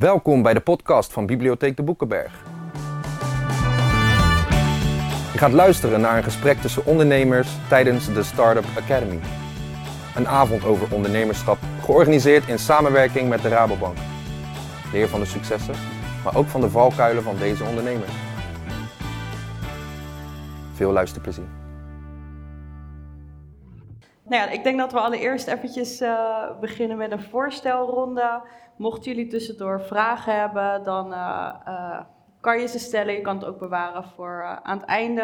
Welkom 0.00 0.42
bij 0.42 0.54
de 0.54 0.60
podcast 0.60 1.12
van 1.12 1.26
Bibliotheek 1.26 1.76
de 1.76 1.82
Boekenberg. 1.82 2.32
Je 5.32 5.38
gaat 5.38 5.52
luisteren 5.52 6.00
naar 6.00 6.16
een 6.16 6.22
gesprek 6.22 6.60
tussen 6.60 6.86
ondernemers 6.86 7.48
tijdens 7.68 8.12
de 8.12 8.22
Startup 8.22 8.64
Academy. 8.78 9.18
Een 10.16 10.28
avond 10.28 10.64
over 10.64 10.94
ondernemerschap, 10.94 11.58
georganiseerd 11.82 12.48
in 12.48 12.58
samenwerking 12.58 13.28
met 13.28 13.42
de 13.42 13.48
Rabobank. 13.48 13.96
Leer 14.92 15.08
van 15.08 15.20
de 15.20 15.26
successen, 15.26 15.74
maar 16.24 16.36
ook 16.36 16.46
van 16.46 16.60
de 16.60 16.70
valkuilen 16.70 17.22
van 17.22 17.36
deze 17.36 17.64
ondernemers. 17.64 18.12
Veel 20.72 20.92
luisterplezier. 20.92 21.55
Nou 24.28 24.42
ja, 24.42 24.48
ik 24.48 24.62
denk 24.62 24.78
dat 24.78 24.92
we 24.92 25.00
allereerst 25.00 25.46
eventjes 25.46 26.00
uh, 26.02 26.58
beginnen 26.60 26.96
met 26.96 27.12
een 27.12 27.22
voorstelronde. 27.22 28.42
Mochten 28.76 29.12
jullie 29.12 29.30
tussendoor 29.30 29.80
vragen 29.80 30.40
hebben, 30.40 30.84
dan 30.84 31.12
uh, 31.12 31.54
uh, 31.68 32.00
kan 32.40 32.60
je 32.60 32.66
ze 32.66 32.78
stellen. 32.78 33.14
Je 33.14 33.20
kan 33.20 33.36
het 33.36 33.44
ook 33.44 33.58
bewaren 33.58 34.04
voor 34.04 34.60
aan 34.62 34.78
het 34.78 34.86
einde. 34.86 35.22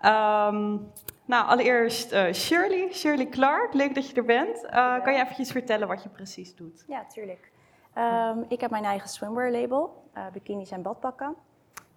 Um, 0.00 0.92
nou, 1.24 1.46
allereerst 1.46 2.14
Shirley, 2.32 2.88
Shirley 2.92 3.28
Clark, 3.28 3.74
leuk 3.74 3.94
dat 3.94 4.10
je 4.10 4.16
er 4.16 4.24
bent. 4.24 4.66
kan 5.02 5.12
je 5.12 5.20
eventjes 5.20 5.50
vertellen 5.50 5.88
wat 5.88 6.02
je 6.02 6.08
precies 6.08 6.56
doet? 6.56 6.84
Ja, 6.88 7.04
tuurlijk. 7.04 7.50
Um, 7.98 8.44
ik 8.48 8.60
heb 8.60 8.70
mijn 8.70 8.84
eigen 8.84 9.08
swimwear 9.08 9.50
label, 9.50 10.02
bikinis 10.32 10.70
en 10.70 10.82
badpakken. 10.82 11.34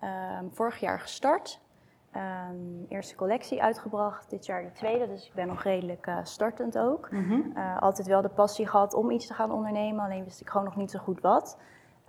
Um, 0.04 0.49
vorig 0.54 0.79
jaar 0.79 0.99
gestart. 0.99 1.59
Um, 2.16 2.86
eerste 2.88 3.16
collectie 3.16 3.63
uitgebracht, 3.63 4.30
dit 4.30 4.45
jaar 4.45 4.63
de 4.63 4.72
tweede, 4.72 5.08
dus 5.08 5.27
ik 5.27 5.34
ben 5.34 5.48
nog 5.48 5.63
redelijk 5.63 6.08
uh, 6.08 6.18
startend 6.23 6.77
ook. 6.77 7.12
Mm 7.12 7.23
-hmm. 7.23 7.52
uh, 7.55 7.82
altijd 7.82 8.08
wel 8.08 8.22
de 8.22 8.30
passie 8.30 8.68
gehad 8.68 8.94
om 8.94 9.12
iets 9.12 9.27
te 9.27 9.34
gaan 9.34 9.52
ondernemen, 9.52 10.05
alleen 10.05 10.23
wist 10.23 10.41
ik 10.41 10.49
gewoon 10.49 10.66
nog 10.66 10.76
niet 10.76 10.91
zo 10.91 10.99
goed 10.99 11.22
wat. 11.22 11.58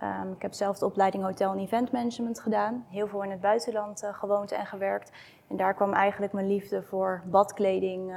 Um, 0.03 0.31
ik 0.31 0.41
heb 0.41 0.53
zelf 0.53 0.77
de 0.77 0.85
opleiding 0.85 1.23
Hotel 1.23 1.51
en 1.51 1.59
Event 1.59 1.91
Management 1.91 2.39
gedaan, 2.39 2.85
heel 2.89 3.07
veel 3.07 3.23
in 3.23 3.31
het 3.31 3.41
buitenland 3.41 4.03
uh, 4.03 4.13
gewoond 4.13 4.51
en 4.51 4.65
gewerkt. 4.65 5.11
En 5.47 5.57
daar 5.57 5.73
kwam 5.73 5.93
eigenlijk 5.93 6.33
mijn 6.33 6.47
liefde 6.47 6.83
voor 6.83 7.21
badkleding 7.25 8.07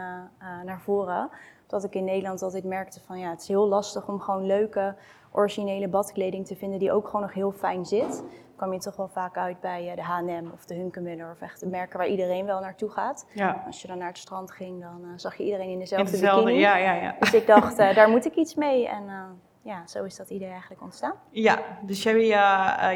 naar 0.64 0.80
voren. 0.80 1.30
Dat 1.66 1.84
ik 1.84 1.94
in 1.94 2.04
Nederland 2.04 2.42
altijd 2.42 2.64
merkte 2.64 3.00
van 3.00 3.18
ja, 3.18 3.30
het 3.30 3.40
is 3.40 3.48
heel 3.48 3.68
lastig 3.68 4.08
om 4.08 4.20
gewoon 4.20 4.46
leuke, 4.46 4.94
originele 5.30 5.88
badkleding 5.88 6.46
te 6.46 6.56
vinden 6.56 6.78
die 6.78 6.92
ook 6.92 7.06
gewoon 7.06 7.22
nog 7.22 7.32
heel 7.32 7.52
fijn 7.52 7.84
zit 7.84 8.24
kwam 8.56 8.72
je 8.72 8.78
toch 8.78 8.96
wel 8.96 9.08
vaak 9.08 9.36
uit 9.36 9.60
bij 9.60 9.92
de 9.94 10.02
H&M 10.02 10.46
of 10.52 10.64
de 10.64 10.74
Hunkemuller 10.74 11.30
of 11.30 11.40
echt 11.40 11.60
de 11.60 11.66
merken 11.66 11.98
waar 11.98 12.08
iedereen 12.08 12.46
wel 12.46 12.60
naartoe 12.60 12.90
gaat. 12.90 13.26
Ja. 13.32 13.62
Als 13.66 13.82
je 13.82 13.88
dan 13.88 13.98
naar 13.98 14.08
het 14.08 14.18
strand 14.18 14.50
ging, 14.50 14.80
dan 14.80 15.00
uh, 15.04 15.08
zag 15.16 15.36
je 15.36 15.44
iedereen 15.44 15.68
in 15.68 15.78
dezelfde, 15.78 16.06
in 16.06 16.20
dezelfde 16.20 16.44
bikini. 16.44 16.62
Ja, 16.62 16.76
ja, 16.76 16.92
ja. 16.92 17.16
Dus 17.18 17.34
ik 17.34 17.46
dacht, 17.46 17.78
uh, 17.78 17.94
daar 17.94 18.08
moet 18.08 18.24
ik 18.24 18.34
iets 18.34 18.54
mee. 18.54 18.88
En 18.88 19.02
uh, 19.02 19.24
ja, 19.62 19.86
zo 19.86 20.04
is 20.04 20.16
dat 20.16 20.30
idee 20.30 20.50
eigenlijk 20.50 20.82
ontstaan. 20.82 21.14
Ja, 21.30 21.58
dus 21.82 22.02
jij, 22.02 22.26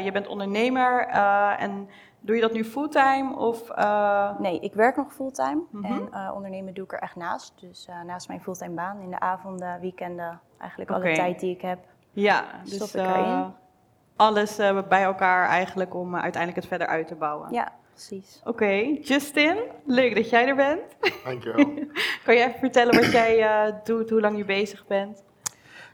je 0.03 0.11
bent 0.11 0.27
ondernemer 0.27 1.07
en 1.57 1.89
doe 2.19 2.35
je 2.35 2.41
dat 2.41 2.53
nu 2.53 2.65
fulltime 2.65 3.35
of? 3.35 3.75
Nee, 4.39 4.59
ik 4.59 4.73
werk 4.73 4.95
nog 4.95 5.13
fulltime 5.13 5.61
mm 5.71 5.85
-hmm. 5.85 6.07
en 6.11 6.31
ondernemen 6.31 6.73
doe 6.73 6.83
ik 6.83 6.93
er 6.93 6.99
echt 6.99 7.15
naast. 7.15 7.53
Dus 7.59 7.87
naast 8.05 8.27
mijn 8.27 8.41
fulltime 8.41 8.75
baan, 8.75 8.99
in 8.99 9.09
de 9.09 9.19
avonden, 9.19 9.79
weekenden, 9.79 10.39
eigenlijk 10.57 10.91
okay. 10.91 11.03
alle 11.03 11.15
tijd 11.15 11.39
die 11.39 11.55
ik 11.55 11.61
heb, 11.61 11.79
ja, 12.11 12.45
stop 12.63 12.79
dus, 12.79 12.95
ik 12.95 13.01
erin 13.01 13.53
alles 14.19 14.59
uh, 14.59 14.81
bij 14.87 15.03
elkaar 15.03 15.47
eigenlijk 15.47 15.95
om 15.95 16.15
uh, 16.15 16.21
uiteindelijk 16.21 16.61
het 16.61 16.69
verder 16.69 16.87
uit 16.87 17.07
te 17.07 17.15
bouwen. 17.15 17.53
Ja, 17.53 17.71
precies. 17.93 18.39
Oké, 18.39 18.49
okay. 18.49 18.99
Justin, 19.01 19.57
leuk 19.85 20.15
dat 20.15 20.29
jij 20.29 20.47
er 20.47 20.55
bent. 20.55 20.81
Dankjewel. 21.23 21.65
kan 22.25 22.35
je 22.35 22.43
even 22.43 22.59
vertellen 22.59 22.95
wat 22.95 23.11
jij 23.11 23.39
uh, 23.39 23.75
doet, 23.83 24.09
hoe 24.09 24.21
lang 24.21 24.37
je 24.37 24.45
bezig 24.45 24.87
bent? 24.87 25.23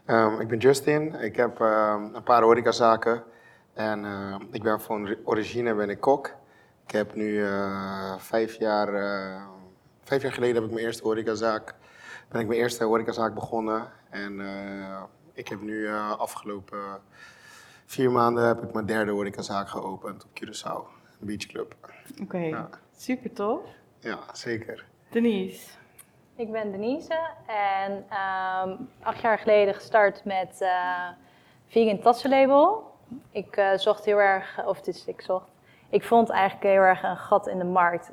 Um, 0.06 0.40
ik 0.40 0.48
ben 0.48 0.58
Justin, 0.58 1.14
ik 1.14 1.36
heb 1.36 1.60
een 1.60 2.22
paar 2.24 2.42
horecazaken 2.42 3.22
en 3.74 4.04
ik 4.52 4.62
ben 4.62 4.80
van 4.80 5.16
origine 5.24 5.74
ben 5.74 5.90
ik 5.90 6.00
kok. 6.00 6.34
Ik 6.86 6.92
heb 6.92 7.14
nu 7.14 7.44
vijf 8.18 8.58
jaar, 8.58 8.88
vijf 10.02 10.22
jaar 10.22 10.32
geleden 10.32 10.54
heb 10.54 10.64
ik 10.64 10.70
mijn 10.70 10.84
eerste 10.84 11.02
horecazaak, 11.02 11.74
ben 12.28 12.40
ik 12.40 12.46
mijn 12.46 12.60
eerste 12.60 12.84
horecazaak 12.84 13.34
begonnen 13.34 13.88
en 14.10 14.40
ik 15.32 15.48
heb 15.48 15.60
nu 15.60 15.88
afgelopen 16.18 17.00
vier 17.86 18.10
maanden 18.10 18.46
heb 18.46 18.62
ik 18.62 18.72
mijn 18.72 18.86
derde 18.86 19.12
horecazaak 19.12 19.68
geopend 19.68 20.24
op 20.24 20.30
Curaçao, 20.30 20.88
een 21.20 21.26
beachclub. 21.26 21.74
Oké, 21.82 22.22
okay. 22.22 22.48
ja. 22.48 22.68
super 22.96 23.32
tof. 23.32 23.60
Ja, 23.98 24.18
zeker. 24.32 24.84
Denise. 25.10 25.70
Ik 26.36 26.52
ben 26.52 26.70
Denise 26.70 27.18
en 27.46 27.92
um, 27.92 28.88
acht 29.02 29.20
jaar 29.20 29.38
geleden 29.38 29.74
gestart 29.74 30.24
met 30.24 30.58
uh, 30.60 31.08
vegan 31.66 31.98
tassenlabel. 31.98 32.94
Ik 33.30 33.56
uh, 33.56 33.76
zocht 33.76 34.04
heel 34.04 34.18
erg, 34.18 34.66
of 34.66 34.80
dus 34.80 35.06
ik 35.06 35.20
zocht, 35.20 35.48
ik 35.88 36.04
vond 36.04 36.30
eigenlijk 36.30 36.62
heel 36.62 36.82
erg 36.82 37.02
een 37.02 37.16
gat 37.16 37.46
in 37.46 37.58
de 37.58 37.64
markt. 37.64 38.10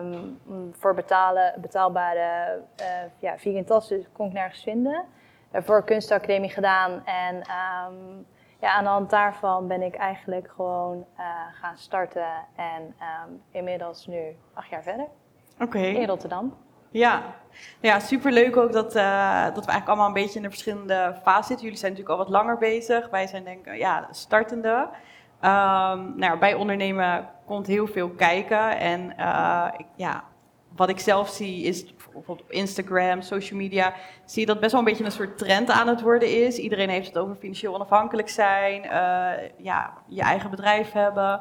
Um, 0.00 0.38
voor 0.72 0.94
betalen, 0.94 1.54
betaalbare 1.60 2.62
uh, 2.80 2.86
ja, 3.18 3.38
vegan 3.38 3.64
tassen 3.64 4.06
kon 4.12 4.26
ik 4.26 4.32
nergens 4.32 4.62
vinden. 4.62 5.04
Daarvoor 5.50 5.84
kunstacademie 5.84 6.50
gedaan 6.50 7.06
en 7.06 7.36
um, 7.36 8.26
ja, 8.60 8.72
aan 8.72 8.84
de 8.84 8.90
hand 8.90 9.10
daarvan 9.10 9.66
ben 9.66 9.82
ik 9.82 9.94
eigenlijk 9.94 10.50
gewoon 10.56 11.04
uh, 11.18 11.24
gaan 11.52 11.76
starten 11.76 12.28
en 12.56 12.82
um, 12.82 13.42
inmiddels 13.50 14.06
nu 14.06 14.36
acht 14.54 14.68
jaar 14.68 14.82
verder. 14.82 15.06
Oké. 15.60 15.78
In 15.78 16.06
Rotterdam. 16.06 16.56
Ja, 16.90 17.22
ja 17.80 18.00
superleuk 18.00 18.56
ook 18.56 18.72
dat, 18.72 18.96
uh, 18.96 19.44
dat 19.44 19.64
we 19.64 19.70
eigenlijk 19.70 19.88
allemaal 19.88 20.06
een 20.06 20.12
beetje 20.12 20.36
in 20.36 20.42
de 20.42 20.48
verschillende 20.48 21.14
fases 21.22 21.46
zitten. 21.46 21.64
Jullie 21.64 21.80
zijn 21.80 21.92
natuurlijk 21.92 22.18
al 22.18 22.24
wat 22.24 22.34
langer 22.34 22.58
bezig. 22.58 23.10
Wij 23.10 23.26
zijn 23.26 23.44
denk 23.44 23.66
ik 23.66 23.76
ja, 23.76 24.08
startende. 24.10 24.88
Um, 25.40 26.12
nou, 26.16 26.38
bij 26.38 26.54
ondernemen 26.54 27.28
komt 27.46 27.66
heel 27.66 27.86
veel 27.86 28.10
kijken. 28.10 28.78
En 28.78 29.14
uh, 29.18 29.68
ja, 29.96 30.24
wat 30.76 30.88
ik 30.88 30.98
zelf 30.98 31.28
zie 31.28 31.62
is 31.62 31.84
bijvoorbeeld 31.84 32.40
op 32.40 32.50
Instagram, 32.50 33.22
social 33.22 33.58
media, 33.58 33.94
zie 34.24 34.40
je 34.40 34.46
dat 34.46 34.60
best 34.60 34.72
wel 34.72 34.80
een 34.80 34.86
beetje 34.86 35.04
een 35.04 35.12
soort 35.12 35.38
trend 35.38 35.70
aan 35.70 35.88
het 35.88 36.00
worden 36.00 36.44
is. 36.44 36.58
Iedereen 36.58 36.88
heeft 36.88 37.06
het 37.06 37.18
over 37.18 37.36
financieel 37.36 37.74
onafhankelijk 37.74 38.28
zijn, 38.28 38.84
uh, 38.84 39.48
ja, 39.56 39.92
je 40.06 40.22
eigen 40.22 40.50
bedrijf 40.50 40.92
hebben. 40.92 41.40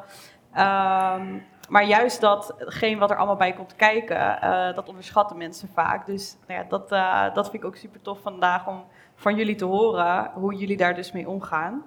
Um, 0.57 1.45
maar 1.69 1.85
juist 1.85 2.21
datgene 2.21 2.99
wat 2.99 3.11
er 3.11 3.17
allemaal 3.17 3.35
bij 3.35 3.53
komt 3.53 3.75
kijken, 3.75 4.39
uh, 4.43 4.75
dat 4.75 4.87
onderschatten 4.87 5.37
mensen 5.37 5.69
vaak. 5.73 6.05
Dus 6.05 6.37
nou 6.47 6.59
ja, 6.59 6.65
dat, 6.69 6.91
uh, 6.91 7.33
dat 7.33 7.49
vind 7.49 7.63
ik 7.63 7.69
ook 7.69 7.75
super 7.75 8.01
tof 8.01 8.21
vandaag 8.21 8.67
om 8.67 8.83
van 9.15 9.35
jullie 9.35 9.55
te 9.55 9.65
horen 9.65 10.31
hoe 10.33 10.55
jullie 10.55 10.77
daar 10.77 10.95
dus 10.95 11.11
mee 11.11 11.29
omgaan. 11.29 11.83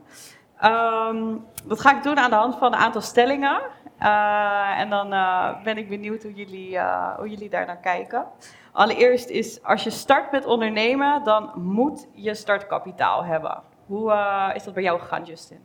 Dat 1.64 1.80
ga 1.80 1.96
ik 1.96 2.02
doen 2.02 2.18
aan 2.18 2.30
de 2.30 2.36
hand 2.36 2.56
van 2.56 2.72
een 2.72 2.78
aantal 2.78 3.00
stellingen. 3.00 3.60
Uh, 4.02 4.78
en 4.78 4.90
dan 4.90 5.12
uh, 5.12 5.62
ben 5.62 5.78
ik 5.78 5.88
benieuwd 5.88 6.22
hoe 6.22 6.34
jullie, 6.34 6.70
uh, 6.70 7.16
hoe 7.16 7.28
jullie 7.28 7.48
daar 7.48 7.66
naar 7.66 7.80
kijken. 7.80 8.26
Allereerst 8.72 9.28
is, 9.28 9.62
als 9.62 9.84
je 9.84 9.90
start 9.90 10.32
met 10.32 10.44
ondernemen, 10.44 11.24
dan 11.24 11.50
moet 11.54 12.06
je 12.12 12.34
startkapitaal 12.34 13.24
hebben. 13.24 13.62
Hoe 13.86 14.12
is 14.54 14.64
dat 14.64 14.74
bij 14.74 14.82
jou 14.82 15.00
gegaan, 15.00 15.24
Justin? 15.24 15.58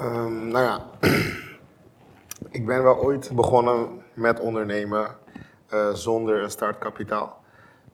Um, 0.00 0.48
nou 0.48 0.64
ja, 0.64 0.80
ik 2.58 2.66
ben 2.66 2.82
wel 2.82 2.96
ooit 2.96 3.30
begonnen 3.34 4.02
met 4.14 4.40
ondernemen 4.40 5.16
zonder 5.92 6.42
een 6.42 6.50
startkapitaal. 6.50 7.40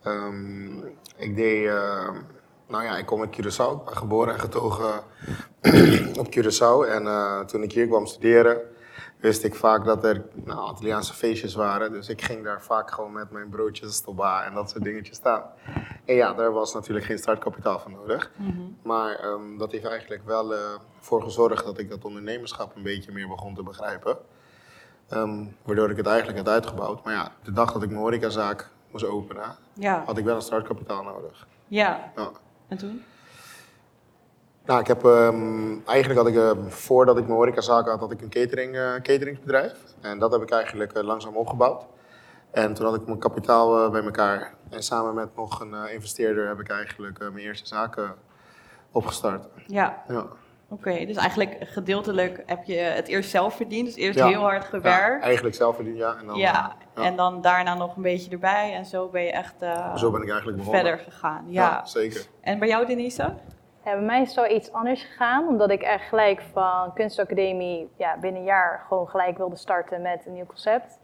Um, 0.04 0.84
ik 1.16 1.36
deed 1.36 1.70
nou 2.66 2.84
ja, 2.84 2.96
ik 2.96 3.06
kom 3.06 3.20
uit 3.20 3.36
Curaçao, 3.40 3.84
geboren 3.84 4.34
en 4.34 4.40
getogen 4.40 5.02
op 6.20 6.26
Curaçao. 6.36 6.88
En 6.88 7.02
uh, 7.02 7.40
toen 7.40 7.62
ik 7.62 7.72
hier 7.72 7.86
kwam 7.86 8.06
studeren, 8.06 8.60
wist 9.24 9.44
ik 9.44 9.54
vaak 9.54 9.84
dat 9.84 10.04
er 10.04 10.22
nou, 10.34 10.72
Italiaanse 10.72 11.14
feestjes 11.14 11.54
waren. 11.54 11.92
Dus 11.92 12.08
ik 12.08 12.22
ging 12.22 12.44
daar 12.44 12.62
vaak 12.62 12.90
gewoon 12.90 13.12
met 13.12 13.30
mijn 13.30 13.48
broodjes, 13.48 14.00
toba 14.00 14.44
en 14.44 14.54
dat 14.54 14.70
soort 14.70 14.84
dingetjes 14.84 15.16
staan. 15.16 15.42
En 16.04 16.14
ja, 16.14 16.32
daar 16.32 16.52
was 16.52 16.74
natuurlijk 16.74 17.06
geen 17.06 17.18
startkapitaal 17.18 17.78
voor 17.78 17.90
nodig. 17.90 18.30
Mm 18.36 18.46
-hmm. 18.46 18.76
Maar 18.82 19.24
um, 19.24 19.58
dat 19.58 19.72
heeft 19.72 19.84
eigenlijk 19.84 20.22
wel 20.24 20.52
uh, 20.52 20.58
voor 21.00 21.22
gezorgd 21.22 21.64
dat 21.64 21.78
ik 21.78 21.90
dat 21.90 22.04
ondernemerschap 22.04 22.76
een 22.76 22.82
beetje 22.82 23.12
meer 23.12 23.28
begon 23.28 23.54
te 23.54 23.62
begrijpen. 23.62 24.16
Um, 25.12 25.56
waardoor 25.62 25.90
ik 25.90 25.96
het 25.96 26.06
eigenlijk 26.06 26.38
had 26.38 26.48
uitgebouwd. 26.48 27.04
Maar 27.04 27.14
ja, 27.14 27.32
de 27.42 27.52
dag 27.52 27.72
dat 27.72 27.82
ik 27.82 27.88
mijn 27.88 28.00
horecazaak 28.00 28.70
moest 28.90 29.04
openen, 29.04 29.56
ja. 29.72 30.02
had 30.06 30.18
ik 30.18 30.24
wel 30.24 30.36
een 30.36 30.42
startkapitaal 30.42 31.02
nodig. 31.02 31.46
Ja. 31.68 32.12
ja. 32.16 32.30
En 32.68 32.76
toen? 32.76 33.02
Nou, 34.64 34.80
ik 34.80 34.86
heb, 34.86 35.02
um, 35.02 35.82
eigenlijk 35.86 36.20
had 36.20 36.28
ik, 36.28 36.34
uh, 36.34 36.50
voordat 36.68 37.16
ik 37.16 37.24
mijn 37.24 37.36
horecazaak 37.36 37.88
had, 37.88 38.00
had 38.00 38.10
ik 38.10 38.20
een 38.20 38.28
catering, 38.28 38.74
uh, 38.74 38.94
cateringbedrijf. 38.94 39.72
En 40.00 40.18
dat 40.18 40.32
heb 40.32 40.42
ik 40.42 40.50
eigenlijk 40.50 40.96
uh, 40.96 41.02
langzaam 41.02 41.36
opgebouwd. 41.36 41.86
En 42.50 42.74
toen 42.74 42.86
had 42.86 42.94
ik 42.94 43.06
mijn 43.06 43.18
kapitaal 43.18 43.90
bij 43.90 44.02
elkaar. 44.02 44.54
En 44.70 44.82
samen 44.82 45.14
met 45.14 45.36
nog 45.36 45.60
een 45.60 45.90
investeerder 45.90 46.48
heb 46.48 46.60
ik 46.60 46.68
eigenlijk 46.68 47.18
mijn 47.18 47.38
eerste 47.38 47.66
zaken 47.66 48.14
opgestart. 48.90 49.46
Ja. 49.66 50.02
ja. 50.08 50.26
Oké, 50.68 51.06
dus 51.06 51.16
eigenlijk 51.16 51.56
gedeeltelijk 51.60 52.42
heb 52.46 52.64
je 52.64 52.76
het 52.76 53.08
eerst 53.08 53.30
zelf 53.30 53.54
verdiend. 53.54 53.86
Dus 53.86 53.96
eerst 53.96 54.20
heel 54.20 54.40
hard 54.40 54.64
gewerkt. 54.64 55.20
Ja, 55.20 55.26
eigenlijk 55.26 55.56
zelf 55.56 55.74
verdiend, 55.74 55.96
ja. 55.96 56.16
En 56.20 56.26
dan, 56.26 56.36
ja. 56.36 56.76
en 56.94 57.16
dan 57.16 57.40
daarna 57.40 57.74
nog 57.74 57.96
een 57.96 58.02
beetje 58.02 58.30
erbij. 58.30 58.74
En 58.74 58.84
zo 58.84 59.08
ben 59.08 59.22
je 59.22 59.32
echt 59.32 59.54
zo 59.96 60.10
ben 60.10 60.22
ik 60.22 60.28
eigenlijk 60.28 60.58
begonnen. 60.58 60.82
verder 60.82 61.04
gegaan. 61.04 61.44
Ja. 61.48 61.84
zeker. 61.84 62.26
En 62.40 62.58
bij 62.58 62.68
jou, 62.68 62.86
Denise? 62.86 63.34
Ja, 63.84 63.92
bij 63.92 64.04
mij 64.04 64.20
is 64.20 64.26
het 64.26 64.36
wel 64.36 64.56
iets 64.56 64.72
anders 64.72 65.02
gegaan, 65.02 65.48
omdat 65.48 65.70
ik 65.70 65.82
echt 65.82 66.08
gelijk 66.08 66.42
van 66.52 66.92
kunstacademie 66.94 67.90
ja, 67.96 68.16
binnen 68.20 68.40
een 68.40 68.46
jaar 68.46 68.84
gewoon 68.88 69.08
gelijk 69.08 69.36
wilde 69.36 69.56
starten 69.56 70.02
met 70.02 70.26
een 70.26 70.32
nieuw 70.32 70.46
concept. 70.46 70.98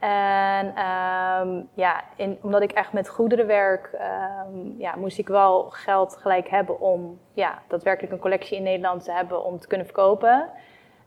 En 0.00 0.74
ehm, 0.74 1.62
ja, 1.74 2.04
in, 2.16 2.38
omdat 2.42 2.62
ik 2.62 2.72
echt 2.72 2.92
met 2.92 3.08
goederen 3.08 3.46
werk, 3.46 3.90
ehm, 3.92 4.78
ja, 4.78 4.96
moest 4.96 5.18
ik 5.18 5.28
wel 5.28 5.70
geld 5.70 6.16
gelijk 6.16 6.48
hebben 6.48 6.80
om 6.80 7.18
ja, 7.32 7.58
daadwerkelijk 7.68 8.12
een 8.12 8.18
collectie 8.18 8.56
in 8.56 8.62
Nederland 8.62 9.04
te 9.04 9.12
hebben 9.12 9.44
om 9.44 9.58
te 9.58 9.66
kunnen 9.66 9.86
verkopen. 9.86 10.48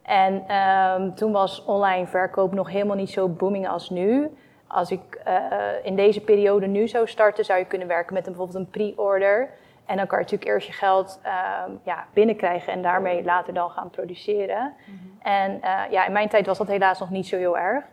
En 0.02 0.44
ehm, 0.48 1.14
toen 1.14 1.32
was 1.32 1.66
online 1.66 2.08
verkoop 2.08 2.54
nog 2.54 2.70
helemaal 2.70 2.96
niet 2.96 3.10
zo 3.10 3.30
booming 3.30 3.68
als 3.68 3.90
nu. 3.90 4.38
Als 4.68 4.92
ik 4.92 5.22
eh, 5.24 5.36
in 5.84 5.96
deze 5.96 6.22
periode 6.22 6.68
nu 6.68 6.88
zou 6.88 7.08
starten, 7.08 7.46
zou 7.46 7.60
je 7.60 7.66
kunnen 7.66 7.88
werken 7.88 8.14
met 8.14 8.28
een, 8.28 8.34
bijvoorbeeld 8.34 8.66
een 8.66 8.72
pre-order. 8.72 9.50
En 9.86 9.98
dan 9.98 10.08
kan 10.08 10.18
je 10.18 10.24
natuurlijk 10.24 10.52
eerst 10.52 10.68
je 10.68 10.74
geld 10.74 11.20
um, 11.68 11.80
ja, 11.84 12.06
binnenkrijgen 12.14 12.74
en 12.74 12.82
daarmee 12.82 13.24
later 13.24 13.54
dan 13.54 13.70
gaan 13.70 13.90
produceren. 13.90 14.74
En 15.22 15.52
uh, 15.64 15.82
ja, 15.90 16.06
in 16.06 16.12
mijn 16.12 16.30
tijd 16.30 16.46
was 16.46 16.58
dat 16.58 16.68
helaas 16.68 17.00
nog 17.00 17.10
niet 17.10 17.28
zo 17.28 17.38
heel 17.38 17.58
erg. 17.58 17.84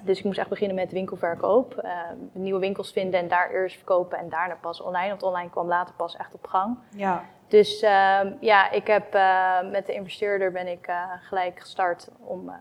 Dus 0.00 0.18
ik 0.18 0.24
moest 0.24 0.38
echt 0.38 0.48
beginnen 0.48 0.76
met 0.76 0.92
winkelverkoop. 0.92 1.80
Uh, 1.84 2.00
nieuwe 2.32 2.60
winkels 2.60 2.92
vinden 2.92 3.20
en 3.20 3.28
daar 3.28 3.50
eerst 3.50 3.76
verkopen 3.76 4.18
en 4.18 4.28
daarna 4.28 4.54
pas 4.60 4.80
online. 4.80 5.08
Want 5.08 5.22
online 5.22 5.50
kwam 5.50 5.66
later 5.66 5.94
pas 5.94 6.16
echt 6.16 6.34
op 6.34 6.46
gang. 6.46 6.78
Ja. 6.90 7.24
Dus 7.48 7.82
uh, 7.82 8.20
ja, 8.40 8.70
ik 8.70 8.86
heb 8.86 9.14
uh, 9.14 9.70
met 9.70 9.86
de 9.86 9.92
investeerder 9.92 10.52
ben 10.52 10.66
ik 10.66 10.90
gelijk 11.20 11.60
gestart 11.60 12.08
om 12.18 12.52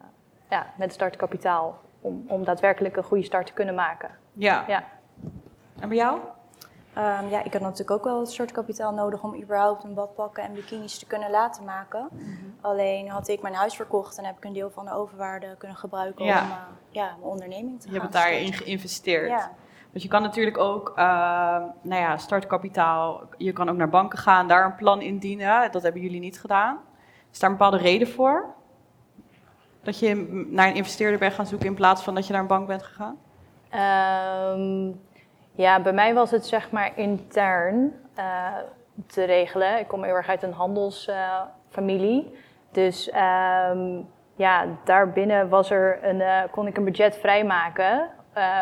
ja, 0.49 0.67
met 0.75 0.93
startkapitaal 0.93 1.79
om, 2.01 2.25
om 2.27 2.43
daadwerkelijk 2.43 2.95
een 2.95 3.03
goede 3.03 3.23
start 3.23 3.45
te 3.45 3.53
kunnen 3.53 3.75
maken. 3.75 4.09
Ja. 4.33 4.63
ja. 4.67 4.83
En 5.79 5.87
bij 5.87 5.97
jou? 5.97 6.19
Um, 6.97 7.29
ja, 7.29 7.43
ik 7.43 7.53
had 7.53 7.61
natuurlijk 7.61 7.91
ook 7.91 8.03
wel 8.03 8.19
het 8.19 8.31
soort 8.31 8.51
kapitaal 8.51 8.93
nodig 8.93 9.23
om 9.23 9.35
überhaupt 9.41 9.83
een 9.83 9.93
badpakken 9.93 10.43
en 10.43 10.53
bikinis 10.53 10.99
te 10.99 11.05
kunnen 11.05 11.29
laten 11.29 11.63
maken. 11.63 12.07
Mm 12.11 12.19
-hmm. 12.19 12.55
Alleen 12.61 13.09
had 13.09 13.27
ik 13.27 13.41
mijn 13.41 13.53
huis 13.53 13.75
verkocht 13.75 14.17
en 14.17 14.25
heb 14.25 14.37
ik 14.37 14.45
een 14.45 14.53
deel 14.53 14.69
van 14.69 14.85
de 14.85 14.93
overwaarde 14.93 15.55
kunnen 15.57 15.77
gebruiken 15.77 16.25
ja. 16.25 16.41
om 16.41 16.47
uh, 16.47 16.55
ja, 16.89 17.05
mijn 17.05 17.31
onderneming 17.31 17.81
te 17.81 17.87
je 17.87 17.93
gaan 17.93 18.01
hebt 18.01 18.13
daarin 18.13 18.53
geïnvesteerd. 18.53 19.29
Ja. 19.29 19.51
Want 19.91 20.03
je 20.03 20.09
kan 20.09 20.21
natuurlijk 20.21 20.57
ook, 20.57 20.89
uh, 20.89 20.95
nou 21.81 22.01
ja, 22.01 22.17
startkapitaal, 22.17 23.21
je 23.37 23.53
kan 23.53 23.69
ook 23.69 23.75
naar 23.77 23.89
banken 23.89 24.19
gaan, 24.19 24.47
daar 24.47 24.65
een 24.65 24.75
plan 24.75 25.01
indienen. 25.01 25.71
Dat 25.71 25.83
hebben 25.83 26.01
jullie 26.01 26.19
niet 26.19 26.39
gedaan. 26.39 26.79
Is 27.31 27.39
daar 27.39 27.49
een 27.49 27.57
bepaalde 27.57 27.77
reden 27.77 28.07
voor? 28.07 28.45
Dat 29.83 29.99
je 29.99 30.45
naar 30.49 30.67
een 30.67 30.75
investeerder 30.75 31.19
bent 31.19 31.33
gaan 31.33 31.45
zoeken 31.45 31.67
in 31.67 31.75
plaats 31.75 32.01
van 32.03 32.15
dat 32.15 32.27
je 32.27 32.31
naar 32.31 32.41
een 32.41 32.47
bank 32.47 32.67
bent 32.67 32.83
gegaan? 32.83 33.17
Um, 34.59 35.01
ja, 35.57 35.81
bij 35.81 35.93
mij 35.93 36.13
was 36.13 36.31
het 36.31 36.45
zeg 36.45 36.71
maar 36.71 36.91
intern 36.95 37.93
uh, 38.17 38.47
te 39.07 39.23
regelen. 39.23 39.79
Ik 39.79 39.87
kom 39.87 40.03
heel 40.03 40.15
erg 40.15 40.29
uit 40.29 40.43
een 40.43 40.53
handelsfamilie. 40.53 42.35
Dus 42.71 43.11
um, 43.71 44.07
ja, 44.35 44.65
daarbinnen 44.83 45.49
was 45.49 45.69
er 45.69 45.99
een, 46.01 46.19
uh, 46.19 46.41
kon 46.51 46.67
ik 46.67 46.77
een 46.77 46.83
budget 46.83 47.17
vrijmaken. 47.17 48.09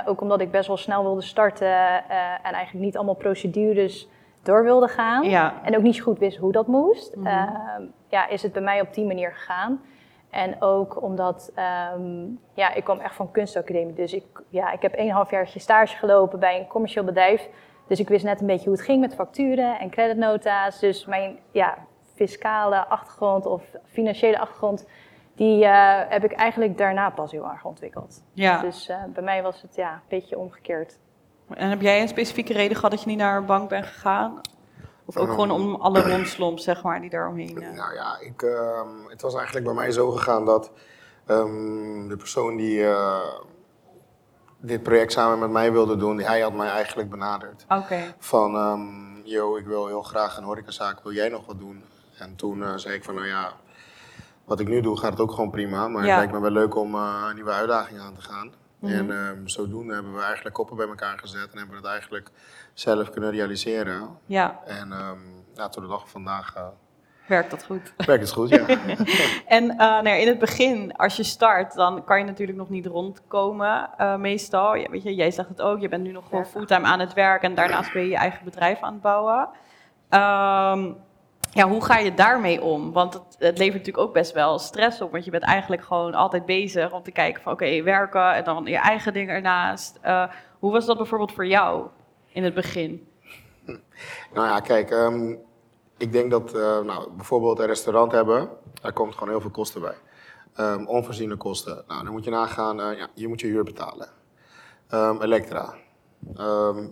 ook 0.06 0.22
omdat 0.22 0.42
ik 0.42 0.52
best 0.52 0.68
wel 0.68 0.78
snel 0.78 1.04
wilde 1.04 1.22
starten 1.22 2.08
en 2.44 2.54
eigenlijk 2.54 2.86
niet 2.86 2.96
allemaal 2.96 3.16
procedures 3.16 4.08
door 4.44 4.64
wilde 4.64 4.88
gaan. 4.88 5.30
Ja. 5.30 5.54
En 5.64 5.76
ook 5.78 5.84
niet 5.84 5.96
zo 5.96 6.04
goed 6.04 6.20
wist 6.20 6.38
hoe 6.38 6.52
dat 6.52 6.68
moest. 6.68 7.16
Mhm. 7.16 7.28
-hmm. 7.28 7.92
ja, 8.08 8.28
is 8.28 8.42
het 8.42 8.54
bij 8.54 8.62
mij 8.62 8.82
op 8.82 8.94
die 8.94 9.06
manier 9.06 9.32
gegaan. 9.32 9.82
En 10.36 10.62
ook 10.62 11.02
omdat, 11.02 11.52
um, 11.96 12.40
ja, 12.54 12.74
ik 12.74 12.84
kwam 12.84 13.00
echt 13.00 13.16
van 13.16 13.32
kunstacademie. 13.32 13.94
Dus 13.94 14.14
ik, 14.14 14.24
ja, 14.50 14.72
ik 14.72 14.82
heb 14.82 14.96
1,5 14.96 15.30
jaar 15.30 15.48
stage 15.56 15.98
gelopen 15.98 16.40
bij 16.40 16.60
een 16.60 16.68
commercieel 16.68 17.04
bedrijf. 17.04 17.50
Dus 17.88 18.00
ik 18.00 18.08
wist 18.08 18.24
net 18.24 18.42
een 18.42 18.48
beetje 18.48 18.70
hoe 18.70 18.74
het 18.74 18.86
ging 18.86 19.00
met 19.00 19.16
facturen 19.16 19.80
en 19.80 19.90
creditnota's. 19.90 20.80
Dus 20.80 21.06
mijn 21.06 21.40
ja, 21.52 21.78
fiscale 22.16 22.88
achtergrond 22.88 23.46
of 23.46 23.64
financiële 23.86 24.40
achtergrond, 24.40 24.88
die 25.36 25.64
uh, 25.64 26.00
heb 26.10 26.24
ik 26.24 26.32
eigenlijk 26.32 26.78
daarna 26.78 27.10
pas 27.10 27.32
heel 27.32 27.50
erg 27.50 27.66
ontwikkeld. 27.66 28.24
Ja. 28.34 28.62
Dus 28.62 28.90
uh, 28.90 29.04
bij 29.14 29.24
mij 29.24 29.44
was 29.44 29.62
het 29.62 29.76
ja, 29.76 29.94
een 29.94 30.00
beetje 30.08 30.38
omgekeerd. 30.38 31.00
En 31.54 31.70
heb 31.70 31.82
jij 31.82 32.02
een 32.02 32.08
specifieke 32.08 32.54
reden 32.54 32.76
gehad 32.76 32.92
dat 32.92 33.02
je 33.02 33.08
niet 33.08 33.18
naar 33.18 33.38
een 33.38 33.46
bank 33.46 33.70
bent 33.70 33.86
gegaan? 33.86 34.42
Of 35.06 35.18
ook 35.18 35.28
um, 35.28 35.34
gewoon 35.34 35.52
om 35.52 35.76
alle 35.76 36.02
romslomp, 36.02 36.60
zeg 36.60 36.84
maar, 36.84 37.02
die 37.02 37.10
daaromheen... 37.10 37.62
Uh... 37.62 37.72
Nou 37.72 37.94
ja, 37.94 38.20
ik, 38.20 38.42
uh, 38.42 38.82
het 39.08 39.22
was 39.22 39.36
eigenlijk 39.36 39.66
bij 39.66 39.74
mij 39.76 39.92
zo 39.92 40.12
gegaan 40.12 40.46
dat 40.46 40.72
um, 41.28 42.08
de 42.08 42.16
persoon 42.18 42.56
die 42.56 42.80
uh, 42.80 43.20
dit 44.58 44.84
project 44.84 45.12
samen 45.12 45.40
met 45.40 45.50
mij 45.50 45.72
wilde 45.72 45.96
doen, 45.96 46.20
hij 46.20 46.40
had 46.40 46.54
mij 46.54 46.70
eigenlijk 46.70 47.10
benaderd. 47.10 47.66
Oké. 47.70 47.76
Okay. 47.76 48.16
Van, 48.20 48.56
um, 48.56 49.22
yo, 49.24 49.56
ik 49.56 49.66
wil 49.66 49.88
heel 49.88 50.04
graag 50.04 50.38
een 50.38 50.44
horecazaak, 50.44 51.04
wil 51.04 51.14
jij 51.14 51.30
nog 51.30 51.46
wat 51.46 51.60
doen? 51.60 51.84
En 52.18 52.36
toen 52.36 52.60
uh, 52.60 52.76
zei 52.76 52.96
ik 52.96 53.04
van, 53.04 53.16
nou 53.16 53.28
ja, 53.28 53.54
wat 54.46 54.60
ik 54.60 54.68
nu 54.68 54.82
doe 54.82 54.98
gaat 54.98 55.12
het 55.12 55.20
ook 55.20 55.32
gewoon 55.32 55.52
prima. 55.52 55.88
Maar 55.88 56.06
Ja. 56.06 56.10
het 56.10 56.18
lijkt 56.18 56.34
me 56.34 56.40
wel 56.40 56.52
leuk 56.62 56.76
om 56.76 56.96
een 56.96 57.36
nieuwe 57.36 57.52
uitdaging 57.52 58.00
aan 58.00 58.14
te 58.14 58.22
gaan. 58.22 58.52
Mhm. 58.80 59.12
En 59.12 59.42
zodoende 59.46 59.94
hebben 59.94 60.14
we 60.14 60.22
eigenlijk 60.22 60.56
koppen 60.56 60.78
bij 60.78 60.88
elkaar 60.88 61.18
gezet 61.20 61.52
en 61.52 61.58
hebben 61.58 61.76
we 61.76 61.82
het 61.82 61.92
eigenlijk 61.92 62.30
zelf 62.76 63.10
kunnen 63.10 63.32
realiseren. 63.32 64.18
Ja, 64.26 64.60
En 64.66 64.92
um, 64.92 65.44
ja, 65.54 65.70
tot 65.70 65.84
de 65.84 65.90
dag 65.90 66.00
van 66.00 66.10
vandaag 66.10 66.56
uh, 66.58 66.64
werkt 67.28 67.52
dat 67.52 67.66
goed. 67.66 67.94
werkt 68.06 68.22
het 68.22 68.32
goed, 68.32 68.50
ja. 68.50 68.66
En 69.58 69.64
uh, 69.64 69.78
nou 69.78 70.08
ja, 70.08 70.14
in 70.14 70.28
het 70.28 70.40
begin, 70.40 70.96
als 70.96 71.16
je 71.16 71.24
start, 71.24 71.74
dan 71.74 72.04
kan 72.04 72.20
je 72.20 72.26
natuurlijk 72.26 72.58
nog 72.58 72.70
niet 72.70 72.86
rondkomen, 72.86 73.90
uh, 74.00 74.16
meestal. 74.16 74.76
Ja, 74.76 74.90
weet 74.90 75.04
je, 75.04 75.16
jij 75.16 75.32
zegt 75.32 75.50
het 75.50 75.62
ook, 75.62 75.80
je 75.80 75.90
bent 75.90 76.04
nu 76.04 76.12
nog 76.12 76.28
gewoon 76.30 76.46
fulltime 76.46 76.86
aan 76.86 77.00
het 77.00 77.14
werk 77.14 77.42
en 77.42 77.56
daarnaast 77.56 77.94
ben 77.94 78.02
je 78.02 78.10
je 78.10 78.16
eigen 78.16 78.46
bedrijf 78.46 78.82
aan 78.82 78.94
het 78.94 79.02
bouwen. 79.02 79.50
Um, 80.10 80.98
ja, 81.52 81.68
hoe 81.68 81.84
ga 81.86 81.98
je 81.98 82.14
daarmee 82.14 82.62
om? 82.62 82.92
Want 82.92 83.14
het, 83.14 83.36
het, 83.40 83.58
levert 83.58 83.78
natuurlijk 83.78 84.08
ook 84.08 84.14
best 84.14 84.34
wel 84.34 84.60
stress 84.60 85.02
op, 85.02 85.12
want 85.12 85.26
je 85.26 85.32
bent 85.32 85.44
eigenlijk 85.44 85.84
gewoon 85.84 86.14
altijd 86.14 86.46
bezig 86.46 86.92
om 86.92 87.04
te 87.04 87.12
kijken 87.12 87.42
van 87.42 87.54
oké, 87.54 87.64
okay, 87.64 87.84
werken 87.84 88.34
en 88.34 88.44
dan 88.44 88.66
je 88.66 88.78
eigen 88.78 89.14
dingen 89.14 89.36
ernaast. 89.36 90.00
Uh, 90.06 90.24
hoe 90.60 90.72
was 90.72 90.86
dat 90.86 90.98
bijvoorbeeld 90.98 91.32
voor 91.32 91.48
jou 91.48 91.88
in 92.36 92.44
het 92.44 92.54
begin? 92.54 93.08
Nou 94.34 94.48
ja, 94.48 94.60
kijk, 94.60 94.92
um, 94.92 95.40
ik 95.98 96.12
denk 96.12 96.32
dat 96.32 96.56
uh, 96.56 96.80
nou, 96.80 97.12
bijvoorbeeld 97.12 97.60
een 97.60 97.66
restaurant 97.66 98.12
hebben, 98.12 98.50
daar 98.82 98.94
komt 98.94 99.14
gewoon 99.14 99.30
heel 99.30 99.42
veel 99.42 99.50
kosten 99.50 99.82
bij. 99.82 99.96
Um, 100.60 100.88
onvoorziene 100.88 101.36
kosten. 101.36 101.84
Nou, 101.88 102.04
dan 102.04 102.12
moet 102.12 102.24
je 102.24 102.30
nagaan, 102.30 102.80
uh, 102.80 102.98
ja, 102.98 103.08
je 103.14 103.28
moet 103.28 103.42
je 103.42 103.48
huur 103.48 103.64
betalen. 103.64 104.10
Um, 104.94 105.22
elektra. 105.22 105.76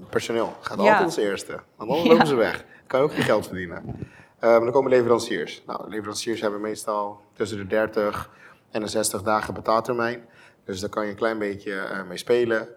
personeel 0.10 0.54
gaat 0.62 0.78
Ja. 0.82 0.84
altijd 0.90 1.06
als 1.06 1.18
eerste, 1.18 1.60
want 1.76 1.90
anders 1.90 2.04
Ja. 2.04 2.12
lopen 2.12 2.28
ze 2.28 2.36
weg. 2.36 2.66
Kan 2.88 3.00
je 3.00 3.06
ook 3.06 3.14
geen 3.14 3.24
geld 3.24 3.46
verdienen. 3.48 4.10
dan 4.40 4.72
komen 4.72 4.92
leveranciers. 4.92 5.64
Nou, 5.66 5.90
leveranciers 5.90 6.42
hebben 6.42 6.62
meestal 6.62 7.22
tussen 7.34 7.58
de 7.58 7.68
30 7.68 8.30
en 8.72 8.82
de 8.82 8.88
60 8.88 9.22
dagen 9.22 9.54
betaaltermijn. 9.54 10.26
Dus 10.66 10.80
daar 10.80 10.90
kan 10.90 11.04
je 11.04 11.10
een 11.10 11.16
klein 11.18 11.40
beetje 11.40 11.72
uh, 11.72 12.04
mee 12.08 12.18
spelen. 12.18 12.68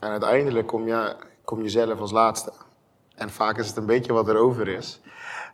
En 0.00 0.10
uiteindelijk 0.10 0.66
kom 0.66 0.86
je, 0.86 1.16
kom 1.44 1.62
je 1.62 1.68
zelf 1.68 2.00
als 2.00 2.10
laatste. 2.10 2.52
En 3.14 3.30
vaak 3.30 3.58
is 3.58 3.66
het 3.66 3.76
een 3.76 3.86
beetje 3.86 4.12
wat 4.12 4.28
er 4.28 4.36
over 4.36 4.68
is. 4.68 5.00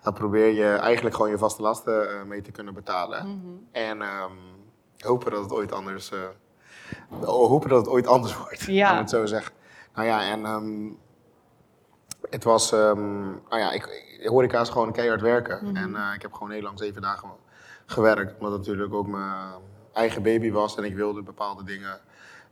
Dan 0.02 0.12
probeer 0.12 0.52
je 0.52 0.68
eigenlijk 0.68 1.14
gewoon 1.14 1.30
je 1.30 1.38
vaste 1.38 1.62
lasten 1.62 2.10
uh, 2.10 2.22
mee 2.22 2.42
te 2.42 2.50
kunnen 2.50 2.74
betalen. 2.74 3.26
Mhm. 3.26 3.54
En 3.72 4.02
um, 4.02 4.38
hopen 4.98 5.30
dat 5.30 5.42
het 5.42 5.52
ooit 5.52 5.72
anders, 5.72 6.12
uh, 6.12 6.18
hopen 7.24 7.68
dat 7.68 7.78
het 7.78 7.88
ooit 7.88 8.06
anders 8.06 8.36
wordt. 8.42 8.62
Ja. 8.62 8.98
Het 8.98 9.10
zo 9.10 9.26
zeggen. 9.26 9.54
Nou 9.94 10.06
ja, 10.06 10.30
en 10.30 10.46
um, 10.46 10.98
het 12.30 12.44
was, 12.44 12.72
um, 12.72 13.22
nou 13.48 13.60
ja, 13.60 13.72
ik, 13.72 14.04
horeca 14.24 14.60
is 14.60 14.68
gewoon 14.68 14.92
keihard 14.92 15.20
werken. 15.20 15.58
Mhm. 15.62 15.76
En 15.76 15.90
uh, 15.90 16.10
ik 16.14 16.22
heb 16.22 16.32
gewoon 16.32 16.50
heel 16.50 16.62
lang 16.62 16.78
zeven 16.78 17.02
dagen 17.02 17.30
gewerkt. 17.86 18.34
Omdat 18.34 18.52
het 18.52 18.60
natuurlijk 18.60 18.94
ook 18.94 19.06
mijn 19.06 19.52
eigen 19.92 20.22
baby 20.22 20.50
was. 20.50 20.76
En 20.76 20.84
ik 20.84 20.94
wilde 20.94 21.22
bepaalde 21.22 21.64
dingen 21.64 22.00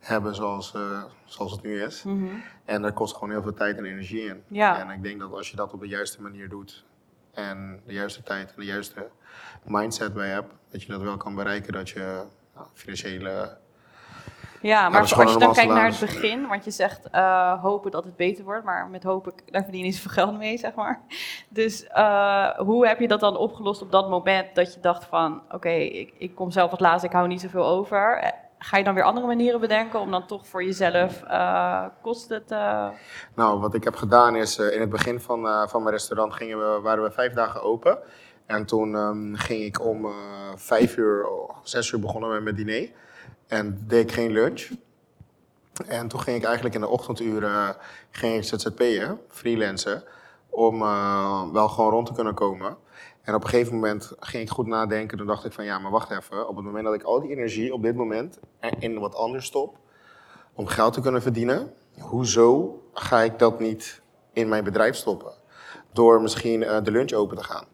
hebben 0.06 0.34
zoals, 0.34 0.74
uh, 0.74 1.02
zoals 1.24 1.52
het 1.52 1.62
nu 1.62 1.82
is. 1.82 2.02
Mhm. 2.02 2.24
En 2.64 2.82
daar 2.82 2.92
kost 2.92 3.14
gewoon 3.14 3.30
heel 3.30 3.42
veel 3.42 3.54
tijd 3.54 3.76
en 3.76 3.84
energie 3.84 4.24
in. 4.24 4.42
Ja. 4.48 4.78
En 4.78 4.90
ik 4.90 5.02
denk 5.02 5.20
dat 5.20 5.32
als 5.32 5.50
je 5.50 5.56
dat 5.56 5.72
op 5.72 5.80
de 5.80 5.88
juiste 5.88 6.22
manier 6.22 6.48
doet 6.48 6.84
en 7.32 7.80
de 7.86 7.92
juiste 7.92 8.22
tijd 8.22 8.48
en 8.48 8.54
de 8.56 8.64
juiste 8.64 9.08
mindset 9.62 10.14
bij 10.14 10.28
hebt, 10.28 10.52
dat 10.70 10.82
je 10.82 10.92
dat 10.92 11.00
wel 11.00 11.16
kan 11.16 11.34
bereiken 11.34 11.72
dat 11.72 11.88
je 11.88 12.22
nou, 12.54 12.66
financiële. 12.72 13.56
Ja, 14.60 14.88
maar 14.88 15.00
als 15.00 15.10
je 15.10 15.38
dan 15.38 15.52
kijkt 15.52 15.72
naar 15.72 15.90
het 15.90 16.00
begin, 16.00 16.46
want 16.46 16.64
je 16.64 16.70
zegt 16.70 17.10
eh, 17.10 17.62
hopen 17.62 17.90
dat 17.90 18.04
het 18.04 18.16
beter 18.16 18.44
wordt, 18.44 18.64
maar 18.64 18.88
met 18.88 19.02
hopen, 19.02 19.32
daar 19.46 19.62
verdien 19.62 19.80
je 19.80 19.86
niet 19.86 19.96
zoveel 19.96 20.10
geld 20.10 20.38
mee, 20.38 20.58
zeg 20.58 20.74
maar. 20.74 21.00
Dus 21.48 21.86
eh, 21.86 22.58
hoe 22.58 22.86
heb 22.86 23.00
je 23.00 23.08
dat 23.08 23.20
dan 23.20 23.36
opgelost 23.36 23.82
op 23.82 23.90
dat 23.90 24.08
moment 24.08 24.54
dat 24.54 24.74
je 24.74 24.80
dacht 24.80 25.04
van, 25.04 25.42
oké, 25.50 25.68
ik, 25.68 26.12
ik 26.18 26.34
kom 26.34 26.50
zelf 26.50 26.70
als 26.70 26.80
laatste, 26.80 27.06
ik 27.06 27.12
hou 27.12 27.28
niet 27.28 27.40
zoveel 27.40 27.66
over. 27.66 28.32
Eh, 28.64 28.70
Ga 28.70 28.76
je 28.76 28.84
dan 28.84 28.94
weer 28.94 29.02
andere 29.02 29.26
manieren 29.26 29.60
bedenken 29.60 30.00
om 30.00 30.10
dan 30.10 30.26
toch 30.26 30.46
voor 30.46 30.64
jezelf 30.64 31.22
uh, 31.24 31.84
kosten 32.02 32.46
te... 32.46 32.90
Nou, 33.34 33.60
wat 33.60 33.74
ik 33.74 33.84
heb 33.84 33.96
gedaan 33.96 34.36
is, 34.36 34.58
uh, 34.58 34.74
in 34.74 34.80
het 34.80 34.90
begin 34.90 35.20
van, 35.20 35.46
uh, 35.46 35.66
van 35.66 35.82
mijn 35.82 35.94
restaurant 35.94 36.32
gingen 36.32 36.58
we, 36.58 36.80
waren 36.80 37.02
we 37.02 37.10
vijf 37.10 37.32
dagen 37.32 37.62
open. 37.62 37.98
En 38.46 38.64
toen 38.64 38.94
um, 38.94 39.36
ging 39.36 39.62
ik 39.62 39.84
om 39.84 40.12
vijf 40.56 40.96
uur, 40.96 41.26
oh, 41.26 41.56
zes 41.62 41.92
uur 41.92 42.00
begonnen 42.00 42.42
met 42.42 42.56
diner. 42.56 42.90
En 43.46 43.84
deed 43.86 44.08
ik 44.08 44.12
geen 44.12 44.32
lunch. 44.32 44.70
En 45.86 46.08
toen 46.08 46.20
ging 46.20 46.36
ik 46.36 46.44
eigenlijk 46.44 46.74
in 46.74 46.80
de 46.80 46.88
ochtenduren 46.88 47.76
ging 48.10 48.34
ik 48.36 48.44
ZZP'en, 48.44 49.20
freelancen. 49.28 50.04
om 50.50 50.82
eh, 50.82 51.50
wel 51.52 51.68
gewoon 51.68 51.90
rond 51.90 52.06
te 52.06 52.12
kunnen 52.12 52.34
komen. 52.34 52.76
En 53.24 53.34
op 53.34 53.42
een 53.42 53.48
gegeven 53.48 53.74
moment 53.74 54.12
ging 54.20 54.42
ik 54.42 54.50
goed 54.50 54.66
nadenken. 54.66 55.18
Toen 55.18 55.26
dacht 55.26 55.44
ik 55.44 55.52
van 55.52 55.64
ja, 55.64 55.78
maar 55.78 55.90
wacht 55.90 56.10
even. 56.10 56.48
Op 56.48 56.56
het 56.56 56.64
moment 56.64 56.84
dat 56.84 56.94
ik 56.94 57.02
al 57.02 57.20
die 57.20 57.30
energie 57.30 57.72
op 57.72 57.82
dit 57.82 57.96
moment 57.96 58.38
in 58.78 58.98
wat 58.98 59.14
anders 59.14 59.46
stop, 59.46 59.78
om 60.54 60.66
geld 60.66 60.92
te 60.92 61.00
kunnen 61.00 61.22
verdienen, 61.22 61.72
hoezo 61.98 62.82
ga 62.92 63.20
ik 63.20 63.38
dat 63.38 63.60
niet 63.60 64.02
in 64.32 64.48
mijn 64.48 64.64
bedrijf 64.64 64.96
stoppen? 64.96 65.32
Door 65.92 66.22
misschien 66.22 66.62
eh, 66.62 66.82
de 66.82 66.90
lunch 66.90 67.12
open 67.12 67.36
te 67.36 67.44
gaan. 67.44 67.64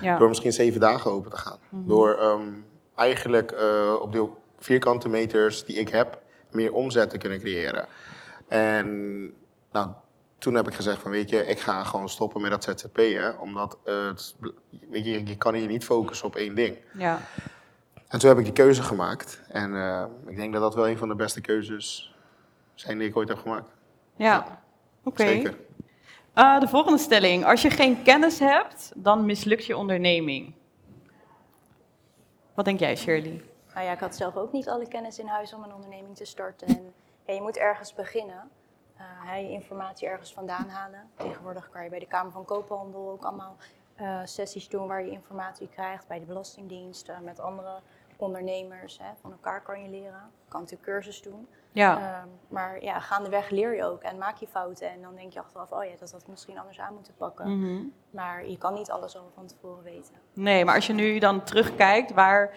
Ja. 0.00 0.18
Door 0.18 0.28
misschien 0.28 0.52
zeven 0.52 0.80
dagen 0.80 1.10
open 1.10 1.30
te 1.30 1.36
gaan. 1.36 1.58
Door 1.70 2.14
ehm, 2.14 2.52
eigenlijk 2.94 3.52
eh, 3.52 3.94
op 4.00 4.12
de 4.12 4.28
vierkante 4.58 5.08
meters 5.08 5.64
die 5.64 5.76
ik 5.76 5.88
heb, 5.88 6.22
meer 6.50 6.72
omzet 6.72 7.10
te 7.10 7.18
kunnen 7.18 7.38
creëren. 7.38 7.86
En 8.48 8.86
nou, 9.72 9.88
toen 10.38 10.54
heb 10.54 10.66
ik 10.66 10.74
gezegd 10.74 11.00
van 11.00 11.10
weet 11.10 11.30
je, 11.30 11.46
ik 11.46 11.60
ga 11.60 11.84
gewoon 11.84 12.08
stoppen 12.08 12.40
met 12.40 12.50
dat 12.50 12.64
ZZP'en. 12.64 13.38
Omdat 13.38 13.78
het, 13.84 14.34
weet 14.90 15.04
je, 15.04 15.26
je 15.26 15.36
kan 15.36 15.54
hier 15.54 15.66
niet 15.66 15.84
focussen 15.84 16.26
op 16.26 16.36
één 16.36 16.54
ding. 16.54 16.76
Ja. 16.92 17.20
En 18.08 18.18
toen 18.18 18.28
heb 18.28 18.38
ik 18.38 18.44
die 18.44 18.52
keuze 18.52 18.82
gemaakt. 18.82 19.42
En 19.48 19.74
eh, 19.74 20.04
ik 20.26 20.36
denk 20.36 20.52
dat 20.52 20.62
dat 20.62 20.74
wel 20.74 20.88
een 20.88 20.98
van 20.98 21.08
de 21.08 21.14
beste 21.14 21.40
keuzes 21.40 22.14
zijn 22.74 22.98
die 22.98 23.08
ik 23.08 23.16
ooit 23.16 23.28
heb 23.28 23.38
gemaakt. 23.38 23.70
Ja. 24.16 24.62
Oké. 25.04 25.26
Zeker. 25.26 25.56
Eh, 26.34 26.60
de 26.60 26.68
volgende 26.68 26.98
stelling. 26.98 27.44
Als 27.44 27.62
je 27.62 27.70
geen 27.70 28.02
kennis 28.02 28.38
hebt, 28.38 28.92
dan 28.94 29.24
mislukt 29.24 29.64
je 29.64 29.76
onderneming. 29.76 30.54
Wat 32.54 32.64
denk 32.64 32.80
jij, 32.80 32.96
Shirley? 32.96 33.42
Nou 33.74 33.86
ja, 33.86 33.92
ik 33.92 34.00
had 34.00 34.16
zelf 34.16 34.36
ook 34.36 34.52
niet 34.52 34.68
alle 34.68 34.88
kennis 34.88 35.18
in 35.18 35.26
huis 35.26 35.54
om 35.54 35.62
een 35.62 35.74
onderneming 35.74 36.16
te 36.16 36.24
starten. 36.24 36.66
En 36.66 36.94
ja, 37.26 37.34
je 37.34 37.40
moet 37.40 37.56
ergens 37.56 37.94
beginnen. 37.94 38.50
Uh, 38.98 39.04
hij 39.04 39.42
je 39.42 39.50
informatie 39.50 40.08
ergens 40.08 40.32
vandaan 40.32 40.68
halen. 40.68 41.10
Tegenwoordig 41.16 41.70
kan 41.70 41.84
je 41.84 41.90
bij 41.90 41.98
de 41.98 42.06
Kamer 42.06 42.32
van 42.32 42.44
Koophandel 42.44 43.10
ook 43.10 43.24
allemaal 43.24 43.56
uh, 44.00 44.20
sessies 44.24 44.68
doen 44.68 44.86
waar 44.86 45.04
je 45.04 45.10
informatie 45.10 45.68
krijgt. 45.68 46.06
Bij 46.06 46.18
de 46.18 46.24
Belastingdienst, 46.24 47.08
uh, 47.08 47.18
met 47.18 47.40
andere 47.40 47.80
ondernemers. 48.16 48.98
Hè. 48.98 49.08
Van 49.20 49.32
elkaar 49.32 49.62
kan 49.62 49.82
je 49.82 49.88
leren. 49.88 50.30
Je 50.44 50.48
kan 50.48 50.60
natuurlijk 50.60 50.90
cursus 50.90 51.22
doen. 51.22 51.48
Ja. 51.72 51.96
Ehm, 51.96 52.28
maar 52.48 52.82
ja, 52.82 53.00
gaandeweg 53.00 53.50
leer 53.50 53.74
je 53.74 53.84
ook 53.84 54.02
en 54.02 54.18
maak 54.18 54.36
je 54.36 54.46
fouten. 54.46 54.90
En 54.90 55.02
dan 55.02 55.14
denk 55.14 55.32
je 55.32 55.40
achteraf, 55.40 55.72
oh 55.72 55.84
ja, 55.84 55.90
dat 55.98 56.12
had 56.12 56.20
ik 56.20 56.28
misschien 56.28 56.58
anders 56.58 56.80
aan 56.80 56.94
moeten 56.94 57.14
pakken. 57.16 57.58
Mhm. 57.58 57.82
Maar 58.10 58.46
je 58.46 58.58
kan 58.58 58.74
niet 58.74 58.90
alles 58.90 59.16
al 59.16 59.30
van 59.34 59.46
tevoren 59.46 59.82
weten. 59.82 60.14
Nee, 60.32 60.64
maar 60.64 60.74
als 60.74 60.86
je 60.86 60.92
nu 60.92 61.18
dan 61.18 61.44
terugkijkt, 61.44 62.12
waar 62.12 62.54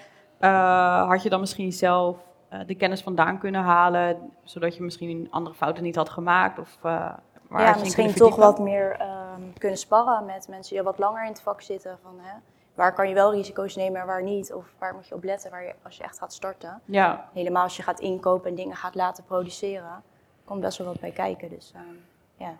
had 1.07 1.23
je 1.23 1.29
dan 1.29 1.39
misschien 1.39 1.71
zelf 1.71 2.30
de 2.67 2.75
kennis 2.75 3.01
vandaan 3.01 3.37
kunnen 3.39 3.61
halen, 3.61 4.31
zodat 4.43 4.75
je 4.75 4.83
misschien 4.83 5.27
andere 5.29 5.55
fouten 5.55 5.83
niet 5.83 5.95
had 5.95 6.09
gemaakt? 6.09 6.59
Of, 6.59 6.77
uh, 6.85 7.13
waar 7.47 7.61
ja, 7.61 7.75
misschien 7.79 8.13
toch 8.13 8.35
wat 8.35 8.59
meer 8.59 9.01
um, 9.01 9.53
kunnen 9.57 9.77
sparren 9.77 10.25
met 10.25 10.47
mensen 10.47 10.75
die 10.75 10.83
wat 10.83 10.97
langer 10.99 11.21
in 11.23 11.29
het 11.31 11.41
vak 11.41 11.61
zitten. 11.61 11.97
Van, 12.03 12.15
hè, 12.21 12.33
waar 12.75 12.93
kan 12.93 13.07
je 13.09 13.13
wel 13.13 13.33
risico's 13.33 13.75
nemen 13.75 14.01
en 14.01 14.07
waar 14.07 14.23
niet? 14.23 14.53
Of 14.53 14.65
waar 14.77 14.93
moet 14.93 15.07
je 15.07 15.15
op 15.15 15.23
letten 15.23 15.51
waar 15.51 15.63
je, 15.63 15.73
als 15.83 15.97
je 15.97 16.03
echt 16.03 16.17
gaat 16.17 16.33
starten? 16.33 16.81
Ja. 16.85 17.29
Helemaal 17.33 17.63
als 17.63 17.77
je 17.77 17.83
gaat 17.83 17.99
inkopen 17.99 18.49
en 18.49 18.55
dingen 18.55 18.75
gaat 18.75 18.95
laten 18.95 19.23
produceren, 19.23 20.03
komt 20.45 20.61
best 20.61 20.77
wel 20.77 20.87
wat 20.87 20.99
bij 20.99 21.11
kijken. 21.11 21.49
Dus 21.49 21.71
uh, 21.75 21.81
ja, 22.35 22.53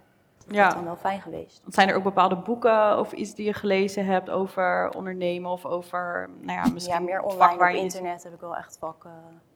dat 0.46 0.56
Ja. 0.56 0.68
is 0.68 0.74
dan 0.74 0.84
wel 0.84 0.96
fijn 0.96 1.22
geweest. 1.22 1.62
Zijn 1.68 1.90
er 1.90 1.96
ook 1.96 2.04
bepaalde 2.04 2.36
boeken 2.36 3.00
of 3.00 3.12
iets 3.12 3.36
die 3.36 3.46
je 3.46 3.54
gelezen 3.54 4.06
hebt 4.06 4.30
over 4.30 4.92
ondernemen 4.96 5.52
of 5.52 5.66
over, 5.66 6.30
nou 6.40 6.60
ja, 6.66 6.72
misschien 6.74 6.96
Ja, 6.96 7.02
meer 7.02 7.22
vak 7.22 7.32
online 7.32 7.58
waar 7.58 7.70
op 7.70 7.76
je 7.76 7.82
internet 7.82 8.24
heb 8.24 8.34
ik 8.34 8.40
wel 8.40 8.56
echt 8.56 8.78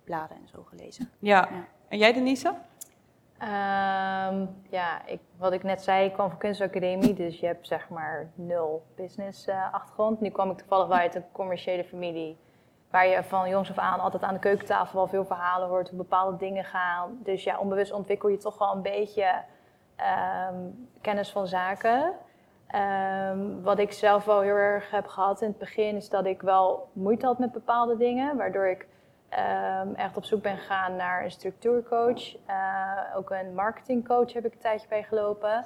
vakbladen 0.05 0.37
en 0.37 0.47
zo 0.47 0.63
gelezen. 0.63 1.09
Ja. 1.19 1.47
Ja. 1.51 1.65
En 1.87 1.97
jij, 1.97 2.13
Denise? 2.13 2.53
Ehm, 3.37 4.45
ja, 4.69 5.05
ik, 5.05 5.19
wat 5.37 5.51
ik 5.51 5.63
net 5.63 5.83
zei, 5.83 6.05
ik 6.05 6.13
kwam 6.13 6.29
van 6.29 6.37
kunstacademie, 6.37 7.13
dus 7.13 7.39
je 7.39 7.45
hebt 7.45 7.67
zeg 7.67 7.89
maar 7.89 8.31
nul 8.35 8.85
business 8.95 9.47
eh, 9.47 9.73
achtergrond. 9.73 10.21
Nu 10.21 10.29
kwam 10.29 10.51
ik 10.51 10.57
toevallig 10.57 10.87
wel 10.87 10.97
uit 10.97 11.15
een 11.15 11.31
commerciële 11.31 11.83
familie, 11.83 12.37
waar 12.89 13.07
je 13.07 13.23
van 13.23 13.49
jongs 13.49 13.69
af 13.69 13.77
aan 13.77 13.99
altijd 13.99 14.23
aan 14.23 14.33
de 14.33 14.39
keukentafel 14.39 14.95
wel 14.95 15.07
veel 15.07 15.25
verhalen 15.25 15.67
hoort, 15.67 15.89
hoe 15.89 15.97
bepaalde 15.97 16.37
dingen 16.37 16.63
gaan. 16.63 17.19
Dus 17.23 17.43
ja, 17.43 17.59
onbewust 17.59 17.91
ontwikkel 17.91 18.29
je 18.29 18.37
toch 18.37 18.57
wel 18.57 18.75
een 18.75 18.81
beetje 18.81 19.43
ehm, 19.95 20.55
kennis 21.01 21.31
van 21.31 21.47
zaken. 21.47 22.13
Ehm, 22.67 23.61
wat 23.61 23.79
ik 23.79 23.91
zelf 23.91 24.25
wel 24.25 24.41
heel 24.41 24.55
erg 24.55 24.91
heb 24.91 25.07
gehad 25.07 25.41
in 25.41 25.47
het 25.47 25.57
begin, 25.57 25.95
is 25.95 26.09
dat 26.09 26.25
ik 26.25 26.41
wel 26.41 26.89
moeite 26.93 27.25
had 27.25 27.39
met 27.39 27.51
bepaalde 27.51 27.97
dingen, 27.97 28.37
waardoor 28.37 28.67
ik 28.67 28.87
ehm, 29.35 29.93
echt 29.93 30.17
op 30.17 30.25
zoek 30.25 30.41
ben 30.41 30.57
gegaan 30.57 30.95
naar 30.95 31.23
een 31.23 31.31
structuurcoach. 31.31 32.35
Eh, 32.45 33.15
ook 33.15 33.29
een 33.29 33.53
marketingcoach 33.53 34.33
heb 34.33 34.45
ik 34.45 34.53
een 34.53 34.59
tijdje 34.59 34.87
bij 34.87 35.03
gelopen. 35.03 35.65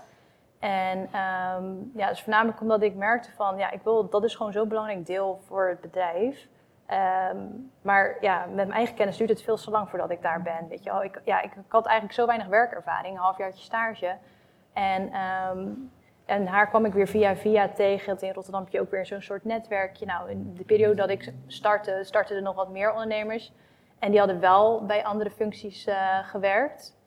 En 0.60 1.08
ehm, 1.12 1.66
ja, 1.94 2.08
dus 2.08 2.22
voornamelijk 2.22 2.62
omdat 2.62 2.82
ik 2.82 2.96
merkte 2.96 3.32
van, 3.32 3.58
ja, 3.58 3.72
ik 3.72 3.82
wil, 3.84 4.10
dat 4.10 4.24
is 4.24 4.36
gewoon 4.36 4.52
zo'n 4.52 4.68
belangrijk 4.68 5.06
deel 5.06 5.40
voor 5.48 5.68
het 5.68 5.82
bedrijf. 5.82 6.48
Ehm, 6.86 7.38
maar 7.82 8.18
ja, 8.22 8.46
met 8.46 8.56
mijn 8.56 8.72
eigen 8.72 8.96
kennis 8.96 9.18
duurt 9.18 9.30
het 9.30 9.42
veel 9.42 9.56
te 9.56 9.72
lang 9.72 9.90
voordat 9.90 10.10
ik 10.10 10.22
daar 10.22 10.42
ben. 10.42 10.68
Weet 10.68 10.84
je 10.84 10.92
wel. 10.92 11.04
Ik, 11.04 11.22
ja, 11.26 11.42
ik, 11.42 11.52
had 11.68 11.86
eigenlijk 11.86 12.20
zo 12.20 12.26
weinig 12.26 12.48
werkervaring, 12.48 13.16
een 13.16 13.22
halfjaartje 13.22 13.64
stage. 13.64 14.18
En, 14.74 15.12
ehm, 15.12 15.68
en 16.30 16.48
haar 16.48 16.68
kwam 16.68 16.86
ik 16.86 16.94
weer 16.94 17.08
via 17.08 17.36
via 17.36 17.70
tegen. 17.70 18.18
In 18.20 18.34
Rotterdam 18.34 18.64
heb 18.64 18.72
je 18.72 18.80
ook 18.80 18.92
weer 18.92 19.06
zo'n 19.06 19.22
soort 19.22 19.46
netwerkje. 19.46 20.06
Nou, 20.06 20.30
in 20.30 20.54
de 20.56 20.64
periode 20.64 20.96
dat 20.96 21.10
ik 21.10 21.34
startte, 21.48 22.00
startten 22.04 22.36
er 22.36 22.42
nog 22.42 22.56
wat 22.56 22.70
meer 22.70 22.92
ondernemers. 22.92 23.54
En 24.00 24.10
die 24.10 24.20
hadden 24.20 24.40
wel 24.40 24.86
bij 24.86 25.06
andere 25.06 25.30
functies 25.30 25.86
eh, 25.86 26.20
gewerkt. 26.24 26.98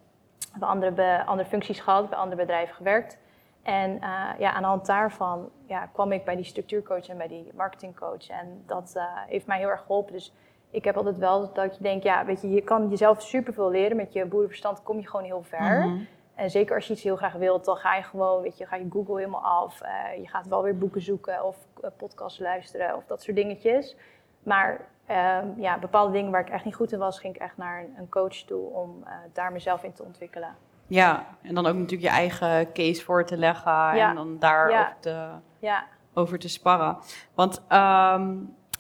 Bij 0.59 0.69
andere, 0.69 1.25
andere 1.25 1.49
functies 1.49 1.81
gehad, 1.81 2.09
bij 2.09 2.19
andere 2.19 2.41
bedrijven 2.41 2.75
gewerkt. 2.75 3.19
En 3.63 4.01
eh, 4.01 4.29
ja, 4.39 4.53
aan 4.53 4.63
de 4.63 4.69
hand 4.69 4.87
daarvan 4.87 5.51
ja, 5.67 5.87
kwam 5.87 6.13
ik 6.13 6.25
bij 6.25 6.37
die 6.37 6.45
structuurcoach 6.45 7.09
en 7.09 7.17
bij 7.17 7.29
die 7.29 7.51
marketingcoach. 7.55 8.29
En 8.29 8.63
dat 8.67 8.93
eh, 8.97 9.05
heeft 9.27 9.47
mij 9.47 9.59
heel 9.59 9.69
erg 9.69 9.81
geholpen. 9.81 10.13
Dus 10.13 10.33
ik 10.71 10.85
heb 10.85 10.97
altijd 10.97 11.19
wel 11.19 11.53
dat 11.53 11.77
je 11.77 11.83
denkt, 11.83 12.05
ja, 12.05 12.25
weet 12.25 12.41
je, 12.41 12.51
je 12.51 12.63
kan 12.63 12.89
jezelf 12.89 13.23
superveel 13.23 13.71
leren. 13.71 13.97
Met 13.97 14.13
je 14.13 14.27
boerenverstand 14.27 14.83
kom 14.83 14.99
je 14.99 15.09
gewoon 15.09 15.25
heel 15.27 15.43
ver. 15.43 15.87
Mhm. 15.87 16.03
En 16.35 16.51
zeker 16.51 16.75
als 16.75 16.87
je 16.87 16.93
iets 16.93 17.03
heel 17.03 17.17
graag 17.17 17.33
wilt, 17.33 17.65
dan 17.65 17.77
ga 17.77 17.95
je 17.95 18.03
gewoon, 18.03 18.43
weet 18.43 18.59
je, 18.59 18.67
ga 18.67 18.77
je 18.77 18.87
Google 18.91 19.17
helemaal 19.17 19.45
af. 19.45 19.81
Eh, 19.81 20.19
je 20.21 20.29
gaat 20.29 20.47
wel 20.47 20.63
weer 20.63 20.79
boeken 20.79 21.03
zoeken 21.03 21.45
of 21.45 21.57
eh, 21.83 21.91
podcasts 21.97 22.39
luisteren 22.39 22.97
of 22.97 23.05
dat 23.07 23.23
soort 23.23 23.37
dingetjes. 23.37 23.97
Maar 24.43 24.81
ehm, 25.07 25.47
ja, 25.57 25.79
bepaalde 25.79 26.13
dingen 26.13 26.31
waar 26.31 26.41
ik 26.41 26.49
echt 26.51 26.65
niet 26.65 26.75
goed 26.75 26.93
in 26.93 26.99
was, 26.99 27.19
ging 27.19 27.35
ik 27.35 27.41
echt 27.41 27.57
naar 27.57 27.81
een, 27.81 27.95
een 27.99 28.09
coach 28.09 28.35
toe 28.37 28.71
om 28.71 29.03
eh, 29.05 29.13
daar 29.33 29.53
mezelf 29.53 29.83
in 29.83 29.93
te 29.93 30.03
ontwikkelen. 30.03 30.57
Ja, 30.87 31.27
en 31.43 31.55
dan 31.55 31.67
ook 31.67 31.75
natuurlijk 31.75 32.03
je 32.03 32.09
eigen 32.17 32.73
case 32.73 33.05
voor 33.05 33.25
te 33.25 33.37
leggen 33.37 33.73
Ja. 33.73 34.09
en 34.09 34.15
dan 34.15 34.39
daar 34.39 34.71
Ja. 34.71 34.81
over, 34.81 34.97
te, 35.01 35.29
Ja, 35.59 35.85
over 36.15 36.39
te 36.39 36.49
sparren. 36.49 36.97
Want, 37.35 37.63
ehm, 37.69 38.29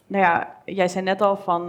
nou 0.07 0.25
ja, 0.25 0.57
jij 0.65 0.89
zei 0.89 1.05
net 1.05 1.21
al 1.21 1.37
van 1.37 1.67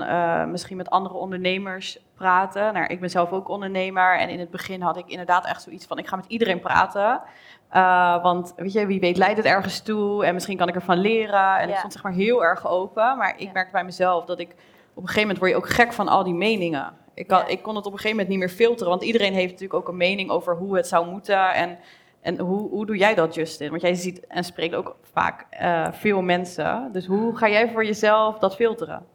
misschien 0.51 0.77
met 0.77 0.89
andere 0.89 1.15
ondernemers 1.15 2.05
praten. 2.27 2.73
Nou, 2.73 2.85
ik 2.87 2.99
ben 2.99 3.09
zelf 3.09 3.31
ook 3.31 3.47
ondernemer 3.49 4.17
en 4.19 4.29
in 4.29 4.39
het 4.39 4.49
begin 4.51 4.81
had 4.81 4.97
ik 4.97 5.07
inderdaad 5.07 5.45
echt 5.45 5.61
zoiets 5.61 5.85
van, 5.85 5.97
ik 5.97 6.07
ga 6.07 6.15
met 6.15 6.25
iedereen 6.27 6.59
praten. 6.59 7.21
Eh, 7.69 8.21
want 8.23 8.53
weet 8.55 8.71
je, 8.73 8.85
wie 8.85 8.99
weet 8.99 9.17
leidt 9.17 9.37
het 9.37 9.45
ergens 9.45 9.81
toe 9.81 10.25
en 10.25 10.33
misschien 10.33 10.57
kan 10.57 10.67
ik 10.67 10.75
ervan 10.75 10.97
leren. 10.97 11.57
En 11.57 11.69
ik 11.69 11.75
stond 11.77 11.93
zeg 11.93 12.03
maar 12.03 12.11
heel 12.11 12.43
erg 12.43 12.67
open, 12.67 13.17
maar 13.17 13.29
ik 13.37 13.39
Ja. 13.39 13.49
merkte 13.53 13.71
bij 13.71 13.83
mezelf 13.83 14.25
dat 14.25 14.39
ik 14.39 14.49
op 14.93 15.01
een 15.03 15.07
gegeven 15.07 15.21
moment 15.21 15.37
word 15.39 15.51
je 15.51 15.57
ook 15.57 15.69
gek 15.69 15.93
van 15.93 16.07
al 16.07 16.23
die 16.23 16.33
meningen. 16.33 16.93
Ik, 17.13 17.29
Ja. 17.29 17.45
ik 17.47 17.61
kon 17.61 17.75
het 17.75 17.85
op 17.85 17.91
een 17.91 17.97
gegeven 17.99 18.17
moment 18.17 18.29
niet 18.29 18.39
meer 18.39 18.55
filteren, 18.57 18.89
want 18.89 19.03
iedereen 19.03 19.33
heeft 19.33 19.51
natuurlijk 19.51 19.79
ook 19.79 19.87
een 19.87 19.97
mening 19.97 20.29
over 20.29 20.55
hoe 20.55 20.75
het 20.75 20.87
zou 20.87 21.07
moeten. 21.07 21.53
En, 21.53 21.77
en 22.21 22.39
hoe, 22.39 22.69
hoe 22.69 22.85
doe 22.85 22.97
jij 22.97 23.15
dat, 23.15 23.35
Justin? 23.35 23.69
Want 23.69 23.81
jij 23.81 23.93
ziet 23.93 24.27
en 24.27 24.43
spreekt 24.43 24.75
ook 24.75 24.95
vaak 25.13 25.45
eh, 25.49 25.87
veel 25.91 26.21
mensen. 26.21 26.89
Dus 26.91 27.05
hoe 27.05 27.37
ga 27.37 27.49
jij 27.49 27.69
voor 27.69 27.85
jezelf 27.85 28.37
dat 28.39 28.55
filteren? 28.55 29.05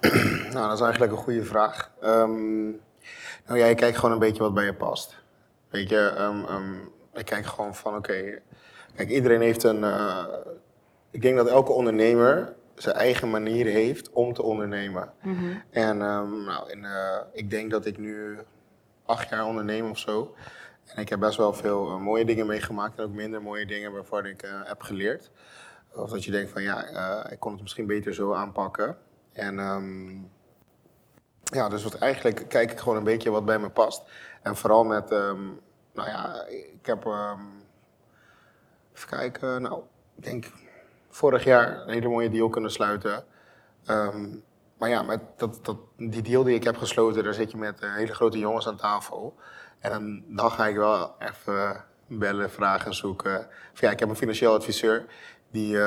Nou, 0.52 0.68
dat 0.68 0.76
is 0.76 0.80
eigenlijk 0.84 1.12
een 1.12 1.18
goede 1.18 1.44
vraag. 1.44 1.90
Ehm, 2.00 2.64
nou 3.46 3.58
ja, 3.58 3.66
je 3.66 3.74
kijkt 3.74 3.96
gewoon 3.96 4.12
een 4.12 4.18
beetje 4.18 4.42
wat 4.42 4.54
bij 4.54 4.64
je 4.64 4.74
past. 4.74 5.16
Weet 5.68 5.88
je, 5.88 5.98
ehm, 6.16 6.44
ehm, 6.44 6.74
ik 7.14 7.24
kijk 7.24 7.46
gewoon 7.46 7.74
van, 7.74 7.96
oké, 7.96 8.38
kijk, 8.94 9.08
iedereen 9.10 9.40
heeft 9.40 9.62
een... 9.62 9.84
eh, 9.84 10.24
ik 11.10 11.22
denk 11.22 11.36
dat 11.36 11.48
elke 11.48 11.72
ondernemer 11.72 12.54
zijn 12.74 12.94
eigen 12.96 13.30
manier 13.30 13.66
heeft 13.66 14.10
om 14.10 14.32
te 14.32 14.42
ondernemen. 14.42 15.12
En 15.70 16.02
ehm, 16.02 16.44
nou, 16.44 16.70
in, 16.70 16.84
eh, 16.84 17.18
ik 17.32 17.50
denk 17.50 17.70
dat 17.70 17.86
ik 17.86 17.98
nu 17.98 18.38
acht 19.06 19.28
jaar 19.28 19.44
onderneem 19.46 19.90
of 19.90 19.98
zo. 19.98 20.34
En 20.86 21.02
ik 21.02 21.08
heb 21.08 21.20
best 21.20 21.36
wel 21.36 21.52
veel 21.52 21.86
eh, 21.88 21.96
mooie 22.00 22.24
dingen 22.24 22.46
meegemaakt 22.46 22.98
en 22.98 23.04
ook 23.04 23.10
minder 23.12 23.42
mooie 23.42 23.66
dingen 23.66 23.92
waarvan 23.92 24.26
ik 24.26 24.44
heb 24.64 24.82
geleerd. 24.82 25.30
Of 25.94 26.10
dat 26.10 26.24
je 26.24 26.30
denkt 26.30 26.50
van 26.50 26.62
ja, 26.62 26.84
ik 27.30 27.40
kon 27.40 27.52
het 27.52 27.62
misschien 27.62 27.86
beter 27.86 28.14
zo 28.14 28.32
aanpakken. 28.32 28.96
En 29.36 29.58
ehm, 29.58 30.14
ja, 31.42 31.68
dus 31.68 31.82
wat 31.82 31.94
eigenlijk 31.94 32.48
kijk 32.48 32.70
ik 32.70 32.78
gewoon 32.78 32.96
een 32.96 33.04
beetje 33.04 33.30
wat 33.30 33.44
bij 33.44 33.58
me 33.58 33.70
past. 33.70 34.02
En 34.42 34.56
vooral 34.56 34.84
met, 34.84 35.10
ehm, 35.10 35.44
nou 35.94 36.08
ja, 36.08 36.44
ik 36.48 36.86
heb, 36.86 37.06
ehm, 37.06 37.40
even 38.94 39.08
kijken, 39.08 39.62
nou, 39.62 39.82
ik 40.16 40.24
denk 40.24 40.52
vorig 41.08 41.44
jaar 41.44 41.80
een 41.80 41.92
hele 41.92 42.08
mooie 42.08 42.30
deal 42.30 42.48
kunnen 42.48 42.70
sluiten. 42.70 43.24
Maar 44.78 44.88
ja, 44.88 45.02
met 45.02 45.20
dat, 45.36 45.58
dat, 45.62 45.76
die 45.96 46.22
deal 46.22 46.44
die 46.44 46.54
ik 46.54 46.64
heb 46.64 46.76
gesloten, 46.76 47.24
daar 47.24 47.34
zit 47.34 47.50
je 47.50 47.56
met 47.56 47.80
eh, 47.80 47.94
hele 47.94 48.14
grote 48.14 48.38
jongens 48.38 48.68
aan 48.68 48.76
tafel. 48.76 49.34
En 49.78 50.24
dan, 50.28 50.50
ga 50.50 50.66
ik 50.66 50.76
wel 50.76 51.14
even 51.18 51.84
bellen, 52.06 52.50
vragen 52.50 52.94
zoeken. 52.94 53.48
Of 53.72 53.80
ja, 53.80 53.90
ik 53.90 53.98
heb 53.98 54.08
een 54.08 54.16
financieel 54.16 54.54
adviseur 54.54 55.04
die 55.50 55.80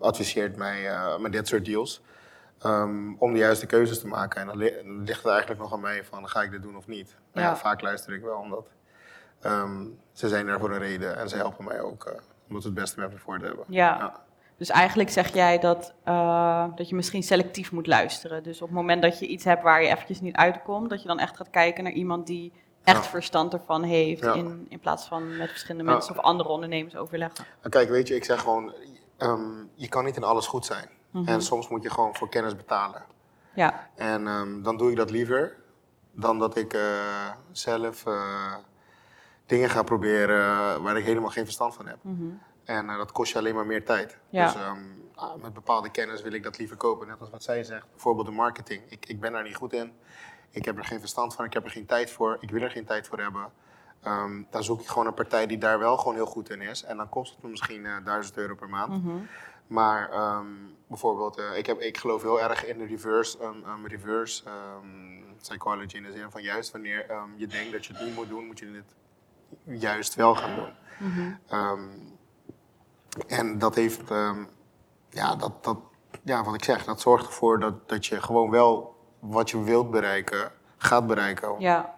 adviseert 0.00 0.56
mij 0.56 0.88
eh, 0.88 1.18
met 1.18 1.32
dit 1.32 1.48
soort 1.48 1.64
deals. 1.64 2.02
Ehm, 2.60 3.14
om 3.18 3.32
de 3.32 3.38
juiste 3.38 3.66
keuzes 3.66 4.00
te 4.00 4.06
maken. 4.06 4.40
En 4.40 4.46
dan 4.46 4.56
li- 4.56 4.74
dan 4.84 5.02
ligt 5.04 5.22
het 5.22 5.32
eigenlijk 5.32 5.60
nog 5.60 5.72
aan 5.72 5.80
mij 5.80 6.04
van 6.04 6.28
ga 6.28 6.42
ik 6.42 6.50
dit 6.50 6.62
doen 6.62 6.76
of 6.76 6.86
niet. 6.86 7.16
Maar 7.32 7.42
ja, 7.42 7.48
Ja. 7.48 7.56
vaak 7.56 7.80
luister 7.80 8.14
ik 8.14 8.22
wel 8.22 8.38
omdat 8.38 8.66
ehm, 9.40 9.84
ze 10.12 10.28
zijn 10.28 10.48
er 10.48 10.58
voor 10.58 10.70
een 10.70 10.78
reden 10.78 11.16
en 11.16 11.28
ze 11.28 11.36
helpen 11.36 11.64
mij 11.64 11.80
ook 11.80 12.04
eh, 12.04 12.12
om 12.48 12.54
het 12.54 12.64
het 12.64 12.74
beste 12.74 13.00
met 13.00 13.12
me 13.12 13.18
voor 13.18 13.38
te 13.38 13.44
hebben. 13.44 13.64
Ja. 13.68 14.24
Dus 14.56 14.70
eigenlijk 14.70 15.10
zeg 15.10 15.34
jij 15.34 15.58
dat, 15.58 15.94
eh, 16.04 16.64
dat 16.74 16.88
je 16.88 16.94
misschien 16.94 17.22
selectief 17.22 17.72
moet 17.72 17.86
luisteren. 17.86 18.42
Dus 18.42 18.60
op 18.62 18.68
het 18.68 18.76
moment 18.76 19.02
dat 19.02 19.18
je 19.18 19.26
iets 19.26 19.44
hebt 19.44 19.62
waar 19.62 19.82
je 19.82 19.88
eventjes 19.88 20.20
niet 20.20 20.36
uitkomt, 20.36 20.90
dat 20.90 21.02
je 21.02 21.08
dan 21.08 21.18
echt 21.18 21.36
gaat 21.36 21.50
kijken 21.50 21.84
naar 21.84 21.92
iemand 21.92 22.26
die 22.26 22.52
echt 22.84 23.04
Ja. 23.04 23.10
verstand 23.10 23.52
ervan 23.52 23.82
heeft, 23.82 24.24
in, 24.24 24.66
in 24.68 24.80
plaats 24.80 25.06
van 25.06 25.36
met 25.36 25.48
verschillende 25.50 25.90
mensen 25.92 26.16
of 26.18 26.22
andere 26.24 26.48
ondernemers 26.48 26.96
overleggen. 26.96 27.44
En 27.60 27.70
Kijk, 27.70 27.88
weet 27.88 28.08
je, 28.08 28.14
ik 28.14 28.24
zeg 28.24 28.40
gewoon, 28.40 28.74
ehm, 29.16 29.50
je 29.74 29.88
kan 29.88 30.04
niet 30.04 30.16
in 30.16 30.24
alles 30.24 30.46
goed 30.46 30.64
zijn. 30.66 30.88
Mhm. 31.20 31.28
En 31.28 31.42
soms 31.42 31.68
moet 31.68 31.82
je 31.82 31.90
gewoon 31.90 32.14
voor 32.14 32.28
kennis 32.28 32.56
betalen. 32.56 33.04
Ja, 33.54 33.88
En 33.94 34.26
ehm, 34.26 34.62
dan 34.62 34.76
doe 34.76 34.90
ik 34.90 34.96
dat 34.96 35.10
liever 35.10 35.56
dan 36.12 36.38
dat 36.38 36.56
ik 36.56 36.72
eh, 36.72 37.30
zelf 37.52 38.06
eh, 38.06 38.54
dingen 39.46 39.70
ga 39.70 39.82
proberen 39.82 40.82
waar 40.82 40.96
ik 40.96 41.04
helemaal 41.04 41.30
geen 41.30 41.44
verstand 41.44 41.74
van 41.74 41.86
heb. 41.86 41.98
Mhm. 42.00 42.24
En 42.64 42.88
eh, 42.90 42.96
dat 42.96 43.12
kost 43.12 43.32
je 43.32 43.38
alleen 43.38 43.54
maar 43.54 43.66
meer 43.66 43.84
tijd. 43.84 44.18
Ja. 44.30 44.44
Dus 44.44 44.54
ehm, 44.54 44.78
ah, 45.14 45.42
met 45.42 45.52
bepaalde 45.52 45.90
kennis 45.90 46.22
wil 46.22 46.32
ik 46.32 46.42
dat 46.42 46.58
liever 46.58 46.76
kopen. 46.76 47.06
Net 47.06 47.20
als 47.20 47.30
wat 47.30 47.42
zij 47.42 47.64
zegt, 47.64 47.90
bijvoorbeeld 47.90 48.26
de 48.26 48.32
marketing. 48.32 48.82
Ik, 48.88 49.06
ik 49.06 49.20
ben 49.20 49.32
daar 49.32 49.42
niet 49.42 49.56
goed 49.56 49.72
in. 49.72 49.92
Ik 50.50 50.64
heb 50.64 50.78
er 50.78 50.84
geen 50.84 51.00
verstand 51.00 51.34
van, 51.34 51.44
ik 51.44 51.52
heb 51.52 51.64
er 51.64 51.70
geen 51.70 51.86
tijd 51.86 52.10
voor. 52.10 52.36
Ik 52.40 52.50
wil 52.50 52.62
er 52.62 52.70
geen 52.70 52.84
tijd 52.84 53.06
voor 53.06 53.18
hebben. 53.18 53.52
Ehm, 54.02 54.42
dan 54.50 54.64
zoek 54.64 54.80
ik 54.80 54.86
gewoon 54.86 55.06
een 55.06 55.14
partij 55.14 55.46
die 55.46 55.58
daar 55.58 55.78
wel 55.78 55.96
gewoon 55.96 56.14
heel 56.14 56.26
goed 56.26 56.50
in 56.50 56.60
is. 56.60 56.84
En 56.84 56.96
dan 56.96 57.08
kost 57.08 57.34
het 57.34 57.42
me 57.42 57.48
misschien 57.48 57.86
eh 57.86 58.04
1000 58.04 58.36
euro 58.36 58.54
per 58.54 58.68
maand. 58.68 59.04
Mhm. 59.04 59.16
Maar 59.66 60.10
ehm, 60.10 60.46
bijvoorbeeld, 60.86 61.38
eh, 61.38 61.56
ik, 61.56 61.66
heb, 61.66 61.80
ik 61.80 61.98
geloof 61.98 62.22
heel 62.22 62.40
erg 62.40 62.66
in 62.66 62.78
de 62.78 62.86
reverse, 62.86 63.38
um, 63.42 63.86
reverse 63.86 64.42
psychology. 65.40 65.96
In 65.96 66.02
de 66.02 66.12
zin 66.12 66.30
van 66.30 66.42
juist 66.42 66.72
wanneer 66.72 67.06
je 67.36 67.46
denkt 67.46 67.72
dat 67.72 67.86
je 67.86 67.92
het 67.92 68.02
niet 68.02 68.14
moet 68.14 68.28
doen, 68.28 68.46
moet 68.46 68.58
je 68.58 68.82
het 68.84 68.94
juist 69.80 70.14
wel 70.14 70.34
gaan 70.34 70.54
doen. 70.54 70.72
Mhm. 70.98 71.32
En 73.26 73.58
dat 73.58 73.74
heeft, 73.74 74.02
ja, 75.10 75.36
dat, 75.36 75.64
dat, 75.64 75.78
ja, 76.22 76.44
wat 76.44 76.54
ik 76.54 76.64
zeg, 76.64 76.84
dat 76.84 77.00
zorgt 77.00 77.26
ervoor 77.26 77.60
dat, 77.60 77.88
dat 77.88 78.06
je 78.06 78.22
gewoon 78.22 78.50
wel 78.50 78.96
wat 79.18 79.50
je 79.50 79.62
wilt 79.62 79.90
bereiken, 79.90 80.52
gaat 80.76 81.06
bereiken. 81.06 81.60
ja. 81.60 81.96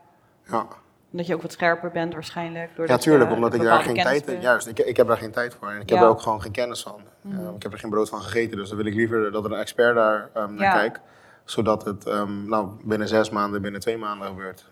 Ja, 0.51 0.67
Dat 1.11 1.27
je 1.27 1.35
ook 1.35 1.43
wat 1.43 1.53
scherper 1.53 1.91
bent 1.91 2.13
waarschijnlijk. 2.15 2.71
ja 2.87 2.97
tuurlijk, 2.97 3.31
je 3.31 3.37
omdat 3.37 3.55
ik 3.55 3.63
daar 3.63 3.83
geen 3.83 3.95
tijd 3.95 4.27
heb. 4.27 4.43
Juist, 4.43 4.67
ik, 4.67 4.79
ik 4.79 4.97
heb 4.97 5.07
daar 5.07 5.17
geen 5.17 5.31
tijd 5.31 5.55
voor 5.55 5.69
en 5.69 5.81
ik 5.81 5.89
heb 5.89 5.89
Ja. 5.89 5.95
Mhm. 5.97 6.05
er 6.05 6.11
ook 6.11 6.21
gewoon 6.21 6.43
geen 6.43 6.53
kennis 6.53 6.83
van. 6.83 7.01
Ehm, 7.25 7.55
ik 7.55 7.63
heb 7.63 7.73
er 7.73 7.79
geen 7.79 7.91
brood 7.91 8.09
van 8.09 8.21
gegeten, 8.21 8.57
dus 8.57 8.69
dan 8.69 8.77
wil 8.77 8.87
ik 8.87 8.95
liever 8.95 9.33
dat 9.33 9.45
er 9.45 9.53
een 9.53 9.59
expert 9.59 9.95
daar 9.95 10.31
ehm, 10.35 10.55
naar 10.55 10.65
Ja. 10.65 10.73
kijkt. 10.73 11.01
Zodat 11.45 11.85
het 11.85 12.07
ehm, 12.07 12.49
nou, 12.49 12.69
binnen 12.85 13.09
zes 13.09 13.31
maanden, 13.31 13.63
binnen 13.63 13.81
twee 13.81 13.97
maanden 13.99 14.29
gebeurt. 14.29 14.67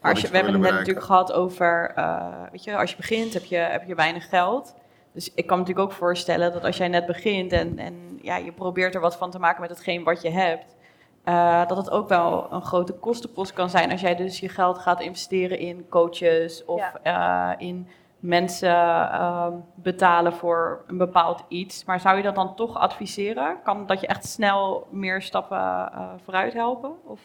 Maar 0.00 0.10
als 0.10 0.20
je, 0.20 0.28
we 0.28 0.34
hebben 0.34 0.52
het 0.52 0.62
net 0.62 0.72
natuurlijk 0.72 1.06
gehad 1.06 1.32
over, 1.32 1.92
eh, 1.94 2.26
weet 2.52 2.64
je, 2.64 2.76
als 2.76 2.90
je 2.90 2.96
begint 2.96 3.32
heb 3.34 3.44
je, 3.44 3.56
heb 3.56 3.86
je 3.86 3.94
weinig 3.94 4.28
geld. 4.28 4.74
Dus 5.12 5.32
ik 5.34 5.46
kan 5.46 5.58
me 5.58 5.62
natuurlijk 5.64 5.90
ook 5.92 5.98
voorstellen 5.98 6.52
dat 6.52 6.64
als 6.64 6.76
jij 6.76 6.88
net 6.88 7.06
begint 7.06 7.52
en, 7.52 7.78
en 7.78 8.18
ja, 8.22 8.36
je 8.36 8.52
probeert 8.52 8.94
er 8.94 9.00
wat 9.00 9.16
van 9.16 9.30
te 9.30 9.38
maken 9.38 9.60
met 9.60 9.70
hetgeen 9.70 10.04
wat 10.04 10.22
je 10.22 10.30
hebt, 10.30 10.76
eh, 11.24 11.66
dat 11.66 11.76
het 11.76 11.90
ook 11.90 12.08
wel 12.08 12.46
een 12.50 12.62
grote 12.62 12.92
kostenpost 12.92 13.52
kan 13.52 13.70
zijn 13.70 13.90
als 13.90 14.00
jij 14.00 14.16
dus 14.16 14.40
je 14.40 14.48
geld 14.48 14.78
gaat 14.78 15.00
investeren 15.00 15.58
in 15.58 15.86
coaches 15.88 16.64
of 16.64 16.92
eh, 17.02 17.50
in 17.58 17.88
mensen 18.18 19.10
ehm, 19.10 19.52
betalen 19.74 20.32
voor 20.32 20.82
een 20.86 20.96
bepaald 20.98 21.44
iets. 21.48 21.84
Maar 21.84 22.00
zou 22.00 22.16
je 22.16 22.22
dat 22.22 22.34
dan 22.34 22.54
toch 22.54 22.76
adviseren? 22.78 23.56
Kan 23.62 23.86
dat 23.86 24.00
je 24.00 24.06
echt 24.06 24.26
snel 24.26 24.86
meer 24.90 25.22
stappen 25.22 25.58
eh, 25.58 26.08
vooruit 26.24 26.52
helpen? 26.52 26.92
Of? 27.04 27.20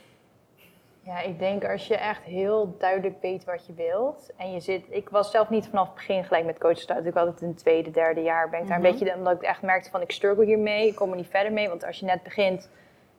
Ja, 1.02 1.20
ik 1.22 1.40
denk 1.40 1.66
als 1.66 1.88
je 1.88 1.98
echt 1.98 2.24
heel 2.24 2.76
duidelijk 2.80 3.16
weet 3.22 3.46
wat 3.46 3.66
je 3.66 3.74
wilt. 3.74 4.30
En 4.38 4.52
je 4.52 4.60
zit, 4.60 4.86
ik 4.90 5.10
was 5.10 5.32
zelf 5.32 5.50
niet 5.50 5.68
vanaf 5.68 5.86
het 5.86 5.96
begin 5.96 6.24
gelijk 6.24 6.46
met 6.46 6.58
coachen 6.60 6.78
starten. 6.82 7.06
Ik 7.06 7.14
had 7.14 7.28
het 7.28 7.42
in 7.42 7.48
het 7.48 7.58
tweede, 7.58 7.92
derde 7.92 8.22
jaar. 8.22 8.50
Ben 8.50 8.62
ik 8.62 8.68
daar 8.68 8.78
Mhm. 8.78 8.88
een 8.88 8.92
beetje, 8.98 9.16
omdat 9.16 9.34
ik 9.34 9.42
echt 9.42 9.62
merkte 9.62 9.90
van 9.90 10.02
ik 10.02 10.12
struggle 10.12 10.46
hiermee. 10.46 10.88
Ik 10.88 10.96
kom 10.96 11.10
er 11.10 11.16
niet 11.16 11.28
verder 11.30 11.52
mee. 11.52 11.70
Want 11.70 11.86
als 11.86 12.00
je 12.00 12.06
net 12.06 12.24
begint, 12.24 12.70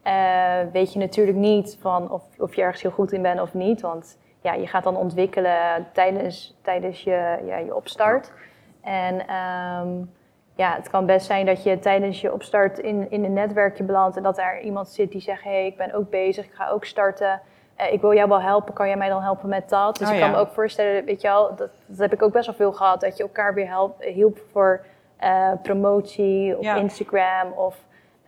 eh, 0.09 0.73
weet 0.73 0.93
je 0.93 0.99
natuurlijk 0.99 1.37
niet 1.37 1.79
van 1.81 2.11
of, 2.11 2.23
of 2.39 2.55
je 2.55 2.63
ergens 2.63 2.83
heel 2.83 2.91
goed 2.91 3.13
in 3.13 3.23
bent 3.23 3.41
of 3.41 3.55
niet. 3.55 3.81
Want 3.81 4.19
ja, 4.41 4.55
je 4.55 4.67
gaat 4.67 4.85
dan 4.85 4.97
ontwikkelen 4.97 5.87
tijdens, 5.93 6.57
tijdens 6.63 7.03
je, 7.03 7.39
ja, 7.45 7.57
je 7.57 7.75
opstart. 7.75 8.33
En 8.81 9.27
ehm, 9.27 9.89
ja, 10.55 10.75
het 10.75 10.91
kan 10.91 11.07
best 11.07 11.27
zijn 11.27 11.47
dat 11.47 11.63
je 11.63 11.79
tijdens 11.79 12.21
je 12.21 12.33
opstart 12.33 12.79
in, 12.79 13.11
in 13.11 13.25
een 13.25 13.33
netwerkje 13.33 13.85
belandt 13.85 14.17
en 14.17 14.23
dat 14.23 14.39
er 14.39 14.61
iemand 14.61 14.89
zit 14.89 15.13
die 15.13 15.21
zegt: 15.21 15.43
Hé, 15.43 15.51
hey, 15.51 15.67
ik 15.67 15.77
ben 15.77 15.95
ook 15.95 16.11
bezig, 16.11 16.45
ik 16.45 16.55
ga 16.55 16.69
ook 16.69 16.85
starten. 16.85 17.41
Eh, 17.77 17.93
ik 17.93 18.01
wil 18.01 18.15
jou 18.15 18.29
wel 18.29 18.41
helpen, 18.41 18.75
kan 18.75 18.87
jij 18.87 18.97
mij 18.97 19.09
dan 19.09 19.23
helpen 19.23 19.49
met 19.49 19.69
dat? 19.69 19.97
Dus 19.97 20.09
Oh, 20.09 20.15
ik 20.15 20.21
kan 20.21 20.31
ja. 20.31 20.37
me 20.37 20.41
ook 20.41 20.53
voorstellen, 20.53 21.05
weet 21.05 21.21
je 21.21 21.29
wel, 21.29 21.55
dat, 21.57 21.71
dat 21.87 21.99
heb 21.99 22.13
ik 22.13 22.23
ook 22.23 22.33
best 22.33 22.47
wel 22.47 22.55
veel 22.55 22.73
gehad, 22.73 23.01
dat 23.01 23.17
je 23.17 23.23
elkaar 23.23 23.55
weer 23.55 23.69
help, 23.69 24.03
hielp 24.03 24.39
voor 24.53 24.85
eh, 25.17 25.53
promotie 25.63 26.57
op 26.57 26.63
Ja. 26.63 26.75
Instagram 26.75 27.53
of. 27.53 27.87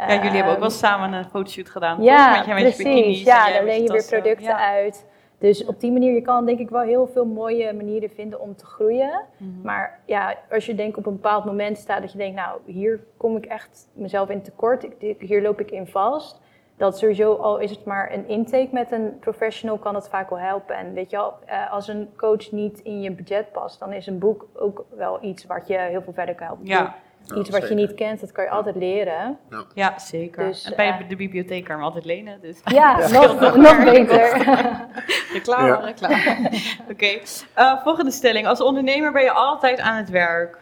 Ja, 0.08 0.14
jullie 0.14 0.30
hebben 0.30 0.44
ook 0.46 0.50
ehm, 0.50 0.60
wel 0.60 0.70
samen 0.70 1.12
een 1.12 1.24
fotoshoot 1.24 1.70
gedaan. 1.70 2.02
ja, 2.02 2.26
toch? 2.26 2.36
Met 2.36 2.46
je, 2.58 2.64
met 2.64 2.76
je 2.76 2.82
bikinis 2.84 3.02
precies. 3.04 3.24
Ja, 3.24 3.52
dan 3.52 3.64
leen 3.64 3.82
je 3.82 3.92
weer 3.92 4.06
producten 4.08 4.44
Ja. 4.46 4.58
uit. 4.68 5.06
Dus 5.38 5.64
op 5.64 5.80
die 5.80 5.92
manier, 5.92 6.14
je 6.14 6.22
kan 6.22 6.46
denk 6.46 6.58
ik 6.58 6.70
wel 6.70 6.80
heel 6.80 7.06
veel 7.06 7.24
mooie 7.26 7.72
manieren 7.72 8.10
vinden 8.10 8.40
om 8.40 8.56
te 8.56 8.66
groeien. 8.66 9.20
Mhm. 9.36 9.50
Maar 9.62 9.98
ja, 10.04 10.34
als 10.50 10.66
je 10.66 10.74
denk 10.74 10.96
op 10.96 11.06
een 11.06 11.12
bepaald 11.12 11.44
moment 11.44 11.78
staat 11.78 12.00
dat 12.00 12.12
je 12.12 12.18
denkt, 12.18 12.36
nou, 12.36 12.58
hier 12.64 13.00
kom 13.16 13.36
ik 13.36 13.44
echt 13.46 13.88
mezelf 13.92 14.28
in 14.28 14.42
tekort, 14.42 14.84
ik- 14.98 15.16
hier 15.20 15.42
loop 15.42 15.60
ik 15.60 15.70
in 15.70 15.86
vast. 15.86 16.40
Dat 16.76 16.98
sowieso, 16.98 17.34
al 17.34 17.58
is 17.58 17.70
het 17.70 17.84
maar 17.84 18.12
een 18.12 18.28
intake 18.28 18.68
met 18.72 18.92
een 18.92 19.18
professional, 19.18 19.78
kan 19.78 19.94
het 19.94 20.08
vaak 20.08 20.30
wel 20.30 20.38
helpen. 20.38 20.76
En 20.76 20.92
weet 20.92 21.10
je 21.10 21.16
wel, 21.16 21.34
eh, 21.46 21.72
als 21.72 21.88
een 21.88 22.08
coach 22.16 22.50
niet 22.50 22.78
in 22.80 23.00
je 23.00 23.10
budget 23.12 23.52
past, 23.52 23.78
dan 23.78 23.92
is 23.92 24.06
een 24.06 24.18
boek 24.18 24.46
ook 24.54 24.84
wel 24.96 25.18
iets 25.22 25.46
wat 25.46 25.66
je 25.66 25.78
heel 25.78 26.02
veel 26.02 26.12
verder 26.12 26.34
kan 26.34 26.46
helpen. 26.46 26.66
Ja. 26.66 26.94
Iets 27.36 27.50
wat 27.50 27.68
je 27.68 27.74
niet 27.74 27.94
kent, 27.94 28.20
dat 28.20 28.32
kan 28.32 28.44
je 28.44 28.50
altijd 28.50 28.76
leren. 28.76 29.38
Ja, 29.74 29.98
zeker. 29.98 30.46
Dus, 30.46 30.64
en 30.64 30.76
bij 30.76 30.88
eh, 30.88 31.08
de 31.08 31.16
bibliotheek 31.16 31.64
kan 31.64 31.74
je 31.76 31.80
hem 31.82 31.82
altijd 31.82 32.04
lenen. 32.04 32.40
Dus 32.40 32.60
Ja, 32.74 32.96
nog, 33.08 33.40
nog 33.40 33.56
nog 33.56 33.84
beter. 33.84 34.36
reclame, 35.32 35.66
Ja. 35.66 35.74
reclame. 35.76 36.50
Oké, 36.92 37.18
Eh, 37.54 37.82
volgende 37.82 38.10
stelling. 38.10 38.46
Als 38.46 38.60
ondernemer 38.60 39.12
ben 39.12 39.22
je 39.22 39.30
altijd 39.32 39.80
aan 39.80 39.96
het 39.96 40.10
werk. 40.10 40.58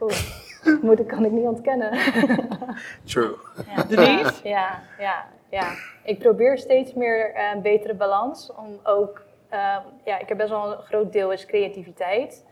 Oeh, 0.00 0.12
moet 0.82 0.98
ik, 1.00 1.06
kan 1.06 1.24
ik 1.24 1.30
niet 1.30 1.44
ontkennen. 1.46 1.90
True. 3.04 3.36
Denise? 3.88 4.32
Ja, 4.48 4.80
ja, 4.98 5.24
ja. 5.50 5.64
Ik 6.04 6.18
probeer 6.18 6.58
steeds 6.58 6.94
meer 6.94 7.34
eh, 7.34 7.50
een 7.54 7.62
betere 7.62 7.94
balans. 7.94 8.52
Om 8.56 8.78
ook, 8.84 9.22
eh, 9.48 9.76
ja, 10.04 10.18
ik 10.18 10.28
heb 10.28 10.36
best 10.36 10.50
wel 10.50 10.72
een 10.72 10.82
groot 10.82 11.12
deel 11.12 11.32
is 11.32 11.46
creativiteit 11.46 12.44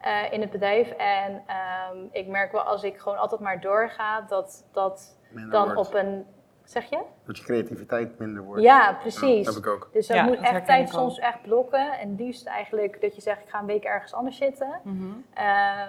eh, 0.00 0.32
in 0.32 0.40
het 0.40 0.50
bedrijf. 0.50 0.90
En 0.90 1.42
ehm, 1.46 1.96
ik 2.10 2.26
merk 2.26 2.52
wel 2.52 2.60
als 2.60 2.82
ik 2.82 2.98
gewoon 2.98 3.18
altijd 3.18 3.40
maar 3.40 3.60
doorga, 3.60 4.20
dat 4.20 4.64
dat 4.72 5.18
Minder 5.30 5.52
dan 5.52 5.74
wordt. 5.74 5.88
op 5.88 5.94
een. 5.94 6.26
Zeg 6.64 6.90
je? 6.90 6.98
Dat 7.26 7.38
je 7.38 7.44
creativiteit 7.44 8.18
minder 8.18 8.42
wordt. 8.42 8.62
Ja, 8.62 8.92
precies. 9.00 9.44
dat 9.44 9.54
heb 9.54 9.64
ik 9.64 9.70
ook. 9.70 9.88
Dus 9.92 10.06
dat 10.06 10.16
Ja, 10.16 10.24
moet 10.24 10.36
dat 10.36 10.44
echt 10.44 10.66
tijd 10.66 10.86
ik 10.88 10.94
soms 10.94 11.18
echt 11.18 11.42
blokken. 11.42 11.98
En 11.98 12.14
liefst 12.14 12.46
eigenlijk 12.46 13.00
dat 13.00 13.14
je 13.14 13.20
zegt, 13.20 13.42
ik 13.42 13.48
ga 13.48 13.58
een 13.60 13.66
week 13.66 13.84
ergens 13.84 14.14
anders 14.14 14.36
zitten. 14.36 14.80
Mhm. 14.82 15.06
Eh, 15.34 15.82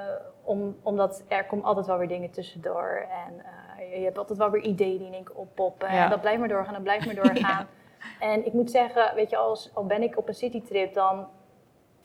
om, 0.43 0.77
omdat 0.83 1.23
er 1.27 1.45
komt 1.45 1.63
altijd 1.63 1.85
wel 1.85 1.97
weer 1.97 2.07
dingen 2.07 2.31
tussendoor. 2.31 3.07
En 3.27 3.45
eh, 3.77 3.97
je 3.97 4.03
hebt 4.03 4.17
altijd 4.17 4.37
wel 4.37 4.49
weer 4.49 4.61
ideeën 4.61 4.97
die 4.97 5.07
in 5.07 5.13
één 5.13 5.23
keer 5.23 5.35
oppoppen. 5.35 5.93
Ja. 5.93 6.03
En 6.03 6.09
dat 6.09 6.21
blijft 6.21 6.39
maar 6.39 6.47
doorgaan, 6.47 6.73
dat 6.73 6.83
blijft 6.83 7.05
maar 7.05 7.15
doorgaan. 7.15 7.67
En 8.19 8.45
ik 8.45 8.53
moet 8.53 8.71
zeggen, 8.71 9.15
weet 9.15 9.29
je, 9.29 9.37
als, 9.37 9.71
al 9.73 9.85
ben 9.85 10.03
ik 10.03 10.17
op 10.17 10.27
een 10.27 10.33
citytrip, 10.33 10.93
dan 10.93 11.27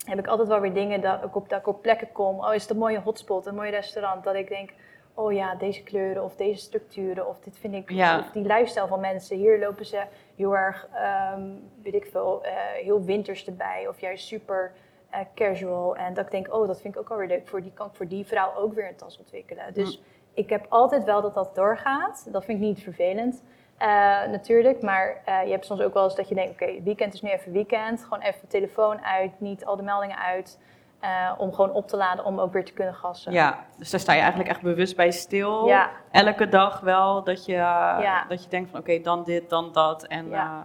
heb 0.05 0.19
ik 0.19 0.27
altijd 0.27 0.49
wel 0.49 0.61
weer 0.61 0.75
dingen 0.75 1.01
dat 1.01 1.25
ik 1.25 1.37
op, 1.37 1.49
dat 1.49 1.59
ik 1.59 1.67
op 1.67 1.83
plekken 1.83 2.13
kom. 2.13 2.39
Oh, 2.39 2.55
is 2.55 2.63
het 2.63 2.71
een 2.71 2.79
mooie 2.79 3.01
hotspot, 3.01 3.47
een 3.47 3.55
mooi 3.55 3.71
restaurant, 3.71 4.25
dat 4.25 4.35
ik 4.35 4.49
denk... 4.49 4.71
Oh 5.17 5.33
ja, 5.33 5.55
deze 5.55 5.83
kleuren 5.83 6.25
of 6.25 6.37
deze 6.37 6.61
structuren 6.61 7.29
of 7.29 7.39
dit 7.39 7.59
vind 7.59 7.75
ik... 7.75 7.91
Ja. 7.91 8.19
Of 8.19 8.31
die 8.31 8.43
lifestyle 8.43 8.87
van 8.87 9.01
mensen. 9.01 9.37
Hier 9.37 9.59
lopen 9.59 9.87
ze 9.87 10.03
heel 10.37 10.57
erg, 10.57 10.89
ehm, 10.93 11.43
weet 11.83 11.95
ik 11.95 12.07
veel, 12.07 12.45
eh, 12.45 12.53
heel 12.83 13.05
winters 13.05 13.47
erbij. 13.47 13.89
Of 13.89 14.01
juist 14.01 14.27
super 14.27 14.73
eh, 15.11 15.21
casual. 15.35 15.97
En 15.97 16.15
dat 16.15 16.25
ik 16.25 16.31
denk, 16.31 16.55
oh, 16.55 16.67
dat 16.67 16.81
vind 16.81 16.95
ik 16.95 17.01
ook 17.01 17.11
alweer 17.11 17.29
leuk. 17.29 17.49
Voor 17.49 17.63
die 17.63 17.73
kan 17.73 17.87
ik 17.87 17.95
voor 17.95 18.09
die 18.09 18.27
vrouw 18.27 18.55
ook 18.57 18.75
weer 18.75 18.89
een 18.89 18.97
tas 18.97 19.19
ontwikkelen. 19.19 19.75
Dus 19.75 20.03
ik 20.33 20.51
heb 20.51 20.67
altijd 20.69 21.05
wel 21.05 21.23
dat 21.23 21.35
dat 21.35 21.55
doorgaat. 21.55 22.29
Dat 22.33 22.45
vind 22.45 22.61
ik 22.61 22.65
niet 22.67 22.83
vervelend. 22.83 23.43
Eh, 23.79 23.89
natuurlijk, 24.31 24.83
maar 24.83 25.17
eh, 25.25 25.45
je 25.45 25.51
hebt 25.51 25.67
soms 25.67 25.81
ook 25.81 25.95
wel 25.95 26.05
eens 26.05 26.17
dat 26.17 26.29
je 26.29 26.35
denkt: 26.35 26.53
oké, 26.63 26.83
weekend 26.83 27.15
is 27.15 27.23
nu 27.23 27.31
even 27.31 27.53
weekend. 27.53 28.03
Gewoon 28.03 28.21
even 28.23 28.49
telefoon 28.49 29.05
uit, 29.05 29.41
niet 29.41 29.65
al 29.65 29.77
de 29.77 29.83
meldingen 29.83 30.19
uit. 30.19 30.59
eh, 31.01 31.33
om 31.39 31.53
gewoon 31.55 31.73
op 31.73 31.89
te 31.89 31.97
laden 31.97 32.25
om 32.25 32.41
ook 32.41 32.53
weer 32.53 32.65
te 32.65 32.73
kunnen 32.73 32.95
gassen. 32.95 33.33
Ja, 33.33 33.65
dus 33.79 33.91
daar 33.91 34.01
sta 34.01 34.13
je 34.13 34.19
eigenlijk 34.21 34.51
echt 34.51 34.63
bewust 34.63 34.97
bij 34.97 35.11
stil. 35.11 35.67
Ja. 35.67 35.91
Elke 36.11 36.49
dag 36.49 36.81
wel 36.81 37.25
dat 37.25 37.45
je, 37.45 37.53
Ja. 37.53 38.25
dat 38.29 38.43
je 38.45 38.49
denkt 38.51 38.71
van 38.71 38.81
oké, 38.81 39.01
dan 39.01 39.25
dit, 39.25 39.51
dan 39.51 39.73
dat. 39.73 40.05
En 40.07 40.29
Ja. 40.29 40.65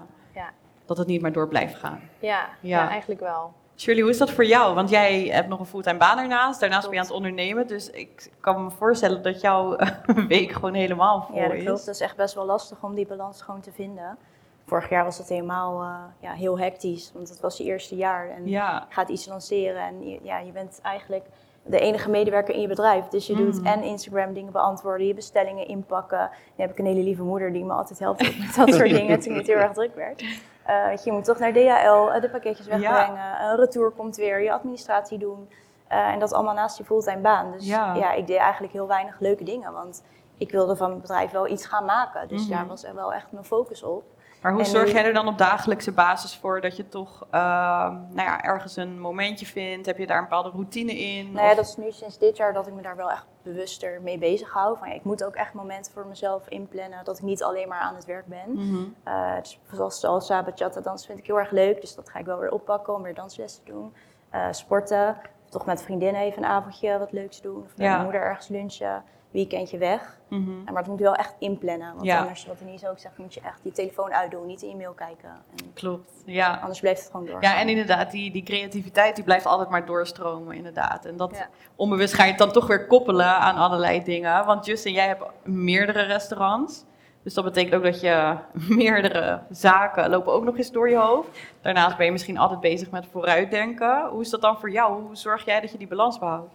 dat 0.86 0.98
het 0.98 1.08
niet 1.08 1.22
maar 1.22 1.32
door 1.32 1.48
blijft 1.48 1.76
gaan. 1.76 2.02
Ja. 2.20 2.46
ja. 2.60 2.90
eigenlijk 2.90 3.20
wel. 3.22 3.54
Shirley, 3.80 4.02
hoe 4.02 4.12
is 4.12 4.18
dat 4.18 4.32
voor 4.32 4.46
jou? 4.46 4.76
Want 4.76 4.90
jij 4.90 5.22
hebt 5.24 5.48
nog 5.48 5.60
een 5.60 5.66
fulltime 5.66 5.98
baan 5.98 6.18
ernaast. 6.18 6.60
Daarnaast 6.60 6.84
ben 6.86 6.94
je 6.94 7.00
aan 7.00 7.06
het 7.06 7.16
ondernemen. 7.16 7.68
Dus 7.68 7.90
ik 7.90 8.30
kan 8.40 8.64
me 8.64 8.72
voorstellen 8.72 9.22
dat 9.22 9.42
jouw 9.42 9.76
week 10.28 10.52
gewoon 10.52 10.74
helemaal 10.74 11.22
vol 11.28 11.36
Ja, 11.36 11.48
dat 11.48 11.54
is. 11.58 11.64
klopt. 11.64 11.80
Het 11.86 11.96
is 11.96 12.02
echt 12.02 12.16
best 12.16 12.34
wel 12.36 12.46
lastig 12.46 12.84
om 12.84 12.96
die 12.96 13.08
balans 13.08 13.42
gewoon 13.42 13.62
te 13.62 13.72
vinden. 13.72 14.18
Vorig 14.66 14.90
jaar 14.90 15.04
was 15.04 15.18
het 15.18 15.30
helemaal 15.30 15.82
eh, 15.82 15.96
ja, 16.20 16.32
heel 16.34 16.60
hectisch, 16.60 17.12
want 17.14 17.30
het 17.30 17.40
was 17.40 17.58
je 17.58 17.64
eerste 17.64 17.96
jaar. 17.96 18.30
En 18.30 18.48
Ja, 18.48 18.86
je 18.90 18.94
gaat 18.94 19.10
iets 19.10 19.26
lanceren 19.26 19.82
en 19.82 20.08
je, 20.10 20.20
ja, 20.24 20.40
je 20.40 20.52
bent 20.52 20.80
eigenlijk 20.84 21.26
de 21.64 21.80
enige 21.80 22.10
medewerker 22.10 22.54
in 22.56 22.62
je 22.62 22.68
bedrijf. 22.68 23.06
Dus 23.08 23.28
je 23.28 23.36
doet 23.36 23.58
Mhm. 23.58 23.66
en 23.66 23.84
Instagram 23.84 24.34
dingen 24.34 24.52
beantwoorden, 24.52 25.08
je 25.08 25.14
bestellingen 25.14 25.68
inpakken. 25.68 26.30
Nu 26.56 26.64
heb 26.64 26.72
ik 26.72 26.80
een 26.80 26.86
hele 26.86 27.04
lieve 27.04 27.24
moeder 27.24 27.54
die 27.54 27.66
me 27.66 27.74
altijd 27.74 28.00
helpt 28.00 28.22
met 28.40 28.56
dat 28.56 28.74
soort 28.74 28.90
dingen 29.00 29.20
toen 29.20 29.34
het 29.36 29.48
heel 29.48 29.56
erg 29.56 29.74
druk 29.74 29.96
werd. 29.96 30.24
Eh, 30.70 30.96
je, 31.04 31.12
moet 31.12 31.24
toch 31.26 31.40
naar 31.40 31.52
DHL, 31.54 32.10
eh, 32.12 32.22
de 32.22 32.30
pakketjes 32.30 32.66
Ja. 32.66 32.78
wegbrengen, 32.78 33.42
een 33.42 33.56
retour 33.56 33.92
komt 33.92 34.16
weer, 34.16 34.42
je 34.42 34.52
administratie 34.52 35.18
doen. 35.18 35.50
Eh, 35.88 36.08
en 36.08 36.20
dat 36.20 36.34
allemaal 36.34 36.54
naast 36.54 36.78
je 36.78 36.84
fulltime 36.84 37.22
baan. 37.22 37.52
Dus 37.52 37.66
Ja. 37.68 37.94
ja. 37.94 38.12
ik 38.12 38.28
deed 38.28 38.38
eigenlijk 38.38 38.74
heel 38.74 38.88
weinig 38.88 39.20
leuke 39.20 39.44
dingen, 39.44 39.74
want 39.74 40.04
ik 40.38 40.52
wilde 40.52 40.76
van 40.76 40.88
mijn 40.90 41.02
bedrijf 41.02 41.32
wel 41.32 41.48
iets 41.48 41.66
gaan 41.66 41.86
maken. 41.86 42.28
Dus 42.28 42.42
Mhm. 42.42 42.50
daar 42.52 42.68
was 42.68 42.84
er 42.84 42.96
wel 42.96 43.14
echt 43.14 43.32
mijn 43.32 43.46
focus 43.46 43.84
op. 43.84 44.04
maar 44.42 44.52
hoe 44.52 44.62
En 44.62 44.68
zorg 44.68 44.92
jij 44.92 45.06
er 45.06 45.14
dan 45.14 45.28
op 45.28 45.38
dagelijkse 45.38 45.92
basis 45.92 46.36
voor 46.38 46.62
dat 46.62 46.78
je 46.78 46.88
toch 46.88 47.26
ehm, 47.32 47.94
nou 47.94 48.14
ja, 48.28 48.42
ergens 48.44 48.76
een 48.76 49.00
momentje 49.00 49.46
vindt? 49.46 49.86
Heb 49.86 49.98
je 49.98 50.08
daar 50.08 50.18
een 50.18 50.24
bepaalde 50.24 50.50
routine 50.50 50.98
in? 51.00 51.32
Nou 51.32 51.46
ja, 51.46 51.50
Of- 51.52 51.56
dat 51.58 51.66
is 51.66 51.76
nu 51.78 51.92
sinds 51.92 52.18
dit 52.18 52.38
jaar 52.38 52.54
dat 52.54 52.68
ik 52.68 52.74
me 52.74 52.82
daar 52.82 52.96
wel 52.96 53.12
echt 53.12 53.26
bewuster 53.44 54.02
mee 54.02 54.18
bezig 54.18 54.50
hou. 54.54 54.78
Van, 54.78 54.88
ja, 54.90 54.94
ik 54.96 55.04
moet 55.04 55.24
ook 55.24 55.36
echt 55.36 55.54
momenten 55.54 55.92
voor 55.94 56.06
mezelf 56.08 56.48
inplannen, 56.48 57.04
dat 57.04 57.18
ik 57.18 57.24
niet 57.24 57.44
alleen 57.44 57.68
maar 57.68 57.80
aan 57.80 57.96
het 57.96 58.06
werk 58.06 58.26
ben. 58.26 58.52
Mhm. 58.54 58.84
Eh, 59.04 59.36
dus 59.40 59.60
zoals 59.72 60.00
salsa, 60.00 60.44
bachata, 60.44 60.82
dans 60.82 61.06
vind 61.06 61.20
ik 61.20 61.26
heel 61.26 61.40
erg 61.40 61.52
leuk. 61.52 61.82
Dus 61.82 61.96
dat 61.96 62.10
ga 62.10 62.20
ik 62.20 62.26
wel 62.26 62.40
weer 62.40 62.52
oppakken 62.52 62.96
om 62.96 63.02
weer 63.02 63.14
dansles 63.16 63.56
te 63.56 63.72
doen. 63.72 63.94
Eh, 64.30 64.48
sporten, 64.52 65.16
toch 65.50 65.66
met 65.66 65.82
vriendinnen 65.84 66.22
even 66.22 66.44
een 66.44 66.50
avondje 66.50 66.98
wat 67.00 67.12
leuks 67.12 67.42
doen. 67.42 67.58
Of 67.58 67.68
met 67.68 67.78
Ja. 67.86 67.92
mijn 67.92 68.04
moeder 68.04 68.22
ergens 68.22 68.48
lunchen, 68.48 69.04
weekendje 69.32 69.78
weg. 69.78 70.18
Mhm. 70.28 70.64
Maar 70.64 70.74
dat 70.74 70.88
moet 70.88 70.98
je 70.98 71.04
wel 71.04 71.16
echt 71.16 71.36
inplannen. 71.40 71.94
Want 71.94 72.06
Ja. 72.06 72.20
anders, 72.20 72.46
wat 72.46 72.60
Denise 72.60 72.90
ook 72.90 73.00
zegt, 73.00 73.18
moet 73.18 73.34
je 73.34 73.42
echt 73.42 73.60
die 73.64 73.72
telefoon 73.72 74.14
uitdoen, 74.14 74.46
niet 74.48 74.60
de 74.60 74.68
e-mail 74.68 74.92
kijken. 74.94 75.30
En 75.30 75.74
Klopt, 75.74 76.12
ja. 76.26 76.60
anders 76.62 76.80
blijft 76.80 77.02
het 77.02 77.12
gewoon 77.12 77.26
door. 77.26 77.42
Ja, 77.42 77.60
en 77.60 77.70
inderdaad, 77.70 78.12
die, 78.12 78.32
die 78.32 78.44
creativiteit 78.44 79.16
die 79.16 79.24
blijft 79.24 79.46
altijd 79.46 79.70
maar 79.70 79.86
doorstromen, 79.86 80.56
inderdaad. 80.56 81.06
En 81.06 81.18
dat 81.18 81.36
Ja. 81.36 81.48
onbewust 81.76 82.14
ga 82.14 82.24
je 82.24 82.30
het 82.30 82.40
dan 82.40 82.52
toch 82.52 82.68
weer 82.68 82.88
koppelen 82.88 83.26
aan 83.36 83.56
allerlei 83.56 84.04
dingen. 84.04 84.46
Want 84.46 84.66
Justin, 84.66 84.94
jij 84.94 85.08
hebt 85.08 85.24
meerdere 85.44 86.02
restaurants. 86.02 86.86
Dus 87.24 87.34
dat 87.34 87.44
betekent 87.44 87.76
ook 87.76 87.84
dat 87.84 88.02
je 88.02 88.36
meerdere 88.84 89.42
zaken 89.50 90.10
lopen 90.10 90.34
ook 90.34 90.44
nog 90.44 90.58
eens 90.58 90.72
door 90.72 90.90
je 90.90 90.98
hoofd. 90.98 91.30
Daarnaast 91.62 91.98
ben 91.98 92.06
je 92.06 92.12
misschien 92.12 92.38
altijd 92.38 92.60
bezig 92.60 92.92
met 92.92 93.06
vooruitdenken. 93.12 94.08
Hoe 94.10 94.22
is 94.22 94.30
dat 94.30 94.42
dan 94.42 94.60
voor 94.60 94.72
jou? 94.72 95.02
Hoe 95.02 95.16
zorg 95.16 95.46
jij 95.46 95.60
dat 95.62 95.72
je 95.72 95.78
die 95.78 95.88
balans 95.88 96.20
behoudt? 96.20 96.54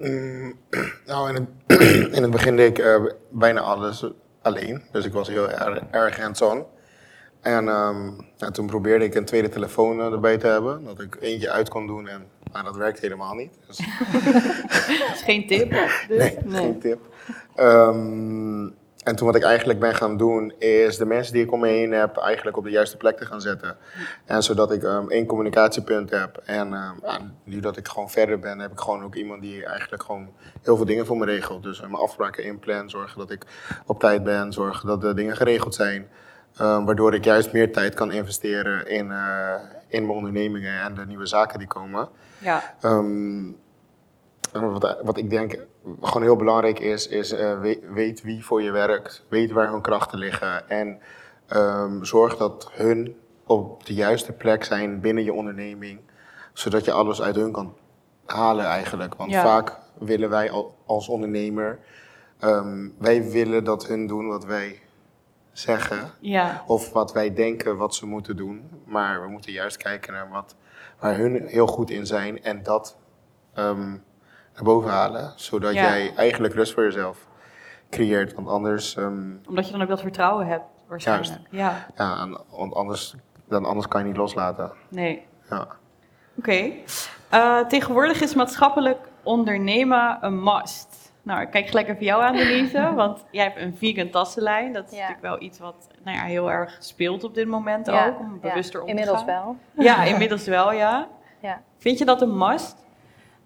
Mm, 0.00 0.54
nou, 1.06 1.28
in 1.28 1.34
het, 1.34 1.80
in 2.16 2.22
het 2.22 2.30
begin 2.30 2.56
deed 2.56 2.78
ik 2.78 2.84
eh, 2.84 3.04
bijna 3.30 3.60
alles 3.60 4.04
alleen. 4.42 4.82
Dus 4.92 5.04
ik 5.04 5.12
was 5.12 5.28
heel 5.28 5.50
erg, 5.50 5.80
erg 5.90 6.20
hands-on. 6.20 6.64
En 7.40 7.68
ehm, 7.68 8.10
toen 8.52 8.66
probeerde 8.66 9.04
ik 9.04 9.14
een 9.14 9.24
tweede 9.24 9.48
telefoon 9.48 10.00
eh, 10.00 10.12
erbij 10.12 10.38
te 10.38 10.46
hebben. 10.46 10.84
Dat 10.84 11.00
ik 11.00 11.16
eentje 11.20 11.50
uit 11.50 11.68
kon 11.68 11.86
doen. 11.86 12.08
En 12.08 12.26
nou, 12.52 12.64
dat 12.64 12.76
werkt 12.76 13.00
helemaal 13.00 13.34
niet. 13.34 13.58
Dus, 13.66 13.76
Dat 14.98 15.14
is 15.14 15.22
geen 15.22 15.46
tip. 15.46 15.70
Dus, 16.08 16.08
nee, 16.08 16.38
geen 16.50 16.80
tip. 16.80 17.00
Ehm, 17.54 18.68
en 19.10 19.16
toen 19.16 19.26
wat 19.26 19.36
ik 19.36 19.42
eigenlijk 19.42 19.78
ben 19.78 19.94
gaan 19.94 20.16
doen, 20.16 20.52
is 20.58 20.96
de 20.96 21.06
mensen 21.06 21.32
die 21.32 21.42
ik 21.42 21.52
om 21.52 21.60
me 21.60 21.68
heen 21.68 21.92
heb 21.92 22.16
eigenlijk 22.16 22.56
op 22.56 22.64
de 22.64 22.70
juiste 22.70 22.96
plek 22.96 23.16
te 23.16 23.26
gaan 23.26 23.40
zetten. 23.40 23.76
En 24.24 24.42
zodat 24.42 24.72
ik 24.72 24.82
ehm, 24.82 25.08
één 25.08 25.26
communicatiepunt 25.26 26.10
heb. 26.10 26.42
En 26.44 26.74
ehm, 26.74 27.22
nu 27.44 27.60
dat 27.60 27.76
ik 27.76 27.88
gewoon 27.88 28.10
verder 28.10 28.38
ben, 28.38 28.58
heb 28.58 28.72
ik 28.72 28.80
gewoon 28.80 29.04
ook 29.04 29.14
iemand 29.14 29.42
die 29.42 29.66
eigenlijk 29.66 30.02
gewoon 30.02 30.28
heel 30.62 30.76
veel 30.76 30.84
dingen 30.84 31.06
voor 31.06 31.16
me 31.16 31.24
regelt. 31.24 31.62
Dus 31.62 31.80
mijn 31.80 31.94
afspraken 31.94 32.44
inplan, 32.44 32.90
zorgen 32.90 33.18
dat 33.18 33.30
ik 33.30 33.46
op 33.86 34.00
tijd 34.00 34.24
ben, 34.24 34.52
zorgen 34.52 34.86
dat 34.86 35.00
de 35.00 35.14
dingen 35.14 35.36
geregeld 35.36 35.74
zijn. 35.74 36.08
Ehm, 36.56 36.84
waardoor 36.84 37.14
ik 37.14 37.24
juist 37.24 37.52
meer 37.52 37.72
tijd 37.72 37.94
kan 37.94 38.12
investeren 38.12 38.86
in, 38.88 39.10
eh, 39.10 39.54
in 39.88 40.02
mijn 40.02 40.16
ondernemingen 40.16 40.80
en 40.80 40.94
de 40.94 41.06
nieuwe 41.06 41.26
zaken 41.26 41.58
die 41.58 41.68
komen. 41.68 42.08
Ja, 42.38 42.74
Ehm, 42.80 43.52
wat, 44.52 44.96
wat 45.02 45.16
ik 45.16 45.30
denk 45.30 45.56
gewoon 46.00 46.22
heel 46.22 46.36
belangrijk 46.36 46.78
is, 46.78 47.08
is 47.08 47.32
eh, 47.32 47.60
weet, 47.60 47.80
weet 47.92 48.22
wie 48.22 48.44
voor 48.44 48.62
je 48.62 48.70
werkt, 48.70 49.24
weet 49.28 49.50
waar 49.50 49.70
hun 49.70 49.80
krachten 49.80 50.18
liggen 50.18 50.68
en 50.70 50.98
ehm, 51.46 52.02
zorg 52.04 52.36
dat 52.36 52.70
hun 52.72 53.16
op 53.46 53.86
de 53.86 53.94
juiste 53.94 54.32
plek 54.32 54.64
zijn 54.64 55.00
binnen 55.00 55.24
je 55.24 55.32
onderneming, 55.32 56.00
zodat 56.52 56.84
je 56.84 56.92
alles 56.92 57.22
uit 57.22 57.34
hun 57.34 57.52
kan 57.52 57.74
halen 58.26 58.64
eigenlijk. 58.64 59.14
Want 59.14 59.30
Ja. 59.30 59.42
vaak 59.42 59.76
willen 59.98 60.30
wij 60.30 60.50
al- 60.50 60.74
als 60.86 61.08
ondernemer, 61.08 61.78
ehm, 62.38 62.88
wij 62.98 63.30
willen 63.30 63.64
dat 63.64 63.86
hun 63.86 64.06
doen 64.06 64.28
wat 64.28 64.44
wij 64.44 64.80
zeggen 65.52 66.10
ja, 66.20 66.64
of 66.66 66.92
wat 66.92 67.12
wij 67.12 67.34
denken 67.34 67.76
wat 67.76 67.94
ze 67.94 68.06
moeten 68.06 68.36
doen. 68.36 68.70
Maar 68.84 69.22
we 69.22 69.28
moeten 69.28 69.52
juist 69.52 69.76
kijken 69.76 70.12
naar 70.12 70.28
wat, 70.30 70.56
waar 70.98 71.16
hun 71.16 71.46
heel 71.46 71.66
goed 71.66 71.90
in 71.90 72.06
zijn 72.06 72.42
en 72.42 72.62
dat 72.62 72.96
ehm, 73.54 73.96
boven 74.62 74.90
halen. 74.90 75.32
Zodat 75.36 75.74
Ja. 75.74 75.82
jij 75.82 76.12
eigenlijk 76.16 76.54
rust 76.54 76.74
voor 76.74 76.82
jezelf 76.84 77.26
creëert. 77.90 78.34
Want 78.34 78.48
anders, 78.48 78.96
ehm, 78.96 79.22
omdat 79.48 79.66
je 79.66 79.72
dan 79.72 79.82
ook 79.82 79.88
dat 79.88 80.00
vertrouwen 80.00 80.46
hebt, 80.46 80.64
waarschijnlijk. 80.88 81.40
Ja, 81.50 81.86
ja, 81.96 82.18
en- 82.20 82.38
want 82.50 82.74
anders, 82.74 83.14
dan 83.48 83.64
anders 83.64 83.88
kan 83.88 84.00
je 84.00 84.06
niet 84.06 84.16
loslaten. 84.16 84.72
nee. 84.88 85.26
Ja. 85.50 85.66
Oké. 86.38 86.70
Eh, 87.30 87.58
tegenwoordig 87.60 88.20
is 88.20 88.34
maatschappelijk 88.34 88.98
ondernemen 89.22 90.18
een 90.20 90.42
must. 90.42 91.12
Nou, 91.22 91.40
ik 91.40 91.50
kijk 91.50 91.66
gelijk 91.68 91.88
even 91.88 92.04
jou 92.04 92.22
aan, 92.22 92.32
Denise. 92.36 92.92
want 92.94 93.24
jij 93.30 93.44
hebt 93.44 93.56
een 93.60 93.76
vegan 93.76 94.10
tassenlijn. 94.10 94.72
Dat 94.72 94.84
is 94.84 94.90
Ja. 94.90 94.96
natuurlijk 94.96 95.22
wel 95.22 95.42
iets 95.42 95.58
wat 95.58 95.88
nou 96.04 96.16
ja, 96.16 96.22
heel 96.22 96.50
erg 96.50 96.76
speelt 96.80 97.24
op 97.24 97.34
dit 97.34 97.46
moment 97.46 97.86
Ja, 97.86 98.06
ook. 98.06 98.18
Om 98.18 98.40
bewuster 98.40 98.82
om 98.82 98.88
Inmiddels 98.88 99.18
te 99.18 99.24
gaan. 99.24 99.42
wel. 99.74 99.84
Ja, 99.84 100.02
inmiddels 100.04 100.44
wel, 100.46 100.72
ja. 100.72 101.08
Ja. 101.40 101.60
Vind 101.78 101.98
je 101.98 102.04
dat 102.04 102.22
een 102.22 102.38
must? 102.38 102.76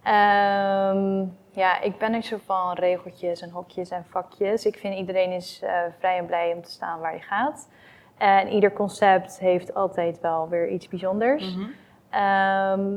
Ehm, 0.04 1.24
ja, 1.50 1.80
ik 1.80 1.98
ben 1.98 2.10
niet 2.10 2.26
zo 2.26 2.36
van 2.44 2.72
regeltjes 2.72 3.40
en 3.40 3.50
hokjes 3.50 3.90
en 3.90 4.04
vakjes. 4.10 4.66
Ik 4.66 4.78
vind 4.78 4.94
iedereen 4.94 5.32
is 5.32 5.60
eh, 5.62 5.78
vrij 5.98 6.18
en 6.18 6.26
blij 6.26 6.52
om 6.54 6.62
te 6.62 6.70
staan 6.70 7.00
waar 7.00 7.10
hij 7.10 7.20
gaat. 7.20 7.68
En 8.16 8.48
ieder 8.48 8.72
concept 8.72 9.38
heeft 9.38 9.74
altijd 9.74 10.20
wel 10.20 10.48
weer 10.48 10.68
iets 10.68 10.88
bijzonders. 10.88 11.54
Mhm. 11.54 11.68
Ehm, 12.10 12.90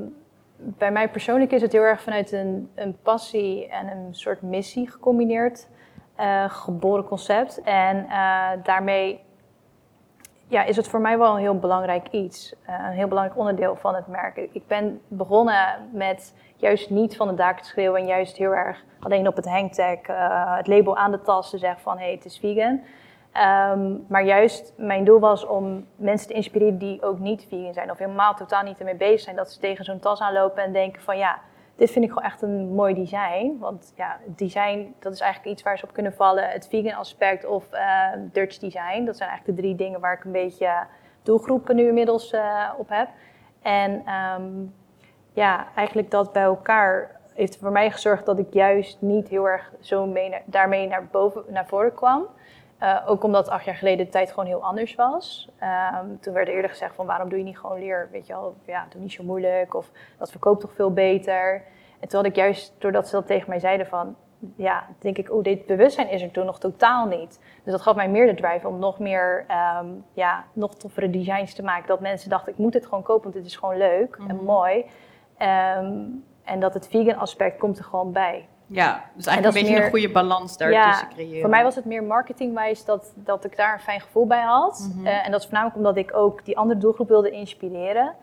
bij 0.55 0.91
mij 0.91 1.09
persoonlijk 1.09 1.51
is 1.51 1.61
het 1.61 1.71
heel 1.71 1.81
erg 1.81 2.01
vanuit 2.01 2.31
een, 2.31 2.71
een 2.75 2.97
passie 3.01 3.67
en 3.67 3.87
een 3.87 4.15
soort 4.15 4.41
missie 4.41 4.89
gecombineerd 4.89 5.67
eh, 6.15 6.49
geboren 6.49 7.03
concept. 7.03 7.61
En 7.61 8.05
eh, 8.09 8.49
daarmee 8.63 9.25
ja, 10.47 10.63
is 10.63 10.75
het 10.75 10.87
voor 10.87 11.01
mij 11.01 11.17
wel 11.17 11.33
een 11.33 11.39
heel 11.39 11.59
belangrijk 11.59 12.07
iets. 12.11 12.55
eh, 12.65 12.75
een 12.87 12.91
heel 12.91 13.07
belangrijk 13.07 13.39
onderdeel 13.39 13.75
van 13.75 13.95
het 13.95 14.07
merk. 14.07 14.37
Ik 14.51 14.67
ben 14.67 15.01
begonnen 15.07 15.89
met 15.91 16.33
juist 16.55 16.89
niet 16.89 17.15
van 17.15 17.27
de 17.27 17.33
daken 17.33 17.63
te 17.63 17.69
schreeuwen 17.69 17.99
en 17.99 18.07
juist 18.07 18.37
heel 18.37 18.55
erg 18.55 18.83
alleen 18.99 19.27
op 19.27 19.35
het 19.35 19.45
hangtag, 19.45 19.97
eh, 20.01 20.55
het 20.57 20.67
label 20.67 20.97
aan 20.97 21.11
de 21.11 21.21
tas 21.21 21.49
te 21.49 21.57
zeggen 21.57 21.81
van 21.81 21.97
hé, 21.97 22.03
hey, 22.03 22.13
het 22.13 22.25
is 22.25 22.37
vegan. 22.37 22.81
Ehm, 23.31 23.95
maar 24.07 24.23
juist 24.25 24.73
mijn 24.77 25.03
doel 25.03 25.19
was 25.19 25.45
om 25.45 25.85
mensen 25.95 26.27
te 26.27 26.33
inspireren 26.33 26.77
die 26.77 27.03
ook 27.03 27.19
niet 27.19 27.45
vegan 27.49 27.73
zijn 27.73 27.91
of 27.91 27.97
helemaal 27.97 28.33
totaal 28.33 28.63
niet 28.63 28.79
ermee 28.79 28.95
bezig 28.95 29.19
zijn. 29.19 29.35
Dat 29.35 29.51
ze 29.51 29.59
tegen 29.59 29.85
zo'n 29.85 29.99
tas 29.99 30.19
aanlopen 30.19 30.63
en 30.63 30.73
denken 30.73 31.01
van 31.01 31.17
ja, 31.17 31.39
dit 31.77 31.91
vind 31.91 32.05
ik 32.05 32.11
gewoon 32.11 32.29
echt 32.29 32.41
een 32.41 32.73
mooi 32.73 32.93
design. 32.93 33.57
Want 33.59 33.93
ja, 33.95 34.17
design, 34.25 34.95
dat 34.99 35.13
is 35.13 35.19
eigenlijk 35.19 35.53
iets 35.53 35.63
waar 35.63 35.77
ze 35.77 35.85
op 35.85 35.93
kunnen 35.93 36.13
vallen. 36.13 36.49
Het 36.49 36.67
vegan 36.67 36.99
aspect 36.99 37.45
of 37.45 37.71
eh, 37.71 38.11
Dutch 38.31 38.57
design, 38.57 39.05
dat 39.05 39.17
zijn 39.17 39.29
eigenlijk 39.29 39.45
de 39.45 39.63
drie 39.63 39.75
dingen 39.75 39.99
waar 39.99 40.13
ik 40.13 40.23
een 40.23 40.31
beetje 40.31 40.85
doelgroepen 41.23 41.75
nu 41.75 41.87
inmiddels 41.87 42.31
eh, 42.31 42.69
op 42.77 42.89
heb. 42.89 43.09
En 43.61 44.01
ehm, 44.05 44.51
ja, 45.33 45.67
eigenlijk 45.75 46.11
dat 46.11 46.31
bij 46.33 46.43
elkaar 46.43 47.19
heeft 47.33 47.57
voor 47.57 47.71
mij 47.71 47.91
gezorgd 47.91 48.25
dat 48.25 48.39
ik 48.39 48.53
juist 48.53 49.01
niet 49.01 49.27
heel 49.27 49.49
erg 49.49 49.71
zo 49.79 50.05
mee 50.05 50.33
daarmee 50.45 50.87
naar, 50.87 51.07
boven, 51.11 51.43
naar 51.47 51.67
voren 51.67 51.93
kwam. 51.93 52.27
Eh, 52.77 53.03
ook 53.05 53.23
omdat 53.23 53.49
acht 53.49 53.65
jaar 53.65 53.75
geleden 53.75 54.05
de 54.05 54.11
tijd 54.11 54.29
gewoon 54.29 54.45
heel 54.45 54.63
anders 54.63 54.95
was. 54.95 55.49
Ehm, 55.59 56.05
toen 56.21 56.33
werd 56.33 56.47
er 56.47 56.53
eerder 56.53 56.69
gezegd 56.69 56.95
van 56.95 57.05
waarom 57.05 57.29
doe 57.29 57.37
je 57.37 57.43
niet 57.43 57.59
gewoon 57.59 57.79
leer, 57.79 58.07
weet 58.11 58.27
je 58.27 58.33
wel, 58.33 58.55
ja, 58.65 58.85
doe 58.89 59.01
niet 59.01 59.11
zo 59.11 59.23
moeilijk 59.23 59.73
of 59.75 59.91
dat 60.17 60.31
verkoopt 60.31 60.61
toch 60.61 60.73
veel 60.73 60.93
beter. 60.93 61.63
En 61.99 62.07
toen 62.07 62.19
had 62.19 62.29
ik 62.29 62.35
juist, 62.35 62.73
doordat 62.77 63.07
ze 63.07 63.15
dat 63.15 63.27
tegen 63.27 63.49
mij 63.49 63.59
zeiden 63.59 63.87
van, 63.87 64.15
ja, 64.55 64.87
denk 64.99 65.17
ik, 65.17 65.31
oh, 65.31 65.43
dit 65.43 65.65
bewustzijn 65.65 66.09
is 66.09 66.21
er 66.21 66.31
toen 66.31 66.45
nog 66.45 66.59
totaal 66.59 67.05
niet. 67.07 67.39
Dus 67.63 67.71
dat 67.71 67.81
gaf 67.81 67.95
mij 67.95 68.09
meer 68.09 68.25
de 68.25 68.41
drive 68.41 68.67
om 68.67 68.79
nog 68.79 68.99
meer, 68.99 69.45
ehm, 69.47 69.85
ja, 70.13 70.43
nog 70.53 70.75
toffere 70.75 71.09
designs 71.09 71.53
te 71.53 71.63
maken. 71.63 71.87
Dat 71.87 71.99
mensen 71.99 72.29
dachten, 72.29 72.51
ik 72.51 72.57
moet 72.57 72.71
dit 72.73 72.85
gewoon 72.85 73.03
kopen, 73.03 73.23
want 73.23 73.35
dit 73.35 73.45
is 73.45 73.55
gewoon 73.55 73.77
leuk 73.77 74.15
en 74.27 74.35
Mhm. 74.35 74.43
mooi. 74.45 74.85
Ehm, 75.37 76.01
en 76.43 76.59
dat 76.59 76.73
het 76.73 76.87
vegan 76.87 77.17
aspect 77.19 77.57
komt 77.59 77.77
er 77.77 77.83
gewoon 77.83 78.11
bij. 78.11 78.47
Ja, 78.69 79.03
dus 79.15 79.25
En 79.25 79.31
eigenlijk 79.31 79.45
een 79.45 79.61
beetje 79.61 79.77
meer- 79.77 79.83
een 79.83 79.89
goede 79.89 80.11
balans 80.11 80.57
daartussen 80.57 81.07
creëren. 81.09 81.41
Voor 81.41 81.49
mij 81.49 81.63
was 81.63 81.75
het 81.75 81.85
meer 81.85 82.03
marketingwijs 82.03 82.85
dat, 82.85 83.11
dat 83.15 83.45
ik 83.45 83.55
daar 83.57 83.73
een 83.73 83.79
fijn 83.79 84.01
gevoel 84.01 84.27
bij 84.27 84.41
had. 84.41 84.89
Mhm. 84.95 85.07
Eh, 85.07 85.25
en 85.25 85.31
dat 85.31 85.39
is 85.39 85.45
voornamelijk 85.45 85.77
omdat 85.77 85.97
ik 85.97 86.15
ook 86.15 86.45
die 86.45 86.57
andere 86.57 86.79
doelgroep 86.79 87.07
wilde 87.07 87.31
inspireren. 87.31 88.15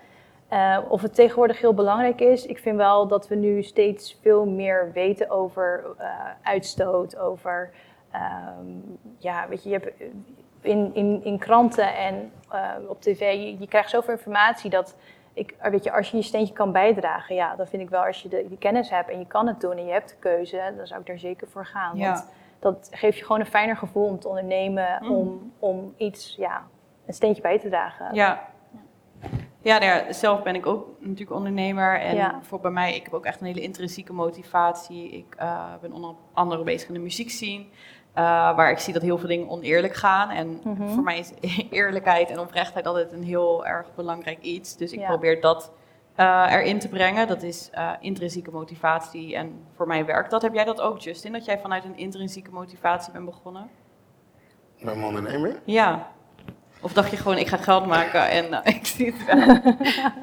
Eh, 0.49 0.79
of 0.89 1.03
het 1.03 1.15
tegenwoordig 1.15 1.61
heel 1.61 1.75
belangrijk 1.75 2.21
is, 2.21 2.47
ik 2.47 2.59
vind 2.59 2.77
wel 2.77 3.07
dat 3.07 3.29
we 3.29 3.35
nu 3.35 3.63
steeds 3.63 4.19
veel 4.23 4.47
meer 4.47 4.91
weten 4.93 5.31
over 5.31 5.85
eh, 5.99 6.07
uitstoot, 6.43 7.17
over, 7.19 7.71
ehm, 8.11 8.67
ja, 9.19 9.49
weet 9.49 9.63
je, 9.63 9.69
je 9.69 9.75
hebt 9.75 9.93
in, 10.61 10.91
in, 10.95 11.25
in 11.25 11.39
kranten 11.39 11.97
en 11.97 12.33
op 12.89 13.03
tv, 13.03 13.21
je, 13.21 13.59
je 13.59 13.69
krijgt 13.69 13.91
zoveel 13.91 14.15
informatie 14.15 14.71
dat 14.71 14.97
ik, 15.35 15.55
weet 15.71 15.85
je, 15.85 15.93
als 15.93 16.11
je 16.11 16.17
je 16.17 16.23
steentje 16.23 16.55
kan 16.55 16.73
bijdragen, 16.73 17.35
ja, 17.35 17.57
dan 17.57 17.67
vind 17.67 17.83
ik 17.83 17.89
wel 17.91 18.03
als 18.05 18.23
je 18.23 18.29
de, 18.29 18.45
die 18.49 18.59
kennis 18.59 18.91
hebt 18.91 19.11
en 19.11 19.19
je 19.19 19.27
kan 19.27 19.47
het 19.47 19.61
doen 19.61 19.77
en 19.77 19.87
je 19.87 19.93
hebt 19.93 20.09
de 20.09 20.17
keuze, 20.19 20.73
dan 20.77 20.87
zou 20.87 21.01
ik 21.01 21.07
daar 21.07 21.19
zeker 21.19 21.49
voor 21.49 21.67
gaan. 21.67 21.97
Ja. 21.97 22.11
Want 22.11 22.27
dat 22.59 22.89
geeft 22.91 23.19
je 23.19 23.25
gewoon 23.25 23.41
een 23.41 23.47
fijner 23.47 23.77
gevoel 23.77 24.07
om 24.07 24.19
te 24.19 24.29
ondernemen, 24.29 24.99
Mm. 25.01 25.11
om, 25.11 25.53
om 25.59 25.95
iets, 25.97 26.35
ja, 26.39 26.63
een 27.07 27.15
steentje 27.15 27.43
bij 27.43 27.59
te 27.59 27.69
dragen. 27.69 28.15
Ja. 28.15 28.53
Ja, 29.61 29.79
nou 29.79 29.91
ja, 29.93 30.13
zelf 30.13 30.43
ben 30.43 30.55
ik 30.55 30.67
ook 30.67 30.89
natuurlijk 31.01 31.37
ondernemer. 31.37 32.01
En 32.01 32.15
Ja. 32.17 32.39
voor 32.43 32.61
bij 32.61 32.71
mij, 32.71 32.95
ik 32.95 33.05
heb 33.05 33.15
ook 33.15 33.25
echt 33.25 33.41
een 33.41 33.47
hele 33.47 33.61
intrinsieke 33.61 34.13
motivatie. 34.13 35.11
Ik 35.11 35.35
eh, 35.39 35.65
ben 35.81 35.93
onder 35.93 36.15
andere 36.33 36.63
bezig 36.63 36.89
in 36.89 36.95
de 36.95 37.01
muziekscene. 37.01 37.65
Eh 38.15 38.23
waar 38.57 38.71
ik 38.71 38.79
zie 38.79 38.93
dat 38.93 39.03
heel 39.03 39.19
veel 39.19 39.29
dingen 39.29 39.49
oneerlijk 39.49 39.95
gaan. 39.95 40.31
En 40.31 40.61
Mhm. 40.65 40.89
voor 40.89 41.03
mij 41.03 41.19
is 41.19 41.33
eerlijkheid 41.71 42.31
en 42.31 42.39
oprechtheid 42.39 42.87
altijd 42.87 43.13
een 43.13 43.23
heel 43.23 43.67
erg 43.67 43.87
belangrijk 43.95 44.41
iets. 44.41 44.77
Dus 44.77 44.93
ik 44.93 45.01
Ja. 45.01 45.07
probeer 45.07 45.41
dat 45.41 45.73
eh, 46.15 46.47
erin 46.51 46.79
te 46.79 46.89
brengen. 46.89 47.29
Dat 47.29 47.43
is 47.43 47.69
eh, 47.73 47.91
intrinsieke 48.01 48.51
motivatie. 48.51 49.35
En 49.37 49.53
voor 49.77 49.87
mij 49.87 50.05
werkt 50.05 50.31
dat. 50.31 50.43
Heb 50.43 50.55
jij 50.55 50.65
dat 50.65 50.81
ook, 50.81 50.99
Justin? 51.01 51.33
Dat 51.33 51.45
jij 51.45 51.59
vanuit 51.59 51.85
een 51.85 51.97
intrinsieke 51.97 52.51
motivatie 52.51 53.13
bent 53.13 53.25
begonnen? 53.25 53.69
Ik 54.77 54.85
ben 54.85 55.03
ondernemer. 55.05 55.57
Ja. 55.65 56.07
Of 56.81 56.93
dacht 56.93 57.11
je 57.11 57.17
gewoon, 57.17 57.39
ik 57.39 57.47
ga 57.49 57.57
geld 57.57 57.87
maken 57.87 58.29
en 58.39 58.61
ik 58.75 58.87
zie 58.87 59.15
het 59.17 59.25
wel. 59.27 59.57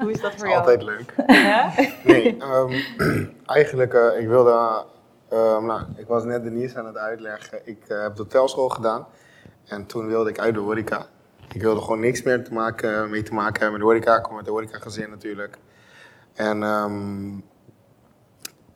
Hoe 0.00 0.10
is 0.10 0.20
dat 0.20 0.34
voor 0.34 0.46
jou? 0.48 0.58
Altijd 0.58 0.82
leuk. 0.82 1.14
Ja? 1.26 1.70
Nee, 2.04 2.36
ehm, 2.38 2.72
eigenlijk, 3.58 3.94
eh, 3.94 4.20
ik 4.20 4.28
wilde, 4.28 4.84
ehm, 5.32 5.64
nou, 5.64 5.82
ik 5.96 6.06
was 6.06 6.24
net 6.24 6.42
Denise 6.42 6.78
aan 6.78 6.86
het 6.86 6.96
uitleggen. 6.96 7.60
Ik 7.64 7.88
eh, 7.88 8.02
heb 8.02 8.16
de 8.16 8.22
hotelschool 8.22 8.68
gedaan 8.68 9.06
en 9.64 9.86
toen 9.86 10.06
wilde 10.06 10.30
ik 10.30 10.38
uit 10.38 10.54
de 10.54 10.60
horeca. 10.60 11.06
Ik 11.52 11.62
wilde 11.62 11.80
gewoon 11.80 12.00
niks 12.00 12.22
meer 12.22 12.44
te 12.44 12.52
maken, 12.52 13.10
mee 13.10 13.22
te 13.22 13.34
maken 13.34 13.60
hebben 13.60 13.72
met 13.72 13.80
de 13.80 13.86
horeca. 13.86 14.16
Ik 14.16 14.22
kom 14.22 14.36
uit 14.36 14.44
de 14.44 14.50
horeca 14.50 14.78
gezin 14.78 15.10
natuurlijk. 15.10 15.58
En 16.34 16.62
ehm, 16.62 17.38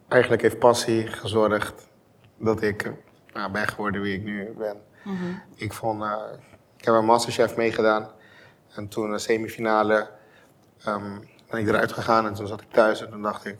eigenlijk 0.09 0.42
heeft 0.42 0.59
passie 0.59 1.07
gezorgd 1.07 1.88
dat 2.38 2.62
ik 2.62 2.92
nou, 3.33 3.53
ben 3.53 3.69
geworden 3.69 4.01
wie 4.01 4.14
ik 4.14 4.23
nu 4.23 4.55
ben. 4.59 4.77
Mhm. 5.05 5.35
Ik, 5.55 5.73
vond, 5.73 6.03
eh, 6.03 6.23
ik 6.77 6.85
heb 6.85 6.95
een 6.95 7.05
Masterchef 7.05 7.57
meegedaan. 7.57 8.09
En 8.75 8.88
toen 8.88 9.12
een 9.12 9.21
semifinale 9.21 10.11
ehm, 10.85 11.19
ben 11.51 11.61
ik 11.61 11.69
eruit 11.69 11.92
gegaan 11.92 12.27
en 12.27 12.35
toen 12.35 12.47
zat 12.47 12.61
ik 12.61 12.71
thuis 12.71 13.01
en 13.01 13.11
toen 13.11 13.23
dacht 13.23 13.45
ik, 13.45 13.59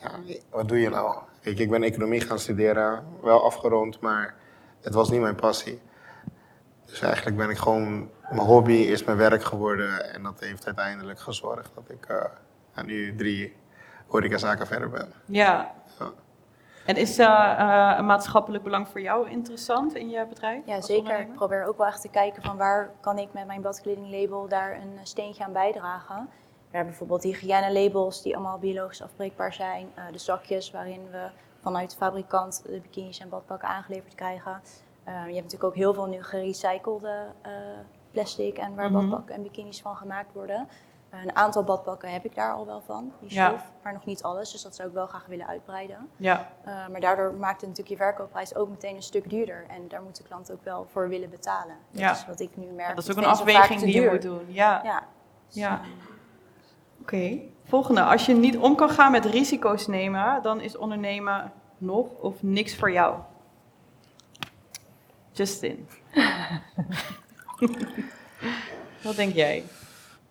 ja, 0.00 0.10
wat 0.50 0.68
doe 0.68 0.80
je 0.80 0.88
nou? 0.88 1.16
Weet 1.46 1.58
je, 1.58 1.64
ik 1.64 1.70
ben 1.70 1.82
economie 1.82 2.20
gaan 2.20 2.38
studeren, 2.38 3.04
wel 3.22 3.44
afgerond, 3.44 4.00
maar 4.00 4.34
het 4.80 4.94
was 4.94 5.10
niet 5.10 5.20
mijn 5.20 5.34
passie. 5.34 5.80
Dus 6.86 7.00
eigenlijk 7.00 7.36
ben 7.36 7.50
ik 7.50 7.56
gewoon, 7.56 8.10
mijn 8.30 8.46
hobby 8.46 8.72
is 8.72 9.04
mijn 9.04 9.16
werk 9.16 9.44
geworden 9.44 10.14
en 10.14 10.22
dat 10.22 10.40
heeft 10.40 10.66
uiteindelijk 10.66 11.20
gezorgd 11.20 11.70
dat 11.74 11.90
ik 11.90 12.04
eh, 12.06 12.24
ja, 12.74 12.82
nu 12.82 13.16
drie 13.16 13.56
horecazaken 14.06 14.66
verder 14.66 14.90
ben. 14.90 15.12
Ja. 15.24 15.72
Ja. 15.98 16.10
En 16.86 16.96
is 16.96 17.18
een 17.18 18.06
maatschappelijk 18.06 18.64
belang 18.64 18.88
voor 18.88 19.00
jou 19.00 19.30
interessant 19.30 19.94
in 19.94 20.08
je 20.08 20.26
bedrijf? 20.28 20.62
Ja, 20.66 20.80
zeker. 20.80 21.20
Ik 21.20 21.34
probeer 21.34 21.64
ook 21.64 21.78
wel 21.78 21.86
echt 21.86 22.00
te 22.00 22.08
kijken 22.08 22.42
van 22.42 22.56
waar 22.56 22.90
kan 23.00 23.18
ik 23.18 23.32
met 23.32 23.46
mijn 23.46 23.60
badkledinglabel 23.60 24.48
daar 24.48 24.80
een 24.80 24.98
steentje 25.02 25.44
aan 25.44 25.52
bijdragen. 25.52 26.28
We 26.70 26.76
hebben 26.76 26.90
bijvoorbeeld 26.90 27.22
hygiëne-labels 27.22 28.22
die 28.22 28.34
allemaal 28.36 28.58
biologisch 28.58 29.02
afbreekbaar 29.02 29.52
zijn. 29.52 29.88
eh, 29.94 30.04
de 30.12 30.18
zakjes 30.18 30.70
waarin 30.70 31.10
we 31.10 31.26
vanuit 31.62 31.90
de 31.90 31.96
fabrikant 31.96 32.62
de 32.66 32.80
bikinis 32.80 33.18
en 33.18 33.28
badpakken 33.28 33.68
aangeleverd 33.68 34.14
krijgen. 34.14 34.60
Eh, 35.04 35.12
je 35.14 35.18
hebt 35.20 35.34
natuurlijk 35.34 35.64
ook 35.64 35.74
heel 35.74 35.94
veel 35.94 36.06
nu 36.06 36.22
gerecyclede 36.22 37.26
eh, 37.42 37.50
plastic 38.10 38.58
en 38.58 38.74
waar 38.74 38.90
Mhm. 38.90 39.00
badpakken 39.00 39.34
en 39.34 39.42
bikinis 39.42 39.80
van 39.80 39.96
gemaakt 39.96 40.32
worden. 40.32 40.68
Een 41.10 41.36
aantal 41.36 41.64
badpakken 41.64 42.12
heb 42.12 42.24
ik 42.24 42.34
daar 42.34 42.52
al 42.52 42.66
wel 42.66 42.80
van, 42.80 43.12
die 43.20 43.34
Ja. 43.34 43.48
stof, 43.48 43.70
maar 43.82 43.92
nog 43.92 44.04
niet 44.04 44.22
alles. 44.22 44.52
Dus 44.52 44.62
dat 44.62 44.74
zou 44.76 44.88
ik 44.88 44.94
wel 44.94 45.06
graag 45.06 45.26
willen 45.26 45.46
uitbreiden. 45.46 46.10
Ja, 46.16 46.48
Uh, 46.66 46.88
maar 46.88 47.00
daardoor 47.00 47.34
maakt 47.34 47.60
het 47.60 47.70
natuurlijk 47.70 47.88
je 48.00 48.04
verkoopprijs 48.04 48.54
ook 48.54 48.68
meteen 48.68 48.96
een 48.96 49.02
stuk 49.02 49.30
duurder. 49.30 49.64
En 49.68 49.88
daar 49.88 50.02
moet 50.02 50.16
de 50.16 50.22
klant 50.22 50.52
ook 50.52 50.64
wel 50.64 50.86
voor 50.90 51.08
willen 51.08 51.30
betalen. 51.30 51.76
Dat 51.90 52.00
Ja. 52.00 52.10
is 52.10 52.26
wat 52.26 52.40
ik 52.40 52.56
nu 52.56 52.66
merk. 52.66 52.88
dat 52.88 52.98
is 52.98 53.06
Het 53.08 53.16
ook 53.18 53.24
een 53.24 53.30
afweging 53.30 53.80
die 53.80 54.00
je 54.02 54.10
moet 54.10 54.22
doen. 54.22 54.44
Ja. 54.48 54.80
Ja. 54.84 55.02
ja. 55.48 55.80
Oké. 57.06 57.38
Volgende. 57.64 58.02
Als 58.02 58.26
je 58.26 58.34
niet 58.34 58.56
om 58.56 58.76
kan 58.76 58.90
gaan 58.90 59.12
met 59.12 59.24
risico's 59.24 59.86
nemen, 59.86 60.42
dan 60.42 60.60
is 60.60 60.76
ondernemen 60.76 61.52
nog 61.78 62.06
of 62.20 62.42
niks 62.42 62.76
voor 62.76 62.92
jou. 62.92 63.18
Justin. 65.32 65.88
Wat 69.02 69.16
denk 69.16 69.34
jij? 69.34 69.64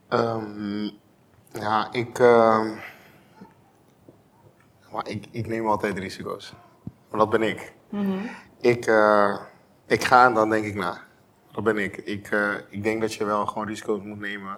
Ehm, 0.08 0.90
ja, 1.52 1.92
ik, 1.92 2.20
ehm, 2.20 2.68
maar 4.92 5.08
ik, 5.08 5.26
ik 5.32 5.48
neem 5.48 5.68
altijd 5.68 5.98
risico's. 5.98 6.54
Maar 7.10 7.20
dat 7.20 7.30
ben 7.30 7.42
ik. 7.42 7.74
Mhm. 7.90 8.18
Ik, 8.60 8.86
eh, 8.86 9.40
ik 9.88 10.04
ga 10.04 10.26
en 10.26 10.34
dan 10.34 10.50
denk 10.50 10.66
ik 10.66 10.76
na. 10.76 11.02
Dat 11.52 11.64
ben 11.64 11.78
ik. 11.78 11.98
Ik, 11.98 12.32
eh, 12.32 12.54
ik 12.70 12.84
denk 12.84 13.02
dat 13.02 13.14
je 13.14 13.26
wel 13.26 13.46
gewoon 13.46 13.68
risico's 13.68 14.02
moet 14.02 14.20
nemen 14.20 14.58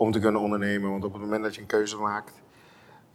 om 0.00 0.10
te 0.10 0.18
kunnen 0.18 0.40
ondernemen. 0.40 0.90
Want 0.90 1.04
op 1.04 1.12
het 1.12 1.22
moment 1.22 1.42
dat 1.42 1.54
je 1.54 1.60
een 1.60 1.66
keuze 1.66 1.96
maakt 1.96 2.42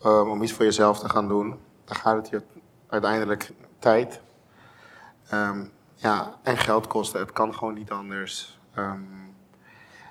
ehm, 0.01 0.29
om 0.29 0.43
iets 0.43 0.51
voor 0.51 0.65
jezelf 0.65 0.99
te 0.99 1.09
gaan 1.09 1.27
doen, 1.27 1.59
dan 1.85 1.95
gaat 1.95 2.15
het 2.15 2.29
je 2.29 2.41
uiteindelijk 2.87 3.51
tijd 3.79 4.21
ehm, 5.29 5.65
ja, 5.95 6.39
en 6.43 6.57
geld 6.57 6.87
kosten. 6.87 7.19
Het 7.19 7.31
kan 7.31 7.53
gewoon 7.53 7.73
niet 7.73 7.91
anders. 7.91 8.59
Ehm, 8.73 9.01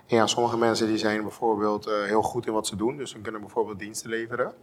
ja, 0.06 0.26
sommige 0.26 0.56
mensen 0.56 0.86
die 0.86 0.98
zijn 0.98 1.22
bijvoorbeeld 1.22 1.86
eh, 1.86 2.02
heel 2.02 2.22
goed 2.22 2.46
in 2.46 2.52
wat 2.52 2.66
ze 2.66 2.76
doen. 2.76 2.96
Dus 2.96 3.10
ze 3.10 3.20
kunnen 3.20 3.40
bijvoorbeeld 3.40 3.78
diensten 3.78 4.10
leveren. 4.10 4.54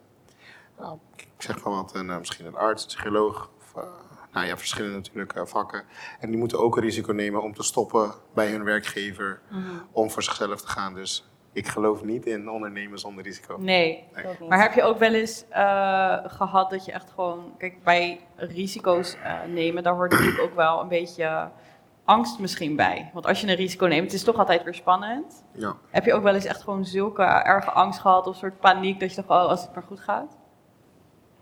Nou, 0.78 0.98
ik 1.16 1.28
zeg 1.38 1.64
maar 1.64 1.74
wat, 1.74 1.96
een, 1.96 2.10
eh, 2.10 2.18
misschien 2.18 2.46
een 2.46 2.56
arts, 2.56 2.82
een 2.82 2.88
psycholoog. 2.88 3.50
Of, 3.58 3.84
eh, 3.84 3.90
nou 4.32 4.46
ja, 4.46 4.58
verschillende 4.58 4.96
natuurlijk 4.96 5.42
vakken. 5.44 5.84
En 6.20 6.30
die 6.30 6.40
moeten 6.40 6.60
ook 6.60 6.76
een 6.76 6.84
risico 6.84 7.12
nemen 7.14 7.42
om 7.42 7.54
te 7.54 7.64
stoppen 7.64 8.14
bij 8.34 8.52
hun 8.52 8.64
werkgever. 8.64 9.42
Om 9.92 10.12
voor 10.12 10.24
zichzelf 10.24 10.62
te 10.62 10.68
gaan. 10.68 10.94
Dus 10.94 11.31
ik 11.54 11.68
geloof 11.68 12.04
niet 12.04 12.26
in 12.26 12.50
ondernemen 12.50 13.00
zonder 13.00 13.24
risico. 13.24 13.58
Nee. 13.60 14.04
Maar 14.50 14.62
heb 14.62 14.74
je 14.74 14.84
ook 14.84 14.98
wel 15.00 15.14
eens 15.14 15.46
eh, 15.50 16.18
gehad 16.24 16.70
dat 16.70 16.86
je 16.86 16.92
echt 16.92 17.10
gewoon, 17.10 17.54
kijk, 17.58 17.84
bij 17.84 18.20
risico's 18.36 19.16
eh, 19.24 19.34
nemen, 19.48 19.84
daar 19.84 19.94
hoort 19.94 20.12
natuurlijk 20.12 20.42
ook 20.42 20.56
wel 20.56 20.82
een 20.82 20.88
beetje 20.88 21.50
angst 22.06 22.40
misschien 22.40 22.76
bij. 22.76 23.10
Want 23.14 23.26
als 23.26 23.42
je 23.42 23.48
een 23.48 23.56
risico 23.56 23.86
neemt, 23.86 24.04
het 24.04 24.14
is 24.14 24.24
toch 24.24 24.38
altijd 24.38 24.64
weer 24.64 24.74
spannend. 24.76 25.44
Ja. 25.52 25.76
Heb 25.90 26.06
je 26.06 26.14
ook 26.14 26.24
wel 26.24 26.34
eens 26.34 26.46
echt 26.46 26.62
gewoon 26.64 26.86
zulke 26.86 27.24
erge 27.24 27.72
angst 27.72 28.00
gehad 28.00 28.28
of 28.28 28.36
soort 28.36 28.60
paniek 28.60 29.00
dat 29.00 29.10
je 29.10 29.16
dacht, 29.16 29.30
oh, 29.44 29.50
als 29.50 29.62
het 29.62 29.74
maar 29.74 29.84
goed 29.84 30.00
gaat? 30.00 30.38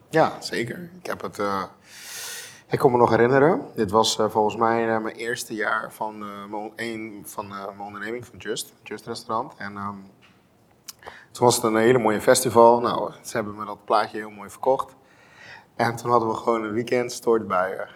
Ja, 0.10 0.32
zeker. 0.42 0.90
Ik 1.00 1.06
heb 1.06 1.22
het. 1.22 1.40
eh, 1.40 1.64
ik 2.70 2.80
kon 2.80 2.92
me 2.92 2.98
nog 2.98 3.10
herinneren. 3.10 3.62
Dit 3.76 3.92
was 3.92 4.20
eh, 4.20 4.30
volgens 4.30 4.56
mij 4.56 4.96
eh, 4.96 5.02
mijn 5.02 5.16
eerste 5.16 5.54
jaar 5.54 5.92
van, 5.92 6.22
eh, 6.22 6.46
mijn, 6.50 6.72
een 6.76 7.24
van 7.26 7.48
mijn 7.48 7.80
onderneming 7.80 8.26
van 8.26 8.38
Just, 8.38 8.74
Just 8.84 9.06
Restaurant. 9.06 9.54
En 9.58 9.78
ehm, 9.78 9.96
toen 11.32 11.46
was 11.46 11.56
het 11.56 11.64
een 11.64 11.76
hele 11.76 11.98
mooie 11.98 12.22
festival. 12.22 12.80
Nou, 12.80 13.12
ze 13.24 13.36
hebben 13.36 13.56
me 13.56 13.66
dat 13.66 13.86
plaatje 13.86 14.18
heel 14.18 14.30
mooi 14.30 14.50
verkocht. 14.50 14.96
En 15.76 15.96
toen 15.96 16.12
hadden 16.12 16.30
we 16.30 16.36
gewoon 16.36 16.64
een 16.64 16.74
weekend 16.74 17.12
stoortbuien. 17.12 17.88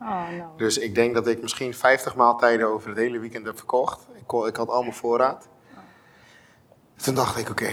Oh, 0.00 0.08
nou. 0.08 0.48
Dus 0.56 0.78
ik 0.78 0.94
denk 0.94 1.14
dat 1.14 1.26
ik 1.26 1.42
misschien 1.42 1.74
50 1.74 2.16
maaltijden 2.16 2.66
over 2.66 2.88
het 2.88 2.98
hele 2.98 3.18
weekend 3.18 3.46
heb 3.46 3.56
verkocht. 3.56 4.06
Ik, 4.14 4.26
kon, 4.26 4.46
ik 4.46 4.56
had 4.56 4.68
al 4.68 4.82
mijn 4.82 4.94
voorraad. 4.94 5.48
Toen 6.96 7.14
dacht 7.14 7.38
ik, 7.38 7.50
oké, 7.50 7.68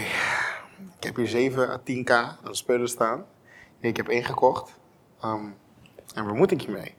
ik 0.96 1.04
heb 1.04 1.16
hier 1.16 1.28
7 1.28 1.70
à 1.70 1.78
10k 1.78 2.10
aan 2.10 2.54
spullen 2.54 2.88
staan. 2.88 3.24
Ik 3.80 3.96
heb 3.96 4.08
ingekocht. 4.08 4.78
Ehm, 5.20 5.46
en 6.18 6.24
waar 6.24 6.34
moet 6.34 6.50
ik 6.50 6.60
je 6.60 6.70
mee? 6.70 6.94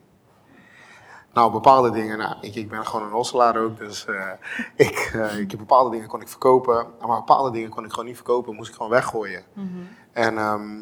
Nou, 1.33 1.51
bepaalde 1.51 1.91
dingen, 1.91 2.17
nou, 2.17 2.35
ik, 2.41 2.55
ik 2.55 2.69
ben 2.69 2.85
gewoon 2.85 3.05
een 3.05 3.11
hosselaar 3.11 3.57
ook, 3.57 3.77
dus 3.77 4.05
eh, 4.05 4.31
ik, 4.87 5.11
eh, 5.13 5.37
ik 5.39 5.51
heb 5.51 5.59
bepaalde 5.59 5.89
dingen 5.91 6.07
kon 6.07 6.21
ik 6.21 6.27
verkopen, 6.27 6.87
maar 6.99 7.17
bepaalde 7.17 7.51
dingen 7.51 7.69
kon 7.69 7.83
ik 7.83 7.89
gewoon 7.89 8.05
niet 8.05 8.15
verkopen, 8.15 8.55
moest 8.55 8.69
ik 8.69 8.75
gewoon 8.75 8.91
weggooien. 8.91 9.43
En, 10.11 10.37
ehm, 10.37 10.77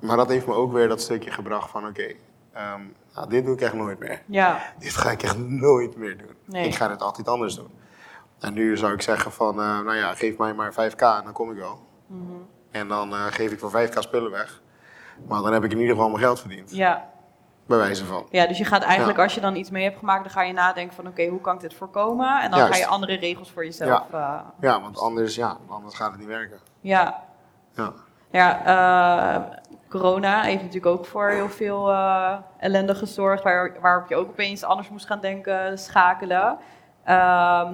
maar 0.00 0.16
dat 0.16 0.28
heeft 0.28 0.46
me 0.46 0.54
ook 0.54 0.72
weer 0.72 0.88
dat 0.88 1.00
stukje 1.00 1.30
gebracht 1.30 1.70
van, 1.70 1.86
oké, 1.86 2.12
ehm, 2.52 2.80
nou, 3.14 3.28
dit 3.28 3.44
doe 3.44 3.54
ik 3.54 3.60
echt 3.60 3.74
nooit 3.74 3.98
meer. 3.98 4.22
Ja, 4.26 4.72
Dit 4.78 4.96
ga 4.96 5.10
ik 5.10 5.22
echt 5.22 5.38
nooit 5.38 5.96
meer 5.96 6.18
doen. 6.18 6.34
Nee. 6.44 6.66
Ik 6.66 6.74
ga 6.74 6.90
het 6.90 7.02
altijd 7.02 7.28
anders 7.28 7.54
doen. 7.54 7.70
En 8.38 8.54
nu 8.54 8.76
zou 8.76 8.92
ik 8.92 9.02
zeggen 9.02 9.32
van, 9.32 9.60
eh, 9.60 9.80
nou 9.80 9.94
ja, 9.96 10.14
geef 10.14 10.38
mij 10.38 10.54
maar 10.54 10.72
5k 10.72 11.00
en 11.00 11.24
dan 11.24 11.32
kom 11.32 11.50
ik 11.50 11.56
wel. 11.56 11.86
En 12.70 12.88
dan 12.88 13.12
geef 13.12 13.52
ik 13.52 13.58
voor 13.58 13.70
5k 13.70 13.98
spullen 13.98 14.30
weg. 14.30 14.62
Maar 15.28 15.42
dan 15.42 15.52
heb 15.52 15.64
ik 15.64 15.70
in 15.72 15.78
ieder 15.78 15.94
geval 15.94 16.08
mijn 16.10 16.22
geld 16.22 16.40
verdiend. 16.40 16.70
ja, 16.70 17.10
bij 17.68 17.78
wijze 17.78 18.04
van. 18.04 18.26
Ja, 18.30 18.46
dus 18.46 18.58
je 18.58 18.64
gaat 18.64 18.82
eigenlijk 18.82 19.16
Ja. 19.18 19.22
als 19.24 19.34
je 19.34 19.40
dan 19.40 19.56
iets 19.56 19.70
mee 19.70 19.84
hebt 19.84 19.98
gemaakt, 19.98 20.22
dan 20.22 20.32
ga 20.32 20.42
je 20.42 20.52
nadenken 20.52 20.94
van 20.94 21.06
oké, 21.06 21.26
hoe 21.26 21.40
kan 21.40 21.54
ik 21.54 21.60
dit 21.60 21.74
voorkomen? 21.74 22.40
En 22.40 22.50
dan 22.50 22.58
Juist. 22.58 22.74
ga 22.74 22.78
je 22.78 22.86
andere 22.86 23.16
regels 23.16 23.50
voor 23.50 23.64
jezelf. 23.64 24.04
Ja. 24.12 24.44
Ja, 24.60 24.80
want 24.80 24.98
anders, 25.00 25.34
ja, 25.34 25.56
anders 25.68 25.94
gaat 25.94 26.10
het 26.10 26.18
niet 26.18 26.28
werken. 26.28 26.58
ja. 26.80 27.22
Ja. 27.74 27.92
Ja, 28.30 28.64
eh, 28.64 29.42
corona 29.88 30.40
heeft 30.42 30.62
natuurlijk 30.62 30.86
ook 30.86 31.06
voor 31.06 31.28
heel 31.30 31.48
veel 31.48 31.90
eh, 31.90 32.34
ellende 32.58 32.94
gezorgd, 32.94 33.42
waar, 33.42 33.72
waarop 33.80 34.08
je 34.08 34.16
ook 34.16 34.28
opeens 34.28 34.64
anders 34.64 34.88
moest 34.88 35.06
gaan 35.06 35.20
denken, 35.20 35.78
schakelen. 35.78 36.58
Ehm 37.04 37.16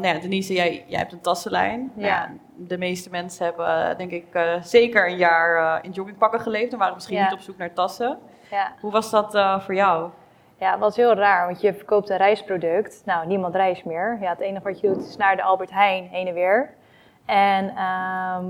nou 0.01 0.07
ja, 0.07 0.19
Denise, 0.19 0.53
jij, 0.53 0.85
jij 0.89 0.99
hebt 0.99 1.13
een 1.13 1.21
tassenlijn. 1.21 1.93
Nou 1.95 2.07
Ja. 2.07 2.31
de 2.57 2.79
meeste 2.79 3.11
mensen 3.11 3.45
hebben, 3.45 3.91
eh, 3.91 3.97
denk 3.97 4.11
ik, 4.11 4.27
eh, 4.35 4.53
zeker 4.63 5.09
een 5.09 5.17
jaar 5.17 5.57
eh, 5.77 5.85
in 5.85 5.91
joggingpakken 5.91 6.41
geleefd 6.41 6.73
en 6.73 6.79
waren 6.79 6.95
misschien 6.95 7.17
Ja. 7.17 7.25
niet 7.25 7.33
op 7.33 7.41
zoek 7.41 7.57
naar 7.57 7.73
tassen. 7.73 8.19
Ja. 8.55 8.73
Hoe 8.81 8.91
was 8.91 9.11
dat 9.11 9.35
eh, 9.35 9.61
voor 9.61 9.75
jou? 9.75 10.11
Ja, 10.59 10.71
het 10.71 10.81
was 10.81 10.97
heel 10.97 11.15
raar, 11.15 11.47
want 11.47 11.61
je 11.61 11.75
verkoopt 11.75 12.11
een 12.11 12.17
reisproduct. 12.17 13.03
Nou, 13.05 13.27
niemand 13.27 13.55
reist 13.55 13.85
meer. 13.85 14.19
Ja, 14.21 14.29
het 14.29 14.41
enige 14.41 14.65
wat 14.65 14.81
je 14.81 14.87
doet 14.87 15.07
is 15.07 15.17
naar 15.17 15.37
de 15.37 15.43
Albert 15.43 15.71
Heijn 15.71 16.09
heen 16.09 16.27
en 16.27 16.35
weer. 16.35 16.75
En 17.27 17.69
ehm, 17.77 18.45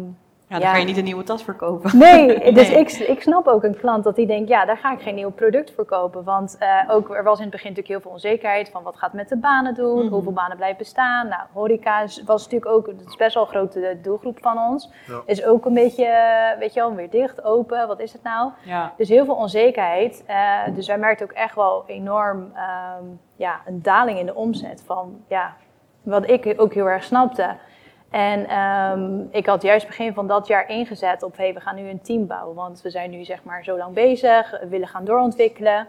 Ja, 0.55 0.61
dan 0.61 0.69
Ja. 0.69 0.75
ga 0.75 0.81
je 0.81 0.85
niet 0.87 0.97
een 0.97 1.05
nieuwe 1.05 1.23
tas 1.23 1.43
verkopen. 1.43 1.99
nee, 1.99 2.27
dus 2.53 2.69
Nee. 2.69 2.79
Ik, 2.79 2.91
ik 2.93 3.23
snap 3.23 3.47
ook 3.47 3.65
een 3.65 3.77
klant 3.77 4.05
dat 4.05 4.17
die 4.17 4.27
denkt, 4.27 4.49
ja, 4.49 4.65
daar 4.65 4.77
ga 4.77 4.93
ik 4.93 5.01
geen 5.01 5.15
nieuw 5.15 5.31
product 5.31 5.73
voor 5.75 5.85
kopen. 5.85 6.25
Want 6.25 6.57
eh, 6.59 6.69
ook, 6.89 7.15
er 7.15 7.23
was 7.25 7.37
in 7.37 7.43
het 7.43 7.51
begin 7.53 7.69
natuurlijk 7.69 7.89
heel 7.95 8.01
veel 8.01 8.11
onzekerheid 8.11 8.69
van 8.69 8.83
wat 8.83 8.97
gaat 8.97 9.11
het 9.11 9.21
met 9.21 9.29
de 9.29 9.37
banen 9.37 9.75
doen, 9.75 10.05
Mhm. 10.05 10.13
hoeveel 10.13 10.33
banen 10.33 10.57
blijven 10.57 10.79
bestaan. 10.79 11.29
Nou, 11.29 11.43
horeca 11.53 12.01
was 12.25 12.43
natuurlijk 12.45 12.71
ook, 12.71 12.87
het 12.87 13.03
is 13.07 13.17
best 13.17 13.35
wel 13.35 13.43
een 13.43 13.49
grote 13.49 13.99
doelgroep 14.03 14.39
van 14.41 14.59
ons. 14.59 14.91
Ja. 15.07 15.23
Is 15.27 15.45
ook 15.45 15.65
een 15.67 15.75
beetje, 15.75 16.05
eh, 16.07 16.59
weet 16.59 16.75
je 16.75 16.81
wel, 16.81 16.95
weer 16.95 17.11
dicht, 17.11 17.45
open, 17.45 17.87
wat 17.87 18.01
is 18.01 18.13
het 18.13 18.23
nou? 18.23 18.51
Ja. 18.65 18.93
Dus 18.97 19.09
heel 19.09 19.25
veel 19.25 19.35
onzekerheid. 19.35 20.23
Eh, 20.27 20.37
dus 20.75 20.87
wij 20.87 20.99
merkten 20.99 21.27
ook 21.27 21.33
echt 21.37 21.55
wel 21.55 21.85
enorm 21.87 22.53
ehm, 22.55 23.05
ja, 23.37 23.61
een 23.67 23.83
daling 23.83 24.19
in 24.19 24.27
de 24.27 24.35
omzet. 24.35 24.83
Van, 24.87 25.23
ja, 25.29 25.53
wat 26.03 26.31
ik 26.31 26.55
ook 26.57 26.75
heel 26.75 26.87
erg 26.89 27.05
snapte. 27.05 27.47
En 28.15 28.49
ehm, 28.49 29.21
ik 29.31 29.47
had 29.47 29.63
juist 29.63 29.87
begin 29.87 30.15
van 30.15 30.27
dat 30.27 30.47
jaar 30.47 30.69
ingezet 30.69 31.23
op... 31.23 31.37
Hey, 31.37 31.55
we 31.55 31.61
gaan 31.61 31.75
nu 31.75 31.89
een 31.89 32.01
team 32.01 32.27
bouwen. 32.27 32.55
Want 32.55 32.83
we 32.83 32.91
zijn 32.91 33.11
nu 33.11 33.25
zeg 33.25 33.45
maar 33.45 33.65
zo 33.65 33.77
lang 33.77 33.95
bezig. 33.95 34.51
We 34.61 34.69
willen 34.69 34.89
gaan 34.89 35.05
doorontwikkelen. 35.05 35.87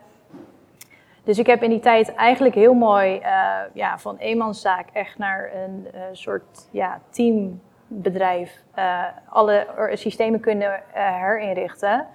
Dus 1.24 1.40
ik 1.40 1.46
heb 1.48 1.64
in 1.64 1.70
die 1.70 1.80
tijd 1.80 2.16
eigenlijk 2.16 2.56
heel 2.56 2.74
mooi 2.74 3.18
eh, 3.18 3.58
ja, 3.74 3.98
van 3.98 4.18
eenmanszaak 4.18 4.88
echt 4.94 5.18
naar 5.18 5.52
een 5.54 5.88
eh, 5.94 6.02
soort 6.12 6.68
ja, 6.72 7.00
teambedrijf 7.10 8.64
eh, 8.74 9.04
alle 9.30 9.68
systemen 9.94 10.40
kunnen 10.40 10.82
herinrichten. 10.92 12.08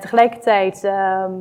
Tegelijkertijd 0.00 0.84
ehm, 0.84 1.32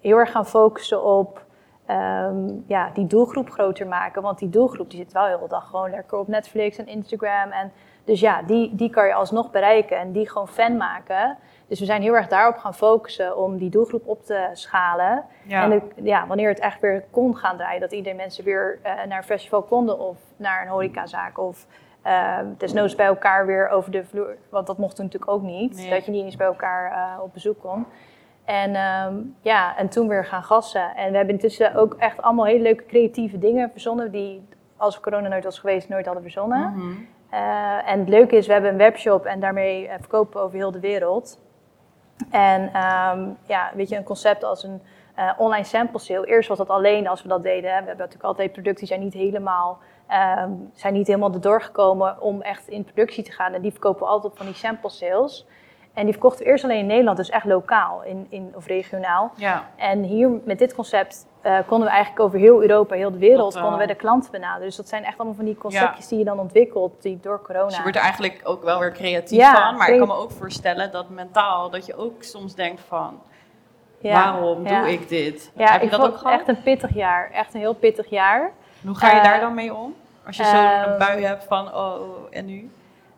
heel 0.00 0.18
erg 0.18 0.30
gaan 0.30 0.46
focussen 0.46 1.04
op 1.04 1.44
ehm, 1.90 2.48
ja, 2.66 2.90
die 2.94 3.06
doelgroep 3.06 3.50
groter 3.50 3.86
maken. 3.86 4.22
Want 4.22 4.38
die 4.38 4.48
doelgroep 4.48 4.90
die 4.90 4.98
zit 4.98 5.12
wel 5.12 5.26
heel 5.26 5.38
de 5.38 5.48
dag 5.48 5.68
gewoon 5.68 5.90
lekker 5.90 6.18
op 6.18 6.28
Netflix 6.28 6.76
en 6.76 6.86
Instagram. 6.86 7.50
En 7.50 7.72
dus 8.04 8.20
ja, 8.20 8.42
die, 8.42 8.74
die 8.74 8.90
kan 8.90 9.06
je 9.06 9.14
alsnog 9.14 9.50
bereiken 9.50 9.98
en 9.98 10.12
die 10.12 10.28
gewoon 10.28 10.48
fan 10.48 10.76
maken. 10.76 11.36
Dus 11.66 11.78
we 11.78 11.84
zijn 11.84 12.02
heel 12.02 12.14
erg 12.14 12.28
daarop 12.28 12.56
gaan 12.56 12.74
focussen 12.74 13.36
om 13.36 13.58
die 13.58 13.70
doelgroep 13.70 14.06
op 14.06 14.24
te 14.24 14.48
schalen. 14.52 15.24
Ja. 15.46 15.70
En 15.70 15.82
ja, 15.94 16.26
wanneer 16.26 16.48
het 16.48 16.58
echt 16.58 16.80
weer 16.80 17.04
kon 17.10 17.36
gaan 17.36 17.56
draaien, 17.56 17.80
dat 17.80 17.92
iedereen 17.92 18.16
mensen 18.16 18.44
weer 18.44 18.78
eh, 18.82 18.92
naar 19.08 19.18
een 19.18 19.24
festival 19.24 19.62
konden 19.62 19.98
of 19.98 20.16
naar 20.36 20.62
een 20.62 20.68
horecazaak 20.68 21.38
of 21.38 21.66
eh, 22.02 22.38
desnoods 22.58 22.94
bij 22.94 23.06
elkaar 23.06 23.46
weer 23.46 23.68
over 23.68 23.90
de 23.90 24.04
vloer. 24.04 24.36
Want 24.48 24.66
dat 24.66 24.78
mocht 24.78 24.96
toen 24.96 25.04
natuurlijk 25.04 25.32
ook 25.32 25.42
niet, 25.42 25.76
Nee. 25.76 25.90
dat 25.90 26.04
je 26.04 26.10
niet 26.10 26.24
eens 26.24 26.36
bij 26.36 26.46
elkaar 26.46 26.92
eh, 26.92 27.22
op 27.22 27.32
bezoek 27.32 27.60
kon. 27.60 27.86
En 28.50 28.74
ehm, 28.74 29.14
ja, 29.40 29.76
en 29.76 29.88
toen 29.88 30.08
weer 30.08 30.24
gaan 30.24 30.42
gassen. 30.42 30.96
En 30.96 31.10
we 31.10 31.16
hebben 31.16 31.34
intussen 31.34 31.74
ook 31.74 31.94
echt 31.94 32.22
allemaal 32.22 32.44
hele 32.44 32.62
leuke 32.62 32.86
creatieve 32.86 33.38
dingen 33.38 33.70
verzonnen 33.70 34.10
die 34.10 34.48
als 34.76 35.00
corona 35.00 35.28
nooit 35.28 35.44
was 35.44 35.58
geweest, 35.58 35.88
nooit 35.88 36.04
hadden 36.04 36.22
verzonnen. 36.22 36.72
Mhm. 36.76 36.92
Eh, 37.30 37.90
en 37.90 37.98
het 37.98 38.08
leuke 38.08 38.36
is, 38.36 38.46
we 38.46 38.52
hebben 38.52 38.70
een 38.70 38.76
webshop 38.76 39.24
en 39.24 39.40
daarmee 39.40 39.88
eh, 39.88 39.94
verkopen 39.98 40.32
we 40.32 40.46
over 40.46 40.56
heel 40.56 40.70
de 40.70 40.80
wereld. 40.80 41.40
En 42.30 42.72
ehm, 42.72 43.28
ja, 43.46 43.70
weet 43.74 43.88
je, 43.88 43.96
een 43.96 44.04
concept 44.04 44.44
als 44.44 44.64
een 44.64 44.82
eh, 45.14 45.30
online 45.36 45.64
sample 45.64 45.98
sale. 45.98 46.26
Eerst 46.26 46.48
was 46.48 46.58
dat 46.58 46.70
alleen 46.70 47.08
als 47.08 47.22
we 47.22 47.28
dat 47.28 47.42
deden. 47.42 47.70
Hè. 47.70 47.80
We 47.80 47.86
hebben 47.86 47.96
natuurlijk 47.96 48.24
altijd 48.24 48.52
producten 48.52 48.86
die 48.86 48.94
zijn 48.94 49.00
niet 49.00 49.14
helemaal, 49.14 49.78
ehm, 50.06 50.50
zijn 50.72 50.92
niet 50.92 51.06
helemaal 51.06 51.32
erdoor 51.32 51.62
gekomen 51.62 52.20
om 52.20 52.42
echt 52.42 52.68
in 52.68 52.84
productie 52.84 53.24
te 53.24 53.32
gaan. 53.32 53.52
En 53.52 53.62
die 53.62 53.70
verkopen 53.70 54.00
we 54.00 54.06
altijd 54.06 54.32
op 54.32 54.38
van 54.38 54.46
die 54.46 54.54
sample 54.54 54.90
sales. 54.90 55.46
En 55.94 56.04
die 56.04 56.12
verkochten 56.12 56.44
we 56.44 56.50
eerst 56.50 56.64
alleen 56.64 56.78
in 56.78 56.86
Nederland, 56.86 57.16
dus 57.16 57.28
echt 57.30 57.44
lokaal 57.44 58.02
in, 58.02 58.26
in, 58.28 58.52
of 58.54 58.66
regionaal. 58.66 59.32
Ja. 59.36 59.64
En 59.76 60.02
hier 60.02 60.30
met 60.44 60.58
dit 60.58 60.74
concept 60.74 61.26
eh, 61.40 61.58
konden 61.66 61.88
we 61.88 61.94
eigenlijk 61.94 62.24
over 62.24 62.38
heel 62.38 62.62
Europa, 62.62 62.94
heel 62.94 63.10
de 63.10 63.18
wereld, 63.18 63.54
eh, 63.54 63.62
konden 63.62 63.78
we 63.78 63.86
de 63.86 63.94
klanten 63.94 64.30
benaderen. 64.30 64.66
Dus 64.66 64.76
dat 64.76 64.88
zijn 64.88 65.04
echt 65.04 65.18
allemaal 65.18 65.36
van 65.36 65.44
die 65.44 65.56
conceptjes 65.56 66.08
die 66.08 66.18
je 66.18 66.24
dan 66.24 66.38
ontwikkelt, 66.38 67.02
die 67.02 67.18
door 67.22 67.42
corona... 67.42 67.66
Dus 67.66 67.76
je 67.76 67.82
wordt 67.82 67.96
er 67.96 68.02
eigenlijk 68.02 68.40
ook 68.44 68.62
wel 68.62 68.78
weer 68.78 68.92
creatief 68.92 69.38
Ja, 69.38 69.66
van. 69.66 69.76
Maar 69.76 69.88
ik 69.88 69.98
kan 69.98 70.08
me 70.08 70.14
ook 70.14 70.30
voorstellen 70.30 70.90
dat 70.90 71.08
mentaal, 71.08 71.70
dat 71.70 71.86
je 71.86 71.96
ook 71.96 72.22
soms 72.22 72.54
denkt 72.54 72.80
van, 72.80 73.20
waarom 74.02 74.64
doe 74.64 74.92
ik 74.92 75.08
dit? 75.08 75.50
Ja, 75.54 75.72
Heb 75.72 75.80
je 75.80 75.86
ik 75.86 75.90
dat 75.90 76.00
ook 76.00 76.06
het 76.06 76.16
gehad? 76.16 76.38
echt 76.38 76.48
een 76.48 76.62
pittig 76.62 76.94
jaar. 76.94 77.30
Echt 77.32 77.54
een 77.54 77.60
heel 77.60 77.74
pittig 77.74 78.10
jaar. 78.10 78.52
Hoe 78.84 78.94
ga 78.94 79.10
je 79.10 79.16
eh, 79.16 79.24
daar 79.24 79.40
dan 79.40 79.54
mee 79.54 79.74
om? 79.74 79.94
Als 80.26 80.36
je 80.36 80.44
zo'n 80.44 80.54
ehm, 80.54 80.98
bui 80.98 81.24
hebt 81.24 81.44
van, 81.44 81.74
oh, 81.74 82.00
en 82.30 82.46
nu? 82.46 82.70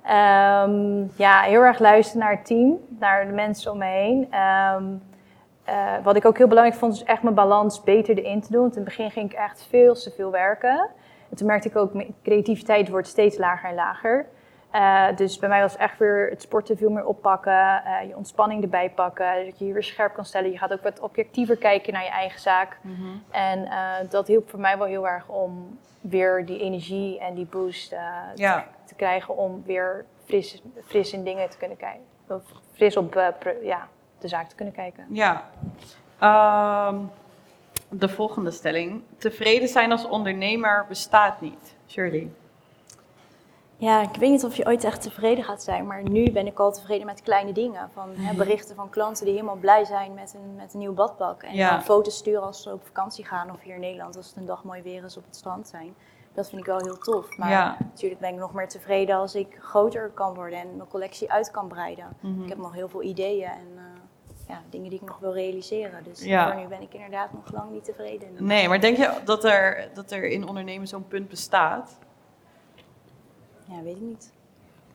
Ehm, 0.05 1.05
ja, 1.17 1.41
heel 1.41 1.63
erg 1.63 1.79
luisteren 1.79 2.23
naar 2.23 2.37
het 2.37 2.47
team, 2.47 2.79
naar 2.99 3.27
de 3.27 3.33
mensen 3.33 3.73
om 3.73 3.79
me 3.79 3.85
heen. 3.85 4.27
Ehm, 4.31 4.85
eh, 5.65 5.93
wat 6.03 6.17
ik 6.17 6.25
ook 6.25 6.39
heel 6.39 6.49
belangrijk 6.49 6.79
vond, 6.79 6.95
is 6.95 7.05
echt 7.05 7.23
mijn 7.23 7.35
balans 7.35 7.83
beter 7.83 8.19
erin 8.19 8.41
te 8.41 8.53
doen. 8.53 8.61
Want 8.61 8.77
in 8.77 8.81
het 8.83 8.89
begin 8.89 9.11
ging 9.11 9.31
ik 9.33 9.39
echt 9.39 9.67
veel 9.69 9.95
te 9.95 10.11
veel 10.11 10.31
werken. 10.31 10.89
En 11.31 11.37
toen 11.37 11.47
merkte 11.47 11.69
ik 11.69 11.77
ook, 11.77 11.95
mijn 11.95 12.15
creativiteit 12.23 12.89
wordt 12.89 13.09
steeds 13.09 13.39
lager 13.39 13.69
en 13.69 13.75
lager. 13.75 14.27
Eh, 14.71 15.07
dus 15.17 15.39
bij 15.39 15.49
mij 15.49 15.61
was 15.61 15.77
echt 15.77 15.99
weer 15.99 16.29
het 16.31 16.43
sporten 16.43 16.77
veel 16.77 16.91
meer 16.91 17.05
oppakken, 17.07 17.85
eh, 17.85 18.09
je 18.09 18.17
ontspanning 18.17 18.63
erbij 18.63 18.91
pakken, 18.91 19.45
dat 19.45 19.59
je 19.59 19.67
je 19.67 19.73
weer 19.73 19.83
scherp 19.83 20.15
kan 20.15 20.25
stellen. 20.25 20.51
Je 20.51 20.59
gaat 20.59 20.73
ook 20.73 20.83
wat 20.83 21.01
objectiever 21.01 21.57
kijken 21.57 21.93
naar 21.93 22.03
je 22.05 22.11
eigen 22.11 22.41
zaak. 22.41 22.79
En 23.31 23.65
eh, 23.67 23.79
dat 24.09 24.27
hielp 24.27 24.51
voor 24.51 24.61
mij 24.61 24.79
wel 24.79 24.87
heel 24.87 25.09
erg 25.09 25.29
om 25.29 25.79
weer 26.01 26.47
die 26.47 26.59
energie 26.61 27.19
en 27.21 27.35
die 27.35 27.47
boost 27.51 27.95
Ja. 28.35 28.59
te, 28.59 28.65
te 28.93 28.99
krijgen 29.05 29.37
om 29.37 29.63
weer 29.67 30.05
fris, 30.25 30.63
fris 30.85 31.13
in 31.13 31.25
dingen 31.25 31.51
te 31.51 31.57
kunnen 31.57 31.77
kijken. 31.77 32.05
Of 32.29 32.43
fris 32.73 32.97
op 32.97 33.17
eh, 33.17 33.29
ja, 33.63 33.89
de 34.19 34.29
zaak 34.29 34.49
te 34.49 34.55
kunnen 34.55 34.75
kijken. 34.75 35.07
Ja. 35.11 35.51
Ehm, 36.19 36.99
de 37.89 38.09
volgende 38.09 38.51
stelling. 38.51 39.03
Tevreden 39.17 39.69
zijn 39.69 39.93
als 39.93 40.09
ondernemer 40.09 40.85
bestaat 40.89 41.41
niet. 41.41 41.75
Shirley. 41.89 42.31
Ja, 43.77 44.03
ik 44.03 44.17
weet 44.17 44.31
niet 44.31 44.45
of 44.45 44.57
je 44.57 44.67
ooit 44.67 44.85
echt 44.85 45.03
tevreden 45.03 45.45
gaat 45.45 45.63
zijn, 45.63 45.87
maar 45.87 46.03
nu 46.03 46.31
ben 46.31 46.47
ik 46.47 46.59
al 46.59 46.73
tevreden 46.73 47.07
met 47.07 47.23
kleine 47.23 47.53
dingen. 47.53 47.91
Van 47.93 48.09
hè, 48.17 48.35
berichten 48.35 48.75
van 48.77 48.91
klanten 48.91 49.25
die 49.25 49.35
helemaal 49.35 49.57
blij 49.57 49.85
zijn 49.85 50.15
met 50.15 50.35
een, 50.35 50.55
met 50.55 50.73
een 50.73 50.79
nieuw 50.79 50.95
badpak. 50.95 51.43
En 51.43 51.55
Ja. 51.55 51.71
dan 51.71 51.83
foto's 51.83 52.17
sturen 52.17 52.43
als 52.43 52.63
ze 52.63 52.73
op 52.73 52.87
vakantie 52.87 53.25
gaan 53.25 53.51
of 53.51 53.63
hier 53.63 53.75
in 53.75 53.81
Nederland 53.81 54.17
als 54.17 54.27
het 54.27 54.37
een 54.37 54.47
dag 54.47 54.65
mooi 54.65 54.83
weer 54.83 55.05
is 55.05 55.17
op 55.17 55.25
het 55.25 55.37
strand 55.37 55.69
zijn. 55.69 55.95
Dat 56.35 56.49
vind 56.49 56.61
ik 56.61 56.67
wel 56.67 56.79
heel 56.79 56.99
tof. 56.99 57.37
Maar 57.37 57.51
Ja. 57.51 57.77
natuurlijk 57.81 58.21
ben 58.21 58.31
ik 58.33 58.39
nog 58.39 58.53
meer 58.55 58.69
tevreden 58.69 59.17
als 59.17 59.35
ik 59.35 59.57
groter 59.61 60.11
kan 60.15 60.35
worden 60.35 60.59
en 60.59 60.77
mijn 60.77 60.89
collectie 60.89 61.33
uit 61.33 61.51
kan 61.51 61.69
breiden. 61.69 62.07
Mhm. 62.21 62.43
Ik 62.43 62.49
heb 62.49 62.59
nog 62.59 62.73
heel 62.73 62.89
veel 62.89 63.03
ideeën 63.03 63.49
en 63.49 63.69
eh, 63.77 63.83
ja, 64.49 64.61
dingen 64.71 64.91
die 64.91 65.01
ik 65.01 65.07
nog 65.07 65.19
wil 65.19 65.33
realiseren. 65.35 66.05
Dus 66.05 66.25
Ja. 66.25 66.53
voor 66.53 66.61
nu 66.61 66.67
ben 66.67 66.83
ik 66.83 66.95
inderdaad 66.95 67.33
nog 67.33 67.53
lang 67.53 67.71
niet 67.71 67.85
tevreden. 67.85 68.29
Nee, 68.39 68.69
maar 68.69 68.81
denk 68.81 68.97
je 68.97 69.11
dat 69.25 69.45
er, 69.45 69.89
dat 69.95 70.11
er 70.11 70.25
in 70.25 70.49
ondernemen 70.49 70.89
zo'n 70.89 71.09
punt 71.09 71.29
bestaat? 71.29 71.99
Ja, 73.65 73.83
weet 73.83 73.97
ik 73.97 74.01
niet. 74.03 74.33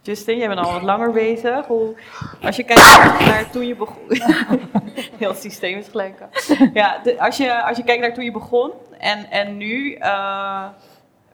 Justin, 0.02 0.38
jij 0.38 0.47
bent 0.47 0.60
al 0.60 0.71
wat 0.71 0.82
langer 0.82 1.12
bezig. 1.12 1.65
Hoe, 1.65 1.95
als 2.41 2.56
je 2.56 2.63
kijkt 2.63 2.82
naar 3.19 3.50
toen 3.52 3.67
je 3.67 3.76
begon. 3.76 3.97
Heel 5.19 5.30
het 5.30 5.41
systeem 5.41 5.78
is 5.78 5.88
gelijk. 5.88 6.26
Ja, 6.73 6.97
de- 7.04 7.19
als, 7.21 7.38
je, 7.38 7.63
als 7.63 7.78
je 7.78 7.84
kijkt 7.84 8.02
naar 8.02 8.13
toen 8.13 8.23
je 8.23 8.32
begon 8.32 8.71
en, 9.00 9.30
en 9.32 9.58
nu, 9.58 9.93
eh, 9.93 10.65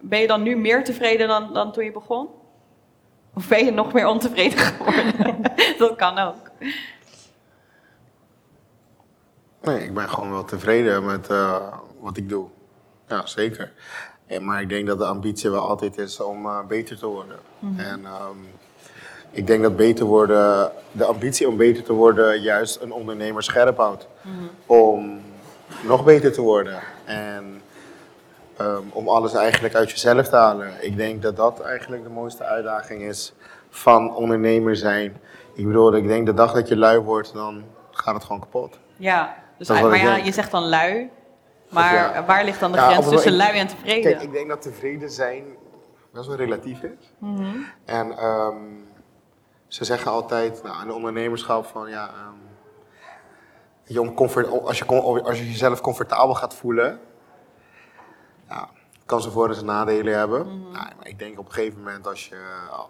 ben 0.04 0.20
je 0.20 0.28
dan 0.28 0.44
nu 0.44 0.56
meer 0.56 0.84
tevreden 0.84 1.28
dan, 1.28 1.54
dan 1.54 1.72
toen 1.72 1.84
je 1.84 1.92
begon? 1.92 2.28
Of 3.34 3.48
ben 3.48 3.66
je 3.66 3.72
nog 3.72 3.94
meer 3.94 4.08
ontevreden 4.08 4.58
geworden? 4.58 5.42
Dat 5.78 5.96
kan 5.96 6.18
ook. 6.18 6.52
Nee, 9.62 9.84
ik 9.84 9.94
ben 9.94 10.10
gewoon 10.10 10.32
wel 10.32 10.46
tevreden 10.46 11.06
met 11.06 11.30
eh, 11.30 11.68
wat 12.00 12.18
ik 12.18 12.30
doe. 12.30 12.48
Ja, 13.08 13.26
zeker. 13.26 13.72
Eh, 14.26 14.40
maar 14.40 14.62
ik 14.62 14.70
denk 14.70 14.88
dat 14.88 14.98
de 14.98 15.06
ambitie 15.06 15.50
wel 15.50 15.68
altijd 15.68 15.98
is 15.98 16.20
om 16.20 16.46
eh, 16.46 16.66
beter 16.68 16.98
te 16.98 17.06
worden. 17.06 17.40
En 17.78 18.06
ehm, 18.06 18.38
ik 19.32 19.48
denk 19.48 19.64
dat 19.64 19.76
beter 19.76 20.06
worden, 20.06 20.72
de 20.92 21.06
ambitie 21.06 21.48
om 21.48 21.58
beter 21.58 21.84
te 21.84 21.94
worden 21.94 22.42
juist 22.42 22.82
een 22.82 22.92
ondernemer 22.92 23.44
scherp 23.44 23.78
houdt. 23.78 24.08
Om 24.66 25.22
nog 25.84 26.04
beter 26.04 26.32
te 26.32 26.42
worden. 26.42 26.80
En 27.06 27.63
ehm, 28.58 28.82
om 28.90 29.08
alles 29.10 29.34
eigenlijk 29.34 29.76
uit 29.76 29.92
jezelf 29.92 30.28
te 30.30 30.36
halen. 30.36 30.74
Ik 30.82 30.98
denk 30.98 31.22
dat 31.22 31.36
dat 31.36 31.62
eigenlijk 31.62 32.04
de 32.04 32.10
mooiste 32.10 32.44
uitdaging 32.44 33.02
is 33.02 33.34
van 33.70 34.16
ondernemer 34.16 34.76
zijn. 34.76 35.18
Ik 35.54 35.66
bedoel, 35.68 35.96
ik 35.96 36.08
denk 36.08 36.26
de 36.26 36.34
dag 36.34 36.54
dat 36.54 36.68
je 36.68 36.78
lui 36.78 37.00
wordt, 37.00 37.34
dan 37.34 37.64
gaat 37.92 38.14
het 38.14 38.24
gewoon 38.24 38.40
kapot. 38.40 38.80
Ja, 38.96 39.36
dus 39.58 39.68
Dat 39.68 39.82
maar 39.82 39.98
ja, 39.98 40.14
denk. 40.14 40.26
je 40.26 40.32
zegt 40.32 40.52
dan 40.52 40.64
lui. 40.64 41.10
Maar 41.70 41.94
ja. 41.94 42.26
waar 42.26 42.44
ligt 42.44 42.60
dan 42.60 42.72
de 42.72 42.78
Ja, 42.78 42.90
grens 42.90 43.10
tussen 43.10 43.32
ik- 43.32 43.38
lui 43.38 43.58
en 43.58 43.68
tevreden? 43.68 44.12
Kijk, 44.12 44.22
ik 44.24 44.32
denk 44.32 44.50
dat 44.50 44.62
tevreden 44.62 45.10
zijn 45.12 45.44
best 46.12 46.28
wel 46.28 46.36
relatief 46.36 46.82
is. 46.82 47.14
Mhm. 47.18 47.46
En 47.86 48.18
ehm, 48.18 48.56
ze 49.68 49.84
zeggen 49.86 50.12
altijd 50.12 50.64
nou, 50.64 50.82
in 50.82 50.88
het 50.88 50.96
ondernemerschap 50.96 51.66
van 51.66 51.90
ja, 51.90 52.08
ehm, 52.08 52.34
je 53.84 54.02
om 54.02 54.14
comfort, 54.14 54.48
als, 54.62 54.78
je, 54.78 54.86
als 55.24 55.38
je 55.40 55.46
jezelf 55.52 55.82
comfortabel 55.82 56.36
gaat 56.36 56.54
voelen, 56.54 57.00
kan 59.06 59.22
ze 59.22 59.32
voor- 59.32 59.48
en 59.48 59.54
zijn 59.54 59.66
nadelen 59.66 60.18
hebben. 60.18 60.62
Nou, 60.62 60.72
maar 60.72 61.08
ik 61.08 61.20
denk 61.20 61.40
op 61.40 61.46
een 61.46 61.52
gegeven 61.54 61.80
moment 61.84 62.08
als 62.08 62.28
je 62.28 62.42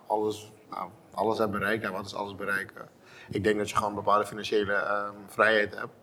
alles, 0.08 0.52
nou, 0.70 0.90
alles 1.14 1.38
hebt 1.38 1.52
bereikt, 1.52 1.84
nou, 1.84 1.96
wat 1.96 2.06
is 2.06 2.16
alles 2.16 2.36
bereiken? 2.36 2.90
Ik 3.30 3.44
denk 3.44 3.58
dat 3.58 3.70
je 3.70 3.76
gewoon 3.76 3.96
bepaalde 3.96 4.26
financiële 4.26 4.74
ehm, 4.74 5.14
vrijheid 5.28 5.76
hebt. 5.76 5.94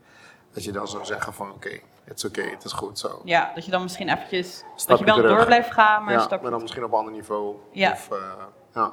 Dat 0.52 0.64
je 0.64 0.72
dan 0.72 0.88
zou 0.88 1.04
zeggen 1.04 1.32
van 1.32 1.50
oké, 1.50 1.80
het 2.04 2.16
is 2.16 2.24
oké, 2.24 2.42
het 2.42 2.64
is 2.64 2.72
goed 2.72 2.98
zo. 2.98 3.20
Ja, 3.24 3.52
dat 3.54 3.64
je 3.64 3.70
dan 3.70 3.82
misschien 3.82 4.08
eventjes... 4.08 4.64
dat 4.86 4.98
je 4.98 5.04
wel 5.04 5.14
terug. 5.14 5.36
door 5.36 5.46
blijft 5.46 5.72
gaan, 5.72 6.04
maar 6.04 6.12
ja, 6.12 6.38
maar 6.42 6.50
dan 6.50 6.60
misschien 6.60 6.84
op 6.84 6.92
een 6.92 6.98
ander 6.98 7.12
niveau. 7.12 7.56
Ja. 7.72 7.92
Of, 7.92 8.10
eh, 8.10 8.18
ja, 8.74 8.92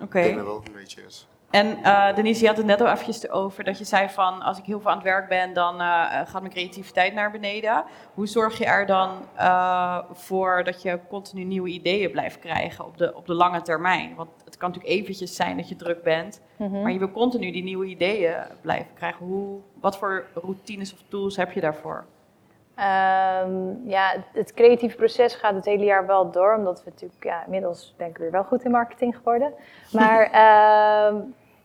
Oké. 0.00 0.18
ik 0.18 0.24
denk 0.24 0.36
dat 0.36 0.46
dat 0.46 0.56
het 0.56 0.66
een 0.66 0.72
beetje 0.72 1.02
is. 1.02 1.28
En 1.50 1.82
eh, 1.82 2.14
Denise, 2.14 2.40
je 2.40 2.46
had 2.46 2.56
het 2.56 2.66
net 2.66 2.80
al 2.80 2.86
eventjes 2.86 3.24
erover 3.24 3.64
dat 3.64 3.78
je 3.78 3.84
zei 3.84 4.08
van 4.08 4.42
als 4.42 4.58
ik 4.58 4.64
heel 4.64 4.80
veel 4.80 4.90
aan 4.90 4.96
het 4.96 5.06
werk 5.06 5.28
ben, 5.28 5.52
dan 5.52 5.80
eh, 5.80 6.20
gaat 6.24 6.40
mijn 6.40 6.52
creativiteit 6.52 7.14
naar 7.14 7.30
beneden. 7.30 7.84
Hoe 8.14 8.26
zorg 8.26 8.58
je 8.58 8.64
er 8.64 8.86
dan 8.86 9.10
eh, 9.34 9.98
voor 10.12 10.64
dat 10.64 10.82
je 10.82 10.98
continu 11.08 11.44
nieuwe 11.44 11.68
ideeën 11.68 12.10
blijft 12.10 12.38
krijgen 12.38 12.84
op 12.84 12.98
de, 12.98 13.14
op 13.16 13.26
de 13.26 13.34
lange 13.34 13.62
termijn? 13.62 14.14
Want 14.14 14.30
het 14.44 14.56
kan 14.56 14.68
natuurlijk 14.70 15.00
eventjes 15.00 15.36
zijn 15.36 15.56
dat 15.56 15.68
je 15.68 15.76
druk 15.76 16.02
bent, 16.02 16.40
Mhm. 16.56 16.82
maar 16.82 16.92
je 16.92 16.98
wil 16.98 17.10
continu 17.10 17.50
die 17.50 17.62
nieuwe 17.62 17.86
ideeën 17.86 18.34
blijven 18.60 18.94
krijgen. 18.94 19.26
Hoe, 19.26 19.58
wat 19.80 19.98
voor 19.98 20.24
routines 20.34 20.92
of 20.92 20.98
tools 21.08 21.36
heb 21.36 21.52
je 21.52 21.60
daarvoor? 21.60 22.04
Ehm, 22.74 23.88
ja, 23.88 24.14
het, 24.32 24.54
creatieve 24.54 24.96
proces 24.96 25.34
gaat 25.34 25.54
het 25.54 25.64
hele 25.64 25.84
jaar 25.84 26.06
wel 26.06 26.30
door, 26.30 26.54
omdat 26.54 26.84
we 26.84 26.90
natuurlijk, 26.90 27.24
ja, 27.24 27.44
inmiddels 27.44 27.94
ben 27.96 28.08
ik 28.08 28.16
weer 28.18 28.30
wel 28.30 28.44
goed 28.44 28.64
in 28.64 28.70
marketing 28.70 29.16
geworden. 29.16 29.52
Maar, 29.92 30.22
ehm, 30.44 31.16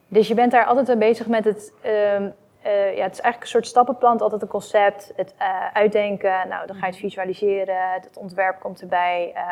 dus 0.08 0.28
je 0.28 0.34
bent 0.34 0.52
daar 0.52 0.66
altijd 0.66 0.88
mee 0.88 0.98
bezig 0.98 1.28
met 1.28 1.46
het, 1.46 1.74
ehm, 1.82 2.30
eh, 2.66 2.98
ja, 2.98 3.04
het 3.04 3.14
is 3.14 3.22
eigenlijk 3.22 3.42
een 3.42 3.48
soort 3.48 3.68
stappenplan, 3.68 4.18
altijd 4.18 4.42
een 4.42 4.48
concept, 4.48 5.14
het 5.16 5.34
eh, 5.38 5.68
uitdenken, 5.74 6.48
nou, 6.48 6.68
dan 6.68 6.76
ga 6.76 6.86
je 6.86 6.92
het 6.92 7.02
visualiseren, 7.02 7.92
het 7.92 8.18
ontwerp 8.18 8.60
komt 8.60 8.82
erbij 8.82 9.32
eh, 9.36 9.44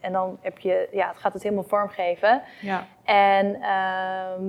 en 0.00 0.12
dan 0.12 0.38
heb 0.40 0.58
je, 0.58 0.88
ja, 0.90 1.08
het 1.08 1.16
gaat 1.16 1.32
het 1.32 1.42
helemaal 1.42 1.64
vormgeven. 1.64 2.42
Ja. 2.60 2.86
En 3.04 3.62
ehm, 3.62 4.44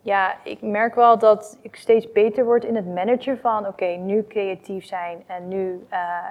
ja, 0.00 0.34
ik 0.42 0.62
merk 0.62 0.94
wel 0.94 1.18
dat 1.18 1.58
ik 1.60 1.76
steeds 1.76 2.12
beter 2.12 2.44
word 2.44 2.64
in 2.64 2.76
het 2.76 2.86
managen 2.86 3.38
van, 3.38 3.66
oké, 3.66 3.86
nu 3.86 4.26
creatief 4.26 4.84
zijn 4.84 5.22
en 5.26 5.48
nu 5.48 5.86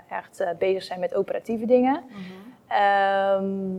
echt 0.10 0.46
bezig 0.58 0.84
zijn 0.84 1.00
met 1.00 1.16
operatieve 1.16 1.66
dingen. 1.66 2.04
Ehm, 2.68 3.74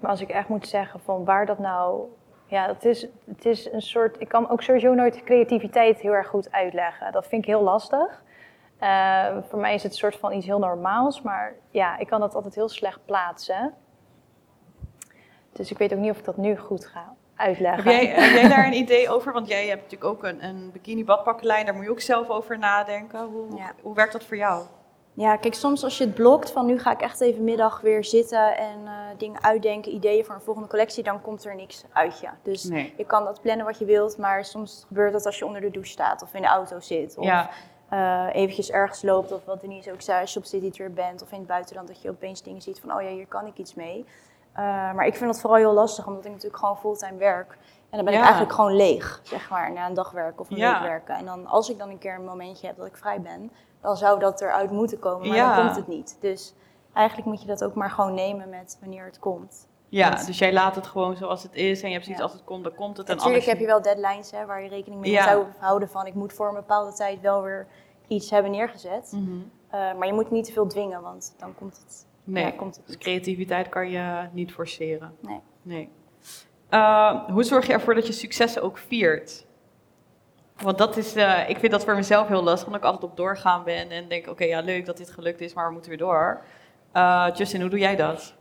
maar 0.00 0.10
als 0.10 0.20
ik 0.20 0.28
echt 0.28 0.48
moet 0.48 0.68
zeggen 0.68 1.00
van 1.00 1.24
waar 1.24 1.46
dat 1.46 1.58
nou, 1.58 2.00
ja, 2.46 2.66
het 2.66 2.84
is, 2.84 3.06
het 3.26 3.44
is 3.44 3.72
een 3.72 3.82
soort, 3.82 4.20
ik 4.20 4.28
kan 4.28 4.50
ook 4.50 4.62
sowieso 4.62 4.94
nooit 4.94 5.24
creativiteit 5.24 6.00
heel 6.00 6.12
erg 6.12 6.26
goed 6.28 6.52
uitleggen. 6.52 7.12
Dat 7.12 7.26
vind 7.26 7.42
ik 7.42 7.48
heel 7.48 7.62
lastig. 7.62 8.22
Eh, 8.78 9.36
voor 9.48 9.58
mij 9.58 9.74
is 9.74 9.82
het 9.82 9.92
een 9.92 9.98
soort 9.98 10.16
van 10.16 10.32
iets 10.32 10.46
heel 10.46 10.58
normaals, 10.58 11.22
maar 11.22 11.54
ja, 11.70 11.98
ik 11.98 12.06
kan 12.06 12.20
dat 12.20 12.34
altijd 12.34 12.54
heel 12.54 12.68
slecht 12.68 13.00
plaatsen. 13.04 13.74
Dus 15.52 15.70
ik 15.70 15.78
weet 15.78 15.92
ook 15.92 15.98
niet 15.98 16.10
of 16.10 16.18
ik 16.18 16.24
dat 16.24 16.36
nu 16.36 16.56
goed 16.56 16.86
ga 16.86 17.14
uitleggen. 17.36 17.92
Heb 17.92 18.02
jij, 18.02 18.06
heb 18.24 18.32
jij 18.40 18.48
daar 18.48 18.66
een 18.66 18.72
idee 18.72 19.10
over? 19.10 19.32
Want 19.32 19.48
jij 19.48 19.66
hebt 19.66 19.82
natuurlijk 19.82 20.10
ook 20.10 20.22
een, 20.24 20.44
een 20.44 20.70
bikini 20.72 21.04
badpakkenlijn, 21.04 21.64
daar 21.66 21.74
moet 21.74 21.84
je 21.84 21.90
ook 21.90 22.00
zelf 22.00 22.28
over 22.28 22.58
nadenken. 22.58 23.24
Hoe, 23.24 23.56
Ja. 23.56 23.72
hoe 23.82 23.94
werkt 23.94 24.12
dat 24.12 24.24
voor 24.24 24.36
jou? 24.36 24.64
Ja, 25.16 25.36
kijk, 25.36 25.54
soms 25.54 25.84
als 25.84 25.98
je 25.98 26.04
het 26.04 26.14
blokt 26.14 26.50
van 26.50 26.66
nu 26.66 26.78
ga 26.78 26.92
ik 26.92 27.00
echt 27.00 27.20
even 27.20 27.44
middag 27.44 27.80
weer 27.80 28.04
zitten 28.04 28.56
en 28.56 28.86
eh, 28.86 28.92
dingen 29.18 29.42
uitdenken, 29.42 29.94
ideeën 29.94 30.24
voor 30.24 30.34
een 30.34 30.40
volgende 30.40 30.68
collectie, 30.68 31.02
dan 31.02 31.20
komt 31.22 31.44
er 31.44 31.54
niks 31.54 31.84
uit 31.92 32.20
je. 32.20 32.28
Dus 32.42 32.64
Nee. 32.64 32.94
je 32.96 33.04
kan 33.04 33.24
dat 33.24 33.40
plannen 33.40 33.66
wat 33.66 33.78
je 33.78 33.84
wilt, 33.84 34.18
maar 34.18 34.44
soms 34.44 34.84
gebeurt 34.88 35.12
dat 35.12 35.26
als 35.26 35.38
je 35.38 35.46
onder 35.46 35.60
de 35.60 35.70
douche 35.70 35.90
staat 35.90 36.22
of 36.22 36.34
in 36.34 36.42
de 36.42 36.48
auto 36.48 36.80
zit. 36.80 37.16
Of 37.18 37.24
Ja. 37.24 37.48
eh, 37.88 38.26
eventjes 38.32 38.70
ergens 38.70 39.02
loopt 39.02 39.32
of 39.32 39.44
wat 39.44 39.60
Denise 39.60 39.92
ook 39.92 40.00
zei, 40.02 40.20
als 40.20 40.32
je 40.32 40.38
op 40.38 40.44
citytour 40.44 40.92
bent 40.92 41.22
of 41.22 41.32
in 41.32 41.38
het 41.38 41.46
buitenland, 41.46 41.88
dat 41.88 42.02
je 42.02 42.10
opeens 42.10 42.42
dingen 42.42 42.62
ziet 42.62 42.80
van 42.80 42.92
oh 42.94 43.02
ja, 43.02 43.08
hier 43.08 43.26
kan 43.26 43.46
ik 43.46 43.58
iets 43.58 43.74
mee. 43.74 44.04
Eh, 44.52 44.62
maar 44.92 45.06
ik 45.06 45.14
vind 45.16 45.30
dat 45.30 45.40
vooral 45.40 45.58
heel 45.58 45.72
lastig, 45.72 46.06
omdat 46.06 46.24
ik 46.24 46.30
natuurlijk 46.30 46.56
gewoon 46.58 46.78
fulltime 46.78 47.16
werk. 47.18 47.50
En 47.90 47.96
dan 47.96 48.04
ben 48.04 48.12
Ja. 48.12 48.18
ik 48.18 48.24
eigenlijk 48.24 48.54
gewoon 48.54 48.76
leeg, 48.76 49.20
zeg 49.22 49.50
maar, 49.50 49.72
na 49.72 49.86
een 49.86 49.94
dag 49.94 50.10
werken 50.10 50.40
of 50.40 50.50
een 50.50 50.56
Ja. 50.56 50.72
week 50.72 50.88
werken. 50.88 51.14
En 51.14 51.24
dan 51.24 51.46
als 51.46 51.70
ik 51.70 51.78
dan 51.78 51.88
een 51.88 51.98
keer 51.98 52.14
een 52.14 52.24
momentje 52.24 52.66
heb 52.66 52.76
dat 52.76 52.86
ik 52.86 52.96
vrij 52.96 53.20
ben, 53.20 53.50
dan 53.86 53.96
zou 53.96 54.18
dat 54.20 54.40
eruit 54.40 54.70
moeten 54.70 54.98
komen, 54.98 55.28
maar 55.28 55.36
Ja. 55.36 55.56
dan 55.56 55.64
komt 55.64 55.76
het 55.76 55.86
niet. 55.88 56.16
Dus 56.20 56.54
eigenlijk 56.92 57.28
moet 57.28 57.40
je 57.40 57.46
dat 57.46 57.64
ook 57.64 57.74
maar 57.74 57.90
gewoon 57.90 58.14
nemen 58.14 58.48
met 58.48 58.76
wanneer 58.80 59.04
het 59.04 59.18
komt. 59.18 59.68
Ja, 59.88 60.10
dus 60.24 60.38
jij 60.38 60.52
laat 60.52 60.74
het 60.74 60.86
gewoon 60.86 61.16
zoals 61.16 61.42
het 61.42 61.54
is 61.54 61.80
en 61.82 61.86
je 61.88 61.92
hebt 61.92 62.04
zoiets 62.04 62.22
Ja. 62.22 62.28
als 62.28 62.32
het 62.36 62.44
komt, 62.44 62.64
dan 62.64 62.74
komt 62.74 62.96
het. 62.96 63.08
En 63.08 63.16
Natuurlijk 63.16 63.24
anders 63.46 63.46
heb 63.46 63.58
je 63.58 63.66
wel 63.66 63.82
deadlines 63.82 64.30
hè, 64.30 64.46
waar 64.46 64.62
je 64.62 64.68
rekening 64.68 65.00
mee 65.00 65.10
Ja. 65.10 65.24
hou- 65.26 65.44
houden 65.58 65.88
van 65.88 66.06
ik 66.06 66.14
moet 66.14 66.32
voor 66.32 66.48
een 66.48 66.54
bepaalde 66.54 66.92
tijd 66.92 67.20
wel 67.20 67.42
weer 67.42 67.66
iets 68.06 68.30
hebben 68.30 68.50
neergezet. 68.50 69.12
Mhm. 69.12 69.30
Eh, 69.70 69.94
maar 69.98 70.06
je 70.06 70.12
moet 70.12 70.30
niet 70.30 70.44
te 70.44 70.52
veel 70.52 70.66
dwingen, 70.66 71.02
want 71.02 71.34
dan 71.38 71.54
komt 71.54 71.76
het. 71.76 72.06
Nee, 72.24 72.44
Ja, 72.44 72.50
komt 72.50 72.76
het 72.76 72.86
dus 72.86 72.98
creativiteit 72.98 73.68
kan 73.68 73.90
je 73.90 74.28
niet 74.32 74.52
forceren. 74.52 75.16
Nee. 75.20 75.40
nee. 75.62 75.90
Eh, 76.68 77.24
hoe 77.28 77.42
zorg 77.44 77.66
je 77.66 77.72
ervoor 77.72 77.94
dat 77.94 78.06
je 78.06 78.12
successen 78.12 78.62
ook 78.62 78.78
viert? 78.78 79.45
Want 80.62 80.78
dat 80.78 80.96
is, 80.96 81.14
eh, 81.14 81.48
ik 81.48 81.58
vind 81.58 81.72
dat 81.72 81.84
voor 81.84 81.94
mezelf 81.94 82.28
heel 82.28 82.42
lastig, 82.42 82.66
omdat 82.66 82.80
ik 82.80 82.86
altijd 82.86 83.10
op 83.10 83.16
doorgaan 83.16 83.64
ben 83.64 83.90
en 83.90 84.08
denk, 84.08 84.28
oké, 84.28 84.44
ja, 84.44 84.60
leuk 84.60 84.86
dat 84.86 84.96
dit 84.96 85.10
gelukt 85.10 85.40
is, 85.40 85.54
maar 85.54 85.66
we 85.66 85.72
moeten 85.72 85.90
weer 85.90 85.98
door. 85.98 86.40
Eh, 86.92 87.28
Justin, 87.34 87.60
hoe 87.60 87.70
doe 87.70 87.78
jij 87.78 87.96
dat? 87.96 88.34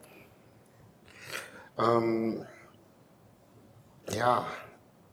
Ehm, 1.75 2.31
ja, 4.03 4.43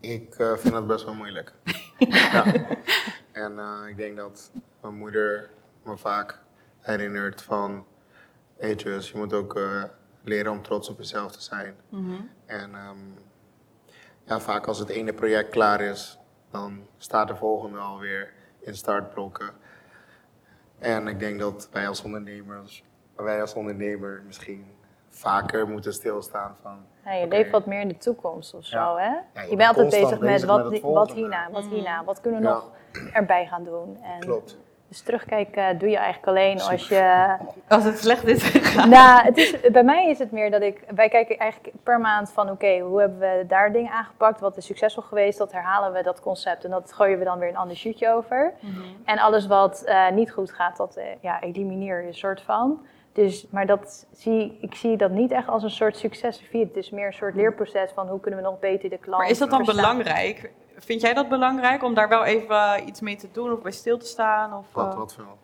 ik 0.01 0.35
eh, 0.35 0.57
vind 0.57 0.75
dat 0.75 0.87
best 0.87 1.05
wel 1.05 1.15
moeilijk. 1.15 1.53
ja. 1.99 2.45
En 3.33 3.59
ik 3.89 3.97
denk 3.97 4.17
dat 4.17 4.51
mijn 4.81 4.95
moeder 4.95 5.51
me 5.83 5.97
vaak 5.97 6.39
herinnert 6.81 7.43
van... 7.43 7.87
Hey 8.59 8.75
Jus, 8.75 9.11
je 9.11 9.19
moet 9.19 9.33
ook 9.33 9.61
leren 10.25 10.53
om 10.53 10.63
trots 10.63 10.89
op 10.89 10.99
jezelf 10.99 11.33
te 11.33 11.43
zijn. 11.43 11.77
En 12.47 12.75
ehm, 12.75 12.99
ja, 14.25 14.41
vaak 14.41 14.67
als 14.67 14.79
het 14.79 14.89
ene 14.89 15.13
project 15.13 15.51
klaar 15.51 15.81
is, 15.81 16.19
dan 16.53 16.87
staat 16.99 17.29
de 17.29 17.37
volgende 17.37 17.79
alweer 17.79 18.33
in 18.61 18.75
startblokken. 18.75 19.51
En 20.79 21.07
ik 21.07 21.19
denk 21.19 21.41
dat 21.41 21.69
wij 21.73 21.89
als 21.89 22.03
ondernemers, 22.03 22.85
wij 23.17 23.41
als 23.41 23.55
ondernemer 23.55 24.23
misschien 24.27 24.67
vaker 25.09 25.69
moeten 25.69 25.93
stilstaan 25.93 26.57
van... 26.63 26.87
Ja, 27.05 27.13
je 27.13 27.25
oké, 27.25 27.35
leeft 27.35 27.51
wat 27.51 27.67
meer 27.67 27.81
in 27.81 27.89
de 27.89 27.97
toekomst 27.99 28.55
of 28.55 28.65
zo, 28.65 28.77
Ja. 28.79 28.97
hè? 29.33 29.41
je 29.43 29.51
je 29.51 29.57
bent 29.57 29.69
altijd 29.69 29.91
bezig 29.91 30.21
met 30.21 30.45
wat, 30.45 30.71
met 30.71 30.81
wat 30.81 31.13
hierna, 31.13 31.51
wat 31.51 31.65
Mhm. 31.65 31.75
hierna, 31.75 32.05
wat 32.05 32.21
kunnen 32.21 32.41
we 32.41 32.47
Ja. 32.47 32.53
nog 32.53 32.71
erbij 33.13 33.47
gaan 33.47 33.65
doen. 33.65 34.03
En 34.03 34.21
Klopt. 34.21 34.59
Dus 34.93 35.01
terugkijken 35.01 35.79
doe 35.79 35.89
je 35.89 35.97
eigenlijk 35.97 36.27
alleen 36.27 36.61
als 36.61 36.89
je... 36.89 37.37
Als 37.69 37.85
het 37.85 37.99
slecht 37.99 38.27
is 38.27 38.43
gegaan. 38.43 38.89
nou, 38.89 39.23
het 39.25 39.37
is, 39.37 39.61
bij 39.73 39.83
mij 39.83 40.11
is 40.11 40.19
het 40.19 40.31
meer 40.31 40.51
dat 40.51 40.63
ik... 40.63 40.85
Wij 40.95 41.09
kijken 41.09 41.39
eigenlijk 41.39 41.75
per 41.83 42.01
maand 42.01 42.31
van, 42.33 42.51
oké, 42.51 42.79
hoe 42.79 43.01
hebben 43.01 43.19
we 43.19 43.45
daar 43.49 43.73
dingen 43.73 43.93
aangepakt? 43.93 44.41
Wat 44.41 44.57
is 44.57 44.67
succesvol 44.67 45.03
geweest? 45.03 45.39
Dat 45.39 45.53
herhalen 45.53 45.93
we, 45.93 46.03
dat 46.03 46.21
concept. 46.21 46.65
En 46.65 46.71
dat 46.71 46.93
gooien 46.93 47.19
we 47.19 47.25
dan 47.25 47.39
weer 47.39 47.49
een 47.49 47.57
ander 47.57 47.77
shootje 47.77 48.13
over. 48.13 48.53
En 49.05 49.19
alles 49.19 49.47
wat 49.47 49.83
eh, 49.83 50.11
niet 50.11 50.33
goed 50.33 50.53
gaat, 50.53 50.77
dat 50.77 50.97
eh, 50.97 51.05
ja, 51.21 51.41
elimineer 51.41 52.05
je 52.05 52.13
soort 52.13 52.43
van. 52.43 52.87
Dus, 53.13 53.47
maar 53.51 53.67
dat 53.67 54.07
zie, 54.13 54.59
ik 54.61 54.75
zie 54.75 54.97
dat 54.97 55.11
niet 55.11 55.31
echt 55.31 55.49
als 55.49 55.63
een 55.63 55.71
soort 55.71 55.97
succesvier. 55.97 56.67
Het 56.67 56.77
is 56.77 56.91
meer 56.91 57.07
een 57.07 57.13
soort 57.13 57.35
leerproces 57.35 57.91
van 57.95 58.09
hoe 58.09 58.21
kunnen 58.21 58.41
we 58.41 58.47
nog 58.47 58.59
beter 58.59 58.91
de 58.91 58.99
klant 58.99 59.23
Maar 59.23 59.31
is 59.31 59.39
dat 59.39 59.51
dan 59.51 59.65
verstaan. 59.65 59.97
belangrijk? 59.97 60.51
Vind 60.79 61.01
jij 61.01 61.15
dat 61.15 61.29
belangrijk 61.29 61.83
om 61.83 61.95
daar 61.95 62.09
wel 62.09 62.25
even 62.25 62.89
iets 62.89 63.01
mee 63.01 63.17
te 63.17 63.29
doen 63.33 63.53
of 63.53 63.61
bij 63.63 63.73
stil 63.73 63.99
te 63.99 64.07
staan? 64.07 64.55
Of, 64.57 64.67
Wat, 64.73 64.93
eh, 64.93 64.99
wat 64.99 65.15
veel? 65.15 65.39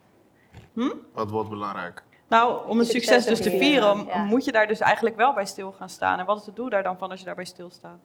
Hm? 0.72 0.90
Wat 1.12 1.30
wordt 1.30 1.48
belangrijk? 1.50 2.02
Nou, 2.28 2.68
om 2.68 2.78
een 2.78 2.84
Succes 2.84 3.24
dus 3.24 3.40
te 3.42 3.50
vieren, 3.50 3.96
vieren, 3.96 4.06
ja. 4.06 4.24
moet 4.24 4.44
je 4.44 4.52
daar 4.52 4.66
dus 4.66 4.80
eigenlijk 4.80 5.16
wel 5.16 5.34
bij 5.34 5.46
stil 5.46 5.72
gaan 5.72 5.88
staan. 5.88 6.18
En 6.18 6.26
wat 6.26 6.40
is 6.40 6.46
het 6.46 6.56
doel 6.56 6.68
daar 6.70 6.82
dan 6.82 6.98
van 6.98 7.10
als 7.10 7.18
je 7.18 7.26
daarbij 7.26 7.44
stilstaat? 7.44 7.98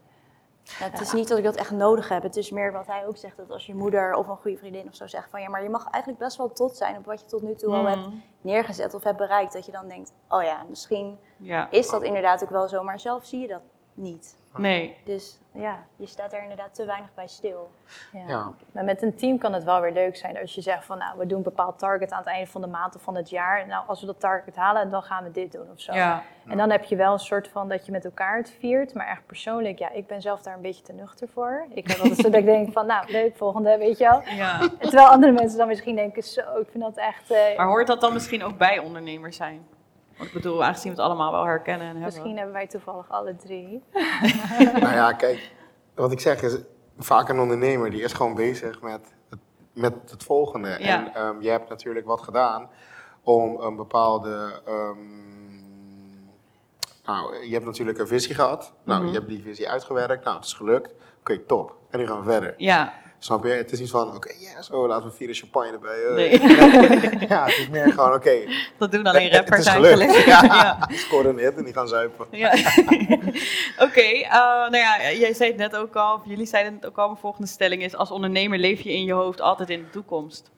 Ja, 0.64 0.90
het 0.90 1.00
is 1.00 1.12
niet 1.12 1.28
dat 1.28 1.38
ik 1.38 1.44
dat 1.44 1.56
echt 1.56 1.72
nodig 1.72 2.10
heb. 2.10 2.24
Het 2.24 2.36
is 2.36 2.52
meer 2.52 2.72
wat 2.72 2.88
hij 2.88 3.08
ook 3.08 3.18
zegt, 3.18 3.38
dat 3.38 3.50
als 3.52 3.66
je 3.66 3.76
moeder 3.76 4.14
of 4.14 4.28
een 4.28 4.38
goede 4.38 4.58
vriendin 4.58 4.88
of 4.88 4.96
zo 4.96 5.08
zegt 5.08 5.30
van 5.30 5.42
ja, 5.42 5.50
maar 5.50 5.64
je 5.64 5.70
mag 5.70 5.88
eigenlijk 5.90 6.24
best 6.24 6.38
wel 6.38 6.52
trots 6.52 6.78
zijn 6.78 6.98
op 6.98 7.06
wat 7.06 7.20
je 7.20 7.26
tot 7.26 7.42
nu 7.42 7.56
toe 7.56 7.74
al 7.74 7.86
hebt 7.86 8.08
Mm, 8.08 8.22
neergezet 8.42 8.94
of 8.94 9.04
hebt 9.04 9.18
bereikt. 9.18 9.54
Dat 9.54 9.66
je 9.66 9.72
dan 9.72 9.88
denkt, 9.88 10.14
oh 10.30 10.44
ja, 10.44 10.64
misschien 10.70 11.20
Ja. 11.38 11.68
is 11.72 11.90
dat 11.90 12.04
inderdaad 12.04 12.44
ook 12.44 12.50
wel 12.50 12.68
zo, 12.68 12.84
maar 12.84 13.00
zelf 13.00 13.26
zie 13.26 13.40
je 13.40 13.48
dat 13.48 13.62
niet. 13.94 14.36
Nee. 14.62 14.98
Dus 15.06 15.40
ja, 15.52 15.84
je 15.96 16.06
staat 16.06 16.34
er 16.34 16.42
inderdaad 16.42 16.74
te 16.76 16.86
weinig 16.86 17.10
bij 17.14 17.28
stil. 17.28 17.72
Ja. 18.12 18.24
Ja. 18.28 18.52
Maar 18.72 18.84
met 18.84 19.02
een 19.02 19.16
team 19.16 19.38
kan 19.38 19.54
het 19.54 19.64
wel 19.64 19.82
weer 19.82 19.92
leuk 19.92 20.16
zijn 20.16 20.38
als 20.38 20.56
je 20.56 20.62
zegt 20.62 20.86
van 20.86 20.98
nou, 20.98 21.18
we 21.18 21.26
doen 21.26 21.38
een 21.38 21.44
bepaald 21.44 21.80
target 21.80 22.12
aan 22.12 22.18
het 22.20 22.28
einde 22.28 22.52
van 22.52 22.62
de 22.62 22.68
maand 22.68 22.96
of 22.96 23.02
van 23.02 23.16
het 23.16 23.30
jaar. 23.30 23.68
Nou, 23.68 23.84
als 23.88 24.00
we 24.00 24.06
dat 24.06 24.20
target 24.20 24.56
halen, 24.56 24.90
dan 24.90 25.04
gaan 25.04 25.24
we 25.24 25.32
dit 25.32 25.52
doen 25.52 25.72
of 25.72 25.80
zo. 25.82 25.94
Ja. 25.94 26.24
En 26.48 26.58
dan 26.58 26.70
heb 26.70 26.84
je 26.84 26.96
wel 26.96 27.14
een 27.14 27.20
soort 27.20 27.48
van 27.48 27.70
dat 27.70 27.86
je 27.86 27.92
met 27.92 28.06
elkaar 28.06 28.38
het 28.38 28.56
viert. 28.60 28.94
Maar 28.94 29.08
echt 29.08 29.26
persoonlijk, 29.26 29.80
ja, 29.80 29.90
ik 29.92 30.08
ben 30.08 30.22
zelf 30.22 30.42
daar 30.42 30.56
een 30.56 30.62
beetje 30.62 30.84
te 30.84 30.94
nuchter 30.94 31.28
voor. 31.34 31.66
Ik 31.70 31.88
heb 31.88 31.98
altijd 32.00 32.18
zo 32.18 32.30
dat 32.30 32.40
ik 32.40 32.46
denk 32.46 32.72
van 32.72 32.86
nou, 32.86 33.12
leuk, 33.12 33.36
volgende, 33.38 33.78
weet 33.78 33.98
je 33.98 34.04
wel. 34.04 34.22
ja. 34.36 34.60
En 34.60 34.78
terwijl 34.80 35.08
andere 35.08 35.32
mensen 35.32 35.58
dan 35.58 35.68
misschien 35.68 35.96
denken, 35.96 36.24
zo, 36.24 36.42
ik 36.42 36.68
vind 36.72 36.84
dat 36.84 36.98
echt... 36.98 37.32
eh, 37.32 37.58
Maar 37.58 37.68
hoort 37.68 37.88
dat 37.88 38.02
dan 38.02 38.14
misschien 38.14 38.44
ook 38.44 38.58
bij 38.58 38.80
ondernemers 38.80 39.36
zijn? 39.38 39.68
Want 40.18 40.28
ik 40.30 40.34
bedoel, 40.34 40.64
aangezien 40.64 40.92
we 40.92 40.98
het 40.98 41.08
allemaal 41.08 41.32
wel 41.32 41.46
herkennen 41.46 41.82
en 41.88 41.94
hebben. 41.94 42.06
Misschien 42.06 42.36
hebben 42.38 42.54
wij 42.54 42.68
toevallig 42.68 43.10
alle 43.10 43.36
drie. 43.36 43.84
nou 44.82 44.94
ja, 44.94 45.12
kijk, 45.14 45.52
wat 45.96 46.12
ik 46.12 46.20
zeg 46.20 46.42
is, 46.42 46.58
vaak 46.98 47.30
een 47.30 47.40
ondernemer 47.40 47.90
die 47.90 48.02
is 48.04 48.14
gewoon 48.14 48.36
bezig 48.36 48.82
met 48.82 49.14
het, 49.30 49.40
met 49.74 49.94
het 50.12 50.24
volgende. 50.24 50.68
Ja. 50.80 51.06
En 51.06 51.14
ehm, 51.16 51.42
je 51.42 51.50
hebt 51.50 51.70
natuurlijk 51.70 52.06
wat 52.06 52.22
gedaan 52.22 52.70
om 53.24 53.60
een 53.62 53.76
bepaalde. 53.76 54.62
ehm, 54.66 54.98
nou, 57.06 57.46
je 57.46 57.54
hebt 57.54 57.66
natuurlijk 57.66 57.98
een 58.00 58.08
visie 58.08 58.36
gehad. 58.36 58.74
Nou, 58.84 59.00
Mhm. 59.02 59.12
je 59.12 59.18
hebt 59.18 59.30
die 59.30 59.42
visie 59.42 59.70
uitgewerkt. 59.70 60.24
Nou, 60.24 60.36
het 60.36 60.46
is 60.46 60.54
gelukt. 60.54 60.94
Oké, 61.20 61.38
top. 61.40 61.76
En 61.90 62.00
nu 62.00 62.08
gaan 62.08 62.18
we 62.24 62.32
verder. 62.32 62.54
Ja, 62.58 62.94
Snap 63.24 63.44
je? 63.44 63.50
Het 63.50 63.72
is 63.72 63.80
niet 63.80 63.90
van, 63.90 64.16
oké, 64.16 64.34
yes, 64.40 64.70
oh, 64.70 64.88
laten 64.88 65.10
we 65.10 65.16
vieren 65.16 65.36
champagne 65.36 65.72
erbij. 65.72 66.04
eh. 66.06 66.14
nee. 66.16 66.40
ja, 67.34 67.46
het 67.46 67.58
is 67.58 67.70
meer 67.70 67.92
gewoon, 67.92 68.14
oké, 68.14 68.32
dat 68.78 68.92
doen 68.92 69.04
alleen 69.06 69.30
het, 69.32 69.32
het 69.32 69.40
rappers 69.50 69.66
is 69.66 69.72
gelukt. 69.74 70.00
eigenlijk. 70.00 70.26
Ja, 70.44 70.44
Ja. 70.44 70.86
die 70.88 70.98
scoren 70.98 71.30
een 71.30 71.38
hit 71.38 71.56
en 71.58 71.64
die 71.64 71.74
gaan 71.74 71.88
zuipen. 71.88 72.28
Ja. 72.32 72.52
Oké, 73.80 74.02
eh, 74.02 74.32
nou 74.70 74.78
ja, 74.78 75.12
jij 75.12 75.34
zei 75.34 75.50
het 75.50 75.60
net 75.60 75.76
ook 75.76 75.96
al, 75.96 76.14
of 76.16 76.22
jullie 76.26 76.46
zeiden 76.46 76.74
het 76.74 76.86
ook 76.86 76.98
al, 76.98 77.08
mijn 77.08 77.20
volgende 77.20 77.48
stelling 77.48 77.84
is, 77.84 77.96
als 77.96 78.12
ondernemer 78.12 78.58
leef 78.60 78.82
je 78.82 78.94
in 78.94 79.04
je 79.04 79.14
hoofd 79.14 79.42
altijd 79.42 79.70
in 79.70 79.80
de 79.84 79.90
toekomst. 79.90 80.52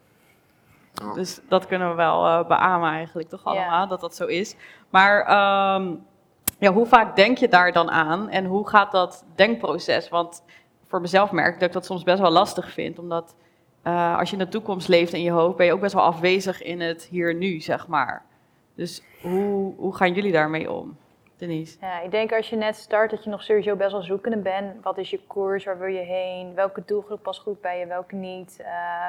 Ja. 0.93 1.13
Dus 1.13 1.39
dat 1.49 1.65
kunnen 1.67 1.89
we 1.89 1.95
wel 1.95 2.25
eh 2.25 2.47
beamen 2.47 2.89
eigenlijk, 2.91 3.29
toch 3.29 3.41
Ja. 3.43 3.49
allemaal, 3.51 3.87
dat 3.87 4.01
dat 4.01 4.15
zo 4.15 4.25
is. 4.25 4.55
Maar 4.89 5.21
ehm, 5.25 5.93
ja, 6.59 6.73
hoe 6.73 6.85
vaak 6.85 7.15
denk 7.15 7.37
je 7.37 7.47
daar 7.47 7.71
dan 7.71 7.91
aan 7.91 8.29
en 8.29 8.45
hoe 8.45 8.67
gaat 8.69 8.91
dat 8.91 9.23
denkproces? 9.35 10.09
Want 10.09 10.43
voor 10.95 11.03
mezelf 11.03 11.31
merk 11.31 11.53
dat 11.53 11.67
ik 11.67 11.73
dat 11.73 11.85
soms 11.85 12.03
best 12.03 12.19
wel 12.19 12.31
lastig 12.31 12.71
vind, 12.71 12.99
omdat 12.99 13.35
eh, 13.81 14.17
als 14.17 14.29
je 14.29 14.37
in 14.37 14.43
de 14.43 14.49
toekomst 14.49 14.87
leeft 14.87 15.13
in 15.13 15.21
je 15.21 15.31
hoofd, 15.31 15.57
ben 15.57 15.65
je 15.65 15.73
ook 15.73 15.79
best 15.79 15.93
wel 15.93 16.03
afwezig 16.03 16.61
in 16.61 16.81
het 16.81 17.03
hier 17.03 17.35
nu, 17.35 17.59
zeg 17.59 17.87
maar. 17.87 18.25
Dus 18.75 19.03
hoe, 19.21 19.73
hoe 19.77 19.95
gaan 19.95 20.13
jullie 20.13 20.31
daarmee 20.31 20.71
om, 20.71 20.97
Denise? 21.37 21.77
Ja, 21.81 22.01
ik 22.01 22.11
denk 22.11 22.33
als 22.33 22.49
je 22.49 22.55
net 22.55 22.75
start 22.75 23.11
dat 23.11 23.23
je 23.23 23.29
nog 23.29 23.43
sowieso 23.43 23.75
best 23.75 23.91
wel 23.91 24.01
zoekende 24.01 24.37
bent. 24.37 24.83
Wat 24.83 24.97
is 24.97 25.09
je 25.09 25.19
koers? 25.27 25.65
Waar 25.65 25.79
wil 25.79 25.87
je 25.87 26.03
heen? 26.03 26.53
Welke 26.53 26.83
doelgroep 26.85 27.21
past 27.21 27.41
goed 27.41 27.61
bij 27.61 27.79
je? 27.79 27.85
Welke 27.85 28.15
niet? 28.15 28.59
Eh, 28.59 29.07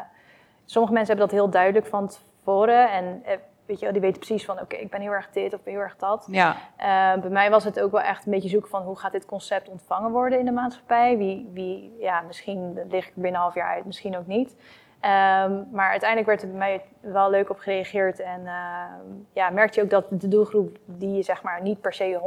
sommige 0.65 0.95
mensen 0.95 1.17
hebben 1.17 1.31
dat 1.31 1.41
heel 1.41 1.51
duidelijk 1.51 1.87
van 1.87 2.09
tevoren. 2.09 2.91
En 2.91 3.23
eh, 3.25 3.37
weet 3.67 3.81
je, 3.81 3.93
die 3.93 4.01
weten 4.01 4.19
precies 4.19 4.45
van 4.45 4.61
oké, 4.61 4.77
ik 4.77 4.91
ben 4.91 5.01
heel 5.01 5.13
erg 5.13 5.31
dit 5.31 5.55
of 5.55 5.63
ben 5.63 5.73
heel 5.73 5.83
erg 5.83 5.97
dat. 5.97 6.27
Ja, 6.31 6.57
Eh, 6.77 7.21
bij 7.21 7.31
mij 7.31 7.51
was 7.51 7.65
het 7.65 7.81
ook 7.81 7.91
wel 7.91 8.01
echt 8.01 8.27
een 8.27 8.33
beetje 8.33 8.49
zoeken 8.49 8.71
van 8.71 8.83
hoe 8.83 8.99
gaat 8.99 9.13
dit 9.13 9.27
concept 9.27 9.69
ontvangen 9.69 10.11
worden 10.11 10.39
in 10.39 10.45
de 10.45 10.53
maatschappij. 10.53 11.17
Wie, 11.17 11.51
wie 11.53 11.97
ja, 11.99 12.21
misschien 12.21 12.79
lig 12.89 13.07
ik 13.07 13.15
er 13.15 13.21
binnen 13.21 13.35
een 13.35 13.41
half 13.41 13.55
jaar 13.55 13.75
uit, 13.75 13.85
misschien 13.85 14.17
ook 14.17 14.27
niet. 14.27 14.57
Ehm, 15.01 15.63
maar 15.71 15.91
uiteindelijk 15.91 16.29
werd 16.29 16.43
er 16.43 16.49
bij 16.49 16.59
mij 16.59 16.85
wel 17.13 17.31
leuk 17.31 17.51
op 17.51 17.59
gereageerd. 17.59 18.21
En 18.21 18.47
ehm, 18.47 19.05
ja, 19.33 19.51
merkte 19.51 19.79
je 19.79 19.85
ook 19.85 19.91
dat 19.91 20.21
de 20.21 20.29
doelgroep 20.29 20.77
die 20.85 21.13
je 21.13 21.23
zeg 21.23 21.43
maar 21.43 21.63
niet 21.63 21.81
per 21.81 21.93
se 21.93 22.19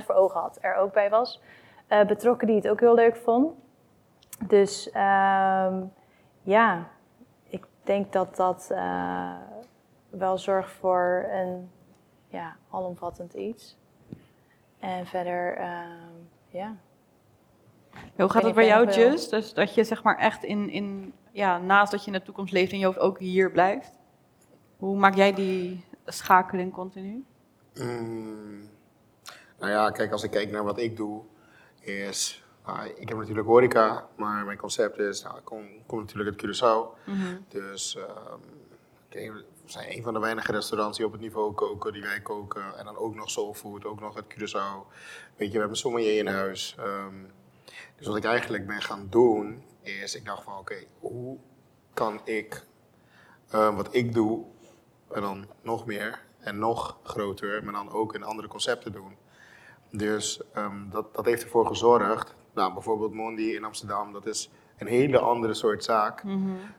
100% 0.00 0.04
voor 0.04 0.14
ogen 0.14 0.40
had, 0.40 0.58
er 0.60 0.74
ook 0.74 0.92
bij 0.92 1.10
was. 1.10 1.42
Eh, 1.86 2.06
betrokken 2.06 2.46
die 2.46 2.56
het 2.56 2.68
ook 2.68 2.80
heel 2.80 2.94
leuk 2.94 3.16
vond. 3.16 3.52
Dus 4.46 4.90
ehm, 4.90 5.74
ja, 6.42 6.86
ik 7.48 7.64
denk 7.82 8.12
dat 8.12 8.36
dat 8.36 8.70
eh, 8.72 9.32
wel 10.10 10.38
zorgt 10.38 10.70
voor 10.70 11.26
een 11.30 11.70
ja, 12.28 12.56
alomvattend 12.70 13.34
iets. 13.34 13.76
En 14.78 15.06
verder, 15.06 15.56
ehm, 15.56 16.14
ja. 16.48 16.76
hoe 18.16 18.30
gaat 18.30 18.42
het 18.42 18.54
bij 18.54 18.66
jou, 18.66 18.90
Just? 18.90 19.30
Dus 19.30 19.54
dat 19.54 19.74
je 19.74 19.84
zeg 19.84 20.02
maar 20.02 20.18
echt 20.18 20.44
in, 20.44 20.70
in, 20.70 21.12
ja, 21.32 21.58
naast 21.58 21.90
dat 21.90 22.00
je 22.00 22.06
in 22.06 22.18
de 22.18 22.24
toekomst 22.24 22.52
leeft 22.52 22.72
in 22.72 22.78
je 22.78 22.84
hoofd 22.84 22.98
ook 22.98 23.18
hier 23.18 23.50
blijft? 23.50 23.98
Hoe 24.76 24.96
maak 24.96 25.14
jij 25.14 25.34
die 25.34 25.84
schakeling 26.06 26.72
continu? 26.72 27.24
Mm, 27.74 28.68
nou 29.58 29.72
ja, 29.72 29.90
kijk, 29.90 30.12
als 30.12 30.22
ik 30.22 30.30
kijk 30.30 30.50
naar 30.50 30.64
wat 30.64 30.78
ik 30.78 30.96
doe, 30.96 31.22
is. 31.80 32.44
nou, 32.66 32.88
ik 32.88 33.08
heb 33.08 33.18
natuurlijk 33.18 33.46
horeca, 33.46 34.08
maar 34.16 34.44
mijn 34.44 34.58
concept 34.58 34.98
is. 34.98 35.22
Nou, 35.22 35.38
ik 35.38 35.44
kom, 35.44 35.66
kom 35.86 35.98
natuurlijk 35.98 36.28
uit 36.28 36.56
Curaçao. 36.56 37.06
Dus 37.48 37.96
ehm, 37.96 38.40
we 39.68 39.74
zijn 39.74 39.96
een 39.96 40.02
van 40.02 40.12
de 40.12 40.20
weinige 40.20 40.52
restaurants 40.52 40.96
die 40.96 41.06
op 41.06 41.12
het 41.12 41.20
niveau 41.20 41.52
koken, 41.52 41.92
die 41.92 42.02
wij 42.02 42.20
koken. 42.20 42.78
En 42.78 42.84
dan 42.84 42.96
ook 42.96 43.14
nog 43.14 43.30
soulfood, 43.30 43.84
ook 43.84 44.00
nog 44.00 44.16
uit 44.16 44.24
Curaçao. 44.24 44.92
Weet 45.36 45.46
je, 45.46 45.52
we 45.52 45.58
hebben 45.58 45.70
een 45.70 45.76
sommelier 45.76 46.18
in 46.18 46.26
huis. 46.26 46.74
Ehm, 46.78 47.14
dus 47.96 48.06
wat 48.06 48.16
ik 48.16 48.24
eigenlijk 48.24 48.66
ben 48.66 48.82
gaan 48.82 49.06
doen, 49.10 49.62
is 49.82 50.14
ik 50.14 50.24
dacht 50.24 50.42
van 50.42 50.58
oké, 50.58 50.84
hoe 50.98 51.38
kan 51.94 52.20
ik 52.24 52.66
eh, 53.50 53.76
wat 53.76 53.94
ik 53.94 54.14
doe, 54.14 54.44
en 55.10 55.20
dan 55.20 55.46
nog 55.62 55.86
meer 55.86 56.24
en 56.38 56.58
nog 56.58 56.98
groter, 57.02 57.64
maar 57.64 57.72
dan 57.72 57.90
ook 57.90 58.14
in 58.14 58.22
andere 58.22 58.48
concepten 58.48 58.92
doen. 58.92 59.16
Dus 59.90 60.40
ehm, 60.52 60.90
dat, 60.90 61.14
dat 61.14 61.24
heeft 61.24 61.42
ervoor 61.42 61.66
gezorgd, 61.66 62.34
nou 62.54 62.72
bijvoorbeeld 62.72 63.12
Mondi 63.12 63.54
in 63.54 63.64
Amsterdam, 63.64 64.12
dat 64.12 64.26
is 64.26 64.50
een 64.78 64.86
hele 64.86 65.18
andere 65.18 65.54
soort 65.54 65.84
zaak 65.84 66.22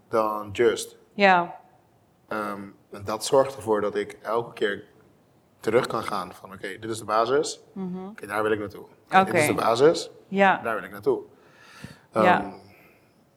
dan 0.07 0.49
Just. 0.51 0.97
Ja, 1.13 1.59
Ehm, 2.29 2.61
en 2.91 3.03
dat 3.05 3.25
zorgt 3.25 3.55
ervoor 3.55 3.81
dat 3.81 3.95
ik 3.95 4.17
elke 4.21 4.53
keer 4.53 4.83
terug 5.59 5.87
kan 5.87 6.03
gaan 6.03 6.33
van 6.33 6.53
oké, 6.53 6.67
dit 6.79 6.89
is 6.89 6.99
de 6.99 7.05
basis, 7.05 7.63
oké, 8.09 8.27
daar 8.27 8.43
wil 8.43 8.51
ik 8.51 8.59
naartoe. 8.59 8.85
Dit 9.25 9.33
is 9.33 9.47
de 9.47 9.53
basis, 9.53 10.09
ja, 10.27 10.59
daar 10.63 10.75
wil 10.75 10.83
ik 10.83 10.91
naartoe. 10.91 11.21
Ja. 12.13 12.39
Ehm, 12.41 12.51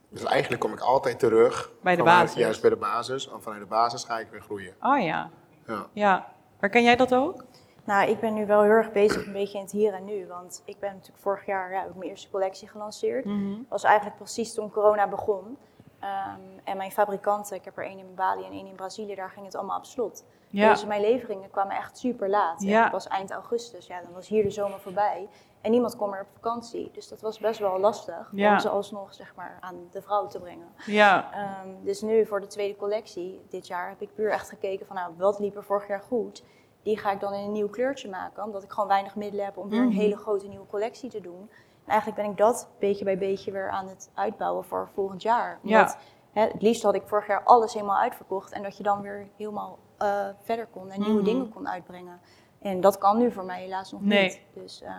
Dus 0.09 0.25
eigenlijk 0.25 0.61
kom 0.63 0.73
ik 0.73 0.81
altijd 0.81 1.19
terug. 1.19 1.71
Bij 1.83 1.97
de 1.97 2.03
vanuit- 2.03 2.25
basis. 2.25 2.41
Juist 2.41 2.61
bij 2.61 2.71
de 2.71 2.77
basis. 2.77 3.29
En 3.31 3.43
vanuit 3.43 3.63
de 3.63 3.69
basis 3.69 4.05
ga 4.05 4.19
ik 4.19 4.29
weer 4.31 4.41
groeien. 4.43 4.75
oh 4.83 5.03
ja. 5.03 5.31
Ja. 5.67 5.87
Ja, 5.93 6.33
herken 6.59 6.83
jij 6.83 6.97
dat 6.97 7.15
ook? 7.15 7.45
Nou, 7.85 8.09
ik 8.11 8.21
ben 8.21 8.35
nu 8.35 8.47
wel 8.47 8.63
heel 8.63 8.71
erg 8.71 8.93
bezig 8.93 9.27
een 9.27 9.33
beetje 9.33 9.59
in 9.59 9.65
het 9.65 9.73
hier 9.73 9.95
en 9.95 10.05
nu. 10.05 10.27
Want 10.27 10.63
ik 10.65 10.79
ben 10.79 10.91
natuurlijk 10.93 11.19
vorig 11.23 11.47
jaar 11.47 11.73
ja, 11.73 11.81
heb 11.81 11.89
ik 11.89 11.95
mijn 11.97 12.11
eerste 12.11 12.31
collectie 12.31 12.69
gelanceerd. 12.69 13.25
Mhm. 13.25 13.51
Dat 13.51 13.65
was 13.69 13.83
eigenlijk 13.85 14.17
precies 14.17 14.55
toen 14.55 14.71
corona 14.71 15.09
begon. 15.09 15.57
Ehm, 16.03 16.41
en 16.65 16.77
mijn 16.77 16.91
fabrikanten, 16.93 17.57
ik 17.57 17.65
heb 17.65 17.77
er 17.79 17.85
één 17.85 17.99
in 17.99 18.15
Bali 18.15 18.45
en 18.45 18.53
één 18.53 18.67
in 18.67 18.75
Brazilië, 18.75 19.15
daar 19.15 19.31
ging 19.31 19.45
het 19.47 19.55
allemaal 19.57 19.79
op 19.79 19.85
slot. 19.85 20.25
Ja. 20.51 20.69
Dus 20.69 20.85
mijn 20.87 21.01
leveringen 21.01 21.51
kwamen 21.51 21.77
echt 21.77 21.99
super 21.99 22.29
laat. 22.29 22.63
Ja. 22.63 22.83
Het 22.83 22.93
was 22.93 23.09
eind 23.09 23.31
augustus, 23.31 23.87
ja, 23.87 24.01
dan 24.01 24.13
was 24.13 24.29
hier 24.29 24.43
de 24.43 24.51
zomer 24.51 24.81
voorbij. 24.81 25.29
En 25.61 25.71
niemand 25.71 25.97
kwam 25.97 26.11
meer 26.11 26.21
op 26.21 26.27
vakantie. 26.33 26.91
Dus 26.93 27.09
dat 27.09 27.21
was 27.21 27.39
best 27.39 27.61
wel 27.61 27.79
lastig 27.79 28.29
Ja. 28.33 28.53
om 28.53 28.59
ze 28.61 28.69
alsnog 28.69 29.15
zeg 29.15 29.35
maar, 29.37 29.57
aan 29.61 29.77
de 29.91 30.03
vrouw 30.03 30.27
te 30.27 30.41
brengen. 30.41 30.67
Ja, 30.87 31.33
Ehm, 31.33 31.69
dus 31.85 32.01
nu 32.01 32.27
voor 32.27 32.41
de 32.41 32.47
tweede 32.47 32.77
collectie 32.77 33.41
dit 33.49 33.67
jaar 33.67 33.89
heb 33.89 34.01
ik 34.01 34.15
puur 34.15 34.31
echt 34.31 34.49
gekeken 34.49 34.87
van 34.87 34.97
nou, 34.97 35.13
wat 35.17 35.39
liep 35.39 35.57
er 35.57 35.65
vorig 35.65 35.89
jaar 35.89 36.03
goed. 36.03 36.45
Die 36.83 36.99
ga 36.99 37.11
ik 37.11 37.21
dan 37.21 37.33
in 37.35 37.45
een 37.45 37.53
nieuw 37.53 37.69
kleurtje 37.69 38.09
maken, 38.11 38.45
omdat 38.45 38.63
ik 38.63 38.71
gewoon 38.71 38.89
weinig 38.89 39.17
middelen 39.17 39.45
heb 39.45 39.57
om 39.57 39.69
weer 39.69 39.81
een 39.81 39.87
Mhm. 39.87 39.97
hele 39.97 40.17
grote 40.17 40.49
nieuwe 40.49 40.67
collectie 40.67 41.11
te 41.11 41.21
doen. 41.21 41.51
En 41.85 41.91
eigenlijk 41.91 42.23
ben 42.23 42.31
ik 42.31 42.37
dat 42.37 42.69
beetje 42.79 43.05
bij 43.05 43.19
beetje 43.19 43.53
weer 43.53 43.71
aan 43.71 43.89
het 43.89 44.11
uitbouwen 44.15 44.65
voor 44.65 44.89
volgend 44.95 45.23
jaar. 45.23 45.59
Ja. 45.63 45.79
Omdat, 45.81 45.97
hè, 46.33 46.43
het 46.43 46.63
liefst 46.63 46.83
had 46.83 46.95
ik 46.95 47.03
vorig 47.07 47.27
jaar 47.27 47.43
alles 47.45 47.73
helemaal 47.75 47.99
uitverkocht 47.99 48.53
en 48.53 48.63
dat 48.63 48.77
je 48.77 48.83
dan 48.83 49.01
weer 49.01 49.29
helemaal 49.37 49.79
eh, 49.99 50.09
verder 50.43 50.67
kon 50.67 50.91
en 50.91 51.01
nieuwe 51.01 51.15
Mhm. 51.21 51.25
dingen 51.25 51.49
kon 51.49 51.69
uitbrengen. 51.69 52.21
En 52.63 52.81
dat 52.81 52.99
kan 52.99 53.19
nu 53.19 53.33
voor 53.33 53.45
mij 53.45 53.61
helaas 53.63 53.93
nog 53.93 54.01
Nee. 54.03 54.23
niet. 54.23 54.41
Dus, 54.55 54.83
ehm, 54.83 54.93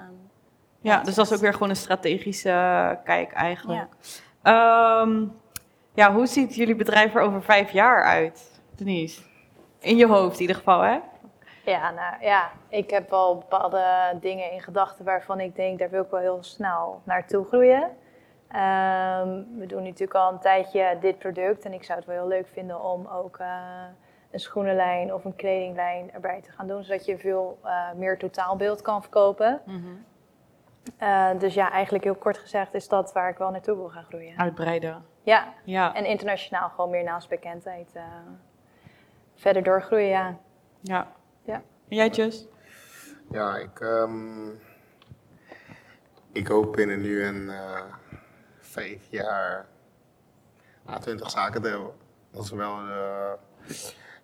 ja 0.81 0.97
dus 1.03 1.15
dat 1.15 1.25
is 1.25 1.31
echt- 1.31 1.33
ook 1.33 1.39
weer 1.45 1.53
gewoon 1.53 1.69
een 1.69 1.75
strategische 1.75 2.49
eh, 2.49 2.89
kijk 3.03 3.31
eigenlijk. 3.33 3.87
Ja. 4.43 5.01
Ehm, 5.01 5.25
ja, 5.93 6.13
hoe 6.13 6.25
ziet 6.27 6.55
jullie 6.55 6.75
bedrijf 6.75 7.15
er 7.15 7.21
over 7.21 7.43
vijf 7.43 7.71
jaar 7.71 8.03
uit, 8.03 8.61
Denise? 8.75 9.21
In 9.79 9.97
je 9.97 10.07
hoofd 10.07 10.35
in 10.35 10.41
ieder 10.41 10.55
geval, 10.55 10.81
hè? 10.81 10.99
Ja, 11.65 11.91
nou 11.91 12.23
ja, 12.23 12.51
ik 12.67 12.89
heb 12.89 13.09
wel 13.09 13.37
bepaalde 13.37 14.17
dingen 14.19 14.51
in 14.51 14.61
gedachten 14.61 15.05
waarvan 15.05 15.39
ik 15.39 15.55
denk, 15.55 15.79
daar 15.79 15.89
wil 15.89 16.03
ik 16.03 16.09
wel 16.09 16.19
heel 16.19 16.43
snel 16.43 17.01
naartoe 17.03 17.45
groeien. 17.45 17.97
Ehm, 18.47 19.43
we 19.57 19.65
doen 19.65 19.83
natuurlijk 19.83 20.13
al 20.13 20.31
een 20.31 20.39
tijdje 20.39 20.97
dit 21.01 21.17
product 21.17 21.65
en 21.65 21.73
ik 21.73 21.83
zou 21.83 21.97
het 21.97 22.07
wel 22.07 22.15
heel 22.15 22.27
leuk 22.27 22.47
vinden 22.47 22.83
om 22.83 23.07
ook 23.07 23.37
eh, 23.37 23.47
een 24.31 24.39
schoenenlijn 24.39 25.13
of 25.13 25.25
een 25.25 25.35
kledinglijn 25.35 26.11
erbij 26.11 26.41
te 26.41 26.51
gaan 26.51 26.67
doen, 26.67 26.83
zodat 26.83 27.05
je 27.05 27.17
veel 27.17 27.59
eh, 27.63 27.91
meer 27.95 28.17
totaalbeeld 28.17 28.81
kan 28.81 29.01
verkopen. 29.01 29.61
Eh, 30.97 31.29
dus 31.37 31.53
ja, 31.53 31.71
eigenlijk 31.71 32.03
heel 32.03 32.15
kort 32.15 32.37
gezegd 32.37 32.73
is 32.73 32.87
dat 32.87 33.13
waar 33.13 33.29
ik 33.29 33.37
wel 33.37 33.51
naartoe 33.51 33.75
wil 33.75 33.89
gaan 33.89 34.03
groeien. 34.03 34.37
Uitbreiden. 34.37 35.05
Ja, 35.21 35.53
Ja, 35.63 35.95
en 35.95 36.05
internationaal 36.05 36.69
gewoon 36.69 36.89
meer 36.89 37.03
naamsbekendheid 37.03 37.99
verder 39.35 39.63
doorgroeien, 39.63 40.09
ja. 40.09 40.37
ja. 40.81 41.07
En 41.93 41.99
jij, 41.99 42.09
Just? 42.09 42.47
Ja, 43.31 43.57
ik. 43.57 43.79
ehm, 43.79 44.49
ik 46.31 46.47
hoop 46.47 46.73
binnen 46.73 47.01
nu 47.01 47.23
en 47.23 47.49
eh, 47.49 47.83
vijf 48.59 49.01
jaar 49.09 49.67
ah, 50.85 50.99
20 51.01 51.29
zaken 51.29 51.61
te 51.61 51.67
hebben. 51.67 51.91
Dat 52.31 52.43
is 52.43 52.51
wel. 52.51 52.77
eh, 52.77 53.31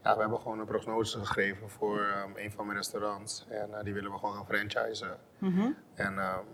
ja, 0.04 0.14
we 0.16 0.20
hebben 0.22 0.40
gewoon 0.40 0.60
een 0.60 0.66
prognose 0.66 1.20
geschreven 1.20 1.70
voor 1.70 2.00
ehm, 2.02 2.32
een 2.36 2.52
van 2.52 2.66
mijn 2.66 2.78
restaurants. 2.78 3.46
En 3.50 3.74
eh, 3.74 3.84
die 3.84 3.94
willen 3.94 4.12
we 4.12 4.18
gewoon 4.18 4.36
gaan 4.36 4.46
franchisen. 4.46 5.18
Mhm. 5.38 5.72
En 5.96 6.18
ehm 6.20 6.46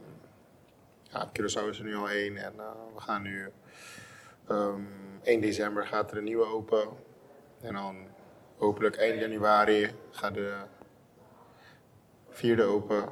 ja, 1.02 1.28
Curaçao 1.28 1.70
is 1.70 1.80
er 1.80 1.84
nu 1.86 1.96
al 1.96 2.10
één. 2.10 2.38
En 2.38 2.54
we 2.94 3.00
gaan 3.02 3.22
nu. 3.22 3.52
ehm 4.48 4.82
1 5.24 5.42
december 5.42 5.88
gaat 5.88 6.12
er 6.12 6.18
een 6.18 6.24
nieuwe 6.24 6.46
open. 6.46 6.88
En 7.62 7.74
dan 7.74 8.08
hopelijk 8.58 8.96
eind 8.96 9.20
januari 9.20 9.96
gaat 10.12 10.34
de 10.34 10.54
vierde 12.36 12.64
open. 12.64 13.06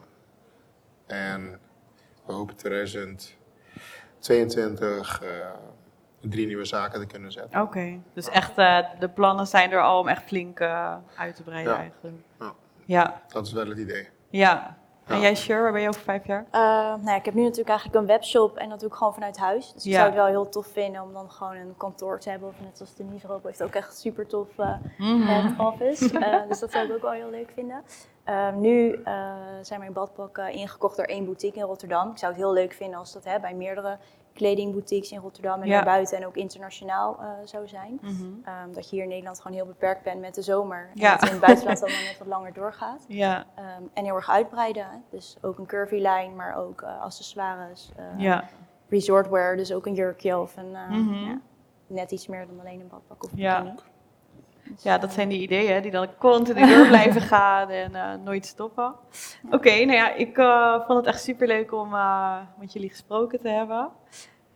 En 1.07 1.59
we 2.25 2.33
hopen 2.33 2.55
2022 2.55 5.21
eh, 5.23 5.29
drie 6.21 6.45
nieuwe 6.47 6.65
zaken 6.65 6.99
te 6.99 7.05
kunnen 7.05 7.31
zetten. 7.31 7.61
Oké, 7.61 7.99
dus 8.13 8.29
echt, 8.29 8.57
eh, 8.57 8.79
de 8.99 9.09
plannen 9.09 9.47
zijn 9.47 9.71
er 9.71 9.81
al 9.81 9.99
om 9.99 10.07
echt 10.07 10.23
flink 10.23 10.59
eh, 10.59 10.95
uit 11.17 11.35
te 11.35 11.43
breiden 11.43 11.73
Ja. 11.73 11.79
eigenlijk. 11.79 12.15
Ja. 12.39 12.53
Ja, 12.85 13.21
Dat 13.27 13.45
is 13.45 13.53
wel 13.53 13.67
het 13.67 13.77
idee. 13.77 14.09
ja. 14.29 14.77
En 15.07 15.19
jij, 15.19 15.35
Sure, 15.35 15.61
waar 15.61 15.71
ben 15.71 15.81
je 15.81 15.87
over 15.87 16.01
vijf 16.01 16.25
jaar? 16.25 16.45
Eh, 16.51 16.61
nou 16.61 17.05
ja, 17.05 17.15
ik 17.15 17.25
heb 17.25 17.33
nu 17.33 17.41
natuurlijk 17.41 17.69
eigenlijk 17.69 17.99
een 17.99 18.05
webshop 18.05 18.57
en 18.57 18.69
dat 18.69 18.79
doe 18.79 18.89
ik 18.89 18.95
gewoon 18.95 19.13
vanuit 19.13 19.37
huis. 19.37 19.73
Dus 19.73 19.85
ik 19.85 19.93
zou 19.93 20.05
het 20.05 20.15
wel 20.15 20.25
heel 20.25 20.49
tof 20.49 20.67
vinden 20.67 21.01
om 21.01 21.13
dan 21.13 21.31
gewoon 21.31 21.55
een 21.55 21.73
kantoor 21.77 22.19
te 22.19 22.29
hebben. 22.29 22.49
Of 22.49 22.55
net 22.61 22.77
zoals 22.77 22.95
Denise 22.95 23.27
Robo 23.27 23.47
heeft 23.47 23.63
ook 23.63 23.75
echt 23.75 23.99
super 23.99 24.27
tof 24.27 24.47
eh 24.57 24.73
head 24.97 25.73
office. 25.73 26.11
Eh, 26.23 26.47
dus 26.47 26.59
dat 26.59 26.71
zou 26.71 26.85
ik 26.85 26.93
ook 26.93 27.01
wel 27.01 27.11
heel 27.11 27.29
leuk 27.29 27.51
vinden. 27.53 27.83
Eh, 28.23 28.53
nu 28.55 29.01
eh, 29.03 29.33
zijn 29.61 29.79
mijn 29.79 29.93
badpakken 29.93 30.51
ingekocht 30.51 30.97
door 30.97 31.05
één 31.05 31.25
boutique 31.25 31.59
in 31.59 31.65
Rotterdam. 31.65 32.11
Ik 32.11 32.17
zou 32.17 32.31
het 32.31 32.41
heel 32.41 32.53
leuk 32.53 32.73
vinden 32.73 32.99
als 32.99 33.13
dat 33.13 33.23
hè, 33.23 33.39
bij 33.39 33.53
meerdere 33.53 33.97
kledingboutiques 34.33 35.11
in 35.11 35.19
Rotterdam 35.19 35.61
en 35.61 35.67
daarbuiten 35.69 36.17
en 36.17 36.25
ook 36.25 36.35
internationaal 36.35 37.17
eh, 37.19 37.27
zou 37.43 37.67
zijn. 37.67 37.99
Mhm. 38.01 38.13
Ehm, 38.43 38.71
dat 38.73 38.89
je 38.89 38.95
hier 38.95 39.03
in 39.03 39.09
Nederland 39.09 39.41
gewoon 39.41 39.57
heel 39.57 39.65
beperkt 39.65 40.03
bent 40.03 40.21
met 40.21 40.35
de 40.35 40.41
zomer. 40.41 40.89
En 40.95 41.01
dat 41.11 41.21
in 41.23 41.31
het 41.31 41.39
buitenland 41.39 41.79
dan 41.85 41.89
net 41.89 42.15
wat 42.19 42.27
langer 42.27 42.53
doorgaat. 42.53 43.05
Ja, 43.07 43.45
Ehm, 43.55 43.83
en 43.93 44.03
heel 44.05 44.15
erg 44.15 44.29
uitbreiden. 44.29 45.03
Dus 45.09 45.37
ook 45.41 45.57
een 45.57 45.65
curvy 45.65 45.95
lijn, 45.99 46.35
maar 46.35 46.55
ook 46.57 46.81
eh, 46.81 47.01
accessoires, 47.01 47.91
eh, 47.95 48.05
ja, 48.17 48.43
resortwear, 48.89 49.55
dus 49.57 49.73
ook 49.73 49.85
een 49.85 49.93
jurkje 49.93 50.39
of 50.39 50.57
een, 50.57 50.71
Mhm. 50.71 51.13
ja, 51.13 51.39
net 51.87 52.11
iets 52.11 52.27
meer 52.27 52.47
dan 52.47 52.59
alleen 52.59 52.79
een 52.79 52.87
badpak 52.87 53.23
of 53.23 53.31
een 53.31 53.37
Ja. 53.37 53.75
Ja, 54.81 54.97
dat 54.97 55.11
zijn 55.13 55.29
die 55.29 55.41
ideeën 55.41 55.81
die 55.81 55.91
dan 55.91 56.07
continu 56.17 56.75
door 56.75 56.87
blijven 56.87 57.21
gaan 57.21 57.69
en 57.69 57.95
eh, 57.95 58.13
nooit 58.23 58.45
stoppen. 58.45 58.95
Oké, 59.51 59.69
nou 59.69 59.91
ja, 59.91 60.13
ik 60.13 60.37
eh, 60.37 60.73
vond 60.85 60.97
het 60.99 61.05
echt 61.07 61.21
super 61.23 61.47
leuk 61.47 61.73
om 61.73 61.93
eh, 61.93 62.37
met 62.59 62.73
jullie 62.73 62.89
gesproken 62.89 63.39
te 63.41 63.49
hebben. 63.49 63.89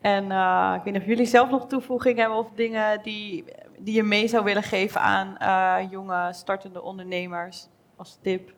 En 0.01 0.31
eh, 0.31 0.73
ik 0.77 0.83
weet 0.83 0.93
niet 0.93 1.01
of 1.01 1.07
jullie 1.07 1.25
zelf 1.25 1.49
nog 1.49 1.67
toevoeging 1.67 2.17
hebben 2.17 2.37
of 2.37 2.47
dingen 2.55 3.01
die, 3.03 3.45
die 3.77 3.95
je 3.95 4.03
mee 4.03 4.27
zou 4.27 4.43
willen 4.43 4.63
geven 4.63 5.01
aan 5.01 5.37
eh, 5.37 5.91
jonge 5.91 6.33
startende 6.33 6.81
ondernemers 6.81 7.67
als 7.95 8.17
tip. 8.21 8.53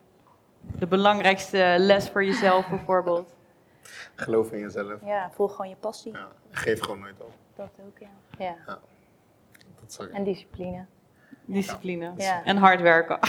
De 0.61 0.87
belangrijkste 0.87 1.75
les 1.77 2.09
voor 2.09 2.23
jezelf 2.25 2.69
bijvoorbeeld. 2.69 3.35
Geloof 4.15 4.51
in 4.51 4.59
jezelf. 4.59 4.93
Ja, 5.05 5.29
volg 5.33 5.55
gewoon 5.55 5.69
je 5.69 5.75
passie. 5.75 6.11
Ja. 6.11 6.27
Geef 6.51 6.81
gewoon 6.81 6.99
nooit 6.99 7.21
op. 7.21 7.31
Dat 7.55 7.69
ook, 7.87 7.99
ja. 7.99 8.07
Ja. 8.37 8.55
Dat 9.81 9.93
zou 9.93 10.07
ik- 10.09 10.13
En 10.15 10.23
discipline. 10.23 10.85
Discipline. 11.53 12.13
Ja. 12.17 12.43
En 12.43 12.57
hard 12.57 12.81
werken. 12.81 13.19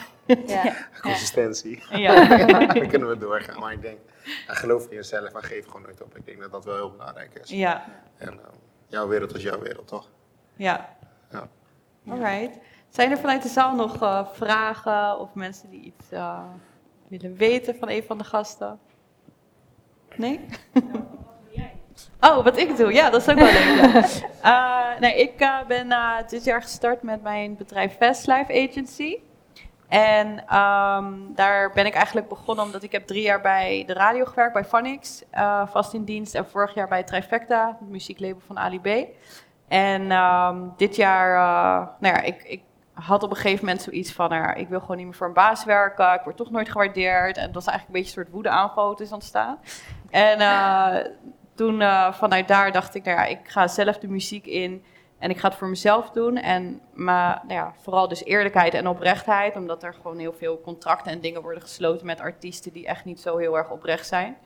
Ja. 0.46 0.76
Consistentie. 1.00 1.82
ja. 1.90 2.36
Dan 2.74 2.88
kunnen 2.88 3.08
we 3.08 3.18
doorgaan. 3.18 3.60
Maar 3.60 3.72
ik 3.72 3.82
denk, 3.82 3.98
geloof 4.46 4.86
in 4.88 4.96
jezelf 4.96 5.32
en 5.32 5.42
geef 5.42 5.66
gewoon 5.66 5.82
nooit 5.82 6.02
op. 6.02 6.16
Ik 6.16 6.26
denk 6.26 6.40
dat 6.40 6.50
dat 6.50 6.64
wel 6.64 6.74
heel 6.74 6.90
belangrijk 6.90 7.34
is. 7.42 7.50
ja. 7.50 7.84
En 8.18 8.32
eh, 8.32 8.44
jouw 8.86 9.08
wereld 9.08 9.34
is 9.34 9.42
jouw 9.42 9.60
wereld, 9.60 9.88
toch? 9.88 10.08
Ja. 10.56 10.96
Ja. 11.30 11.48
Alright. 12.08 12.58
Zijn 12.88 13.10
er 13.10 13.18
vanuit 13.18 13.42
de 13.42 13.48
zaal 13.48 13.74
nog 13.74 14.02
eh, 14.02 14.26
vragen 14.32 15.18
of 15.18 15.34
mensen 15.34 15.70
die 15.70 15.80
iets 15.80 16.10
eh, 16.10 16.42
willen 17.08 17.36
weten 17.36 17.74
van 17.74 17.88
een 17.88 18.02
van 18.02 18.18
de 18.18 18.24
gasten? 18.24 18.78
Nee? 20.16 20.40
Oh, 22.20 22.44
wat 22.44 22.56
ik 22.56 22.76
doe. 22.76 22.92
Ja, 22.92 23.10
dat 23.10 23.20
is 23.20 23.28
ook 23.28 23.38
wel 23.38 23.52
leuk. 23.52 23.92
ja. 23.92 24.04
Eh, 24.42 25.00
nee, 25.00 25.20
ik 25.20 25.40
eh, 25.40 25.56
ben 25.68 25.92
eh, 25.92 26.12
dit 26.28 26.44
jaar 26.44 26.62
gestart 26.62 27.02
met 27.02 27.22
mijn 27.22 27.56
bedrijf 27.56 27.96
Fast 27.96 28.26
Life 28.26 28.68
Agency. 28.68 29.16
En 29.90 30.46
ehm, 30.46 31.14
daar 31.34 31.72
ben 31.72 31.86
ik 31.86 31.94
eigenlijk 31.94 32.28
begonnen 32.28 32.64
omdat 32.64 32.82
ik 32.82 32.92
heb 32.92 33.06
drie 33.06 33.22
jaar 33.22 33.40
bij 33.40 33.84
de 33.86 33.92
radio 33.92 34.24
gewerkt, 34.24 34.52
bij 34.52 34.64
Phonics, 34.64 35.22
eh, 35.30 35.62
vast 35.66 35.94
in 35.94 36.04
dienst. 36.04 36.34
En 36.34 36.46
vorig 36.46 36.74
jaar 36.74 36.88
bij 36.88 37.02
Trifecta, 37.02 37.76
het 37.80 37.88
muzieklabel 37.88 38.40
van 38.46 38.58
Ali 38.58 38.80
B. 38.80 38.86
En 39.68 40.10
ehm, 40.10 40.56
dit 40.76 40.96
jaar, 40.96 41.34
eh, 41.34 41.86
nou 42.00 42.14
ja, 42.14 42.22
ik, 42.22 42.42
ik 42.42 42.62
had 42.92 43.22
op 43.22 43.30
een 43.30 43.36
gegeven 43.36 43.64
moment 43.64 43.82
zoiets 43.82 44.12
van, 44.12 44.28
nou 44.28 44.58
ik 44.58 44.68
wil 44.68 44.80
gewoon 44.80 44.96
niet 44.96 45.06
meer 45.06 45.14
voor 45.14 45.26
een 45.26 45.32
baas 45.32 45.64
werken. 45.64 46.14
Ik 46.14 46.20
word 46.24 46.36
toch 46.36 46.50
nooit 46.50 46.68
gewaardeerd. 46.68 47.36
En 47.36 47.44
dat 47.44 47.54
was 47.54 47.66
eigenlijk 47.66 47.86
een 47.86 48.02
beetje 48.02 48.20
een 48.20 48.24
soort 48.24 48.34
woedeaanval 48.34 49.00
is 49.00 49.12
ontstaan. 49.12 49.58
En 50.10 50.38
eh, 50.38 50.96
toen 51.60 51.80
eh, 51.80 52.12
vanuit 52.12 52.48
daar 52.48 52.72
dacht 52.72 52.94
ik, 52.94 53.04
nou 53.04 53.16
ja, 53.16 53.24
ik 53.24 53.48
ga 53.48 53.68
zelf 53.68 53.98
de 53.98 54.08
muziek 54.08 54.46
in. 54.46 54.84
En 55.18 55.30
ik 55.30 55.38
ga 55.38 55.48
het 55.48 55.56
voor 55.56 55.68
mezelf 55.68 56.10
doen. 56.10 56.36
En 56.36 56.80
maar, 56.92 57.40
nou 57.42 57.54
ja, 57.54 57.72
vooral 57.82 58.08
dus 58.08 58.24
eerlijkheid 58.24 58.74
en 58.74 58.86
oprechtheid. 58.86 59.56
Omdat 59.56 59.82
er 59.82 59.94
gewoon 59.94 60.18
heel 60.18 60.32
veel 60.32 60.60
contracten 60.60 61.12
en 61.12 61.20
dingen 61.20 61.42
worden 61.42 61.62
gesloten 61.62 62.06
met 62.06 62.20
artiesten 62.20 62.72
die 62.72 62.86
echt 62.86 63.04
niet 63.04 63.20
zo 63.20 63.36
heel 63.36 63.56
erg 63.56 63.70
oprecht 63.70 64.06
zijn. 64.06 64.36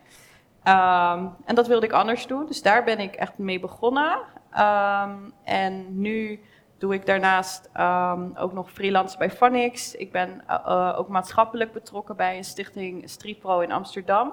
Ehm, 0.62 1.26
en 1.44 1.54
dat 1.54 1.66
wilde 1.66 1.86
ik 1.86 1.92
anders 1.92 2.26
doen. 2.26 2.46
Dus 2.46 2.62
daar 2.62 2.84
ben 2.84 2.98
ik 2.98 3.14
echt 3.14 3.38
mee 3.38 3.60
begonnen. 3.60 4.18
Ehm, 4.50 5.16
en 5.44 6.00
nu 6.00 6.40
doe 6.78 6.94
ik 6.94 7.06
daarnaast 7.06 7.70
ehm, 7.72 8.36
ook 8.36 8.52
nog 8.52 8.70
freelance 8.70 9.18
bij 9.18 9.30
Phonics. 9.30 9.94
Ik 9.94 10.12
ben 10.12 10.42
eh, 10.46 10.56
eh, 10.64 10.98
ook 10.98 11.08
maatschappelijk 11.08 11.72
betrokken 11.72 12.16
bij 12.16 12.36
een 12.36 12.44
stichting 12.44 13.10
Street 13.10 13.38
Pro 13.38 13.60
in 13.60 13.72
Amsterdam. 13.72 14.32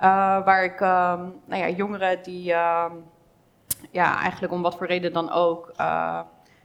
Eh, 0.00 0.44
waar 0.44 0.64
ik 0.64 0.80
ehm, 0.80 1.20
nou 1.44 1.62
ja, 1.62 1.68
jongeren 1.68 2.22
die 2.22 2.52
ehm, 2.52 2.92
ja, 3.90 4.20
eigenlijk 4.20 4.52
om 4.52 4.62
wat 4.62 4.76
voor 4.76 4.86
reden 4.86 5.12
dan 5.12 5.30
ook 5.30 5.72
eh, 5.76 6.20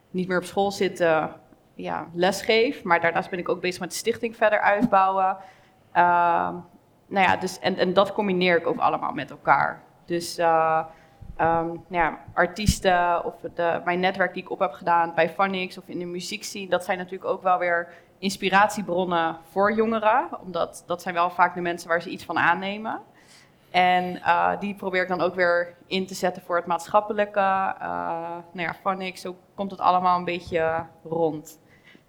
niet 0.09 0.27
meer 0.27 0.37
op 0.37 0.43
school 0.43 0.71
zitten, 0.71 1.31
ja, 1.73 2.07
lesgeef. 2.13 2.83
Maar 2.83 3.01
daarnaast 3.01 3.29
ben 3.29 3.39
ik 3.39 3.49
ook 3.49 3.61
bezig 3.61 3.79
met 3.79 3.89
de 3.89 3.95
stichting 3.95 4.35
verder 4.35 4.59
uitbouwen. 4.59 5.37
Ehm, 5.91 6.53
nou 7.07 7.27
ja, 7.27 7.37
dus, 7.37 7.59
en, 7.59 7.77
en 7.77 7.93
dat 7.93 8.13
combineer 8.13 8.57
ik 8.57 8.67
ook 8.67 8.79
allemaal 8.79 9.11
met 9.11 9.31
elkaar. 9.31 9.81
Dus 10.05 10.37
eh, 10.37 10.85
nou 11.37 11.79
ja, 11.89 12.19
artiesten 12.33 13.25
of 13.25 13.33
de, 13.53 13.81
mijn 13.85 13.99
netwerk 13.99 14.33
die 14.33 14.43
ik 14.43 14.51
op 14.51 14.59
heb 14.59 14.73
gedaan 14.73 15.11
bij 15.15 15.29
Phonics 15.29 15.77
of 15.77 15.87
in 15.87 15.99
de 15.99 16.05
muziek 16.05 16.43
zien, 16.43 16.69
dat 16.69 16.85
zijn 16.85 16.97
natuurlijk 16.97 17.29
ook 17.29 17.43
wel 17.43 17.59
weer 17.59 17.93
inspiratiebronnen 18.17 19.37
voor 19.51 19.73
jongeren. 19.73 20.27
Omdat 20.41 20.83
dat 20.85 21.01
zijn 21.01 21.15
wel 21.15 21.29
vaak 21.29 21.53
de 21.53 21.61
mensen 21.61 21.89
waar 21.89 22.01
ze 22.01 22.09
iets 22.09 22.25
van 22.25 22.37
aannemen. 22.37 23.01
En 23.75 24.21
eh, 24.21 24.59
die 24.59 24.75
probeer 24.75 25.01
ik 25.01 25.07
dan 25.07 25.21
ook 25.21 25.35
weer 25.35 25.75
in 25.87 26.05
te 26.05 26.13
zetten 26.13 26.41
voor 26.41 26.55
het 26.55 26.65
maatschappelijke. 26.65 27.39
Uh, 27.39 28.37
nou 28.51 28.67
ja, 28.67 28.73
Phonics, 28.73 29.21
zo 29.21 29.35
komt 29.55 29.71
het 29.71 29.79
allemaal 29.79 30.17
een 30.17 30.25
beetje 30.25 30.85
rond. 31.03 31.59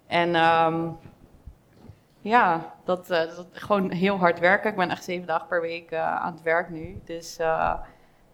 En 0.05 0.35
ehm, 0.35 0.89
ja, 2.21 2.73
dat, 2.83 3.11
uh, 3.11 3.17
dat 3.17 3.47
gewoon 3.51 3.91
heel 3.91 4.17
hard 4.17 4.39
werken. 4.39 4.69
Ik 4.69 4.75
ben 4.75 4.89
echt 4.89 5.03
zeven 5.03 5.27
dagen 5.27 5.47
per 5.47 5.61
week 5.61 5.93
aan 5.93 6.31
het 6.31 6.41
werk 6.41 6.69
nu. 6.69 7.01
Dus 7.05 7.39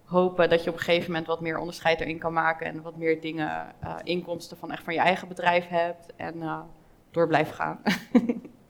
hopen 0.05 0.49
dat 0.49 0.63
je 0.63 0.69
op 0.69 0.75
een 0.75 0.81
gegeven 0.81 1.09
moment 1.09 1.27
wat 1.27 1.41
meer 1.41 1.57
onderscheid 1.57 1.99
erin 1.99 2.19
kan 2.19 2.33
maken. 2.33 2.67
En 2.67 2.81
wat 2.81 2.95
meer 2.95 3.21
dingen, 3.21 3.75
inkomsten 4.03 4.57
van 4.57 4.71
echt 4.71 4.83
van 4.83 4.93
je 4.93 4.99
eigen 4.99 5.27
bedrijf 5.27 5.67
hebt. 5.67 6.15
En 6.15 6.65
door 7.11 7.27
blijven 7.27 7.55
gaan. 7.55 7.81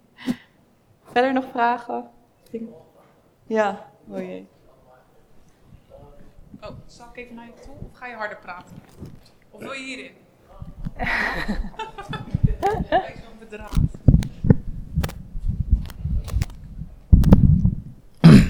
Verder 1.11 1.33
nog 1.33 1.45
vragen? 1.51 2.09
Ja, 3.45 3.85
oh. 4.07 4.51
Oh, 6.61 6.69
zal 6.85 7.05
ik 7.13 7.17
even 7.23 7.35
naar 7.35 7.45
je 7.45 7.63
toe 7.63 7.73
of 7.91 7.97
ga 7.97 8.07
je 8.07 8.15
harder 8.15 8.37
praten? 8.37 8.75
Of 9.49 9.61
wil 9.61 9.71
je 9.71 9.83
hierin? 9.83 10.11
Kijk 12.89 13.21
zo'n 13.23 13.39
bedraad. 13.39 13.79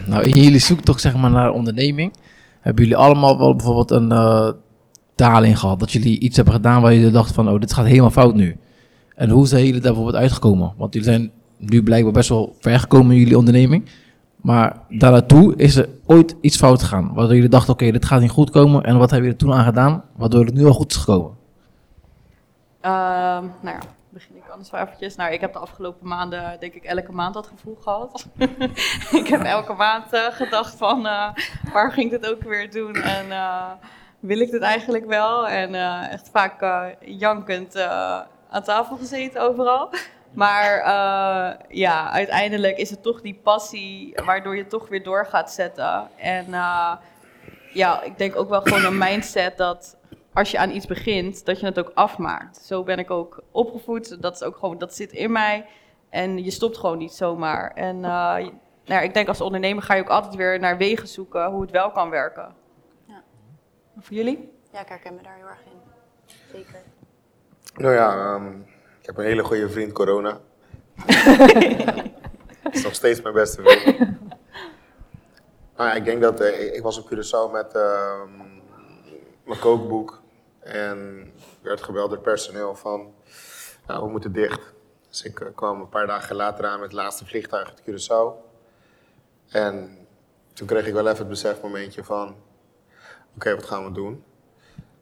Nou, 0.08 0.24
in 0.24 0.42
jullie 0.42 0.60
zoektocht 0.60 1.02
zeg 1.02 1.16
maar 1.16 1.32
naar 1.32 1.52
onderneming, 1.52 2.14
hebben 2.60 2.84
jullie 2.84 3.00
allemaal 3.00 3.38
wel 3.38 3.56
bijvoorbeeld 3.56 3.92
een 3.92 4.12
uh, 4.12 4.50
daling 5.16 5.60
gehad? 5.60 5.80
Dat 5.80 5.92
jullie 5.92 6.20
iets 6.20 6.36
hebben 6.36 6.54
gedaan 6.54 6.82
waar 6.82 6.94
jullie 6.94 7.12
dachten 7.12 7.36
van, 7.36 7.50
oh, 7.50 7.60
dit 7.60 7.74
gaat 7.74 7.86
helemaal 7.86 8.10
fout 8.10 8.36
nu. 8.36 8.58
En 9.16 9.30
hoe 9.30 9.48
zijn 9.48 9.66
jullie 9.66 9.82
daar 9.82 9.94
bijvoorbeeld 9.94 10.22
uitgekomen? 10.24 10.74
Want 10.78 10.94
jullie 10.94 11.10
zijn 11.10 11.32
nu 11.58 11.84
blijkbaar 11.84 12.14
best 12.14 12.30
wel 12.30 12.56
ver 12.60 12.80
gekomen 12.80 13.12
in 13.12 13.20
jullie 13.20 13.38
onderneming. 13.38 13.86
Maar 14.44 14.78
daar 14.90 15.12
naartoe 15.12 15.56
is 15.56 15.76
er 15.76 15.90
ooit 16.06 16.36
iets 16.42 16.58
fout 16.58 16.82
gegaan. 16.82 17.14
Waardoor 17.14 17.36
jullie 17.36 17.50
dachten, 17.50 17.74
oké, 17.74 17.92
dit 17.92 18.06
gaat 18.06 18.22
niet 18.22 18.30
goed 18.30 18.50
komen. 18.50 18.84
En 18.84 18.98
wat 18.98 19.12
hebben 19.12 19.30
jullie 19.30 19.42
er 19.42 19.48
toen 19.48 19.54
aan 19.54 19.66
gedaan, 19.66 20.04
waardoor 20.16 20.46
het 20.46 20.54
nu 20.54 20.66
al 20.66 20.74
goed 20.74 20.92
is 20.92 20.98
gekomen? 20.98 21.32
Uh, 22.82 22.92
nou 22.92 23.52
ja, 23.62 23.80
begin 24.10 24.36
ik 24.36 24.50
anders 24.50 24.70
wel 24.70 24.82
eventjes. 24.82 25.16
Nou, 25.16 25.34
ik 25.34 25.42
heb 25.42 25.54
de 25.54 25.60
afgelopen 25.60 26.08
maanden, 26.08 26.58
denk 26.60 26.74
ik, 26.74 26.84
elke 26.84 27.12
maand 27.12 27.34
dat 27.34 27.48
gevoel 27.48 27.78
gehad. 27.82 28.28
ik 29.22 29.28
heb 29.28 29.42
elke 29.42 29.74
maand 29.74 30.14
eh, 30.14 30.26
gedacht 30.32 30.76
van, 30.76 31.08
eh, 31.08 31.30
waar 31.74 31.92
ging 31.92 32.12
ik 32.12 32.22
dit 32.22 32.32
ook 32.32 32.44
weer 32.44 32.72
doen? 32.72 32.96
En 32.96 33.32
eh, 33.32 33.72
wil 34.20 34.40
ik 34.40 34.52
dit 34.52 34.62
eigenlijk 34.62 35.06
wel? 35.06 35.48
En 35.48 35.76
echt 36.10 36.30
vaak 36.30 36.86
jankend 37.00 37.78
aan 38.50 38.64
tafel 38.64 38.98
gezeten 38.98 39.42
overal. 39.42 39.90
Maar 40.34 40.78
eh, 40.78 41.60
ja, 41.70 42.12
uiteindelijk 42.12 42.78
is 42.78 42.90
het 42.90 43.04
toch 43.04 43.22
die 43.22 43.40
passie 43.44 44.14
waardoor 44.26 44.56
je 44.56 44.68
toch 44.68 44.88
weer 44.88 45.04
door 45.04 45.26
gaat 45.26 45.52
zetten. 45.52 46.08
En 46.16 46.54
eh, 46.54 46.94
ja, 47.74 48.02
ik 48.02 48.18
denk 48.18 48.36
ook 48.36 48.50
wel 48.50 48.62
gewoon 48.62 48.86
een 48.86 48.98
mindset 48.98 49.58
dat 49.58 49.98
als 50.34 50.52
je 50.52 50.58
aan 50.58 50.72
iets 50.72 50.86
begint, 50.86 51.46
dat 51.46 51.60
je 51.60 51.66
het 51.66 51.80
ook 51.80 51.92
afmaakt. 51.94 52.58
Zo 52.58 52.84
ben 52.84 53.00
ik 53.00 53.12
ook 53.12 53.44
opgevoed. 53.52 54.22
Dat 54.22 54.36
is 54.36 54.44
ook 54.44 54.58
gewoon, 54.58 54.78
dat 54.78 54.96
zit 54.96 55.12
in 55.12 55.32
mij. 55.32 55.66
En 56.10 56.44
je 56.44 56.52
stopt 56.52 56.78
gewoon 56.78 56.98
niet 56.98 57.14
zomaar. 57.14 57.72
En 57.72 57.96
eh, 57.96 58.02
nou 58.02 58.52
ja, 58.84 59.00
ik 59.00 59.14
denk 59.14 59.28
als 59.28 59.42
ondernemer 59.42 59.84
ga 59.84 59.94
je 59.94 60.02
ook 60.02 60.10
altijd 60.10 60.36
weer 60.36 60.60
naar 60.60 60.78
wegen 60.78 61.08
zoeken 61.08 61.52
hoe 61.52 61.62
het 61.62 61.72
wel 61.72 61.92
kan 61.92 62.10
werken. 62.10 62.56
Ja. 63.06 63.24
En 63.96 64.04
Voor 64.04 64.16
jullie? 64.16 64.52
Ja, 64.72 64.80
ik 64.82 64.88
herken 64.88 65.16
me 65.16 65.22
daar 65.22 65.36
heel 65.36 65.48
erg 65.48 65.62
in. 65.66 65.82
Zeker. 66.52 66.82
Nou 67.76 67.94
ja, 67.94 68.36
ehm, 68.36 68.52
ik 69.04 69.10
heb 69.10 69.18
een 69.18 69.24
hele 69.26 69.44
goede 69.44 69.70
vriend, 69.70 69.92
corona. 69.92 70.40
is 72.72 72.84
nog 72.84 72.94
steeds 72.94 73.22
mijn 73.22 73.34
beste 73.34 73.62
vriend. 73.64 73.98
nou 75.78 75.90
ja, 75.90 75.94
ik 75.94 76.06
denk 76.06 76.22
dat 76.22 76.40
eh, 76.40 76.76
ik- 76.76 76.82
was 76.84 76.98
op 77.00 77.06
Curaçao 77.14 77.52
met 77.52 77.74
ehm, 77.76 78.30
mijn 79.46 79.60
kookboek. 79.60 80.22
En 80.60 81.32
werd 81.62 81.82
gebeld 81.84 82.10
door 82.10 82.20
personeel 82.20 82.76
van, 82.76 83.14
nou, 83.88 84.04
we 84.06 84.10
moeten 84.12 84.32
dicht. 84.34 84.74
Dus 85.10 85.24
ik 85.24 85.40
eh, 85.40 85.48
kwam 85.56 85.80
een 85.80 85.90
paar 85.90 86.08
dagen 86.08 86.36
later 86.36 86.66
aan 86.66 86.80
met 86.80 86.92
het 86.92 87.00
laatste 87.00 87.26
vliegtuig 87.26 87.68
uit 87.70 87.82
Curaçao. 87.82 88.52
En 89.50 89.98
toen 90.54 90.68
kreeg 90.68 90.86
ik 90.88 90.94
wel 90.94 91.06
even 91.08 91.18
het 91.18 91.28
besefmomentje 91.30 92.04
van, 92.04 92.36
oké, 93.36 93.56
wat 93.56 93.66
gaan 93.66 93.86
we 93.86 93.92
doen? 93.92 94.24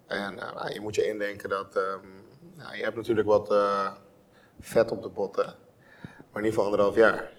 En 0.08 0.40
eh, 0.40 0.74
je 0.74 0.80
moet 0.82 0.96
je 0.96 1.08
indenken 1.08 1.50
dat 1.50 1.76
ehm, 1.76 2.08
nou, 2.62 2.76
je 2.76 2.84
hebt 2.84 2.96
natuurlijk 2.96 3.28
wat 3.28 3.52
eh, 3.52 3.92
vet 4.60 4.92
op 4.92 5.02
de 5.02 5.10
botten, 5.10 5.56
maar 6.32 6.42
niet 6.42 6.54
voor 6.54 6.64
anderhalf 6.64 6.96
jaar. 6.96 7.32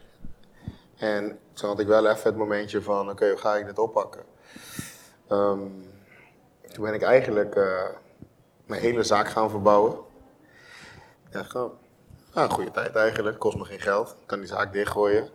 En 0.96 1.38
toen 1.52 1.68
had 1.68 1.80
ik 1.80 1.86
wel 1.86 2.06
even 2.06 2.24
het 2.24 2.36
momentje 2.36 2.82
van, 2.82 3.10
oké, 3.10 3.28
hoe 3.28 3.38
ga 3.38 3.56
ik 3.56 3.66
dit 3.66 3.78
oppakken? 3.78 4.24
Ehm, 5.28 5.68
toen 6.72 6.84
ben 6.84 6.94
ik 6.94 7.02
eigenlijk 7.02 7.54
eh, 7.54 7.88
mijn 8.66 8.80
hele 8.80 9.02
zaak 9.02 9.28
gaan 9.28 9.50
verbouwen. 9.50 9.98
Ja, 11.30 11.42
gewoon 11.42 11.72
nou, 12.34 12.50
goede 12.50 12.70
tijd 12.70 12.96
eigenlijk, 12.96 13.38
kost 13.38 13.56
me 13.56 13.64
geen 13.64 13.80
geld, 13.80 14.16
ik 14.20 14.26
kan 14.26 14.38
die 14.38 14.48
zaak 14.48 14.72
dichtgooien. 14.72 15.28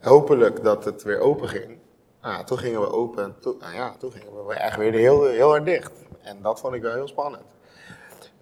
Hopelijk 0.00 0.62
dat 0.62 0.84
het 0.84 1.02
weer 1.02 1.20
open 1.20 1.48
ging. 1.48 1.78
Ja, 2.22 2.44
toen 2.44 2.58
gingen 2.58 2.80
we 2.80 2.92
open 2.92 3.24
en 3.24 3.36
toen, 3.40 3.56
nou 3.58 3.74
ja, 3.74 3.96
toen 3.96 4.12
gingen 4.12 4.46
we 4.46 4.54
echt 4.54 4.76
weer 4.76 4.92
heel, 4.92 5.24
heel 5.24 5.48
hard 5.48 5.64
dicht. 5.64 5.92
En 6.22 6.42
dat 6.42 6.60
vond 6.60 6.74
ik 6.74 6.82
wel 6.82 6.94
heel 6.94 7.08
spannend. 7.08 7.44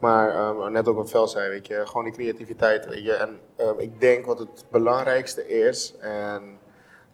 Maar 0.00 0.34
ehm, 0.34 0.72
net 0.72 0.88
ook 0.88 0.96
wat 0.96 1.10
Vel 1.10 1.28
zei, 1.28 1.48
weet 1.48 1.66
je, 1.66 1.86
gewoon 1.86 2.04
die 2.04 2.12
creativiteit, 2.12 2.86
je. 3.02 3.12
En 3.12 3.40
ehm, 3.56 3.78
ik 3.78 4.00
denk 4.00 4.26
wat 4.26 4.38
het 4.38 4.64
belangrijkste 4.70 5.48
is, 5.48 5.96
en 5.98 6.58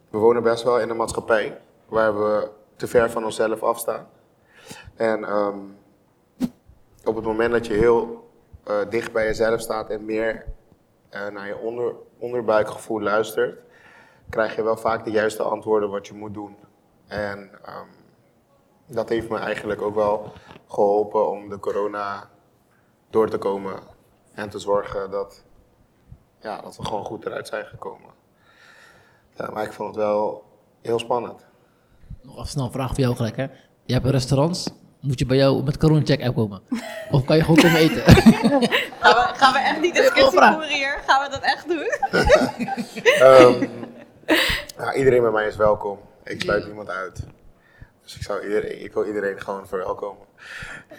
we 0.09 0.17
wonen 0.17 0.43
best 0.43 0.63
wel 0.63 0.79
in 0.79 0.89
een 0.89 0.97
maatschappij 0.97 1.61
waar 1.85 2.17
we 2.17 2.49
te 2.75 2.87
ver 2.87 3.11
van 3.11 3.25
onszelf 3.25 3.63
afstaan. 3.63 4.07
En 4.95 5.23
ehm, 5.23 5.59
op 7.05 7.15
het 7.15 7.25
moment 7.25 7.51
dat 7.51 7.67
je 7.67 7.73
heel 7.73 8.29
eh, 8.63 8.75
dicht 8.89 9.11
bij 9.11 9.25
jezelf 9.25 9.59
staat 9.59 9.89
en 9.89 10.05
meer 10.05 10.45
eh, 11.09 11.27
naar 11.27 11.47
je 11.47 11.57
onder, 11.57 11.93
onderbuikgevoel 12.17 13.01
luistert, 13.01 13.59
krijg 14.29 14.55
je 14.55 14.63
wel 14.63 14.77
vaak 14.77 15.03
de 15.05 15.11
juiste 15.11 15.43
antwoorden 15.43 15.89
wat 15.89 16.07
je 16.07 16.13
moet 16.13 16.33
doen. 16.33 16.55
En 17.07 17.51
dat 18.87 19.09
heeft 19.09 19.29
me 19.29 19.37
eigenlijk 19.37 19.81
ook 19.81 19.95
wel 19.95 20.31
geholpen 20.67 21.29
om 21.29 21.49
de 21.49 21.59
corona 21.59 22.29
door 23.09 23.29
te 23.29 23.37
komen 23.37 23.79
en 24.33 24.49
te 24.49 24.59
zorgen 24.59 25.11
dat, 25.11 25.43
ja, 26.41 26.61
dat 26.61 26.77
we 26.77 26.85
gewoon 26.85 27.05
goed 27.05 27.25
eruit 27.25 27.47
zijn 27.47 27.65
gekomen. 27.65 28.09
Ja, 29.35 29.49
maar 29.51 29.63
ik 29.63 29.73
vond 29.73 29.95
het 29.95 30.03
wel 30.03 30.43
heel 30.81 30.99
spannend. 30.99 31.45
Nog 32.21 32.35
even 32.35 32.47
snel 32.47 32.65
een 32.65 32.71
vraag 32.71 32.87
voor 32.89 32.99
jou 32.99 33.15
gelijk, 33.15 33.35
hè. 33.35 33.47
Je 33.85 33.93
hebt 33.93 34.05
restaurants, 34.05 34.69
moet 34.99 35.19
je 35.19 35.25
bij 35.25 35.37
jou 35.37 35.63
met 35.63 35.77
corona 35.77 36.05
check 36.05 36.23
app 36.23 36.35
komen? 36.35 36.61
Of 37.11 37.25
kan 37.25 37.35
je 37.35 37.43
gewoon 37.43 37.61
komen 37.61 37.77
eten? 37.77 38.03
Gaan 38.99 39.15
we, 39.15 39.33
gaan 39.33 39.53
we 39.53 39.59
echt 39.59 39.81
die 39.81 39.93
discussie 39.93 40.39
voeren 40.41 40.69
hier? 40.69 40.99
Gaan 41.05 41.23
we 41.23 41.29
dat 41.29 41.41
echt 41.41 41.67
doen? 41.67 41.89
Ehm, 43.27 43.67
ja, 44.77 44.93
iedereen 44.93 45.21
bij 45.21 45.31
mij 45.31 45.47
is 45.47 45.55
welkom. 45.55 45.99
Ik 46.23 46.41
sluit 46.41 46.65
niemand 46.65 46.89
uit. 46.89 47.27
Dus 48.07 48.15
ik, 48.15 48.23
zou 48.23 48.43
iedereen, 48.43 48.83
ik 48.83 48.93
wil 48.93 49.05
iedereen 49.05 49.39
gewoon 49.39 49.67
verwelkomen. 49.67 50.25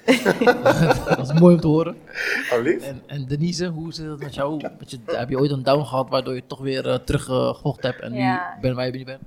dat 1.17 1.19
is 1.19 1.41
mooi 1.41 1.55
om 1.55 1.61
te 1.61 1.67
horen. 1.67 1.99
Alsjeblieft. 2.39 2.85
En, 2.85 3.03
en 3.07 3.27
Denise, 3.27 3.67
hoe 3.67 3.93
zit 3.93 4.07
het 4.07 4.21
met 4.21 4.35
jou? 4.35 4.63
Met 4.79 4.91
je, 4.91 4.99
heb 5.07 5.29
je 5.29 5.39
ooit 5.39 5.51
een 5.51 5.63
down 5.63 5.85
gehad 5.85 6.09
waardoor 6.09 6.35
je 6.35 6.47
toch 6.47 6.61
weer 6.61 6.87
uh, 6.87 6.95
teruggevochten 6.95 7.91
hebt 7.91 8.03
en 8.03 8.13
nu 8.13 8.39
ben 8.61 8.75
waar 8.75 8.87
je 8.87 8.93
nu 8.93 9.05
bent? 9.05 9.21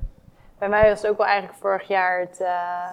Bij 0.58 0.70
mij 0.70 0.90
was 0.90 1.02
het 1.02 1.12
ook 1.12 1.18
wel 1.18 1.28
eigenlijk 1.28 1.60
vorig 1.60 1.88
jaar 1.88 2.20
het, 2.20 2.40
eh, 2.40 2.90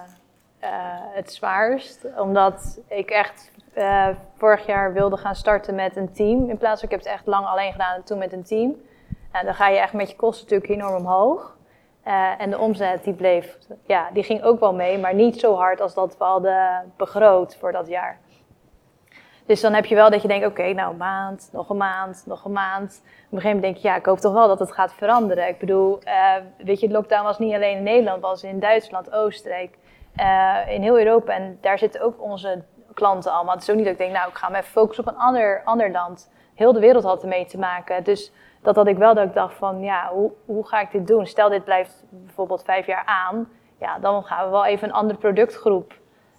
eh, 0.59 0.69
het 1.13 1.33
zwaarst. 1.33 2.05
Omdat 2.17 2.79
ik 2.87 3.09
echt 3.09 3.51
eh, 3.73 4.07
vorig 4.37 4.65
jaar 4.65 4.93
wilde 4.93 5.17
gaan 5.17 5.35
starten 5.35 5.75
met 5.75 5.95
een 5.95 6.11
team. 6.11 6.49
In 6.49 6.57
plaats 6.57 6.79
van, 6.79 6.89
ik 6.89 6.95
heb 6.95 7.05
het 7.05 7.13
echt 7.13 7.25
lang 7.25 7.45
alleen 7.45 7.71
gedaan 7.71 7.95
en 7.95 8.03
toen 8.03 8.17
met 8.17 8.33
een 8.33 8.43
team. 8.43 8.75
En 9.31 9.45
dan 9.45 9.55
ga 9.55 9.67
je 9.67 9.77
echt 9.77 9.93
met 9.93 10.09
je 10.09 10.15
kosten 10.15 10.43
natuurlijk 10.43 10.81
enorm 10.81 10.95
omhoog. 10.95 11.57
Eh, 12.09 12.31
en 12.37 12.49
de 12.49 12.57
omzet 12.57 13.03
die 13.03 13.13
bleef, 13.13 13.57
ja, 13.85 14.09
die 14.13 14.23
ging 14.23 14.43
ook 14.43 14.59
wel 14.59 14.73
mee, 14.73 14.97
maar 14.97 15.13
niet 15.13 15.39
zo 15.39 15.55
hard 15.55 15.81
als 15.81 15.93
dat 15.93 16.17
we 16.17 16.23
hadden 16.23 16.93
begroot 16.97 17.55
voor 17.55 17.71
dat 17.71 17.87
jaar. 17.87 18.19
Dus 19.45 19.61
dan 19.61 19.73
heb 19.73 19.85
je 19.85 19.95
wel 19.95 20.09
dat 20.09 20.21
je 20.21 20.27
denkt, 20.27 20.45
oké, 20.45 20.73
nou 20.73 20.91
een 20.91 20.97
maand, 20.97 21.49
nog 21.51 21.69
een 21.69 21.77
maand, 21.77 22.23
nog 22.25 22.45
een 22.45 22.51
maand. 22.51 23.01
Op 23.03 23.07
een 23.07 23.41
gegeven 23.41 23.55
moment 23.55 23.61
denk 23.61 23.75
je, 23.75 23.87
ja, 23.87 23.95
ik 23.95 24.05
hoop 24.05 24.19
toch 24.19 24.33
wel 24.33 24.47
dat 24.47 24.59
het 24.59 24.71
gaat 24.71 24.93
veranderen. 24.93 25.47
Ik 25.47 25.59
bedoel, 25.59 25.99
eh, 26.03 26.35
weet 26.57 26.79
je, 26.79 26.87
de 26.87 26.93
lockdown 26.93 27.23
was 27.23 27.39
niet 27.39 27.53
alleen 27.53 27.77
in 27.77 27.83
Nederland, 27.83 28.21
was 28.21 28.43
in 28.43 28.59
Duitsland, 28.59 29.11
Oostenrijk, 29.11 29.77
eh, 30.15 30.57
in 30.67 30.81
heel 30.81 30.99
Europa. 30.99 31.33
En 31.33 31.57
daar 31.61 31.79
zitten 31.79 32.01
ook 32.01 32.21
onze 32.21 32.63
klanten 32.93 33.31
allemaal. 33.31 33.53
Het 33.53 33.63
is 33.63 33.69
ook 33.69 33.75
niet 33.75 33.85
dat 33.85 33.93
ik 33.93 33.99
denk, 33.99 34.13
nou, 34.13 34.29
ik 34.29 34.37
ga 34.37 34.49
me 34.49 34.57
even 34.57 34.71
focussen 34.71 35.07
op 35.07 35.13
een 35.13 35.19
ander, 35.19 35.61
ander 35.65 35.91
land. 35.91 36.31
Heel 36.55 36.73
de 36.73 36.79
wereld 36.79 37.03
had 37.03 37.21
ermee 37.21 37.45
te 37.45 37.59
maken. 37.59 38.03
Dus 38.03 38.31
dat 38.61 38.75
had 38.75 38.87
ik 38.87 38.97
wel 38.97 39.13
dat 39.13 39.25
ik 39.25 39.33
dacht 39.33 39.53
van, 39.53 39.81
ja, 39.81 40.09
hoe, 40.13 40.31
hoe 40.45 40.67
ga 40.67 40.79
ik 40.79 40.91
dit 40.91 41.07
doen? 41.07 41.25
Stel, 41.25 41.49
dit 41.49 41.63
blijft 41.63 42.03
bijvoorbeeld 42.09 42.63
vijf 42.63 42.85
jaar 42.85 43.03
aan. 43.05 43.49
Ja, 43.79 43.99
dan 43.99 44.23
gaan 44.23 44.45
we 44.45 44.51
wel 44.51 44.65
even 44.65 44.87
een 44.87 44.93
andere 44.93 45.19
productgroep 45.19 45.93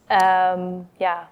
ehm, 0.06 0.68
ja, 0.92 1.28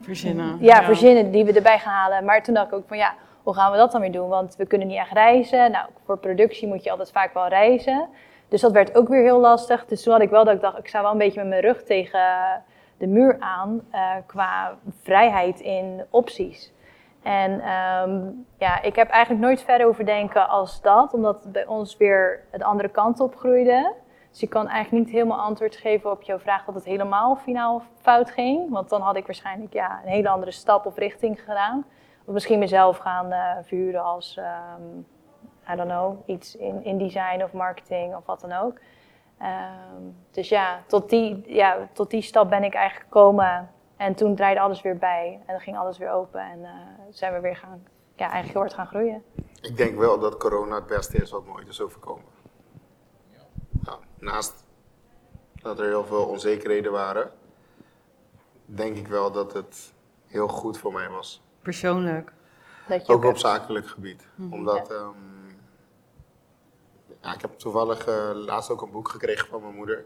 Verzinnen. 0.00 0.56
ja, 0.60 0.82
verzinnen 0.82 1.30
die 1.30 1.44
we 1.44 1.52
erbij 1.52 1.78
gaan 1.78 1.92
halen. 1.92 2.24
Maar 2.24 2.42
toen 2.42 2.54
dacht 2.54 2.66
ik 2.66 2.72
ook 2.72 2.88
van 2.88 2.96
ja, 2.96 3.14
hoe 3.42 3.54
gaan 3.54 3.72
we 3.72 3.76
dat 3.76 3.92
dan 3.92 4.00
weer 4.00 4.12
doen? 4.12 4.28
Want 4.28 4.56
we 4.56 4.66
kunnen 4.66 4.88
niet 4.88 4.98
echt 4.98 5.12
reizen. 5.12 5.70
Nou, 5.70 5.88
voor 6.04 6.18
productie 6.18 6.68
moet 6.68 6.84
je 6.84 6.90
altijd 6.90 7.10
vaak 7.10 7.34
wel 7.34 7.48
reizen. 7.48 8.08
Dus 8.48 8.60
dat 8.60 8.72
werd 8.72 8.96
ook 8.96 9.08
weer 9.08 9.22
heel 9.22 9.40
lastig. 9.40 9.86
Dus 9.86 10.02
toen 10.02 10.12
had 10.12 10.22
ik 10.22 10.30
wel 10.30 10.44
dat 10.44 10.54
ik 10.54 10.60
dacht, 10.60 10.78
ik 10.78 10.88
sta 10.88 11.02
wel 11.02 11.10
een 11.12 11.18
beetje 11.18 11.40
met 11.40 11.48
mijn 11.48 11.60
rug 11.60 11.82
tegen 11.82 12.20
de 12.96 13.06
muur 13.06 13.36
aan 13.40 13.80
eh, 13.90 14.10
qua 14.26 14.78
vrijheid 15.02 15.60
in 15.60 16.04
opties. 16.10 16.72
En 17.26 17.60
ehm, 17.60 18.30
ja, 18.58 18.82
ik 18.82 18.96
heb 18.96 19.08
eigenlijk 19.08 19.44
nooit 19.44 19.62
verder 19.62 19.86
over 19.86 20.06
denken 20.06 20.48
als 20.48 20.80
dat, 20.80 21.12
omdat 21.12 21.42
het 21.42 21.52
bij 21.52 21.66
ons 21.66 21.96
weer 21.96 22.44
de 22.52 22.64
andere 22.64 22.88
kant 22.88 23.20
op 23.20 23.36
groeide. 23.36 23.94
Dus 24.30 24.42
ik 24.42 24.50
kan 24.50 24.68
eigenlijk 24.68 25.04
niet 25.04 25.14
helemaal 25.14 25.38
antwoord 25.38 25.76
geven 25.76 26.10
op 26.10 26.22
jouw 26.22 26.38
vraag 26.38 26.64
dat 26.64 26.74
het 26.74 26.84
helemaal 26.84 27.36
finaal 27.36 27.82
fout 28.00 28.30
ging. 28.30 28.70
Want 28.70 28.88
dan 28.88 29.00
had 29.00 29.16
ik 29.16 29.26
waarschijnlijk 29.26 29.72
ja, 29.72 30.00
een 30.02 30.10
hele 30.10 30.28
andere 30.28 30.50
stap 30.50 30.86
of 30.86 30.96
richting 30.96 31.40
gedaan. 31.40 31.84
Of 32.24 32.32
misschien 32.34 32.58
mezelf 32.58 32.96
gaan 32.96 33.32
eh 33.32 33.56
verhuren 33.62 34.04
als, 34.04 34.36
ehm, 34.36 34.98
I 35.72 35.76
don't 35.76 35.90
know, 35.90 36.28
iets 36.28 36.56
in, 36.56 36.84
in 36.84 36.98
design 36.98 37.42
of 37.42 37.52
marketing 37.52 38.16
of 38.16 38.26
wat 38.26 38.40
dan 38.40 38.52
ook. 38.52 38.78
Ehm, 39.38 40.02
dus 40.30 40.48
ja 40.48 40.80
tot, 40.86 41.10
die, 41.10 41.42
ja, 41.46 41.76
tot 41.92 42.10
die 42.10 42.22
stap 42.22 42.50
ben 42.50 42.64
ik 42.64 42.74
eigenlijk 42.74 43.06
gekomen. 43.12 43.70
En 43.96 44.14
toen 44.14 44.34
draaide 44.36 44.60
alles 44.60 44.82
weer 44.82 44.96
bij 44.96 45.40
en 45.46 45.52
dan 45.52 45.60
ging 45.60 45.76
alles 45.76 45.98
weer 45.98 46.10
open. 46.10 46.40
En 46.40 46.64
eh, 46.64 46.70
zijn 47.10 47.32
we 47.32 47.40
weer 47.40 47.56
gaan, 47.56 47.82
ja, 48.14 48.30
eigenlijk 48.30 48.52
heel 48.52 48.60
hard 48.60 48.74
gaan 48.74 48.86
groeien. 48.86 49.22
Ik 49.60 49.76
denk 49.76 49.98
wel 49.98 50.18
dat 50.18 50.36
corona 50.36 50.74
het 50.74 50.86
beste 50.86 51.16
is 51.16 51.30
wat 51.30 51.44
me 51.44 51.52
ooit 51.52 51.68
is 51.68 51.80
overkomen. 51.80 52.24
Nou, 53.70 53.98
naast 54.18 54.64
dat 55.54 55.78
er 55.78 55.86
heel 55.86 56.04
veel 56.04 56.24
onzekerheden 56.24 56.92
waren, 56.92 57.30
denk 58.64 58.96
ik 58.96 59.08
wel 59.08 59.32
dat 59.32 59.52
het 59.52 59.92
heel 60.26 60.48
goed 60.48 60.78
voor 60.78 60.92
mij 60.92 61.08
was. 61.08 61.42
Persoonlijk. 61.62 62.32
Dat 62.88 63.06
je 63.06 63.12
Ook 63.12 63.24
op 63.24 63.36
zakelijk 63.36 63.86
gebied. 63.86 64.26
Omdat, 64.50 64.90
ehm, 64.90 65.48
ja, 67.20 67.34
ik 67.34 67.40
heb 67.40 67.58
toevallig 67.58 68.06
eh, 68.06 68.30
laatst 68.34 68.70
ook 68.70 68.82
een 68.82 68.90
boek 68.90 69.08
gekregen 69.08 69.48
van 69.48 69.62
mijn 69.62 69.74
moeder. 69.74 70.04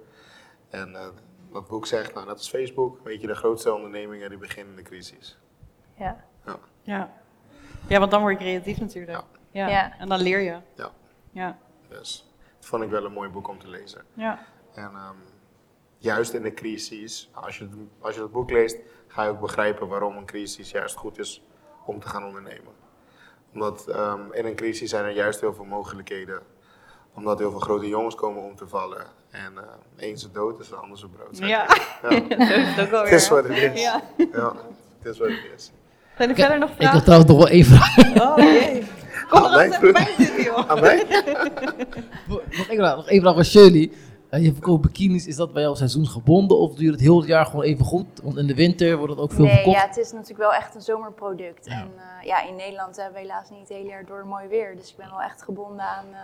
En 0.71 0.97
eh, 0.97 1.09
dat 1.53 1.69
boek 1.69 1.87
zegt, 1.87 2.15
nou 2.15 2.27
net 2.27 2.37
als 2.37 2.49
Facebook, 2.49 2.99
weet 3.05 3.21
je, 3.21 3.27
de 3.27 3.35
grootste 3.35 3.75
ondernemingen 3.75 4.29
die 4.29 4.39
beginnen 4.39 4.71
in 4.77 4.83
de 4.83 4.89
crisis. 4.89 5.39
ja. 5.97 6.25
Ja. 6.83 7.11
Ja, 7.87 7.99
want 7.99 8.11
dan 8.11 8.21
word 8.21 8.33
je 8.39 8.45
creatief 8.45 8.81
natuurlijk. 8.81 9.23
Ja. 9.51 9.69
Ja. 9.69 9.99
En 9.99 10.09
dan 10.09 10.21
leer 10.21 10.39
je. 10.41 10.59
Ja. 10.75 10.91
Ja. 11.31 11.59
Dus 11.89 12.33
dat 12.59 12.67
vond 12.67 12.83
ik 12.83 12.91
wel 12.91 13.05
een 13.05 13.13
mooi 13.13 13.29
boek 13.29 13.49
om 13.49 13.59
te 13.59 13.69
lezen. 13.69 14.05
Ja. 14.15 14.39
En 14.75 14.85
ehm, 14.95 15.17
juist 15.99 16.33
in 16.33 16.43
de 16.43 16.55
crisis, 16.55 17.31
als 17.35 17.59
je, 17.59 17.65
het- 17.65 17.75
als 18.01 18.15
je 18.15 18.23
het 18.23 18.33
boek 18.33 18.51
leest, 18.51 18.79
ga 19.07 19.23
je 19.25 19.31
ook 19.31 19.41
begrijpen 19.41 19.89
waarom 19.89 20.17
een 20.17 20.27
crisis 20.27 20.71
juist 20.71 20.97
goed 20.97 21.19
is 21.19 21.43
om 21.85 22.01
te 22.01 22.09
gaan 22.09 22.25
ondernemen. 22.25 22.73
Omdat 23.53 23.89
ehm, 23.89 24.33
in 24.33 24.47
een 24.47 24.55
crisis 24.57 24.91
zijn 24.91 25.05
er 25.05 25.11
juist 25.15 25.41
heel 25.41 25.55
veel 25.55 25.65
mogelijkheden. 25.65 26.43
Omdat 27.15 27.39
heel 27.39 27.51
veel 27.51 27.61
grote 27.61 27.89
jongens 27.89 28.15
komen 28.15 28.43
om 28.43 28.57
te 28.57 28.69
vallen. 28.69 29.07
En 29.31 29.53
uh, 29.55 29.61
één 29.97 30.13
is 30.13 30.29
dood, 30.33 30.61
is 30.61 30.69
de 30.69 30.75
ander 30.77 30.99
zijn 30.99 31.11
brood. 31.11 31.39
Ja. 31.39 31.47
ja. 31.49 31.67
Dat 32.29 32.41
is 32.41 32.67
het 32.75 32.85
ook 32.85 32.91
wel 32.91 33.03
Het 33.03 33.13
is 33.13 33.29
weer. 33.29 33.43
wat 33.43 33.51
het 33.55 33.73
is. 33.75 33.83
Ja. 33.83 34.03
Ja, 34.33 34.53
het 35.03 35.13
is 35.13 35.19
wat 35.19 35.29
het 35.29 35.39
is. 35.57 35.71
Zijn 36.17 36.29
er 36.29 36.35
verder 36.35 36.59
nog 36.59 36.71
Ik 36.71 36.77
had 36.77 36.85
vragen? 36.87 37.03
trouwens 37.03 37.31
nog 37.31 37.39
wel 37.39 37.49
één 37.49 37.65
vraag. 37.65 37.97
Oh, 38.23 38.37
jee. 38.37 38.83
Kom 39.31 39.39
Aan 39.45 39.51
er 39.51 39.57
mij? 39.57 39.67
eens 39.67 39.75
even 39.77 39.93
bij 39.93 40.15
zitten, 40.19 40.43
joh. 40.43 40.71
Aan 40.71 40.81
mij? 40.81 40.97
nog 42.29 42.67
één 42.69 42.77
vraag, 42.79 42.97
nog 42.97 43.09
één 43.09 43.21
vraag 43.21 43.35
van 43.35 43.45
Shirley. 43.45 43.91
Eh, 44.29 44.43
je 44.45 44.53
verkoopt 44.53 44.83
bikinis, 44.83 45.27
is 45.27 45.37
dat 45.37 45.53
bij 45.53 45.63
jou 45.63 45.77
seizoensgebonden 45.77 46.59
of 46.59 46.79
je 46.79 46.91
het 46.91 47.01
heel 47.01 47.19
het 47.19 47.27
jaar 47.29 47.47
gewoon 47.47 47.65
even 47.65 47.85
goed? 47.85 48.07
Want 48.23 48.37
in 48.37 48.47
de 48.47 48.55
winter 48.55 48.97
wordt 48.97 49.13
het 49.13 49.23
ook 49.23 49.33
veel 49.33 49.45
Nee, 49.45 49.55
verkocht. 49.55 49.77
ja, 49.77 49.87
het 49.87 49.97
is 49.97 50.13
natuurlijk 50.13 50.39
wel 50.41 50.55
echt 50.55 50.75
een 50.75 50.81
zomerproduct. 50.81 51.67
En 51.67 51.91
eh, 51.97 52.27
ja, 52.27 52.43
in 52.49 52.57
Nederland 52.57 52.97
hebben 52.97 53.15
we 53.15 53.21
helaas 53.21 53.51
niet 53.51 53.59
het 53.61 53.69
hele 53.69 53.89
jaar 53.89 54.05
door 54.07 54.27
mooi 54.27 54.49
weer. 54.49 54.77
Dus 54.77 54.91
ik 54.91 54.97
ben 54.97 55.11
wel 55.11 55.23
echt 55.23 55.43
gebonden 55.43 55.85
aan 55.85 56.05
eh, 56.13 56.19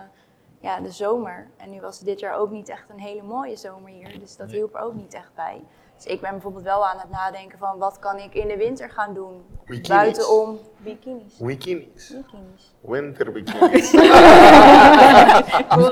ja, 0.61 0.81
de 0.81 0.91
zomer. 0.91 1.49
En 1.57 1.71
nu 1.71 1.81
was 1.81 2.01
dit 2.01 2.21
jaar 2.21 2.37
ook 2.37 2.51
niet 2.51 2.69
echt 2.69 2.91
een 2.91 3.01
hele 3.01 3.23
mooie 3.23 3.57
zomer 3.57 3.91
hier. 3.91 4.19
Dus 4.21 4.37
dat 4.37 4.51
hielp 4.51 4.75
er 4.75 4.81
ook 4.81 4.95
niet 4.95 5.15
echt 5.15 5.35
bij. 5.35 5.63
Dus 5.97 6.07
ik 6.07 6.21
ben 6.21 6.31
bijvoorbeeld 6.31 6.65
wel 6.65 6.87
aan 6.87 6.99
het 6.99 7.11
nadenken 7.11 7.59
van 7.59 7.79
wat 7.79 7.99
kan 7.99 8.19
ik 8.19 8.35
in 8.35 8.49
de 8.49 8.57
winter 8.57 8.91
gaan 8.91 9.15
doen? 9.15 9.43
Bikinis. 9.65 9.89
Buitenom 9.89 10.59
bikinis. 10.77 11.37
Bikinis. 11.37 12.13
Bikinis. 12.15 12.75
Winter 12.81 13.33
bikinis. 13.37 13.93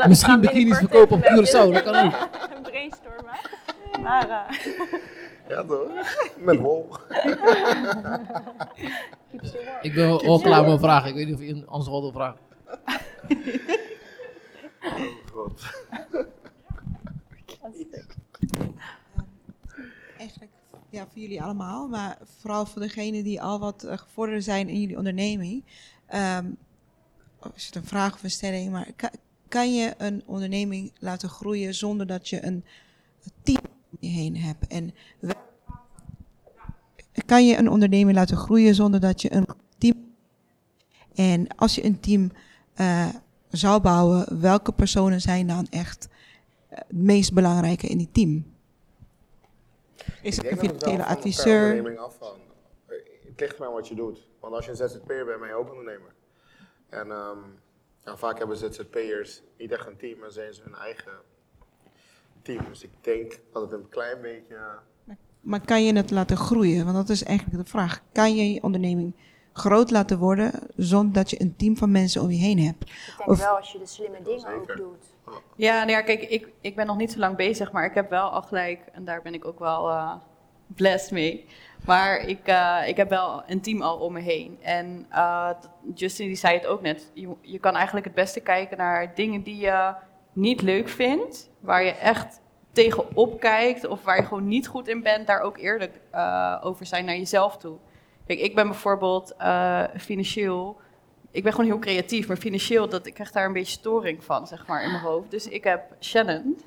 Misschien 0.09 0.41
bikinis 0.41 0.79
verkopen 0.79 1.17
op 1.17 1.23
Curaçao, 1.23 1.73
dat 1.73 1.83
kan 1.83 2.05
ook. 2.05 2.29
Brainstormen. 2.63 3.35
Maar 4.03 4.29
eh, 4.29 4.57
ja 5.49 5.65
toch? 5.65 5.89
Met 6.37 6.59
wol. 6.59 6.89
Ik 9.81 9.95
ben 9.95 10.07
wel, 10.07 10.23
wel 10.23 10.41
klaar 10.41 10.59
met 10.59 10.67
mijn 10.67 10.79
vragen. 10.79 11.09
Ik 11.09 11.15
weet 11.15 11.27
niet 11.27 11.35
of 11.35 11.41
je 11.41 11.63
anders 11.67 11.91
wel 11.91 12.01
wil 12.01 12.13
vragen. 12.13 12.39
God. 15.33 15.61
Eigenlijk 20.19 20.53
ja, 20.91 21.07
voor 21.11 21.21
jullie 21.23 21.43
allemaal, 21.43 21.89
maar 21.89 22.19
vooral 22.41 22.67
voor 22.67 22.83
degenen 22.83 23.25
die 23.25 23.43
al 23.43 23.59
wat 23.59 23.85
eh, 23.85 23.99
gevorderd 23.99 24.45
zijn 24.45 24.69
in 24.69 24.81
jullie 24.81 24.97
onderneming. 24.97 25.65
Ehm, 26.07 26.47
is 27.55 27.67
het 27.67 27.75
een 27.75 27.85
vraag 27.85 28.15
of 28.15 28.23
een 28.23 28.31
stelling, 28.31 28.71
maar 28.71 28.89
kan, 29.49 29.75
je 29.75 29.95
een 29.99 30.23
onderneming 30.27 30.93
laten 30.99 31.29
groeien 31.29 31.75
zonder 31.75 32.07
dat 32.07 32.29
je 32.29 32.45
een 32.45 32.65
team 33.43 33.61
om 33.91 33.99
je 34.01 34.09
heen 34.09 34.37
hebt? 34.37 34.67
En 34.67 34.95
kan 37.27 37.47
je 37.47 37.57
een 37.57 37.71
onderneming 37.71 38.17
laten 38.17 38.37
groeien 38.37 38.75
zonder 38.75 39.01
dat 39.01 39.23
je 39.23 39.33
een 39.33 39.47
team 39.79 40.15
en 41.15 41.57
als 41.57 41.75
je 41.75 41.85
een 41.85 42.01
team 42.01 42.33
eh, 42.75 43.09
zou 43.57 43.81
bouwen, 43.81 44.41
welke 44.41 44.73
personen 44.73 45.21
zijn 45.21 45.47
dan 45.47 45.67
echt 45.71 46.09
eh, 46.69 46.79
het 46.79 46.93
meest 46.93 47.33
belangrijke 47.33 47.87
in 47.87 47.99
die 47.99 48.09
team? 48.13 48.53
Is 50.23 50.37
het 50.37 50.51
een 50.51 50.59
financiële 50.59 51.03
van 51.03 51.17
adviseur? 51.17 51.63
onderneming 51.63 51.99
afhangt. 51.99 52.41
Eh, 52.87 52.97
Het 53.27 53.41
ligt 53.41 53.59
eraan 53.59 53.73
wat 53.73 53.89
je 53.89 53.95
doet. 53.95 54.27
Want 54.41 54.55
als 54.55 54.65
je 54.65 54.71
een 54.71 54.77
ZZP'er 54.77 55.25
bent, 55.25 55.41
ben 55.41 55.49
je 55.49 55.55
ook 55.55 55.71
ondernemer. 55.71 56.15
En 56.89 57.11
ehm, 57.11 57.39
ja, 58.05 58.17
vaak 58.17 58.39
hebben 58.39 58.57
ZZP'ers 58.57 59.43
niet 59.59 59.73
echt 59.73 59.87
een 59.87 59.97
team, 59.97 60.19
maar 60.19 60.31
zijn 60.31 60.55
ze 60.55 60.63
hun 60.63 60.75
eigen 60.75 61.13
team. 62.43 62.65
Dus 62.69 62.83
ik 62.83 62.91
denk 63.01 63.41
dat 63.53 63.63
het 63.63 63.73
een 63.73 63.89
klein 63.89 64.21
beetje... 64.21 64.57
Maar 65.41 65.61
kan 65.65 65.85
je 65.85 65.97
het 65.97 66.11
laten 66.11 66.37
groeien? 66.37 66.85
Want 66.85 66.97
dat 66.97 67.09
is 67.09 67.23
eigenlijk 67.23 67.65
de 67.65 67.71
vraag. 67.71 68.03
Kan 68.13 68.37
je 68.37 68.53
je 68.53 68.63
onderneming 68.63 69.15
groot 69.55 69.91
laten 69.91 70.19
worden 70.19 70.53
zonder 70.77 71.13
dat 71.13 71.31
je 71.31 71.41
een 71.41 71.57
team 71.57 71.77
van 71.77 71.91
mensen 71.91 72.23
om 72.23 72.31
je 72.31 72.37
heen 72.39 72.59
hebt? 72.59 72.83
ik 72.83 73.15
denk 73.17 73.31
Of- 73.31 73.39
wel 73.39 73.57
als 73.57 73.73
je 73.73 73.79
de 73.79 73.87
slimme 73.87 74.23
dingen 74.23 74.55
ook 74.55 74.77
doet. 74.77 75.13
Ja, 75.57 75.79
nou 75.79 75.91
ja, 75.91 76.03
kijk, 76.03 76.23
ik, 76.23 76.49
ik 76.61 76.77
ben 76.77 76.87
nog 76.87 76.97
niet 76.97 77.13
zo 77.13 77.19
lang 77.19 77.37
bezig, 77.37 77.73
maar 77.73 77.85
ik 77.85 77.95
heb 77.95 78.11
wel 78.11 78.29
al 78.29 78.43
gelijk, 78.43 78.81
en 78.93 79.05
daar 79.05 79.23
ben 79.23 79.35
ik 79.35 79.45
ook 79.47 79.59
wel 79.59 79.89
eh 79.91 80.13
blessed 80.67 81.11
mee. 81.11 81.47
Maar 81.87 82.17
ik, 82.21 82.47
eh, 82.47 82.79
ik 82.87 82.97
heb 82.97 83.09
wel 83.09 83.43
een 83.47 83.61
team 83.61 83.83
al 83.83 83.97
om 83.99 84.13
me 84.13 84.21
heen. 84.21 84.59
En 84.63 85.07
eh, 85.11 85.51
Justin 85.95 86.27
die 86.27 86.37
zei 86.37 86.55
het 86.57 86.67
ook 86.67 86.81
net, 86.81 87.11
je, 87.15 87.29
je 87.41 87.59
kan 87.59 87.75
eigenlijk 87.75 88.07
het 88.07 88.15
beste 88.15 88.41
kijken 88.41 88.77
naar 88.79 89.15
dingen 89.15 89.43
die 89.43 89.57
je 89.57 89.95
niet 90.33 90.63
leuk 90.63 90.89
vindt, 90.89 91.51
waar 91.61 91.85
je 91.85 91.91
echt 91.93 92.41
tegenop 92.73 93.41
kijkt 93.41 93.87
of 93.87 94.05
waar 94.05 94.17
je 94.17 94.23
gewoon 94.27 94.49
niet 94.49 94.67
goed 94.69 94.89
in 94.89 95.03
bent, 95.03 95.27
daar 95.27 95.41
ook 95.41 95.59
eerlijk 95.59 96.01
eh, 96.11 96.59
over 96.63 96.87
zijn 96.87 97.05
naar 97.05 97.17
jezelf 97.17 97.57
toe. 97.57 97.77
Kijk, 98.27 98.41
ik 98.41 98.55
ben 98.55 98.67
bijvoorbeeld 98.67 99.35
eh, 99.37 99.85
financieel 99.99 100.83
ik 101.35 101.43
ben 101.43 101.53
gewoon 101.53 101.67
heel 101.67 101.79
creatief, 101.79 102.29
maar 102.29 102.37
financieel, 102.37 102.89
dat, 102.89 103.07
ik 103.07 103.15
krijg 103.15 103.31
daar 103.31 103.45
een 103.45 103.53
beetje 103.53 103.79
storing 103.79 104.25
van, 104.25 104.47
zeg 104.47 104.67
maar, 104.67 104.83
in 104.83 104.91
mijn 104.91 105.03
hoofd. 105.03 105.31
Dus 105.31 105.49
ik 105.49 105.65
heb 105.65 105.83
Shannon. 106.01 106.59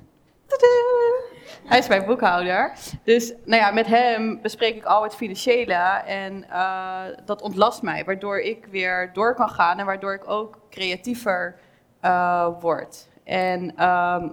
Hij 1.65 1.77
is 1.77 1.87
mijn 1.87 2.05
boekhouder. 2.05 2.73
Dus 3.03 3.33
nou 3.45 3.61
ja, 3.61 3.71
met 3.71 3.85
hem 3.85 4.41
bespreek 4.41 4.75
ik 4.75 4.83
al 4.83 5.03
het 5.03 5.15
financiële 5.15 5.73
en 6.05 6.49
eh, 6.49 7.03
dat 7.25 7.41
ontlast 7.41 7.81
mij, 7.81 8.05
waardoor 8.05 8.39
ik 8.39 8.65
weer 8.65 9.13
door 9.13 9.35
kan 9.35 9.49
gaan 9.49 9.79
en 9.79 9.85
waardoor 9.85 10.13
ik 10.13 10.29
ook 10.29 10.59
creatiever 10.69 11.59
eh, 11.99 12.47
word. 12.59 13.07
En 13.23 13.75
ehm, 13.75 14.29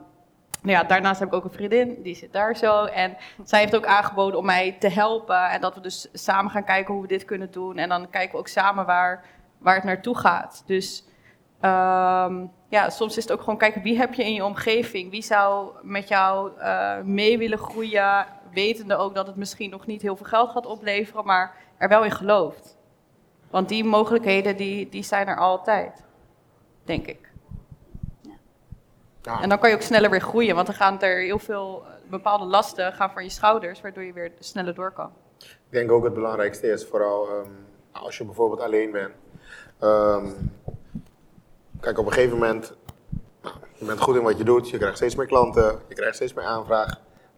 nou 0.65 0.77
ja, 0.77 0.85
daarnaast 0.85 1.19
heb 1.19 1.29
ik 1.29 1.35
ook 1.35 1.45
een 1.45 1.51
vriendin, 1.51 2.03
die 2.03 2.15
zit 2.15 2.33
daar 2.33 2.57
zo. 2.57 2.85
En 2.85 3.17
zij 3.45 3.61
heeft 3.61 3.77
ook 3.77 3.87
aangeboden 3.87 4.39
om 4.39 4.45
mij 4.45 4.77
te 4.79 4.89
helpen. 4.89 5.51
En 5.51 5.61
dat 5.61 5.75
we 5.75 5.81
dus 5.81 6.09
samen 6.13 6.51
gaan 6.51 6.65
kijken 6.65 6.93
hoe 6.93 7.03
we 7.03 7.09
dit 7.09 7.25
kunnen 7.25 7.51
doen. 7.51 7.79
En 7.79 7.89
dan 7.89 8.11
kijken 8.11 8.33
we 8.33 8.39
ook 8.39 8.49
samen 8.49 8.87
waar, 8.87 9.25
waar 9.59 9.75
het 9.75 9.85
naartoe 9.85 10.17
gaat. 10.17 10.63
Dus 10.67 11.05
ehm, 11.61 12.45
ja, 12.69 12.91
soms 12.91 13.17
is 13.17 13.23
het 13.23 13.33
ook 13.33 13.41
gewoon 13.41 13.59
kijken 13.59 13.83
wie 13.83 13.99
heb 13.99 14.15
je 14.15 14.25
in 14.25 14.35
je 14.35 14.45
omgeving. 14.45 15.11
Wie 15.11 15.23
zou 15.23 15.71
met 15.83 16.09
jou 16.09 16.59
eh, 16.59 17.01
mee 17.01 17.39
willen 17.39 17.59
groeien. 17.59 18.27
Wetende 18.53 18.97
ook 18.97 19.15
dat 19.15 19.27
het 19.27 19.37
misschien 19.37 19.71
nog 19.71 19.87
niet 19.87 20.03
heel 20.03 20.17
veel 20.17 20.27
geld 20.27 20.51
gaat 20.51 20.67
opleveren. 20.67 21.25
Maar 21.25 21.55
er 21.79 21.89
wel 21.89 22.05
in 22.05 22.11
gelooft. 22.11 22.77
Want 23.51 23.69
die 23.69 23.85
mogelijkheden 23.85 24.57
die, 24.57 24.89
die 24.89 25.03
zijn 25.03 25.27
er 25.27 25.39
altijd. 25.39 26.03
Denk 26.85 27.07
ik. 27.07 27.34
Ja, 29.25 29.41
En 29.43 29.49
dan 29.49 29.59
kan 29.59 29.69
je 29.71 29.75
ook 29.77 29.83
sneller 29.83 30.11
weer 30.11 30.21
groeien, 30.21 30.55
want 30.55 30.67
dan 30.67 30.77
gaan 30.77 31.01
er 31.01 31.19
heel 31.23 31.39
veel 31.39 31.85
eh, 31.87 32.11
bepaalde 32.11 32.45
lasten 32.45 32.93
gaan 32.93 33.11
van 33.11 33.23
je 33.25 33.31
schouders, 33.31 33.81
waardoor 33.81 34.03
je 34.03 34.13
weer 34.13 34.33
sneller 34.39 34.75
door 34.75 34.91
kan. 34.93 35.13
Ik 35.39 35.71
denk 35.71 35.91
ook 35.93 36.05
het 36.05 36.15
belangrijkste 36.15 36.67
is 36.67 36.85
vooral 36.87 37.29
ehm, 37.29 37.49
als 37.93 38.19
je 38.19 38.25
bijvoorbeeld 38.25 38.61
alleen 38.61 38.91
bent. 38.91 39.13
Ehm, 39.79 40.27
kijk, 41.81 41.99
op 41.99 42.07
een 42.07 42.13
gegeven 42.13 42.39
moment, 42.39 42.75
nou, 43.43 43.55
je 43.75 43.85
bent 43.85 44.01
goed 44.01 44.17
in 44.17 44.23
wat 44.23 44.39
je 44.39 44.45
doet, 44.45 44.71
je 44.71 44.79
krijgt 44.79 44.97
steeds 44.97 45.15
meer 45.15 45.27
klanten, 45.27 45.81
je 45.89 45.95
krijgt 45.95 46.15
steeds 46.17 46.35
meer 46.35 46.45
aanvraag. 46.45 46.89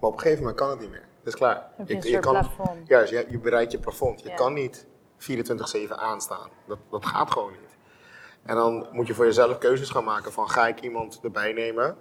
Maar 0.01 0.11
op 0.11 0.13
een 0.13 0.21
gegeven 0.21 0.41
moment 0.43 0.59
kan 0.61 0.71
het 0.71 0.81
niet 0.81 0.91
meer. 0.91 1.05
Het 1.19 1.27
is 1.35 1.35
klaar. 1.35 1.67
Je 1.87 1.95
een 1.95 2.03
soort 2.03 2.21
plafond. 2.21 2.89
Ja, 2.89 3.01
dus 3.01 3.11
je, 3.11 3.27
je 3.29 3.39
bereikt 3.39 3.73
je 3.73 3.79
plafond. 3.79 4.23
Je 4.23 4.29
Ja. 4.29 4.35
kan 4.35 4.53
niet 4.53 4.87
24-7 5.19 5.89
aanstaan. 5.97 6.49
Dat, 6.67 6.79
dat 6.91 7.07
gaat 7.07 7.31
gewoon 7.31 7.51
niet. 7.53 7.66
En 8.47 8.57
dan 8.57 8.87
moet 8.93 9.07
je 9.07 9.15
voor 9.15 9.25
jezelf 9.25 9.59
keuzes 9.59 9.91
gaan 9.91 10.05
maken 10.05 10.33
van 10.33 10.51
ga 10.51 10.67
ik 10.67 10.81
iemand 10.81 11.21
erbij 11.23 11.53
nemen 11.53 11.97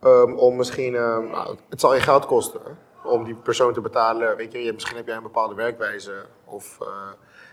ehm, 0.00 0.32
om 0.32 0.56
misschien, 0.56 0.94
ehm, 0.94 1.26
nou, 1.30 1.56
het 1.68 1.80
zal 1.80 1.94
je 1.94 2.00
geld 2.00 2.26
kosten 2.26 2.60
om 3.04 3.24
die 3.24 3.34
persoon 3.34 3.72
te 3.72 3.80
betalen. 3.80 4.36
Weet 4.36 4.52
je, 4.52 4.72
misschien 4.72 4.96
heb 4.96 5.06
jij 5.06 5.16
een 5.16 5.22
bepaalde 5.22 5.54
werkwijze 5.54 6.24
of, 6.44 6.78
eh, 6.80 6.86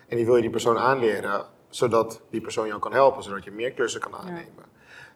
en 0.08 0.16
die 0.18 0.26
wil 0.26 0.36
je 0.36 0.42
die 0.42 0.50
persoon 0.50 0.78
aanleren 0.78 1.46
zodat 1.70 2.22
die 2.30 2.42
persoon 2.42 2.68
jou 2.68 2.80
kan 2.80 2.94
helpen, 2.94 3.24
zodat 3.24 3.44
je 3.44 3.52
meer 3.52 3.72
klussen 3.72 4.02
kan 4.02 4.16
aannemen. 4.16 4.64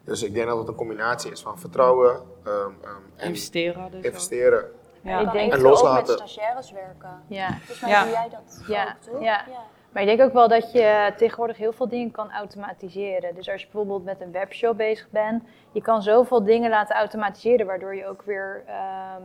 Dus 0.04 0.22
ik 0.22 0.34
denk 0.34 0.46
dat 0.48 0.58
het 0.58 0.68
een 0.68 0.74
combinatie 0.74 1.30
is 1.30 1.40
van 1.42 1.58
vertrouwen 1.58 2.22
ehm, 2.44 2.56
ehm, 2.82 2.94
en 3.16 3.26
Investeren 3.26 3.90
dus 3.90 3.98
ook. 3.98 4.04
investeren. 4.04 4.70
Ja. 5.02 5.22
Kan 5.24 5.32
denk- 5.32 5.52
En 5.52 5.58
ook 5.58 5.64
loslaten. 5.64 6.06
met 6.18 6.28
stagiaires 6.28 6.72
werken. 6.72 7.22
Ja. 7.28 7.48
Volgens 7.56 7.80
mij 7.80 7.90
Ja. 7.90 8.02
doe 8.02 8.12
jij 8.12 8.28
dat 8.30 8.62
Ja, 8.66 8.82
ook, 9.06 9.12
toch? 9.12 9.22
ja. 9.22 9.44
Maar 9.92 10.02
ik 10.02 10.08
denk 10.08 10.20
ook 10.28 10.32
wel 10.32 10.48
dat 10.48 10.72
je 10.72 11.12
tegenwoordig 11.16 11.56
heel 11.56 11.72
veel 11.72 11.88
dingen 11.88 12.10
kan 12.10 12.32
automatiseren. 12.32 13.34
Dus 13.34 13.48
als 13.50 13.60
je 13.60 13.66
bijvoorbeeld 13.72 14.04
met 14.04 14.20
een 14.20 14.32
webshop 14.32 14.76
bezig 14.76 15.08
bent, 15.10 15.42
je 15.72 15.80
kan 15.82 16.02
zoveel 16.02 16.44
dingen 16.44 16.70
laten 16.70 16.96
automatiseren, 16.96 17.66
waardoor 17.66 17.94
je 17.96 18.06
ook 18.06 18.22
weer 18.22 18.62
eh, 18.66 18.74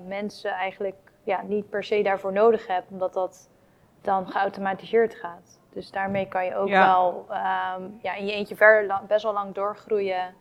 mensen 0.07 0.51
eigenlijk 0.51 0.95
ja, 1.23 1.41
niet 1.41 1.69
per 1.69 1.83
se 1.83 2.01
daarvoor 2.03 2.33
nodig 2.33 2.67
hebt, 2.67 2.91
omdat 2.91 3.13
dat 3.13 3.49
dan 4.01 4.27
geautomatiseerd 4.27 5.15
gaat. 5.15 5.59
Dus 5.73 5.91
daarmee 5.91 6.27
kan 6.27 6.45
je 6.45 6.55
ook 6.55 6.67
Ja. 6.67 6.85
wel 6.85 7.25
ehm, 7.29 7.81
ja, 8.01 8.15
in 8.15 8.25
je 8.25 8.31
eentje 8.33 8.55
ver, 8.55 8.85
lang- 8.85 9.07
best 9.07 9.23
wel 9.23 9.33
lang 9.33 9.53
doorgroeien, 9.53 10.33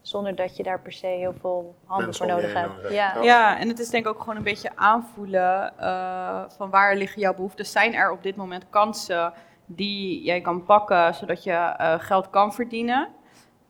zonder 0.00 0.34
dat 0.34 0.56
je 0.56 0.62
daar 0.62 0.80
per 0.80 0.92
se 0.92 1.06
heel 1.06 1.34
veel 1.40 1.74
handen 1.86 2.14
voor 2.14 2.26
nodig 2.26 2.52
hebt. 2.54 2.72
Ja. 2.92 3.22
Ja, 3.22 3.58
en 3.58 3.68
het 3.68 3.78
is 3.78 3.90
denk 3.90 4.06
ik 4.06 4.12
ook 4.12 4.20
gewoon 4.20 4.36
een 4.36 4.42
beetje 4.42 4.70
aanvoelen 4.74 5.78
eh, 5.78 6.42
van 6.48 6.70
waar 6.70 6.96
liggen 6.96 7.20
jouw 7.20 7.34
behoeften. 7.34 7.66
Zijn 7.66 7.94
er 7.94 8.10
op 8.10 8.22
dit 8.22 8.36
moment 8.36 8.64
kansen 8.70 9.32
die 9.68 10.22
jij 10.22 10.40
kan 10.40 10.64
pakken 10.64 11.14
zodat 11.14 11.44
je 11.44 11.52
eh, 11.52 11.94
geld 11.98 12.30
kan 12.30 12.54
verdienen. 12.54 13.08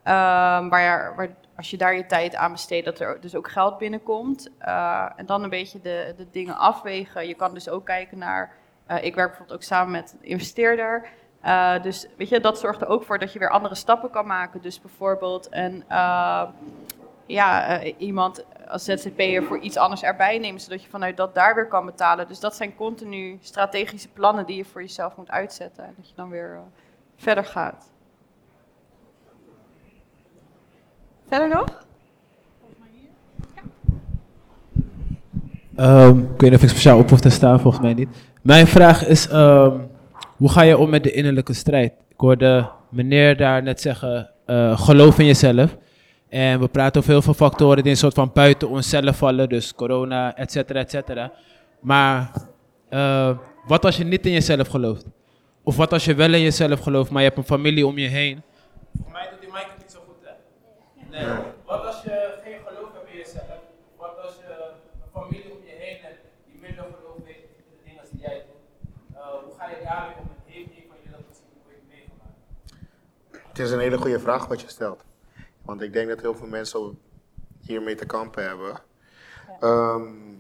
Ehm, 0.03 0.69
waar, 0.69 1.15
waar, 1.17 1.29
als 1.57 1.71
je 1.71 1.77
daar 1.77 1.97
je 1.97 2.07
tijd 2.07 2.35
aan 2.35 2.53
besteedt, 2.53 2.85
dat 2.85 3.01
er 3.01 3.21
dus 3.21 3.35
ook 3.35 3.51
geld 3.51 3.79
binnenkomt. 3.79 4.51
Eh, 4.59 5.07
en 5.17 5.27
dan 5.27 5.43
een 5.43 5.51
beetje 5.51 5.81
de, 5.81 6.15
de 6.17 6.27
dingen 6.31 6.57
afwegen. 6.57 7.27
Je 7.29 7.35
kan 7.35 7.55
dus 7.55 7.69
ook 7.69 7.85
kijken 7.85 8.19
naar. 8.19 8.53
eh, 8.87 9.05
ik 9.05 9.15
werk 9.15 9.29
bijvoorbeeld 9.29 9.59
ook 9.59 9.65
samen 9.65 9.91
met 9.91 10.17
een 10.21 10.29
investeerder. 10.29 11.09
Dus 11.83 12.07
weet 12.17 12.29
je, 12.29 12.41
dat 12.41 12.59
zorgt 12.59 12.81
er 12.81 12.89
ook 12.89 13.05
voor 13.05 13.19
dat 13.19 13.33
je 13.33 13.39
weer 13.39 13.51
andere 13.51 13.75
stappen 13.75 14.11
kan 14.11 14.27
maken. 14.27 14.61
Dus 14.61 14.81
bijvoorbeeld 14.81 15.49
een, 15.51 15.85
ja, 17.27 17.83
iemand 17.83 18.45
als 18.69 18.85
ZZP'er 18.85 19.43
voor 19.45 19.59
iets 19.59 19.77
anders 19.77 20.03
erbij 20.03 20.39
nemen, 20.39 20.61
zodat 20.61 20.83
je 20.83 20.89
vanuit 20.89 21.17
dat 21.17 21.35
daar 21.35 21.55
weer 21.55 21.67
kan 21.69 21.87
betalen. 21.87 22.29
Dus 22.29 22.41
dat 22.41 22.57
zijn 22.57 22.75
continu 22.75 23.39
strategische 23.41 24.09
plannen 24.09 24.47
die 24.47 24.57
je 24.57 24.65
voor 24.65 24.81
jezelf 24.81 25.17
moet 25.17 25.31
uitzetten. 25.31 25.85
En 25.85 25.95
dat 25.97 26.09
je 26.09 26.15
dan 26.17 26.31
weer 26.31 26.55
eh, 26.55 26.61
verder 27.17 27.45
gaat. 27.45 27.91
Verder 31.29 31.49
nog? 31.49 31.87
Ehm, 35.77 36.19
ik 36.19 36.41
weet 36.41 36.51
niet 36.51 36.55
of 36.55 36.63
ik 36.63 36.69
speciaal 36.69 36.99
op 36.99 37.09
te 37.09 37.31
staan, 37.31 37.61
volgens 37.61 37.83
mij 37.83 37.95
niet. 37.95 38.09
Mijn 38.43 38.67
vraag 38.67 39.07
is, 39.07 39.29
ehm, 39.29 39.77
hoe 40.37 40.49
ga 40.49 40.63
je 40.63 40.79
om 40.79 40.91
met 40.91 41.03
de 41.03 41.13
innerlijke 41.13 41.53
strijd? 41.53 41.93
Ik 42.09 42.21
hoorde 42.21 42.69
meneer 42.89 43.37
daar 43.37 43.63
net 43.63 43.81
zeggen, 43.81 44.31
eh, 44.47 44.81
geloof 44.81 45.19
in 45.19 45.27
jezelf. 45.27 45.77
En 46.29 46.61
we 46.61 46.69
praten 46.69 47.01
over 47.01 47.13
heel 47.13 47.23
veel 47.23 47.35
factoren 47.35 47.83
die 47.83 47.93
een 47.93 47.99
soort 47.99 48.15
van 48.15 48.31
buiten 48.35 48.69
onszelf 48.69 49.17
vallen, 49.17 49.49
dus 49.49 49.75
corona, 49.75 50.37
et 50.37 50.53
cetera, 50.53 50.81
et 50.81 50.91
cetera. 50.91 51.33
Maar 51.81 52.33
eh, 52.89 53.39
wat 53.67 53.85
als 53.85 53.97
je 53.97 54.05
niet 54.05 54.27
in 54.27 54.33
jezelf 54.33 54.69
gelooft? 54.69 55.05
Of 55.63 55.77
wat 55.77 55.93
als 55.93 56.05
je 56.05 56.15
wel 56.15 56.35
in 56.35 56.41
jezelf 56.43 56.81
gelooft, 56.81 57.11
maar 57.11 57.23
je 57.23 57.29
hebt 57.29 57.41
een 57.41 57.45
familie 57.57 57.87
om 57.87 57.99
je 57.99 58.09
heen? 58.09 58.43
Voor 59.03 59.13
mij 59.13 59.29
doet 59.31 59.41
die 59.41 59.51
mic 59.53 59.67
het 59.69 59.79
niet 59.79 59.91
zo 59.91 59.99
goed, 60.07 60.17
hè? 60.23 60.33
Nee. 61.11 61.37
Wat 61.65 61.87
als 61.87 62.03
je 62.03 62.35
geen 62.45 62.59
geloof 62.67 62.91
hebt 62.93 63.11
in 63.11 63.17
jezelf? 63.17 63.61
Wat 63.97 64.19
als 64.23 64.33
je 64.41 64.55
een 65.03 65.11
familie 65.21 65.51
om 65.53 65.59
je 65.65 65.75
heen 65.79 65.97
hebt 66.03 66.21
die 66.47 66.61
minder 66.61 66.85
geloof 66.85 67.19
heeft 67.25 67.39
in 67.59 67.65
de 67.71 67.77
dingen 67.85 68.05
die 68.11 68.21
jij 68.21 68.43
doet? 68.47 68.63
Uh, 69.15 69.21
hoe 69.45 69.55
ga 69.59 69.69
je 69.69 69.77
daarmee 69.85 70.15
om? 70.21 70.29
En 70.47 70.53
heeft 70.53 70.71
een 70.79 70.87
van 70.89 70.97
jullie 70.99 71.13
dat 71.17 71.25
misschien 71.29 71.53
ooit 71.67 71.83
meegemaakt? 71.93 72.39
Het 73.49 73.59
is 73.59 73.71
een 73.71 73.81
hele 73.81 73.99
goede 73.99 74.21
vraag 74.21 74.47
wat 74.47 74.61
je 74.61 74.69
stelt. 74.69 75.07
Want 75.69 75.83
ik 75.83 75.93
denk 75.93 76.09
dat 76.09 76.21
heel 76.21 76.35
veel 76.35 76.47
mensen 76.47 76.99
hiermee 77.61 77.95
te 77.95 78.07
kampen 78.07 78.45
hebben. 78.47 78.81
Ehm, 79.61 80.37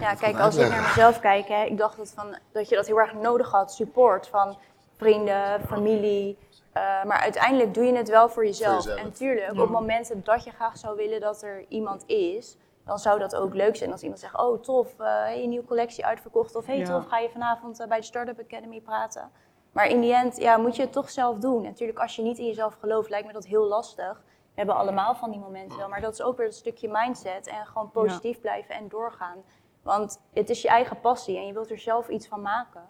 Ja, 0.00 0.14
kijk, 0.14 0.38
als 0.38 0.56
ik 0.56 0.68
naar 0.68 0.82
mezelf 0.82 1.20
kijk, 1.20 1.48
hè, 1.48 1.64
ik 1.64 1.78
dacht 1.78 1.96
dat, 1.96 2.12
van, 2.16 2.38
dat 2.52 2.68
je 2.68 2.74
dat 2.74 2.86
heel 2.86 3.00
erg 3.00 3.14
nodig 3.14 3.50
had, 3.50 3.72
support 3.72 4.26
van 4.26 4.58
vrienden, 4.96 5.60
familie. 5.66 6.38
Eh, 6.72 7.04
maar 7.04 7.20
uiteindelijk 7.20 7.74
doe 7.74 7.84
je 7.84 7.96
het 7.96 8.08
wel 8.08 8.28
voor 8.28 8.44
jezelf. 8.44 8.84
jezelf. 8.84 8.98
En 9.00 9.12
tuurlijk, 9.12 9.60
op 9.60 9.68
momenten 9.68 10.24
dat 10.24 10.44
je 10.44 10.50
graag 10.50 10.76
zou 10.76 10.96
willen 10.96 11.20
dat 11.20 11.42
er 11.42 11.64
iemand 11.68 12.06
is, 12.06 12.56
dan 12.84 12.98
zou 12.98 13.18
dat 13.18 13.36
ook 13.36 13.54
leuk 13.54 13.76
zijn 13.76 13.92
als 13.92 14.02
iemand 14.02 14.20
zegt, 14.20 14.38
oh 14.38 14.62
tof, 14.62 14.98
eh 14.98 15.06
hey, 15.06 15.42
een 15.42 15.48
nieuwe 15.48 15.66
collectie 15.66 16.06
uitverkocht. 16.06 16.54
Of 16.54 16.66
hey 16.66 16.78
Ja. 16.78 16.84
tof, 16.84 17.06
ga 17.06 17.18
je 17.18 17.28
vanavond 17.30 17.80
eh, 17.80 17.86
bij 17.88 17.98
de 17.98 18.04
Startup 18.04 18.40
Academy 18.40 18.80
praten. 18.80 19.30
Maar 19.76 19.88
in 19.88 20.00
die 20.00 20.14
end 20.14 20.36
ja, 20.36 20.56
moet 20.56 20.76
je 20.76 20.82
het 20.82 20.92
toch 20.92 21.10
zelf 21.10 21.38
doen. 21.38 21.62
Natuurlijk, 21.62 21.98
als 21.98 22.16
je 22.16 22.22
niet 22.22 22.38
in 22.38 22.46
jezelf 22.46 22.76
gelooft, 22.80 23.10
lijkt 23.10 23.26
me 23.26 23.32
dat 23.32 23.46
heel 23.46 23.66
lastig. 23.66 24.12
We 24.16 24.54
hebben 24.54 24.76
allemaal 24.76 25.14
van 25.14 25.30
die 25.30 25.40
momenten 25.40 25.78
wel. 25.78 25.88
Maar 25.88 26.00
dat 26.00 26.12
is 26.12 26.22
ook 26.22 26.36
weer 26.36 26.46
een 26.46 26.52
stukje 26.52 26.88
mindset 26.92 27.46
en 27.46 27.66
gewoon 27.66 27.90
positief 27.90 28.40
blijven 28.40 28.74
en 28.74 28.88
doorgaan. 28.88 29.42
Want 29.82 30.20
het 30.32 30.50
is 30.50 30.62
je 30.62 30.68
eigen 30.68 31.00
passie 31.00 31.36
en 31.36 31.46
je 31.46 31.52
wilt 31.52 31.70
er 31.70 31.78
zelf 31.78 32.08
iets 32.08 32.26
van 32.26 32.40
maken. 32.40 32.82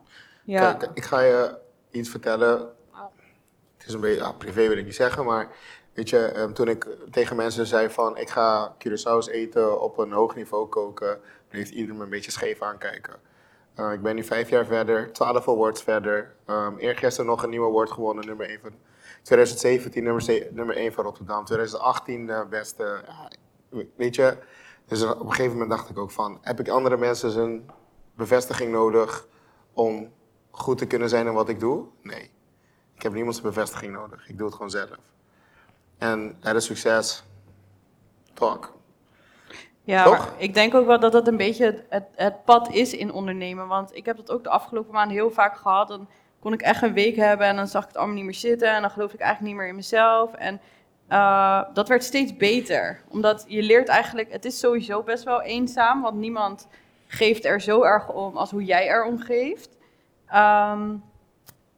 Ja. 0.44 0.72
Kijk, 0.72 0.90
ik 0.94 1.04
ga 1.04 1.20
je 1.20 1.58
iets 1.90 2.08
vertellen. 2.08 2.58
Het 3.76 3.86
is 3.86 3.92
een 3.92 4.00
beetje 4.00 4.34
privé, 4.34 4.68
wil 4.68 4.78
ik 4.78 4.84
niet 4.84 4.94
zeggen, 4.94 5.24
maar 5.24 5.48
weet 5.92 6.10
je, 6.10 6.26
ehm, 6.26 6.52
toen 6.52 6.68
ik 6.68 6.96
tegen 7.10 7.36
mensen 7.36 7.66
zei 7.66 7.90
van 7.90 8.16
ik 8.16 8.30
ga 8.30 8.74
Curaçao's 8.78 9.28
eten 9.28 9.80
op 9.80 9.98
een 9.98 10.12
hoog 10.12 10.34
niveau 10.34 10.66
koken, 10.66 11.08
dan 11.48 11.58
heeft 11.58 11.70
iedereen 11.70 11.96
me 11.96 12.04
een 12.04 12.10
beetje 12.10 12.30
scheef 12.30 12.62
aankijken. 12.62 13.14
Eh, 13.76 13.92
ik 13.92 14.02
ben 14.02 14.14
nu 14.14 14.24
vijf 14.24 14.48
jaar 14.48 14.66
verder, 14.66 15.12
twaalf 15.12 15.48
awards 15.48 15.82
verder. 15.82 16.34
Um, 16.46 16.78
eergisteren 16.78 17.30
nog 17.30 17.42
een 17.42 17.50
nieuw 17.50 17.66
award 17.66 17.90
gewonnen, 17.90 18.26
nummer 18.26 18.48
1 18.48 18.60
van 18.60 18.72
2017, 19.22 20.04
nummer, 20.04 20.46
nummer 20.50 20.76
1 20.76 20.92
van 20.92 21.04
Rotterdam. 21.04 21.44
2018 21.44 22.26
de 22.26 22.46
beste. 22.50 23.04
Ja, 23.06 23.86
weet 23.96 24.14
je, 24.14 24.38
dus 24.86 25.02
op 25.02 25.20
een 25.20 25.30
gegeven 25.30 25.52
moment 25.52 25.70
dacht 25.70 25.90
ik 25.90 25.98
ook 25.98 26.10
van, 26.10 26.38
heb 26.40 26.60
ik 26.60 26.68
andere 26.68 26.96
mensen 26.96 27.30
zijn 27.30 27.70
bevestiging 28.14 28.72
nodig 28.72 29.26
om 29.72 30.12
goed 30.50 30.78
te 30.78 30.86
kunnen 30.86 31.08
zijn 31.08 31.26
in 31.26 31.32
wat 31.32 31.48
ik 31.48 31.60
doe? 31.60 31.86
Nee. 32.02 32.30
Ik 32.94 33.02
heb 33.02 33.12
niemand 33.12 33.36
zijn 33.36 33.46
bevestiging 33.46 33.92
nodig. 33.92 34.28
Ik 34.28 34.36
doe 34.38 34.46
het 34.46 34.54
gewoon 34.54 34.70
zelf. 34.70 34.98
En 35.98 36.36
er 36.40 36.56
is 36.56 36.64
succes. 36.64 37.24
Talk. 38.34 38.75
Ja, 39.86 40.04
Toch? 40.04 40.34
ik 40.36 40.54
denk 40.54 40.74
ook 40.74 40.86
wel 40.86 41.00
dat 41.00 41.12
dat 41.12 41.28
een 41.28 41.36
beetje 41.36 41.64
het, 41.64 41.82
het, 41.88 42.04
het 42.14 42.44
pad 42.44 42.72
is 42.72 42.94
in 42.94 43.12
ondernemen. 43.12 43.66
Want 43.68 43.96
ik 43.96 44.06
heb 44.06 44.16
dat 44.16 44.30
ook 44.30 44.42
de 44.42 44.50
afgelopen 44.50 44.92
maanden 44.92 45.16
heel 45.16 45.30
vaak 45.30 45.56
gehad. 45.56 45.88
Dan 45.88 46.08
kon 46.38 46.52
ik 46.52 46.62
echt 46.62 46.82
een 46.82 46.92
week 46.92 47.16
hebben 47.16 47.46
en 47.46 47.56
dan 47.56 47.68
zag 47.68 47.82
ik 47.82 47.88
het 47.88 47.96
allemaal 47.96 48.14
niet 48.16 48.24
meer 48.24 48.34
zitten. 48.34 48.74
En 48.74 48.80
dan 48.80 48.90
geloofde 48.90 49.14
ik 49.16 49.22
eigenlijk 49.22 49.52
niet 49.52 49.62
meer 49.62 49.70
in 49.70 49.76
mezelf. 49.76 50.32
En 50.32 50.60
eh, 51.08 51.62
dat 51.72 51.88
werd 51.88 52.04
steeds 52.04 52.36
beter. 52.36 53.00
Omdat 53.08 53.44
je 53.48 53.62
leert 53.62 53.88
eigenlijk, 53.88 54.32
het 54.32 54.44
is 54.44 54.58
sowieso 54.58 55.02
best 55.02 55.24
wel 55.24 55.42
eenzaam. 55.42 56.02
Want 56.02 56.16
niemand 56.16 56.68
geeft 57.06 57.44
er 57.44 57.60
zo 57.60 57.82
erg 57.82 58.12
om 58.12 58.36
als 58.36 58.50
hoe 58.50 58.64
jij 58.64 58.88
er 58.88 59.04
om 59.04 59.18
geeft. 59.18 59.68
Ehm, 60.26 60.94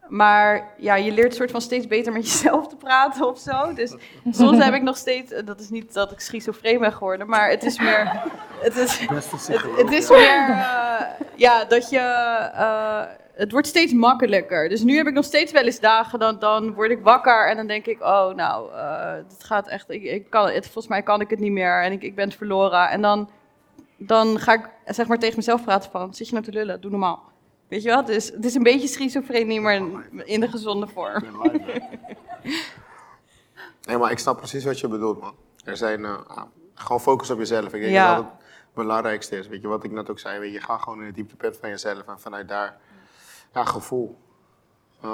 maar 0.09 0.75
ja, 0.77 0.95
je 0.95 1.13
leert 1.13 1.35
soort 1.35 1.51
van 1.51 1.61
steeds 1.61 1.87
beter 1.87 2.13
met 2.13 2.27
jezelf 2.31 2.69
te 2.69 2.77
praten 2.77 3.27
of 3.27 3.39
zo. 3.39 3.73
Dus 3.75 3.95
soms 4.31 4.65
heb 4.65 4.75
ik 4.75 4.83
nog 4.83 4.97
steeds, 4.97 5.33
eh, 5.33 5.47
dat 5.47 5.61
is 5.61 5.69
niet 5.69 5.95
dat 5.95 6.13
ik 6.13 6.21
schizofreen 6.21 6.79
ben 6.79 6.93
geworden, 6.93 7.29
maar 7.29 7.51
het 7.51 7.65
is 7.65 7.79
meer, 7.79 8.23
het 8.67 8.77
is, 8.77 8.99
het, 8.99 9.63
het 9.77 9.93
is 9.93 10.11
meer, 10.11 10.49
eh, 10.49 11.01
ja, 11.35 11.65
dat 11.65 11.91
je, 11.91 11.99
eh, 11.99 13.03
het 13.35 13.53
wordt 13.53 13.67
steeds 13.67 13.93
makkelijker. 13.93 14.69
Dus 14.69 14.83
nu 14.83 14.97
heb 14.97 15.07
ik 15.07 15.15
nog 15.15 15.25
steeds 15.25 15.53
wel 15.53 15.63
eens 15.65 15.81
dagen, 15.81 16.19
dan, 16.19 16.39
dan 16.39 16.75
word 16.75 16.91
ik 16.91 17.03
wakker 17.03 17.49
en 17.49 17.57
dan 17.57 17.67
denk 17.67 17.87
ik, 17.87 18.01
oh 18.01 18.35
nou, 18.35 18.73
het 19.29 19.45
gaat 19.45 19.69
echt, 19.69 19.91
ik, 19.91 20.03
ik 20.03 20.31
kan 20.31 20.49
het, 20.49 20.65
volgens 20.65 20.89
mij 20.89 21.03
kan 21.03 21.21
ik 21.21 21.31
het 21.31 21.39
niet 21.39 21.53
meer 21.53 21.83
en 21.83 21.93
ik, 21.93 22.03
ik 22.03 22.15
ben 22.15 22.25
het 22.25 22.37
verloren. 22.37 22.89
En 22.89 23.03
dan, 23.03 23.31
dan 23.97 24.39
ga 24.39 24.53
ik 24.53 24.69
zeg 24.85 25.07
maar 25.07 25.19
tegen 25.19 25.37
mezelf 25.37 25.65
praten 25.65 25.91
van, 25.91 26.15
zit 26.15 26.27
je 26.27 26.33
nou 26.33 26.45
te 26.45 26.53
lullen, 26.53 26.81
doe 26.81 26.91
normaal. 26.91 27.29
Weet 27.69 27.83
je 27.83 27.89
wel, 27.89 28.05
dus 28.05 28.31
het 28.31 28.45
is 28.45 28.55
een 28.55 28.63
beetje 28.63 28.89
schizofrenie, 28.89 29.61
maar 29.61 29.75
in 30.25 30.41
de 30.41 30.49
gezonde 30.49 30.87
vorm. 30.87 31.23
Nee, 33.83 33.97
maar 33.99 34.11
ik 34.11 34.19
snap 34.19 34.37
precies 34.37 34.65
wat 34.65 34.81
je 34.81 34.89
bedoelt, 34.89 35.21
man. 35.21 35.35
Er 35.65 35.77
zijn, 35.77 36.05
eh, 36.05 36.27
ah, 36.27 36.43
gewoon 36.75 37.01
focus 37.01 37.31
op 37.31 37.39
jezelf. 37.39 37.65
Ik 37.65 37.81
denk 37.81 37.93
Ja. 37.93 38.15
dat 38.15 38.25
dat 38.25 38.33
het 38.33 38.75
belangrijkste 38.75 39.37
is. 39.39 39.49
Weet 39.49 39.63
je, 39.63 39.69
wat 39.69 39.85
ik 39.85 39.91
net 39.91 40.11
ook 40.11 40.19
zei, 40.19 40.39
weet 40.39 40.53
je, 40.53 40.61
ga 40.61 40.79
gewoon 40.79 40.99
in 41.01 41.07
het 41.07 41.15
dieptepunt 41.15 41.57
van 41.57 41.69
jezelf 41.69 42.07
en 42.07 42.21
vanuit 42.21 42.49
daar, 42.49 42.81
ja, 43.53 43.65
gevoel. 43.65 44.19
Ja. 45.03 45.09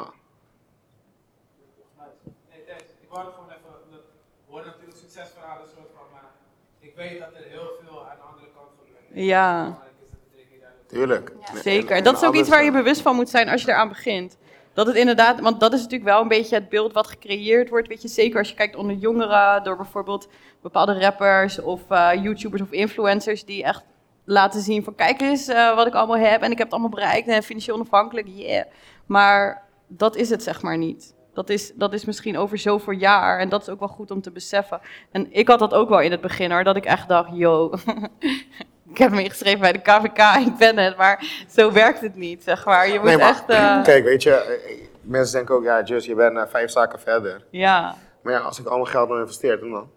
Nee, 2.51 2.65
Thijs, 2.67 2.83
ik 3.01 3.09
wou 3.09 3.25
het 3.25 3.35
gewoon 3.35 3.49
even, 3.51 3.61
we 3.91 4.01
horen 4.47 4.67
natuurlijk 4.67 4.99
succesverhalen 4.99 5.69
soort 5.69 5.89
van, 5.95 6.05
maar 6.13 6.31
ik 6.79 6.95
weet 6.97 7.19
dat 7.19 7.29
er 7.35 7.43
heel 7.45 7.71
veel 7.83 8.09
aan 8.11 8.17
de 8.17 8.23
andere 8.23 8.47
kant 8.55 8.69
gebeurt. 8.79 9.25
Ja. 9.27 9.63
Belangrijk 9.63 9.93
is 10.03 10.11
dat 10.11 10.19
het 10.21 10.31
tegen 10.37 10.53
je 10.53 10.59
duidelijk 10.59 10.84
Tuurlijk. 10.95 11.33
En- 11.55 11.63
Zeker. 11.63 11.97
en 11.97 12.05
Dat 12.05 12.17
is 12.17 12.25
ook 12.29 12.35
iets 12.35 12.49
waar 12.49 12.63
je 12.63 12.71
eh, 12.71 12.77
bewust 12.77 13.01
van 13.01 13.15
moet 13.17 13.29
zijn 13.29 13.49
als 13.49 13.63
je 13.63 13.71
eraan 13.71 13.89
begint. 13.89 14.37
Dat 14.73 14.87
het 14.87 14.97
inderdaad, 14.97 15.41
want 15.41 15.61
dat 15.61 15.73
is 15.73 15.83
natuurlijk 15.83 16.11
wel 16.11 16.21
een 16.23 16.29
beetje 16.29 16.55
het 16.55 16.69
beeld 16.69 16.93
wat 16.93 17.07
gecreëerd 17.07 17.69
wordt. 17.69 17.89
Weet 17.89 18.03
je, 18.03 18.09
zeker 18.09 18.39
als 18.39 18.49
je 18.49 18.55
kijkt 18.55 18.77
onder 18.77 18.97
jongeren, 18.97 19.63
door 19.63 19.77
bijvoorbeeld 19.77 20.29
bepaalde 20.63 20.99
rappers 21.01 21.61
of 21.61 21.81
eh, 21.89 22.11
YouTubers 22.23 22.63
of 22.63 22.71
influencers 22.71 23.45
die 23.45 23.65
echt 23.65 23.85
laten 24.25 24.61
zien 24.61 24.85
van 24.85 24.95
kijk 24.95 25.21
eens 25.21 25.49
eh, 25.49 25.75
wat 25.75 25.87
ik 25.87 25.95
allemaal 25.95 26.17
heb 26.19 26.43
en 26.43 26.51
ik 26.51 26.59
heb 26.59 26.67
het 26.67 26.71
allemaal 26.73 26.91
bereikt 26.91 27.29
en 27.29 27.43
financieel 27.43 27.77
onafhankelijk, 27.77 28.27
yeah. 28.29 28.65
Maar 29.07 29.63
dat 29.89 30.17
is 30.17 30.31
het 30.31 30.43
zeg 30.43 30.63
maar 30.63 30.79
niet. 30.79 31.15
Dat 31.35 31.51
is, 31.51 31.73
dat 31.75 31.93
is 31.93 32.05
misschien 32.05 32.39
over 32.39 32.59
zoveel 32.59 32.93
jaar 32.93 33.39
en 33.39 33.49
dat 33.49 33.63
is 33.63 33.69
ook 33.69 33.79
wel 33.79 33.89
goed 33.89 34.11
om 34.11 34.21
te 34.21 34.31
beseffen. 34.31 34.81
En 35.11 35.27
ik 35.33 35.49
had 35.49 35.59
dat 35.59 35.75
ook 35.75 35.89
wel 35.89 36.01
in 36.01 36.11
het 36.11 36.21
begin 36.21 36.51
hoor, 36.51 36.65
dat 36.65 36.77
ik 36.77 36.85
echt 36.85 37.09
dacht, 37.09 37.29
yo, 37.33 37.71
ik 38.95 39.01
heb 39.01 39.11
me 39.11 39.23
ingeschreven 39.23 39.61
bij 39.61 39.73
de 39.73 39.79
KVK, 39.79 40.47
ik 40.47 40.57
ben 40.57 40.79
het, 40.79 40.97
maar 40.97 41.45
zo 41.49 41.73
werkt 41.73 42.01
het 42.01 42.15
niet, 42.15 42.43
zeg 42.43 42.65
maar. 42.65 42.89
Je 42.89 42.95
moet 42.95 43.05
Nee, 43.05 43.17
maar 43.17 43.29
echt, 43.29 43.49
eh, 43.49 43.83
kijk, 43.91 44.05
weet 44.05 44.23
je, 44.23 44.31
eh, 44.31 44.81
mensen 45.01 45.35
denken 45.35 45.55
ook, 45.55 45.65
ja, 45.65 45.83
Just, 45.83 46.07
je 46.07 46.15
bent 46.15 46.37
eh, 46.37 46.43
vijf 46.49 46.71
zaken 46.71 47.01
verder. 47.01 47.45
ja, 47.51 47.95
Maar 48.23 48.33
ja, 48.33 48.39
als 48.39 48.59
ik 48.59 48.67
allemaal 48.67 48.87
geld 48.87 49.09
nog 49.09 49.19
investeer, 49.19 49.61
dan, 49.61 49.71
dan 49.71 49.91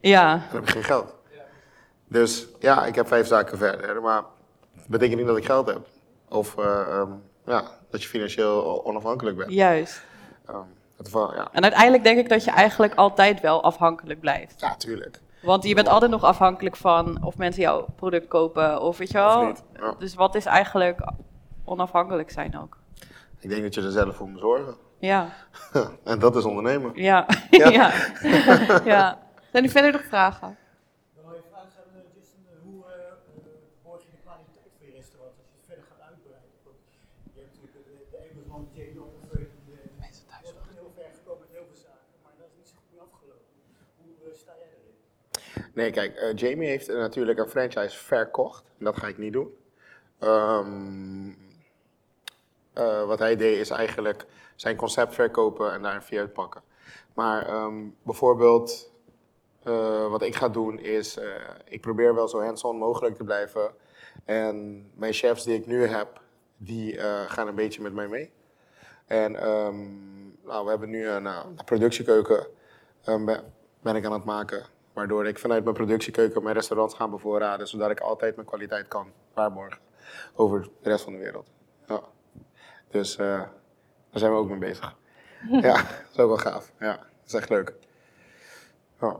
ja, 0.00 0.40
heb 0.50 0.62
ik 0.62 0.70
geen 0.70 0.84
geld. 0.84 1.14
Dus 2.08 2.46
ja, 2.60 2.86
ik 2.86 2.94
heb 2.94 3.06
vijf 3.08 3.26
zaken 3.26 3.58
verder, 3.58 4.02
maar 4.02 4.22
dat 4.74 4.86
betekent 4.86 5.18
niet 5.18 5.26
dat 5.26 5.36
ik 5.36 5.44
geld 5.44 5.66
heb. 5.66 5.80
Of 6.28 6.58
eh, 6.58 6.64
ehm, 6.64 7.10
ja, 7.46 7.62
dat 7.90 8.02
je 8.02 8.08
financieel 8.08 8.86
onafhankelijk 8.86 9.36
bent. 9.36 9.52
juist. 9.52 10.02
Ehm, 10.46 10.56
ja. 11.12 11.48
En 11.52 11.62
uiteindelijk 11.62 12.04
denk 12.04 12.18
ik 12.18 12.28
dat 12.28 12.44
je 12.44 12.50
eigenlijk 12.50 12.94
altijd 12.94 13.40
wel 13.40 13.62
afhankelijk 13.62 14.20
blijft. 14.20 14.60
ja, 14.60 14.76
tuurlijk. 14.76 15.20
Want 15.42 15.64
je 15.64 15.74
bent 15.74 15.88
altijd 15.88 16.10
nog 16.10 16.22
afhankelijk 16.24 16.76
van 16.76 17.24
of 17.24 17.36
mensen 17.36 17.62
jouw 17.62 17.86
product 17.96 18.28
kopen 18.28 18.80
of 18.80 18.98
weet 18.98 19.10
je 19.10 19.18
wel. 19.18 19.48
Of 19.50 19.62
ja. 19.80 19.94
Dus 19.98 20.14
wat 20.14 20.34
is 20.34 20.44
eigenlijk 20.46 21.00
onafhankelijk 21.64 22.30
zijn 22.30 22.58
ook? 22.58 22.78
Ik 23.38 23.48
denk 23.48 23.62
dat 23.62 23.74
je 23.74 23.82
er 23.82 23.90
zelf 23.90 24.16
voor 24.16 24.28
moet 24.28 24.40
zorgen. 24.40 24.74
Ja, 24.98 25.28
en 26.04 26.18
dat 26.18 26.36
is 26.36 26.44
ondernemen. 26.44 26.90
ja, 26.94 27.26
Ja. 27.50 27.68
ja. 27.78 27.92
ja. 28.94 29.18
Zijn 29.50 29.64
er 29.64 29.70
verder 29.70 29.92
nog 29.92 30.04
vragen? 30.04 30.56
Dan 31.14 31.24
wil 31.24 31.34
je 31.34 31.42
vragen 31.50 31.70
aan 31.82 31.94
eh, 31.94 32.14
Justin, 32.16 32.44
eh, 32.50 32.56
hoe 32.66 32.84
eh, 32.84 32.92
eh, 32.92 33.52
borg 33.84 34.00
je 34.02 34.10
de 34.16 34.20
kwaliteit 34.26 34.72
van 34.78 34.86
je 34.88 34.92
restaurant 35.00 35.34
als 35.40 35.46
je 35.50 35.56
het 35.58 35.66
verder 35.70 35.84
gaat 35.90 36.02
uitbreiden? 36.10 36.50
Want 36.66 36.78
je 37.34 37.38
hebt 37.42 37.52
natuurlijk 37.56 37.76
de, 37.88 37.94
de 38.12 38.18
Amazon, 38.30 38.62
Jane 38.76 38.98
Oliver, 39.06 39.42
die 39.64 39.74
eh, 39.74 39.98
die 40.00 40.08
is 40.08 40.76
heel 40.78 40.90
ver 40.98 41.10
gekomen 41.18 41.40
met 41.44 41.50
heel 41.56 41.66
veel 41.70 41.80
zaken, 41.88 42.16
maar 42.24 42.34
dat 42.40 42.48
is 42.50 42.56
niet 42.60 42.68
zo 42.72 42.78
goed 42.88 42.98
afgelopen. 43.06 43.48
Hoe 44.00 44.12
eh, 44.26 44.40
sta 44.42 44.52
jij 44.62 44.70
erin? 44.76 44.96
Nee, 45.74 45.90
kijk, 45.90 46.16
eh, 46.16 46.34
Jamie 46.34 46.68
heeft 46.68 46.88
natuurlijk 46.88 47.38
een 47.38 47.48
franchise 47.48 47.96
verkocht. 47.98 48.64
Dat 48.78 48.96
ga 48.96 49.06
ik 49.06 49.18
niet 49.18 49.32
doen. 49.32 49.56
Ehm, 50.18 51.30
eh, 52.72 53.04
wat 53.04 53.18
hij 53.18 53.36
deed 53.36 53.58
is 53.58 53.70
eigenlijk 53.70 54.26
zijn 54.54 54.76
concept 54.76 55.14
verkopen 55.14 55.72
en 55.72 55.82
daar 55.82 55.94
een 55.94 56.02
fee 56.02 56.18
uitpakken. 56.18 56.62
Maar 57.14 57.46
ehm, 57.46 57.88
bijvoorbeeld, 58.02 58.92
eh, 59.62 60.10
wat 60.10 60.22
ik 60.22 60.34
ga 60.34 60.48
doen 60.48 60.78
is, 60.78 61.18
ik 61.64 61.80
probeer 61.80 62.14
wel 62.14 62.28
zo 62.28 62.42
hands-on 62.42 62.76
mogelijk 62.76 63.16
te 63.16 63.24
blijven. 63.24 63.74
En 64.24 64.86
mijn 64.94 65.12
chefs 65.12 65.44
die 65.44 65.54
ik 65.54 65.66
nu 65.66 65.86
heb, 65.86 66.20
die 66.56 66.98
gaan 67.26 67.48
een 67.48 67.54
beetje 67.54 67.82
met 67.82 67.92
mij 67.92 68.08
mee. 68.08 68.32
En 69.06 69.36
ehm, 69.36 69.76
nou, 70.44 70.64
we 70.64 70.70
hebben 70.70 70.90
nu 70.90 71.08
een, 71.08 71.28
productiekeuken 71.64 72.46
ben 73.80 73.96
ik 73.96 74.04
aan 74.04 74.12
het 74.12 74.24
maken. 74.24 74.66
Waardoor 74.92 75.26
ik 75.26 75.38
vanuit 75.38 75.64
mijn 75.64 75.76
productiekeuken 75.76 76.42
mijn 76.42 76.54
restaurants 76.54 76.94
ga 76.94 77.08
bevoorraden. 77.08 77.68
Zodat 77.68 77.90
ik 77.90 78.00
altijd 78.00 78.34
mijn 78.34 78.46
kwaliteit 78.46 78.88
kan 78.88 79.12
waarborgen 79.34 79.78
over 80.34 80.68
de 80.82 80.88
rest 80.88 81.04
van 81.04 81.12
de 81.12 81.18
wereld. 81.18 81.50
Ja. 81.86 82.00
Dus 82.90 83.16
eh, 83.16 83.26
daar 83.26 83.50
zijn 84.10 84.32
we 84.32 84.38
ook 84.38 84.48
mee 84.48 84.58
bezig. 84.58 84.96
ja, 85.68 85.74
dat 85.74 86.10
is 86.12 86.18
ook 86.18 86.28
wel 86.28 86.52
gaaf. 86.52 86.72
Ja, 86.78 86.96
dat 86.96 87.26
is 87.26 87.34
echt 87.34 87.48
leuk. 87.48 87.74
Ja. 89.00 89.16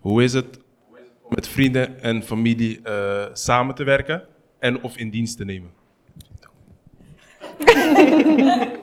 Hoe 0.00 0.22
is 0.22 0.32
het 0.32 0.58
om 1.22 1.34
met 1.34 1.48
vrienden 1.48 2.00
en 2.00 2.22
familie 2.22 2.82
eh, 2.82 3.26
samen 3.32 3.74
te 3.74 3.84
werken 3.84 4.26
en 4.58 4.82
of 4.82 4.96
in 4.96 5.10
dienst 5.10 5.36
te 5.36 5.44
nemen? 5.44 5.72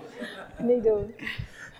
Niet 0.57 0.83
doen. 0.83 1.15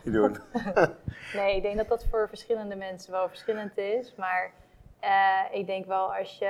Niet 0.04 0.14
doen. 0.14 0.38
Nee, 1.34 1.56
ik 1.56 1.62
denk 1.62 1.78
dat 1.78 1.88
dat 1.88 2.06
voor 2.10 2.28
verschillende 2.28 2.76
mensen 2.76 3.12
wel 3.12 3.28
verschillend 3.30 3.78
is. 3.78 4.14
Maar 4.18 4.52
eh, 5.00 5.42
ik 5.52 5.66
denk 5.66 5.86
wel 5.86 6.16
als 6.16 6.38
je 6.38 6.46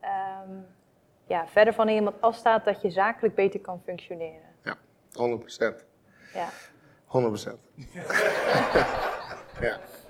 ehm, 0.00 0.50
ja, 1.26 1.46
verder 1.46 1.74
van 1.74 1.88
iemand 1.88 2.20
afstaat, 2.20 2.64
dat 2.64 2.82
je 2.82 2.90
zakelijk 2.90 3.34
beter 3.34 3.60
kan 3.60 3.80
functioneren. 3.84 4.50
100%. 5.12 5.84
Ja. 6.34 6.48
100%. 7.06 7.58
ja. 9.60 9.78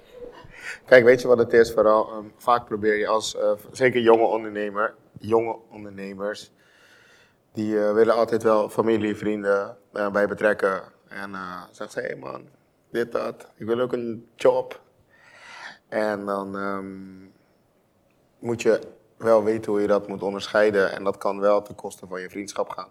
Kijk, 0.85 1.05
weet 1.05 1.21
je 1.21 1.29
wat 1.29 1.39
het 1.39 1.53
is? 1.53 1.73
Vooral, 1.73 2.11
ehm, 2.11 2.25
vaak 2.37 2.65
probeer 2.65 2.97
je 2.97 3.07
als, 3.07 3.37
eh, 3.37 3.53
zeker 3.73 4.01
jonge 4.01 4.25
ondernemer, 4.25 4.95
jonge 5.19 5.57
ondernemers, 5.71 6.53
die 7.53 7.85
eh, 7.85 7.93
willen 7.93 8.15
altijd 8.15 8.43
wel 8.43 8.69
familie, 8.69 9.17
vrienden 9.17 9.77
eh, 9.93 10.11
bij 10.11 10.29
betrekken. 10.29 10.83
En 11.09 11.35
eh 11.35 11.63
zeggen 11.71 11.91
ze, 11.91 12.01
hé 12.01 12.07
hey 12.07 12.17
man, 12.17 12.49
dit, 12.91 13.13
dat, 13.13 13.49
ik 13.57 13.67
wil 13.67 13.81
ook 13.81 13.93
een 13.93 14.29
job. 14.37 14.81
En 15.89 16.27
dan 16.27 16.57
ehm, 16.57 17.25
moet 18.39 18.63
je 18.63 18.81
wel 19.17 19.45
weten 19.45 19.73
hoe 19.73 19.81
je 19.81 19.87
dat 19.87 20.09
moet 20.09 20.23
onderscheiden. 20.23 20.93
En 20.93 21.05
dat 21.05 21.17
kan 21.19 21.41
wel 21.41 21.63
ten 21.63 21.75
koste 21.75 22.07
van 22.07 22.21
je 22.21 22.31
vriendschap 22.31 22.69
gaan. 22.69 22.89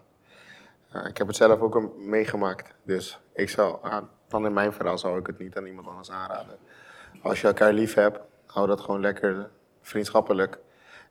Uh, 0.96 1.06
ik 1.06 1.16
heb 1.18 1.26
het 1.26 1.36
zelf 1.36 1.60
ook 1.60 1.96
meegemaakt. 1.96 2.74
Dus 2.82 3.20
ik 3.32 3.48
zou, 3.48 3.78
aan- 3.82 4.10
dan 4.28 4.46
in 4.46 4.52
mijn 4.52 4.72
verhaal 4.72 4.98
zou 4.98 5.18
ik 5.18 5.26
het 5.26 5.38
niet 5.38 5.56
aan 5.56 5.66
iemand 5.66 5.86
anders 5.88 6.10
aanraden. 6.10 6.58
Als 7.22 7.40
je 7.40 7.46
elkaar 7.46 7.72
lief 7.72 7.94
hebt, 7.94 8.20
hou 8.46 8.66
dat 8.66 8.80
gewoon 8.80 9.00
lekker 9.00 9.50
vriendschappelijk. 9.80 10.58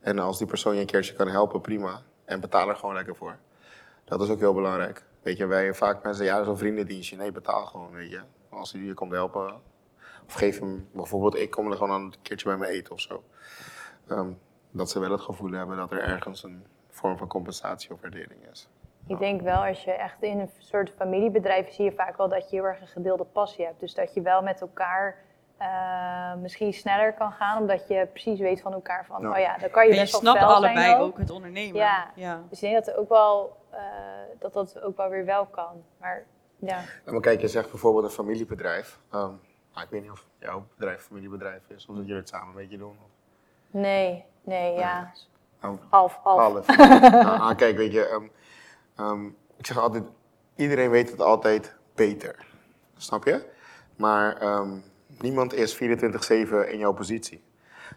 En 0.00 0.18
als 0.18 0.38
die 0.38 0.46
persoon 0.46 0.74
je 0.74 0.80
een 0.80 0.86
keertje 0.86 1.14
kan 1.14 1.28
helpen, 1.28 1.60
prima. 1.60 2.02
En 2.24 2.40
betaal 2.40 2.68
er 2.68 2.76
gewoon 2.76 2.94
lekker 2.94 3.16
voor. 3.16 3.38
Dat 4.04 4.20
is 4.20 4.28
ook 4.28 4.38
heel 4.38 4.54
belangrijk. 4.54 5.04
Weet 5.22 5.36
je, 5.36 5.46
wij 5.46 5.74
vaak 5.74 6.02
mensen, 6.02 6.24
ja, 6.24 6.44
zo'n 6.44 6.58
vriendendienstje. 6.58 7.16
Nee, 7.16 7.32
betaal 7.32 7.66
gewoon, 7.66 7.90
weet 7.90 8.10
je. 8.10 8.20
Als 8.48 8.72
hij 8.72 8.80
je 8.80 8.94
komt 8.94 9.12
helpen. 9.12 9.60
Of 10.26 10.32
geef 10.34 10.58
hem, 10.58 10.88
bijvoorbeeld, 10.92 11.36
ik 11.36 11.50
kom 11.50 11.70
er 11.70 11.76
gewoon 11.76 12.00
een 12.00 12.14
keertje 12.22 12.48
bij 12.48 12.56
me 12.56 12.66
eten 12.66 12.92
of 12.92 13.00
zo. 13.00 13.22
Ehm, 14.08 14.30
dat 14.70 14.90
ze 14.90 15.00
wel 15.00 15.10
het 15.10 15.20
gevoel 15.20 15.50
hebben 15.50 15.76
dat 15.76 15.92
er 15.92 16.02
ergens 16.02 16.42
een 16.42 16.66
vorm 16.88 17.18
van 17.18 17.28
compensatie 17.28 17.90
of 17.90 18.00
waardering 18.00 18.40
is. 18.50 18.68
Ik 19.06 19.18
denk 19.18 19.40
wel, 19.40 19.64
als 19.64 19.84
je 19.84 19.92
echt 19.92 20.22
in 20.22 20.38
een 20.38 20.50
soort 20.58 20.90
familiebedrijf 20.96 21.72
zie 21.72 21.84
je 21.84 21.92
vaak 21.92 22.16
wel 22.16 22.28
dat 22.28 22.50
je 22.50 22.56
heel 22.56 22.64
erg 22.64 22.80
een 22.80 22.86
gedeelde 22.86 23.24
passie 23.24 23.64
hebt. 23.64 23.80
Dus 23.80 23.94
dat 23.94 24.14
je 24.14 24.22
wel 24.22 24.42
met 24.42 24.60
elkaar 24.60 25.16
eh, 25.62 26.34
misschien 26.34 26.72
sneller 26.72 27.12
kan 27.12 27.32
gaan, 27.32 27.58
omdat 27.60 27.88
je 27.88 28.06
precies 28.12 28.40
weet 28.40 28.60
van 28.60 28.72
elkaar 28.72 29.04
van, 29.06 29.22
Ja. 29.22 29.30
oh 29.30 29.38
ja, 29.38 29.56
dan 29.58 29.70
kan 29.70 29.82
je 29.84 29.88
En 29.90 29.94
je 29.94 30.00
best 30.00 30.20
wel 30.20 30.36
allebei 30.36 30.76
zijn 30.76 30.96
ook 30.96 31.18
het 31.18 31.30
ondernemen. 31.30 31.76
Ja. 31.76 32.10
ja. 32.14 32.40
Dus 32.48 32.62
ik 32.62 32.70
denk 32.70 32.84
dat 32.84 32.94
er 32.94 33.00
ook 33.00 33.08
wel, 33.08 33.56
eh, 33.70 33.80
dat 34.38 34.52
dat 34.52 34.82
ook 34.82 34.96
wel 34.96 35.08
weer 35.08 35.24
wel 35.24 35.46
kan. 35.46 35.82
Maar 36.00 36.24
ja, 36.56 36.80
Ja, 37.06 37.12
maar 37.12 37.20
kijk, 37.20 37.40
je 37.40 37.48
zegt 37.48 37.70
bijvoorbeeld 37.70 38.04
een 38.04 38.10
familiebedrijf. 38.10 38.98
Ehm, 39.10 39.20
nou, 39.72 39.84
ik 39.84 39.88
weet 39.90 40.02
niet 40.02 40.10
of 40.10 40.26
jouw 40.38 40.66
bedrijf 40.76 41.02
familiebedrijf 41.02 41.62
is, 41.68 41.86
of 41.86 41.96
dat 41.96 42.04
jullie 42.04 42.20
het 42.20 42.28
samen 42.28 42.48
een 42.48 42.54
beetje 42.54 42.78
doen. 42.78 42.96
Of, 43.04 43.10
nee, 43.70 44.24
nee, 44.42 44.74
ja, 44.74 45.12
Oh, 45.62 45.78
half, 45.90 46.18
half. 46.22 46.40
half. 46.40 46.66
Nou, 47.10 47.40
ah, 47.40 47.56
kijk, 47.56 47.76
weet 47.76 47.92
je, 47.92 48.06
ehm, 48.06 48.24
ehm, 48.96 49.26
ik 49.56 49.66
zeg 49.66 49.78
altijd, 49.78 50.04
iedereen 50.56 50.90
weet 50.90 51.10
het 51.10 51.20
altijd 51.20 51.74
beter. 51.94 52.46
Snap 52.96 53.24
je? 53.24 53.50
Maar 53.96 54.36
ehm, 54.36 54.78
niemand 55.22 55.54
is 55.54 55.76
24-7 55.76 55.78
in 56.68 56.78
jouw 56.78 56.92
positie. 56.92 57.42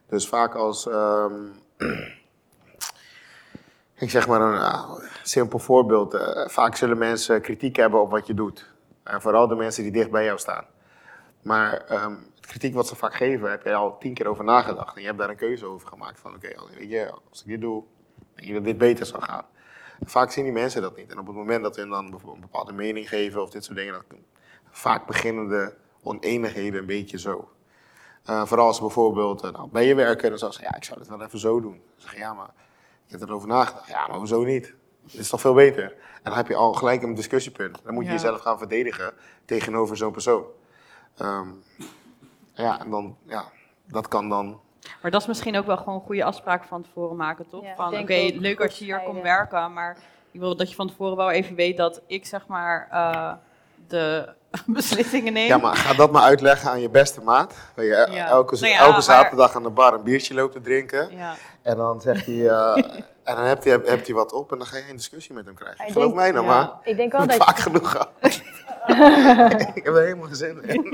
Dus 0.07 0.27
vaak 0.27 0.55
als, 0.55 0.87
ehm, 0.87 1.33
ik 4.05 4.09
zeg 4.09 4.27
maar 4.27 4.41
een 4.41 4.59
ah, 4.59 4.99
simpel 5.23 5.59
voorbeeld. 5.59 6.13
eh, 6.13 6.47
vaak 6.47 6.75
zullen 6.75 6.97
mensen 6.97 7.41
kritiek 7.41 7.75
hebben 7.75 8.01
op 8.01 8.11
wat 8.11 8.27
je 8.27 8.33
doet. 8.33 8.73
En 9.03 9.21
vooral 9.21 9.47
de 9.47 9.55
mensen 9.55 9.83
die 9.83 9.91
dicht 9.91 10.11
bij 10.11 10.23
jou 10.23 10.37
staan. 10.37 10.65
Maar 11.41 11.73
ehm, 11.73 12.15
het 12.35 12.45
kritiek 12.45 12.73
wat 12.73 12.87
ze 12.87 12.95
vaak 12.95 13.13
geven, 13.13 13.49
heb 13.49 13.63
je 13.63 13.73
al 13.73 13.97
tien 13.97 14.13
keer 14.13 14.27
over 14.27 14.43
nagedacht. 14.43 14.95
En 14.95 15.01
je 15.01 15.07
hebt 15.07 15.19
daar 15.19 15.29
een 15.29 15.35
keuze 15.35 15.65
over 15.65 15.87
gemaakt. 15.87 16.19
Van 16.19 16.35
oké, 16.35 16.55
als 17.29 17.41
ik 17.41 17.47
dit 17.47 17.61
doe, 17.61 17.83
denk 18.35 18.47
je 18.47 18.53
dat 18.53 18.63
dit 18.63 18.77
beter 18.77 19.05
zou 19.05 19.23
gaan. 19.23 19.45
Vaak 20.03 20.31
zien 20.31 20.43
die 20.43 20.53
mensen 20.53 20.81
dat 20.81 20.95
niet. 20.97 21.11
En 21.11 21.19
op 21.19 21.27
het 21.27 21.35
moment 21.35 21.63
dat 21.63 21.75
hun 21.75 21.89
dan 21.89 22.05
een 22.05 22.39
bepaalde 22.39 22.73
mening 22.73 23.09
geven 23.09 23.41
of 23.41 23.49
dit 23.49 23.63
soort 23.63 23.77
dingen, 23.77 24.03
vaak 24.71 25.05
beginnen 25.05 25.47
de 25.47 25.73
oneenigheden 26.05 26.79
een 26.79 26.85
beetje 26.85 27.19
zo. 27.19 27.49
Eh, 28.25 28.45
vooral 28.45 28.67
als 28.67 28.75
ze 28.75 28.81
bijvoorbeeld 28.81 29.43
eh, 29.43 29.51
nou, 29.51 29.69
bij 29.69 29.85
je 29.85 29.95
werken, 29.95 30.29
dan 30.29 30.37
zeggen 30.39 30.57
ze, 30.59 30.65
ja, 30.69 30.75
ik 30.75 30.83
zou 30.83 30.99
dit 30.99 31.07
wel 31.07 31.21
even 31.21 31.39
zo 31.39 31.61
doen. 31.61 31.71
Dan 31.71 31.81
zeg 31.95 32.13
je, 32.13 32.19
ja, 32.19 32.33
maar 32.33 32.49
ik 33.05 33.11
heb 33.11 33.21
erover 33.21 33.47
nagedacht. 33.47 33.87
Ja, 33.89 34.07
maar 34.07 34.17
hoezo 34.17 34.43
niet? 34.43 34.73
Dit 35.01 35.19
is 35.19 35.29
toch 35.29 35.41
veel 35.41 35.53
beter? 35.53 35.83
En 35.83 36.31
dan 36.31 36.33
heb 36.33 36.47
je 36.47 36.55
al 36.55 36.73
gelijk 36.73 37.01
een 37.03 37.13
discussiepunt. 37.13 37.79
Dan 37.83 37.93
moet 37.93 38.03
je 38.03 38.09
Ja. 38.09 38.15
jezelf 38.15 38.41
gaan 38.41 38.57
verdedigen 38.57 39.13
tegenover 39.45 39.97
zo'n 39.97 40.11
persoon. 40.11 40.43
Ehm, 41.17 41.47
ja, 42.53 42.79
en 42.79 42.89
dan, 42.89 43.17
ja, 43.23 43.45
dat 43.85 44.07
kan 44.07 44.29
dan. 44.29 44.59
Maar 45.01 45.11
dat 45.11 45.21
is 45.21 45.27
misschien 45.27 45.57
ook 45.57 45.65
wel 45.65 45.77
gewoon 45.77 45.95
een 45.95 46.05
goede 46.05 46.23
afspraak 46.23 46.63
van 46.63 46.81
tevoren 46.81 47.15
maken, 47.15 47.47
toch? 47.47 47.63
Ja, 47.63 47.69
ik 47.69 47.75
van 47.75 47.91
denk 47.91 48.03
oké, 48.09 48.37
leuk 48.39 48.61
als 48.61 48.77
je 48.79 48.85
hier 48.85 48.99
komt 48.99 49.21
werken, 49.21 49.73
maar 49.73 49.97
ik 50.31 50.39
wil 50.39 50.55
dat 50.55 50.69
je 50.69 50.75
van 50.75 50.87
tevoren 50.87 51.17
wel 51.17 51.31
even 51.31 51.55
weet 51.55 51.77
dat 51.77 52.01
ik 52.07 52.25
zeg 52.25 52.47
maar 52.47 52.87
eh, 52.91 53.33
de 53.87 54.33
beslissingen 54.65 55.33
neem. 55.33 55.47
Ja, 55.47 55.57
maar 55.57 55.75
ga 55.75 55.93
dat 55.93 56.11
maar 56.11 56.21
uitleggen 56.21 56.69
aan 56.69 56.81
je 56.81 56.89
beste 56.89 57.21
maat. 57.21 57.53
Je 57.75 57.83
Ja. 57.83 58.27
elke, 58.27 58.55
Nou 58.55 58.67
ja, 58.67 58.79
elke 58.79 58.91
maar- 58.91 59.01
zaterdag 59.01 59.55
aan 59.55 59.63
de 59.63 59.69
bar 59.69 59.93
een 59.93 60.03
biertje 60.03 60.33
loopt 60.33 60.53
te 60.53 60.61
drinken. 60.61 61.15
Ja. 61.15 61.33
En 61.61 61.77
dan 61.77 62.01
zegt 62.01 62.25
hij, 62.25 62.49
eh, 62.49 62.75
en 63.29 63.35
dan 63.35 63.43
hebt 63.45 63.63
hij, 63.63 63.73
hebt 63.73 64.05
hij 64.05 64.15
wat 64.15 64.33
op 64.33 64.51
en 64.51 64.57
dan 64.57 64.67
ga 64.67 64.77
je 64.77 64.83
een 64.89 64.95
discussie 64.95 65.35
met 65.35 65.45
hem 65.45 65.55
krijgen. 65.55 65.85
Ik 65.85 65.91
Geloof 65.91 66.05
denk- 66.07 66.19
mij 66.19 66.31
nou 66.31 66.45
ja. 66.45 66.51
maar. 66.51 66.71
ik 66.83 66.95
denk 66.97 67.11
wel 67.11 67.27
dat 67.27 67.35
vaak 67.35 67.57
genoeg 67.59 67.91
gehad. 67.91 68.09
ik 69.75 69.83
heb 69.83 69.95
er 69.95 70.01
helemaal 70.03 70.25
geen 70.27 70.35
zin 70.35 70.63
in. 70.63 70.85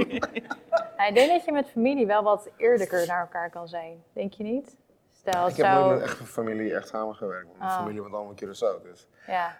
Ik 1.08 1.14
denk 1.14 1.32
dat 1.32 1.46
je 1.46 1.52
met 1.52 1.70
familie 1.72 2.06
wel 2.08 2.24
wat 2.24 2.50
eerlijker 2.58 3.08
naar 3.08 3.20
elkaar 3.22 3.50
kan 3.50 3.68
zijn. 3.68 4.04
Denk 4.14 4.34
je 4.34 4.44
niet? 4.44 4.76
Stel, 5.20 5.48
Ik 5.48 5.56
heb 5.56 5.68
nooit 5.74 6.00
met 6.00 6.02
echt 6.10 6.20
een 6.20 6.26
familie 6.26 6.76
echt 6.76 6.88
samengewerkt. 6.88 7.48
Mijn 7.58 7.70
Oh. 7.72 7.78
familie 7.78 8.02
woont 8.02 8.14
allemaal 8.14 8.34
in 8.36 8.48
Curaçao. 8.48 8.84
Dus. 8.84 9.08
Ja, 9.28 9.58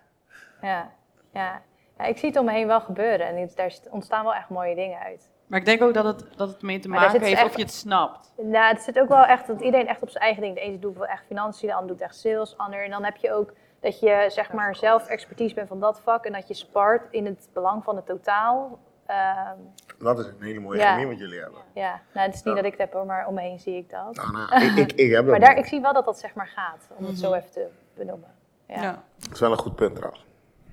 ja, 0.62 0.92
ja. 1.34 1.62
Ja, 2.02 2.08
ik 2.08 2.18
zie 2.18 2.30
het 2.30 2.38
om 2.38 2.46
me 2.46 2.52
heen 2.52 2.68
wel 2.68 2.82
gebeuren 2.82 3.28
en 3.28 3.38
het- 3.38 3.56
daar 3.56 3.74
ontstaan 3.90 4.24
wel 4.24 4.34
echt 4.36 4.50
mooie 4.50 4.76
dingen 4.76 5.00
uit. 5.00 5.30
Maar 5.48 5.60
ik 5.60 5.66
denk 5.66 5.82
ook 5.82 5.94
dat 5.94 6.06
het, 6.06 6.26
dat 6.38 6.48
het 6.50 6.62
mee 6.62 6.80
te 6.80 6.88
maken 6.90 7.22
heeft 7.22 7.38
echt- 7.40 7.46
of 7.50 7.56
je 7.56 7.62
het 7.62 7.72
snapt. 7.74 8.34
Nou, 8.38 8.74
het 8.74 8.82
zit 8.82 9.00
ook 9.00 9.08
wel 9.10 9.24
echt 9.24 9.48
dat 9.48 9.62
iedereen 9.62 9.88
echt 9.88 10.02
op 10.02 10.10
zijn 10.10 10.24
eigen 10.24 10.42
ding. 10.42 10.56
De 10.56 10.62
ene 10.62 10.80
doet 10.80 10.98
wel 10.98 11.06
echt 11.08 11.24
financiën, 11.26 11.68
de 11.68 11.74
ander 11.74 11.88
doet 11.92 12.02
echt 12.02 12.16
sales, 12.16 12.58
ander. 12.58 12.84
En 12.84 12.90
dan 12.92 13.04
heb 13.04 13.16
je 13.18 13.34
ook 13.34 13.54
dat 13.80 14.00
je 14.00 14.26
zeg 14.28 14.52
maar 14.52 14.76
zelf 14.76 15.08
expertise 15.08 15.56
bent 15.56 15.68
van 15.68 15.80
dat 15.80 16.00
vak 16.04 16.26
en 16.26 16.32
dat 16.34 16.48
je 16.48 16.54
spart 16.54 17.08
in 17.12 17.26
het 17.26 17.50
belang 17.54 17.84
van 17.84 17.96
het 17.96 18.06
totaal. 18.06 18.80
Ehm, 19.06 19.58
Dat 20.00 20.20
is 20.20 20.26
een 20.26 20.36
hele 20.42 20.60
mooie 20.60 20.80
Ja. 20.80 20.92
chemie 20.92 21.08
wat 21.08 21.20
jullie 21.20 21.40
hebben. 21.40 21.60
ja, 21.74 22.00
nou, 22.14 22.26
het 22.26 22.36
is 22.36 22.44
niet 22.44 22.56
Ja. 22.56 22.62
dat 22.62 22.66
ik 22.66 22.72
het 22.72 22.82
heb 22.82 22.94
hoor, 22.94 23.06
maar 23.06 23.28
om 23.28 23.34
me 23.34 23.42
heen 23.42 23.60
zie 23.60 23.78
ik 23.78 23.90
dat. 23.90 24.16
Nou, 24.16 24.32
nou, 24.32 24.64
ik, 24.66 24.76
ik, 24.76 24.92
ik 24.92 25.12
heb 25.12 25.22
dat 25.26 25.32
maar 25.32 25.40
daar, 25.40 25.58
ik 25.58 25.66
zie 25.66 25.82
wel 25.82 25.94
dat 25.94 26.06
dat 26.06 26.20
zeg 26.20 26.34
maar 26.34 26.48
gaat, 26.48 26.88
om 26.98 27.06
het 27.06 27.20
zo 27.20 27.28
Mhm. 27.30 27.38
even 27.38 27.52
te 27.52 27.68
benoemen. 27.94 28.30
Ja. 28.68 28.82
Ja. 28.82 29.04
Dat 29.18 29.32
is 29.34 29.40
wel 29.40 29.52
een 29.52 29.58
goed 29.58 29.76
punt 29.76 29.96
trouwens. 29.96 30.26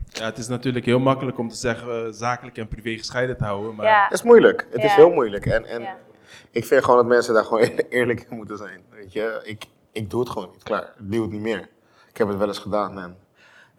Ja, 0.08 0.24
het 0.24 0.38
is 0.38 0.48
natuurlijk 0.48 0.84
heel 0.86 0.98
makkelijk 0.98 1.38
om 1.38 1.48
te 1.48 1.56
zeggen 1.56 2.04
eh, 2.06 2.12
zakelijk 2.12 2.56
en 2.58 2.68
privé 2.68 2.96
gescheiden 2.96 3.36
te 3.36 3.44
houden. 3.44 3.74
Maar 3.74 3.86
Ja. 3.86 4.02
Het 4.04 4.12
is 4.12 4.22
moeilijk. 4.22 4.66
Het 4.70 4.84
is 4.84 4.92
heel 4.92 5.10
moeilijk. 5.10 5.46
En, 5.46 5.64
en 5.64 5.80
Ja. 5.80 5.96
ik 6.50 6.64
vind 6.64 6.84
gewoon 6.84 6.98
dat 6.98 7.06
mensen 7.08 7.34
daar 7.34 7.44
gewoon 7.44 7.62
eerlijk 7.88 8.26
in 8.30 8.36
moeten 8.36 8.56
zijn. 8.56 8.82
Weet 8.90 9.12
je, 9.12 9.40
ik, 9.44 9.64
ik 9.92 10.10
doe 10.10 10.20
het 10.20 10.28
gewoon 10.30 10.50
niet. 10.52 10.62
Klaar, 10.62 10.82
ik 10.82 11.10
doe 11.12 11.22
het 11.22 11.30
niet 11.30 11.40
meer. 11.40 11.68
Ik 12.10 12.16
heb 12.16 12.28
het 12.28 12.36
wel 12.38 12.48
eens 12.48 12.58
gedaan. 12.58 12.98
En 12.98 13.16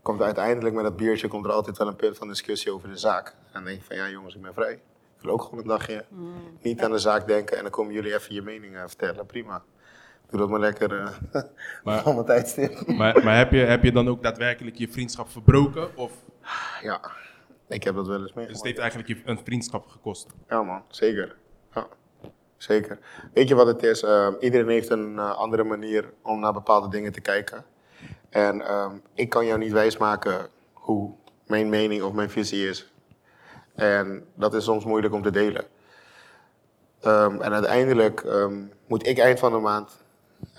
komt 0.01 0.21
uiteindelijk 0.21 0.75
met 0.75 0.83
dat 0.83 0.95
biertje 0.95 1.27
komt 1.27 1.45
er 1.45 1.51
altijd 1.51 1.77
wel 1.77 1.87
een 1.87 1.95
punt 1.95 2.17
van 2.17 2.27
discussie 2.27 2.73
over 2.73 2.89
de 2.89 2.97
zaak. 2.97 3.27
En 3.27 3.33
dan 3.53 3.63
denk 3.63 3.77
ik 3.77 3.83
van 3.85 3.95
ja 3.95 4.09
jongens, 4.09 4.35
ik 4.35 4.41
ben 4.41 4.53
vrij. 4.53 4.71
Ik 5.17 5.25
wil 5.25 5.33
ook 5.33 5.41
gewoon 5.41 5.59
een 5.59 5.67
dagje 5.67 6.05
niet 6.61 6.81
aan 6.81 6.91
de 6.91 6.97
zaak 6.99 7.27
denken. 7.27 7.57
En 7.57 7.61
dan 7.63 7.71
komen 7.71 7.93
jullie 7.93 8.13
even 8.13 8.33
je 8.33 8.41
mening 8.41 8.75
eh, 8.75 8.81
vertellen. 8.87 9.25
Prima. 9.25 9.63
Doe 10.29 10.39
dat 10.39 10.49
maar 10.49 10.59
lekker 10.59 10.99
eh 10.99 11.41
Maar- 11.83 12.01
van 12.01 12.13
mijn 12.13 12.25
tijdstip. 12.25 12.87
Maar, 12.87 13.23
maar 13.23 13.37
heb, 13.37 13.51
je, 13.51 13.57
heb 13.59 13.83
je 13.83 13.91
dan 13.91 14.07
ook 14.07 14.23
daadwerkelijk 14.23 14.75
je 14.75 14.87
vriendschap 14.89 15.29
verbroken? 15.29 15.97
Of, 15.97 16.11
Ja, 16.81 17.01
ik 17.67 17.83
heb 17.83 17.95
dat 17.95 18.07
wel 18.07 18.21
eens 18.21 18.33
dus 18.33 18.45
het 18.47 18.63
heeft 18.63 18.77
eigenlijk 18.77 19.09
je 19.09 19.21
een 19.25 19.39
vriendschap 19.43 19.87
gekost? 19.87 20.27
Ja 20.47 20.63
man, 20.63 20.83
zeker. 20.87 21.35
Ja, 21.73 21.87
zeker. 22.57 22.99
Weet 23.33 23.47
je 23.47 23.55
wat 23.55 23.67
het 23.67 23.83
is? 23.83 24.03
Ehm, 24.03 24.33
iedereen 24.39 24.69
heeft 24.69 24.89
een 24.89 25.19
eh, 25.19 25.31
andere 25.37 25.63
manier 25.63 26.13
om 26.21 26.39
naar 26.39 26.53
bepaalde 26.53 26.89
dingen 26.89 27.11
te 27.11 27.21
kijken. 27.21 27.65
En 28.29 28.61
ehm, 28.61 28.95
ik 29.13 29.29
kan 29.29 29.45
jou 29.45 29.59
niet 29.59 29.71
wijsmaken 29.71 30.47
hoe 30.73 31.13
mijn 31.47 31.69
mening 31.69 32.01
of 32.03 32.13
mijn 32.13 32.29
visie 32.29 32.67
is. 32.69 32.91
En 33.75 34.25
dat 34.35 34.53
is 34.53 34.63
soms 34.63 34.85
moeilijk 34.85 35.13
om 35.13 35.21
te 35.21 35.31
delen. 35.31 35.65
Ehm, 37.01 37.41
en 37.41 37.53
uiteindelijk 37.53 38.25
moet 38.87 39.07
ik 39.07 39.17
eind 39.17 39.39
van 39.39 39.51
de 39.51 39.57
maand 39.57 40.03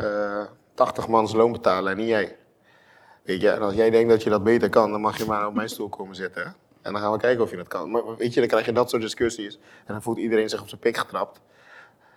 eh 0.01 0.47
80 0.75 1.09
mans 1.09 1.33
loon 1.33 1.53
betalen 1.53 1.93
en 1.93 1.99
niet 1.99 2.09
jij. 2.09 2.37
Weet 3.23 3.41
je, 3.41 3.51
en 3.51 3.61
als 3.63 3.75
jij 3.75 3.91
denkt 3.91 4.09
dat 4.09 4.23
je 4.23 4.31
dat 4.31 4.43
beter 4.45 4.69
kan, 4.69 4.91
dan 4.91 5.01
mag 5.01 5.19
je 5.19 5.25
maar 5.25 5.47
op 5.47 5.55
mijn 5.55 5.69
stoel 5.69 5.89
komen 5.89 6.17
zitten. 6.17 6.43
hè. 6.43 6.49
En 6.83 6.93
dan 6.93 7.03
gaan 7.03 7.13
we 7.13 7.19
kijken 7.19 7.45
of 7.45 7.51
je 7.51 7.57
dat 7.57 7.69
kan. 7.69 7.91
Maar 7.91 8.17
weet 8.17 8.35
je, 8.35 8.41
dan 8.41 8.49
krijg 8.49 8.67
je 8.67 8.73
dat 8.73 8.91
soort 8.91 9.03
discussies. 9.03 9.57
En 9.57 9.93
dan 9.93 10.03
voelt 10.03 10.19
iedereen 10.19 10.49
zich 10.49 10.61
op 10.61 10.69
zijn 10.69 10.81
pik 10.81 10.97
getrapt. 10.97 11.41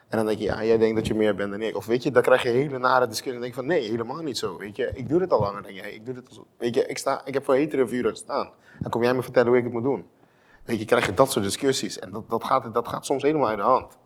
En 0.07 0.17
dan 0.17 0.25
denk 0.25 0.37
je, 0.39 0.43
ja, 0.43 0.63
jij 0.63 0.77
denkt 0.77 0.95
dat 0.95 1.07
je 1.07 1.13
meer 1.13 1.35
bent 1.35 1.51
dan 1.51 1.61
ik. 1.61 1.75
Of 1.77 1.85
weet 1.85 2.03
je, 2.03 2.11
dan 2.11 2.21
krijg 2.21 2.43
je 2.43 2.49
hele 2.49 2.77
nare 2.77 3.07
discussies. 3.07 3.33
En 3.33 3.41
denk 3.41 3.53
je 3.53 3.59
van, 3.59 3.69
nee, 3.69 3.89
helemaal 3.89 4.21
niet 4.21 4.37
zo. 4.37 4.57
Weet 4.57 4.75
je, 4.75 4.91
ik 4.93 5.09
doe 5.09 5.19
dit 5.19 5.31
al 5.31 5.39
langer 5.39 5.61
dan 5.63 5.73
jij. 5.73 5.91
Ik 5.91 6.05
doe 6.05 6.13
dit 6.13 6.29
al. 6.37 6.47
Weet 6.57 6.75
je, 6.75 6.85
ik, 6.85 6.97
sta, 6.97 7.21
ik 7.25 7.33
heb 7.33 7.43
voor 7.45 7.55
hetere 7.55 7.87
vuren 7.87 8.11
gestaan. 8.11 8.49
Dan 8.79 8.91
kom 8.91 9.03
jij 9.03 9.13
me 9.13 9.23
vertellen 9.23 9.47
hoe 9.47 9.57
ik 9.57 9.63
het 9.63 9.73
moet 9.73 9.83
doen. 9.83 10.05
Weet 10.65 10.79
je, 10.79 10.85
krijg 10.85 11.05
je 11.05 11.13
dat 11.13 11.31
soort 11.31 11.45
discussies. 11.45 11.99
En 11.99 12.11
dat, 12.11 12.29
dat, 12.29 12.43
gaat, 12.43 12.73
dat 12.73 12.87
gaat 12.87 13.05
soms 13.05 13.23
helemaal 13.23 13.47
uit 13.47 13.57
de 13.57 13.63
hand. 13.63 13.97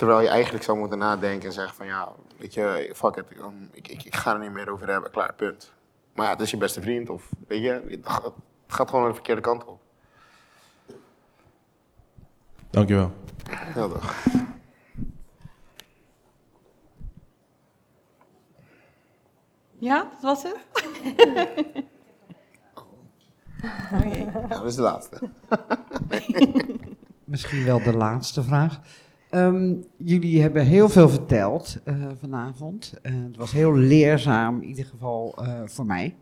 Terwijl 0.00 0.20
je 0.20 0.28
eigenlijk 0.28 0.64
zou 0.64 0.78
moeten 0.78 0.98
nadenken 0.98 1.46
en 1.48 1.52
zeggen 1.54 1.74
van, 1.74 1.86
ja, 1.86 2.12
weet 2.36 2.54
je, 2.54 2.92
fuck 2.94 3.16
it. 3.16 3.24
um, 3.38 3.68
Ik, 3.72 3.88
ik, 3.88 4.02
ik 4.04 4.14
ga 4.14 4.32
er 4.32 4.38
niet 4.38 4.50
meer 4.50 4.70
over 4.70 4.88
hebben, 4.88 5.10
klaar, 5.10 5.34
punt. 5.34 5.72
Maar 6.14 6.26
ja, 6.26 6.32
het 6.32 6.40
is 6.40 6.50
je 6.50 6.56
beste 6.56 6.80
vriend. 6.80 7.10
Of, 7.10 7.28
weet 7.48 7.62
je, 7.62 7.82
het 7.88 8.32
gaat, 8.66 8.88
gewoon 8.88 9.08
de 9.08 9.14
verkeerde 9.14 9.40
kant 9.40 9.64
op. 9.64 9.80
Dankjewel. 12.70 13.12
Ja, 13.74 13.88
toch. 13.88 14.14
Ja, 19.78 19.96
dat 19.96 20.22
was 20.22 20.42
het? 20.42 20.56
Ja, 24.24 24.46
dat 24.48 24.64
is 24.64 24.74
de 24.74 24.82
laatste. 24.82 25.18
Misschien 27.24 27.64
wel 27.64 27.82
de 27.82 27.96
laatste 27.96 28.42
vraag. 28.42 28.80
Ehm, 29.30 29.74
jullie 29.96 30.42
hebben 30.42 30.64
heel 30.64 30.88
veel 30.88 31.08
verteld 31.08 31.78
eh, 31.84 31.94
vanavond. 32.20 32.94
Eh, 33.02 33.12
het 33.12 33.36
was 33.36 33.52
heel 33.52 33.74
leerzaam, 33.74 34.60
in 34.60 34.68
ieder 34.68 34.84
geval 34.84 35.34
eh, 35.36 35.60
voor 35.64 35.86
mij. 35.86 36.16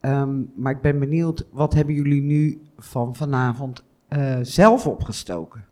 Ehm, 0.00 0.42
maar 0.54 0.72
ik 0.72 0.80
ben 0.80 0.98
benieuwd, 0.98 1.46
wat 1.50 1.74
hebben 1.74 1.94
jullie 1.94 2.22
nu 2.22 2.62
van 2.78 3.14
vanavond 3.14 3.84
zelf 4.42 4.86
opgestoken? 4.86 5.64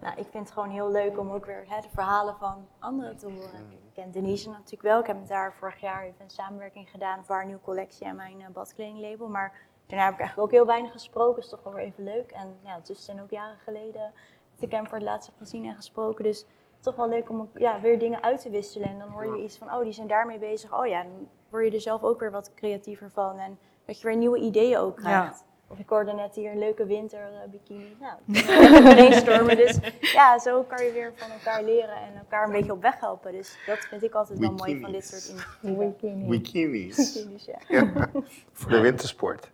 Nou, 0.00 0.12
ik 0.16 0.26
vind 0.30 0.44
het 0.44 0.52
gewoon 0.52 0.70
heel 0.70 0.90
leuk 0.90 1.18
om 1.18 1.30
ook 1.30 1.46
weer 1.46 1.64
hè, 1.66 1.80
de 1.80 1.88
verhalen 1.92 2.34
van 2.38 2.66
anderen 2.78 3.16
te 3.16 3.26
horen. 3.26 3.60
Ik 3.70 3.94
ken 3.94 4.10
Denise 4.10 4.48
natuurlijk 4.48 4.82
wel. 4.82 5.00
Ik 5.00 5.06
heb 5.06 5.20
met 5.20 5.30
haar 5.30 5.54
vorig 5.54 5.80
jaar 5.80 6.02
even 6.02 6.24
een 6.24 6.30
samenwerking 6.30 6.90
gedaan 6.90 7.24
voor 7.24 7.34
haar 7.34 7.46
nieuwe 7.46 7.60
collectie 7.60 8.06
en 8.06 8.16
mijn 8.16 8.36
badkledinglabel. 8.52 9.28
Maar 9.28 9.52
daarna 9.90 10.04
heb 10.04 10.14
ik 10.14 10.20
eigenlijk 10.20 10.48
ook 10.48 10.58
heel 10.58 10.66
weinig 10.66 10.92
gesproken. 10.92 11.34
Dat 11.34 11.44
is 11.44 11.50
toch 11.50 11.62
wel 11.62 11.72
weer 11.72 11.84
even 11.84 12.04
leuk. 12.04 12.30
En 12.30 12.58
ja, 12.62 12.74
het 12.74 12.90
is 12.90 13.04
zijn 13.04 13.22
ook 13.22 13.30
jaren 13.30 13.58
geleden 13.58 14.12
dat 14.54 14.62
ik 14.62 14.70
hem 14.70 14.86
voor 14.86 14.98
het 14.98 15.06
laatst 15.06 15.28
heb 15.28 15.38
gezien 15.38 15.64
en 15.64 15.74
gesproken. 15.74 16.24
Dus 16.24 16.46
toch 16.80 16.96
wel 16.96 17.08
leuk 17.08 17.30
om 17.30 17.50
ja, 17.54 17.80
weer 17.80 17.98
dingen 17.98 18.22
uit 18.22 18.40
te 18.40 18.50
wisselen. 18.50 18.88
En 18.88 18.98
dan 18.98 19.08
hoor 19.08 19.36
je 19.36 19.42
iets 19.42 19.58
van, 19.58 19.74
oh, 19.74 19.82
die 19.82 19.92
zijn 19.92 20.06
daarmee 20.06 20.38
bezig. 20.38 20.78
Oh 20.78 20.86
ja, 20.86 21.02
dan 21.02 21.28
word 21.48 21.64
je 21.64 21.70
er 21.70 21.80
zelf 21.80 22.02
ook 22.02 22.20
weer 22.20 22.30
wat 22.30 22.54
creatiever 22.54 23.10
van. 23.10 23.38
En 23.38 23.58
dat 23.84 24.00
je 24.00 24.06
weer 24.06 24.16
nieuwe 24.16 24.38
ideeën 24.38 24.78
ook 24.78 24.96
krijgt. 24.96 25.44
Of 25.70 25.78
ik 25.78 25.88
hoorde 25.88 26.12
net 26.12 26.34
hier 26.34 26.50
een 26.50 26.58
leuke 26.58 26.86
winter 26.86 27.18
eh, 27.18 27.50
bikini. 27.50 27.96
Nou, 28.00 28.18
brainstormen. 28.94 29.56
Dus 29.56 29.78
ja, 30.00 30.38
zo 30.38 30.62
kan 30.62 30.84
je 30.84 30.92
weer 30.92 31.12
van 31.16 31.30
elkaar 31.30 31.64
leren 31.64 31.96
en 31.96 32.16
elkaar 32.18 32.46
een 32.46 32.52
beetje 32.52 32.72
op 32.72 32.82
weg 32.82 33.00
helpen. 33.00 33.32
Dus 33.32 33.56
dat 33.66 33.78
vind 33.78 34.02
ik 34.02 34.14
altijd 34.14 34.38
wel 34.38 34.52
mooi 34.52 34.80
van 34.80 34.92
dit 34.92 35.06
soort 35.06 35.28
initiatieven. 35.62 36.28
Bikinis. 36.28 37.12
Bikinis, 37.12 37.44
ja. 37.44 37.58
Ja, 37.68 38.10
voor 38.52 38.70
de 38.70 38.80
wintersport. 38.80 39.50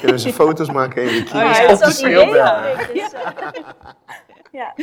Kunnen 0.00 0.20
ze 0.20 0.32
foto's 0.32 0.70
maken 0.70 1.02
in 1.02 1.08
bikinis 1.08 1.32
Oh 1.32 1.66
ja, 1.66 1.72
op 1.72 1.78
de. 1.78 1.84
Dus, 1.84 3.12
eh, 3.12 3.32
ja. 4.60 4.74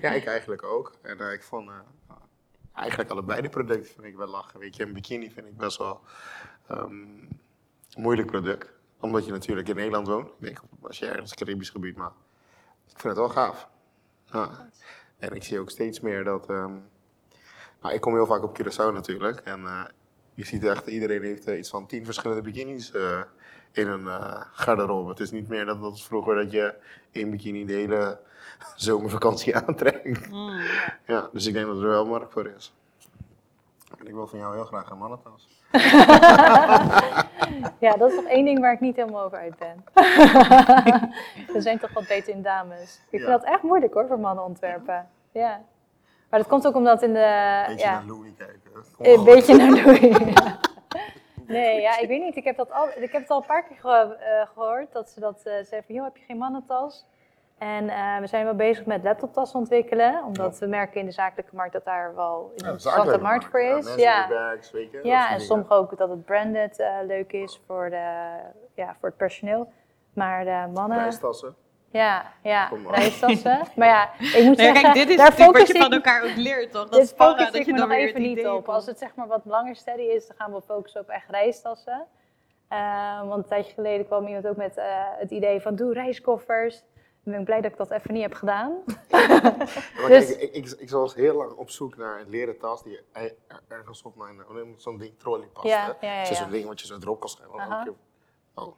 Ja, 0.00 0.10
ik 0.10 0.26
eigenlijk 0.26 0.62
ook. 0.62 0.92
En 1.02 1.20
eh, 1.20 1.32
ik 1.32 1.42
vond 1.42 1.68
eh, 1.68 1.74
eigenlijk 2.74 3.10
allebei 3.10 3.42
de 3.42 3.48
producten 3.48 3.94
vind 3.94 4.06
ik 4.06 4.16
wel 4.16 4.26
lachen. 4.26 4.60
Weet 4.60 4.76
je, 4.76 4.84
een 4.84 4.92
bikini 4.92 5.30
vind 5.30 5.46
ik 5.46 5.56
best 5.56 5.78
wel 5.78 6.00
ehm, 6.68 6.90
een 6.90 7.40
moeilijk 7.96 8.26
product. 8.26 8.80
Omdat 9.02 9.24
je 9.24 9.32
natuurlijk 9.32 9.68
in 9.68 9.76
Nederland 9.76 10.06
woont. 10.06 10.28
Ik 10.28 10.34
denk, 10.38 10.60
als 10.80 10.98
je 10.98 11.06
ergens 11.06 11.34
Caribisch 11.34 11.70
gebied, 11.70 11.96
maar 11.96 12.12
ik 12.86 13.00
vind 13.00 13.02
het 13.02 13.16
wel 13.16 13.28
gaaf. 13.28 13.68
Ja. 14.24 14.68
En 15.18 15.34
ik 15.34 15.44
zie 15.44 15.60
ook 15.60 15.70
steeds 15.70 16.00
meer 16.00 16.24
dat... 16.24 16.48
ehm, 16.48 16.76
nou, 17.80 17.94
ik 17.94 18.00
kom 18.00 18.14
heel 18.14 18.26
vaak 18.26 18.42
op 18.42 18.58
Curaçao 18.60 18.92
natuurlijk. 18.92 19.40
En 19.40 19.66
eh, 19.66 19.84
je 20.34 20.44
ziet 20.44 20.64
echt, 20.64 20.86
iedereen 20.86 21.22
heeft 21.22 21.46
eh, 21.46 21.58
iets 21.58 21.70
van 21.70 21.86
tien 21.86 22.04
verschillende 22.04 22.42
bikinis 22.42 22.92
eh, 22.92 23.22
in 23.72 23.88
een 23.88 24.06
garderobe. 24.52 25.10
Het 25.10 25.20
is 25.20 25.30
niet 25.30 25.48
meer 25.48 25.64
dat 25.64 26.02
vroeger 26.02 26.34
dat 26.34 26.50
je 26.50 26.74
één 27.12 27.30
bikini 27.30 27.64
de 27.64 27.72
hele 27.72 28.20
zomervakantie 28.76 29.56
aantrekt. 29.66 30.28
Ja, 31.06 31.28
dus 31.32 31.46
ik 31.46 31.52
denk 31.52 31.66
dat 31.66 31.80
er 31.80 31.88
wel 31.88 32.06
markt 32.06 32.32
voor 32.32 32.46
is. 32.46 32.74
En 33.98 34.06
ik 34.06 34.14
wil 34.14 34.26
van 34.26 34.38
jou 34.38 34.54
heel 34.54 34.64
graag 34.64 34.90
een 34.90 34.98
mannentas. 34.98 35.61
Ja, 37.78 37.92
dat 37.96 38.10
is 38.10 38.14
toch 38.16 38.24
één 38.24 38.44
ding 38.44 38.60
waar 38.60 38.72
ik 38.72 38.80
niet 38.80 38.96
helemaal 38.96 39.22
over 39.24 39.38
uit 39.38 39.54
ben. 39.58 39.84
We 41.54 41.60
zijn 41.60 41.78
toch 41.78 41.92
wat 41.92 42.06
beter 42.08 42.34
in 42.34 42.42
dames. 42.42 42.94
Ik 43.02 43.08
vind 43.10 43.22
Ja. 43.22 43.28
dat 43.28 43.44
echt 43.44 43.62
moeilijk 43.62 43.94
hoor, 43.94 44.06
voor 44.06 44.20
mannen 44.20 44.44
ontwerpen. 44.44 45.08
Ja. 45.32 45.60
Maar 46.30 46.40
dat 46.40 46.48
komt 46.48 46.66
ook 46.66 46.74
omdat 46.74 47.02
in 47.02 47.12
de... 47.12 47.62
Beetje 47.66 47.84
ja, 47.86 47.92
naar 47.92 48.04
Louis 48.06 48.32
kijken. 48.38 48.58
Een 48.98 49.18
op. 49.18 49.24
beetje 49.24 49.56
naar 49.56 49.70
Louis. 49.84 50.16
Nee, 51.46 51.80
ja, 51.80 51.98
ik 51.98 52.08
weet 52.08 52.20
niet. 52.22 52.36
Ik 52.36 52.44
heb, 52.44 52.56
dat 52.56 52.70
al, 52.72 52.88
ik 52.88 53.12
heb 53.12 53.20
het 53.20 53.30
al 53.30 53.36
een 53.40 53.46
paar 53.46 53.64
keer 53.64 53.76
ge- 53.80 54.16
eh, 54.20 54.46
gehoord. 54.54 54.92
Dat 54.92 55.10
ze 55.10 55.20
dat 55.20 55.36
eh 55.36 55.42
zeiden 55.52 55.84
van, 55.86 55.94
joh, 55.94 56.04
heb 56.04 56.16
je 56.16 56.24
geen 56.24 56.38
mannentas? 56.38 57.06
En 57.62 57.88
eh, 57.88 58.18
we 58.20 58.26
zijn 58.26 58.44
wel 58.44 58.54
bezig 58.54 58.86
met 58.86 59.02
laptoptassen 59.02 59.58
ontwikkelen. 59.58 60.24
Omdat 60.24 60.58
we 60.58 60.66
merken 60.66 61.00
in 61.00 61.06
de 61.06 61.12
zakelijke 61.12 61.56
markt 61.56 61.72
dat 61.72 61.84
daar 61.84 62.14
wel 62.14 62.44
een 62.44 62.50
interessante 62.50 62.88
zakelijke 62.88 63.22
markt 63.22 63.44
voor 63.44 63.60
is. 63.60 63.94
Ja, 63.94 63.96
Ja, 63.96 64.18
mensen 64.28 64.36
bags, 64.50 64.70
weet 64.70 64.90
je, 64.90 64.96
dat 64.96 65.06
ja 65.06 65.20
soort 65.20 65.32
en 65.34 65.40
sommige 65.40 65.74
ook 65.74 65.96
dat 65.98 66.08
het 66.08 66.24
branded 66.24 66.78
eh, 66.78 66.94
leuk 67.06 67.32
is 67.32 67.60
voor, 67.66 67.90
de, 67.90 68.28
ja, 68.74 68.96
voor 69.00 69.08
het 69.08 69.16
personeel. 69.18 69.72
Maar 70.14 70.44
de 70.44 70.70
mannen... 70.74 70.98
Reistassen. 70.98 71.54
Ja, 71.90 72.24
ja, 72.42 72.70
reistassen. 72.90 73.60
Maar 73.76 73.88
ja, 73.88 74.08
ik 74.18 74.44
moet 74.44 74.56
Nee, 74.56 74.66
zeggen, 74.66 74.82
kijk, 74.82 74.94
dit 74.94 75.08
is 75.08 75.16
daar 75.16 75.52
wat 75.52 75.66
je 75.68 75.74
ik- 75.74 75.80
van 75.82 75.92
elkaar 75.92 76.22
ook 76.22 76.36
leert, 76.36 76.72
toch? 76.72 76.88
Dat 76.88 76.92
dit 77.00 77.08
sparren, 77.08 77.34
focus 77.36 77.52
dat 77.52 77.60
ik 77.60 77.66
je 77.66 77.72
me 77.72 77.78
nog 77.78 77.88
weer 77.88 77.98
even 77.98 78.20
niet 78.22 78.46
op. 78.46 78.68
Als 78.68 78.86
het 78.86 78.98
zeg 78.98 79.14
maar 79.14 79.26
wat 79.26 79.40
langer 79.44 79.76
steady 79.76 80.02
is, 80.02 80.26
dan 80.26 80.36
gaan 80.36 80.52
we 80.52 80.60
focussen 80.62 81.00
op 81.00 81.08
echt 81.08 81.28
reistassen. 81.30 82.06
Eh, 82.68 83.18
want 83.28 83.42
een 83.42 83.48
tijdje 83.48 83.72
geleden 83.72 84.06
kwam 84.06 84.26
iemand 84.26 84.46
ook 84.46 84.56
met 84.56 84.76
eh, 84.76 84.84
het 85.18 85.30
idee 85.30 85.60
van 85.60 85.74
doe 85.74 85.92
reiskoffers. 85.92 86.82
Ben 87.24 87.38
ik 87.38 87.44
blij 87.44 87.60
dat 87.60 87.70
ik 87.70 87.76
dat 87.76 87.90
even 87.90 88.12
niet 88.12 88.22
heb 88.22 88.34
gedaan. 88.34 88.72
Dus- 90.08 90.36
ik, 90.36 90.52
ik, 90.54 90.70
ik 90.70 90.90
was 90.90 91.14
heel 91.14 91.36
lang 91.36 91.52
op 91.52 91.70
zoek 91.70 91.96
naar 91.96 92.20
een 92.20 92.28
leren 92.28 92.58
tas 92.58 92.82
die 92.82 92.98
er- 93.12 93.34
er- 93.48 93.62
ergens 93.68 94.02
op 94.02 94.16
mijn, 94.16 94.40
zo'n 94.76 94.98
ding, 94.98 95.18
trolley 95.18 95.46
past. 95.46 95.66
Ja, 95.66 95.96
hè? 96.00 96.06
ja, 96.06 96.14
ja, 96.18 96.24
Zo'n 96.34 96.44
ja. 96.46 96.50
ding 96.50 96.66
wat 96.66 96.80
je 96.80 96.86
zo 96.86 96.96
erop 97.00 97.20
kan 97.20 97.28
schrijven. 97.28 97.54
Oh. 98.54 98.74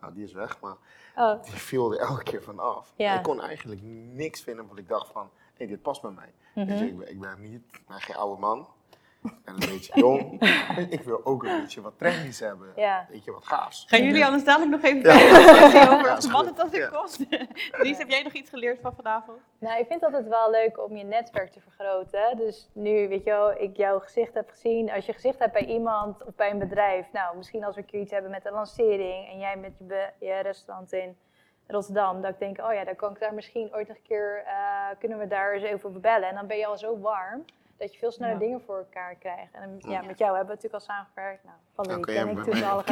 Nou, 0.00 0.14
die 0.14 0.24
is 0.24 0.32
weg, 0.32 0.60
maar 0.60 0.76
Oh, 1.16 1.42
die 1.42 1.52
viel 1.52 1.92
er 1.92 1.98
elke 1.98 2.22
keer 2.22 2.42
van 2.42 2.58
af. 2.58 2.92
Ja. 2.96 3.16
Ik 3.16 3.22
kon 3.22 3.40
eigenlijk 3.40 3.80
niks 4.12 4.40
vinden 4.42 4.66
wat 4.68 4.78
ik 4.78 4.88
dacht 4.88 5.10
van, 5.12 5.30
hé, 5.54 5.66
dit 5.66 5.82
past 5.82 6.02
bij 6.02 6.10
mij. 6.10 6.32
Mhm. 6.54 6.82
ik, 7.02 7.20
ben, 7.20 7.40
niet, 7.40 7.62
ik 7.72 7.82
ben 7.88 8.00
geen 8.00 8.16
oude 8.16 8.40
man. 8.40 8.68
Ik 9.22 9.44
ben 9.44 9.54
een 9.54 9.68
beetje 9.68 10.00
jong. 10.00 10.42
ik 10.96 11.00
wil 11.02 11.20
ook 11.24 11.44
een 11.44 11.60
beetje 11.60 11.80
wat 11.80 11.98
trendies 11.98 12.40
hebben. 12.40 12.72
Ja. 12.76 13.06
Weet 13.10 13.24
je, 13.24 13.32
wat 13.32 13.46
gaafs. 13.46 13.84
Gaan 13.88 14.02
jullie 14.04 14.24
anders 14.24 14.44
dadelijk 14.44 14.70
nog 14.70 14.82
even 14.82 15.00
Ja. 15.10 15.14
over 15.92 16.06
Ja, 16.06 16.30
wat 16.30 16.44
het 16.46 16.60
als 16.60 16.72
ik 16.72 16.78
Ja. 16.80 16.88
kost? 16.88 17.18
Lies, 17.70 17.98
heb 18.02 18.08
jij 18.08 18.22
nog 18.22 18.32
iets 18.32 18.50
geleerd 18.50 18.80
van 18.80 18.94
vanavond? 18.94 19.38
Nou, 19.58 19.78
ik 19.80 19.86
vind 19.86 20.00
het 20.00 20.14
altijd 20.14 20.28
wel 20.28 20.50
leuk 20.50 20.84
om 20.84 20.96
je 20.96 21.04
netwerk 21.04 21.50
te 21.52 21.60
vergroten. 21.60 22.36
Dus 22.36 22.68
nu, 22.72 23.08
weet 23.08 23.24
je 23.24 23.30
wel, 23.30 23.50
ik 23.60 23.76
jouw 23.76 23.98
gezicht 23.98 24.34
heb 24.34 24.48
gezien. 24.50 24.90
Als 24.90 25.06
je 25.06 25.12
gezicht 25.12 25.38
hebt 25.38 25.52
bij 25.52 25.64
iemand 25.64 26.24
of 26.24 26.34
bij 26.34 26.50
een 26.50 26.58
bedrijf. 26.58 27.06
Nou, 27.12 27.36
misschien 27.36 27.64
als 27.64 27.74
we 27.74 27.80
een 27.80 27.86
keer 27.86 28.00
iets 28.00 28.12
hebben 28.12 28.30
met 28.30 28.46
een 28.46 28.52
lancering. 28.52 29.28
En 29.28 29.38
jij 29.38 29.56
met 29.56 29.72
je, 30.18 30.38
restaurant 30.42 30.92
in 30.92 31.16
Rotterdam. 31.66 32.22
Dat 32.22 32.30
ik 32.30 32.38
denk, 32.38 32.58
oh 32.60 32.72
ja, 32.72 32.84
dan 32.84 32.96
kan 32.96 33.10
ik 33.12 33.20
daar 33.20 33.34
misschien 33.34 33.74
ooit 33.74 33.88
nog 33.88 33.96
een 33.96 34.02
keer, 34.08 34.42
eh, 34.46 34.54
kunnen 34.98 35.18
we 35.18 35.26
daar 35.26 35.52
eens 35.52 35.62
even 35.62 35.88
over 35.88 36.00
bellen. 36.00 36.28
En 36.28 36.34
dan 36.34 36.46
ben 36.46 36.56
je 36.58 36.66
al 36.66 36.78
zo 36.78 36.98
warm. 36.98 37.44
Dat 37.78 37.92
je 37.92 37.98
veel 37.98 38.10
sneller 38.10 38.32
Ja. 38.34 38.38
dingen 38.40 38.60
voor 38.60 38.76
elkaar 38.78 39.14
krijgt. 39.14 39.52
En 39.54 39.76
ja, 39.78 40.02
met 40.02 40.18
jou 40.18 40.36
hebben 40.36 40.56
we 40.56 40.62
natuurlijk 40.62 40.74
al 40.74 40.80
samengewerkt. 40.80 41.44
Nou, 41.44 41.56
Valerie 41.74 41.96
Dan 41.96 42.04
kun 42.04 42.14
ken 42.14 42.24
je 42.24 42.30
ik 42.30 42.36
mij 42.36 42.44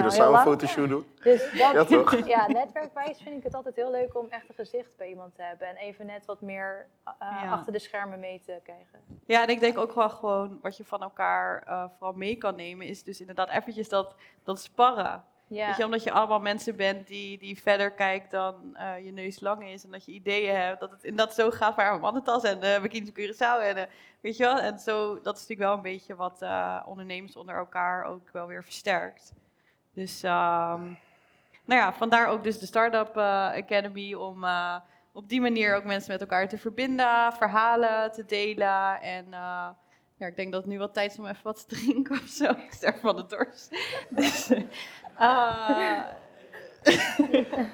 toevallig 0.03 0.39
een 0.39 0.43
fotoshoot 0.53 0.89
doen. 0.89 1.07
Dus 1.23 1.43
dat, 1.43 1.59
Ja, 1.73 1.85
toch? 1.85 2.27
ja, 2.37 2.47
netwerkwijs 2.47 3.19
vind 3.23 3.37
ik 3.37 3.43
het 3.43 3.55
altijd 3.55 3.77
heel 3.77 3.91
leuk 3.91 4.17
om 4.19 4.27
echt 4.31 4.49
een 4.49 4.55
gezicht 4.55 4.97
bij 4.97 5.09
iemand 5.09 5.35
te 5.35 5.43
hebben. 5.43 5.69
En 5.69 5.77
even 5.77 6.07
net 6.07 6.25
wat 6.25 6.41
meer 6.41 6.87
eh, 7.05 7.13
Ja. 7.19 7.51
achter 7.53 7.73
de 7.73 7.79
schermen 7.79 8.21
mee 8.21 8.41
te 8.47 8.61
krijgen. 8.63 9.01
Ja, 9.25 9.43
en 9.43 9.49
ik 9.49 9.61
denk 9.61 9.79
ook 9.79 9.93
wel 9.95 10.11
gewoon 10.11 10.59
wat 10.63 10.77
je 10.77 10.85
van 10.85 11.03
elkaar 11.03 11.63
eh, 11.63 11.85
vooral 11.99 12.17
mee 12.17 12.37
kan 12.37 12.57
nemen, 12.57 12.87
is 12.87 13.03
dus 13.03 13.21
inderdaad 13.21 13.49
eventjes 13.51 13.89
dat, 13.89 14.15
dat 14.45 14.61
sparren. 14.61 15.25
Ja. 15.49 15.67
Weet 15.67 15.77
je, 15.77 15.85
omdat 15.85 16.03
je 16.03 16.13
allemaal 16.13 16.41
mensen 16.41 16.77
bent 16.77 17.07
die, 17.07 17.39
die 17.39 17.61
verder 17.63 17.93
kijkt 17.93 18.31
dan 18.31 18.77
eh, 18.77 19.05
je 19.05 19.13
neus 19.13 19.41
lang 19.41 19.69
is. 19.69 19.85
En 19.85 19.91
dat 19.91 20.05
je 20.05 20.13
ideeën 20.13 20.57
hebt 20.57 20.81
dat 20.81 20.91
het 20.91 21.05
inderdaad 21.05 21.35
zo 21.35 21.51
gaat 21.51 21.79
een 21.79 22.01
mannentas 22.01 22.43
en 22.43 22.65
uh, 22.65 22.81
bikini 22.81 23.11
Curaçao. 23.11 23.63
En, 23.63 23.77
eh, 23.77 23.85
weet 24.21 24.37
je 24.37 24.45
wel? 24.45 24.59
En 24.59 24.79
zo, 24.79 25.15
dat 25.15 25.37
is 25.37 25.41
natuurlijk 25.41 25.69
wel 25.69 25.77
een 25.77 25.83
beetje 25.83 26.15
wat 26.15 26.43
eh, 26.43 26.83
ondernemers 26.87 27.37
onder 27.37 27.55
elkaar 27.55 28.05
ook 28.05 28.31
wel 28.33 28.47
weer 28.47 28.65
versterkt. 28.65 29.35
Dus 29.93 30.23
ehm, 30.23 30.83
nou 31.67 31.81
ja, 31.81 31.93
vandaar 31.93 32.29
ook 32.29 32.43
dus 32.43 32.59
de 32.59 32.67
Startup 32.67 33.17
eh, 33.17 33.23
Academy 33.47 34.15
om 34.15 34.45
eh, 34.45 34.77
op 35.13 35.29
die 35.29 35.41
manier 35.41 35.77
ook 35.77 35.85
mensen 35.85 36.13
met 36.13 36.21
elkaar 36.21 36.49
te 36.49 36.59
verbinden, 36.59 37.33
verhalen 37.33 38.13
te 38.13 38.25
delen. 38.25 39.01
En 39.01 39.25
eh, 39.25 39.69
ja, 40.17 40.27
ik 40.27 40.37
denk 40.37 40.53
dat 40.53 40.63
het 40.63 40.71
nu 40.71 40.79
wel 40.79 40.91
tijd 40.91 41.13
is 41.13 41.19
om 41.19 41.27
even 41.27 41.43
wat 41.43 41.69
te 41.69 41.77
drinken 41.77 42.21
of 42.23 42.29
zo. 42.29 42.51
Ik 42.67 42.73
sterf 42.73 43.01
van 43.01 43.17
de 43.17 43.27
dorst. 43.27 43.71
Dus, 44.11 44.51
eh, 45.19 46.01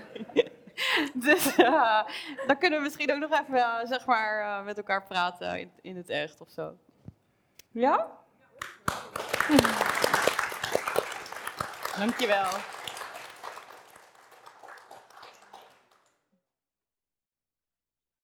dus 1.15 1.57
eh, 1.57 2.03
dan 2.47 2.59
kunnen 2.59 2.79
we 2.79 2.85
misschien 2.85 3.13
ook 3.13 3.19
nog 3.19 3.41
even 3.41 3.59
eh, 3.59 3.79
zeg 3.85 4.07
maar, 4.07 4.63
met 4.65 4.77
elkaar 4.77 5.03
praten 5.03 5.61
in, 5.61 5.71
in 5.81 5.97
het 5.97 6.09
echt 6.09 6.41
of 6.41 6.51
zo. 6.51 6.77
Ja? 7.71 8.07
Dankjewel. 11.99 12.49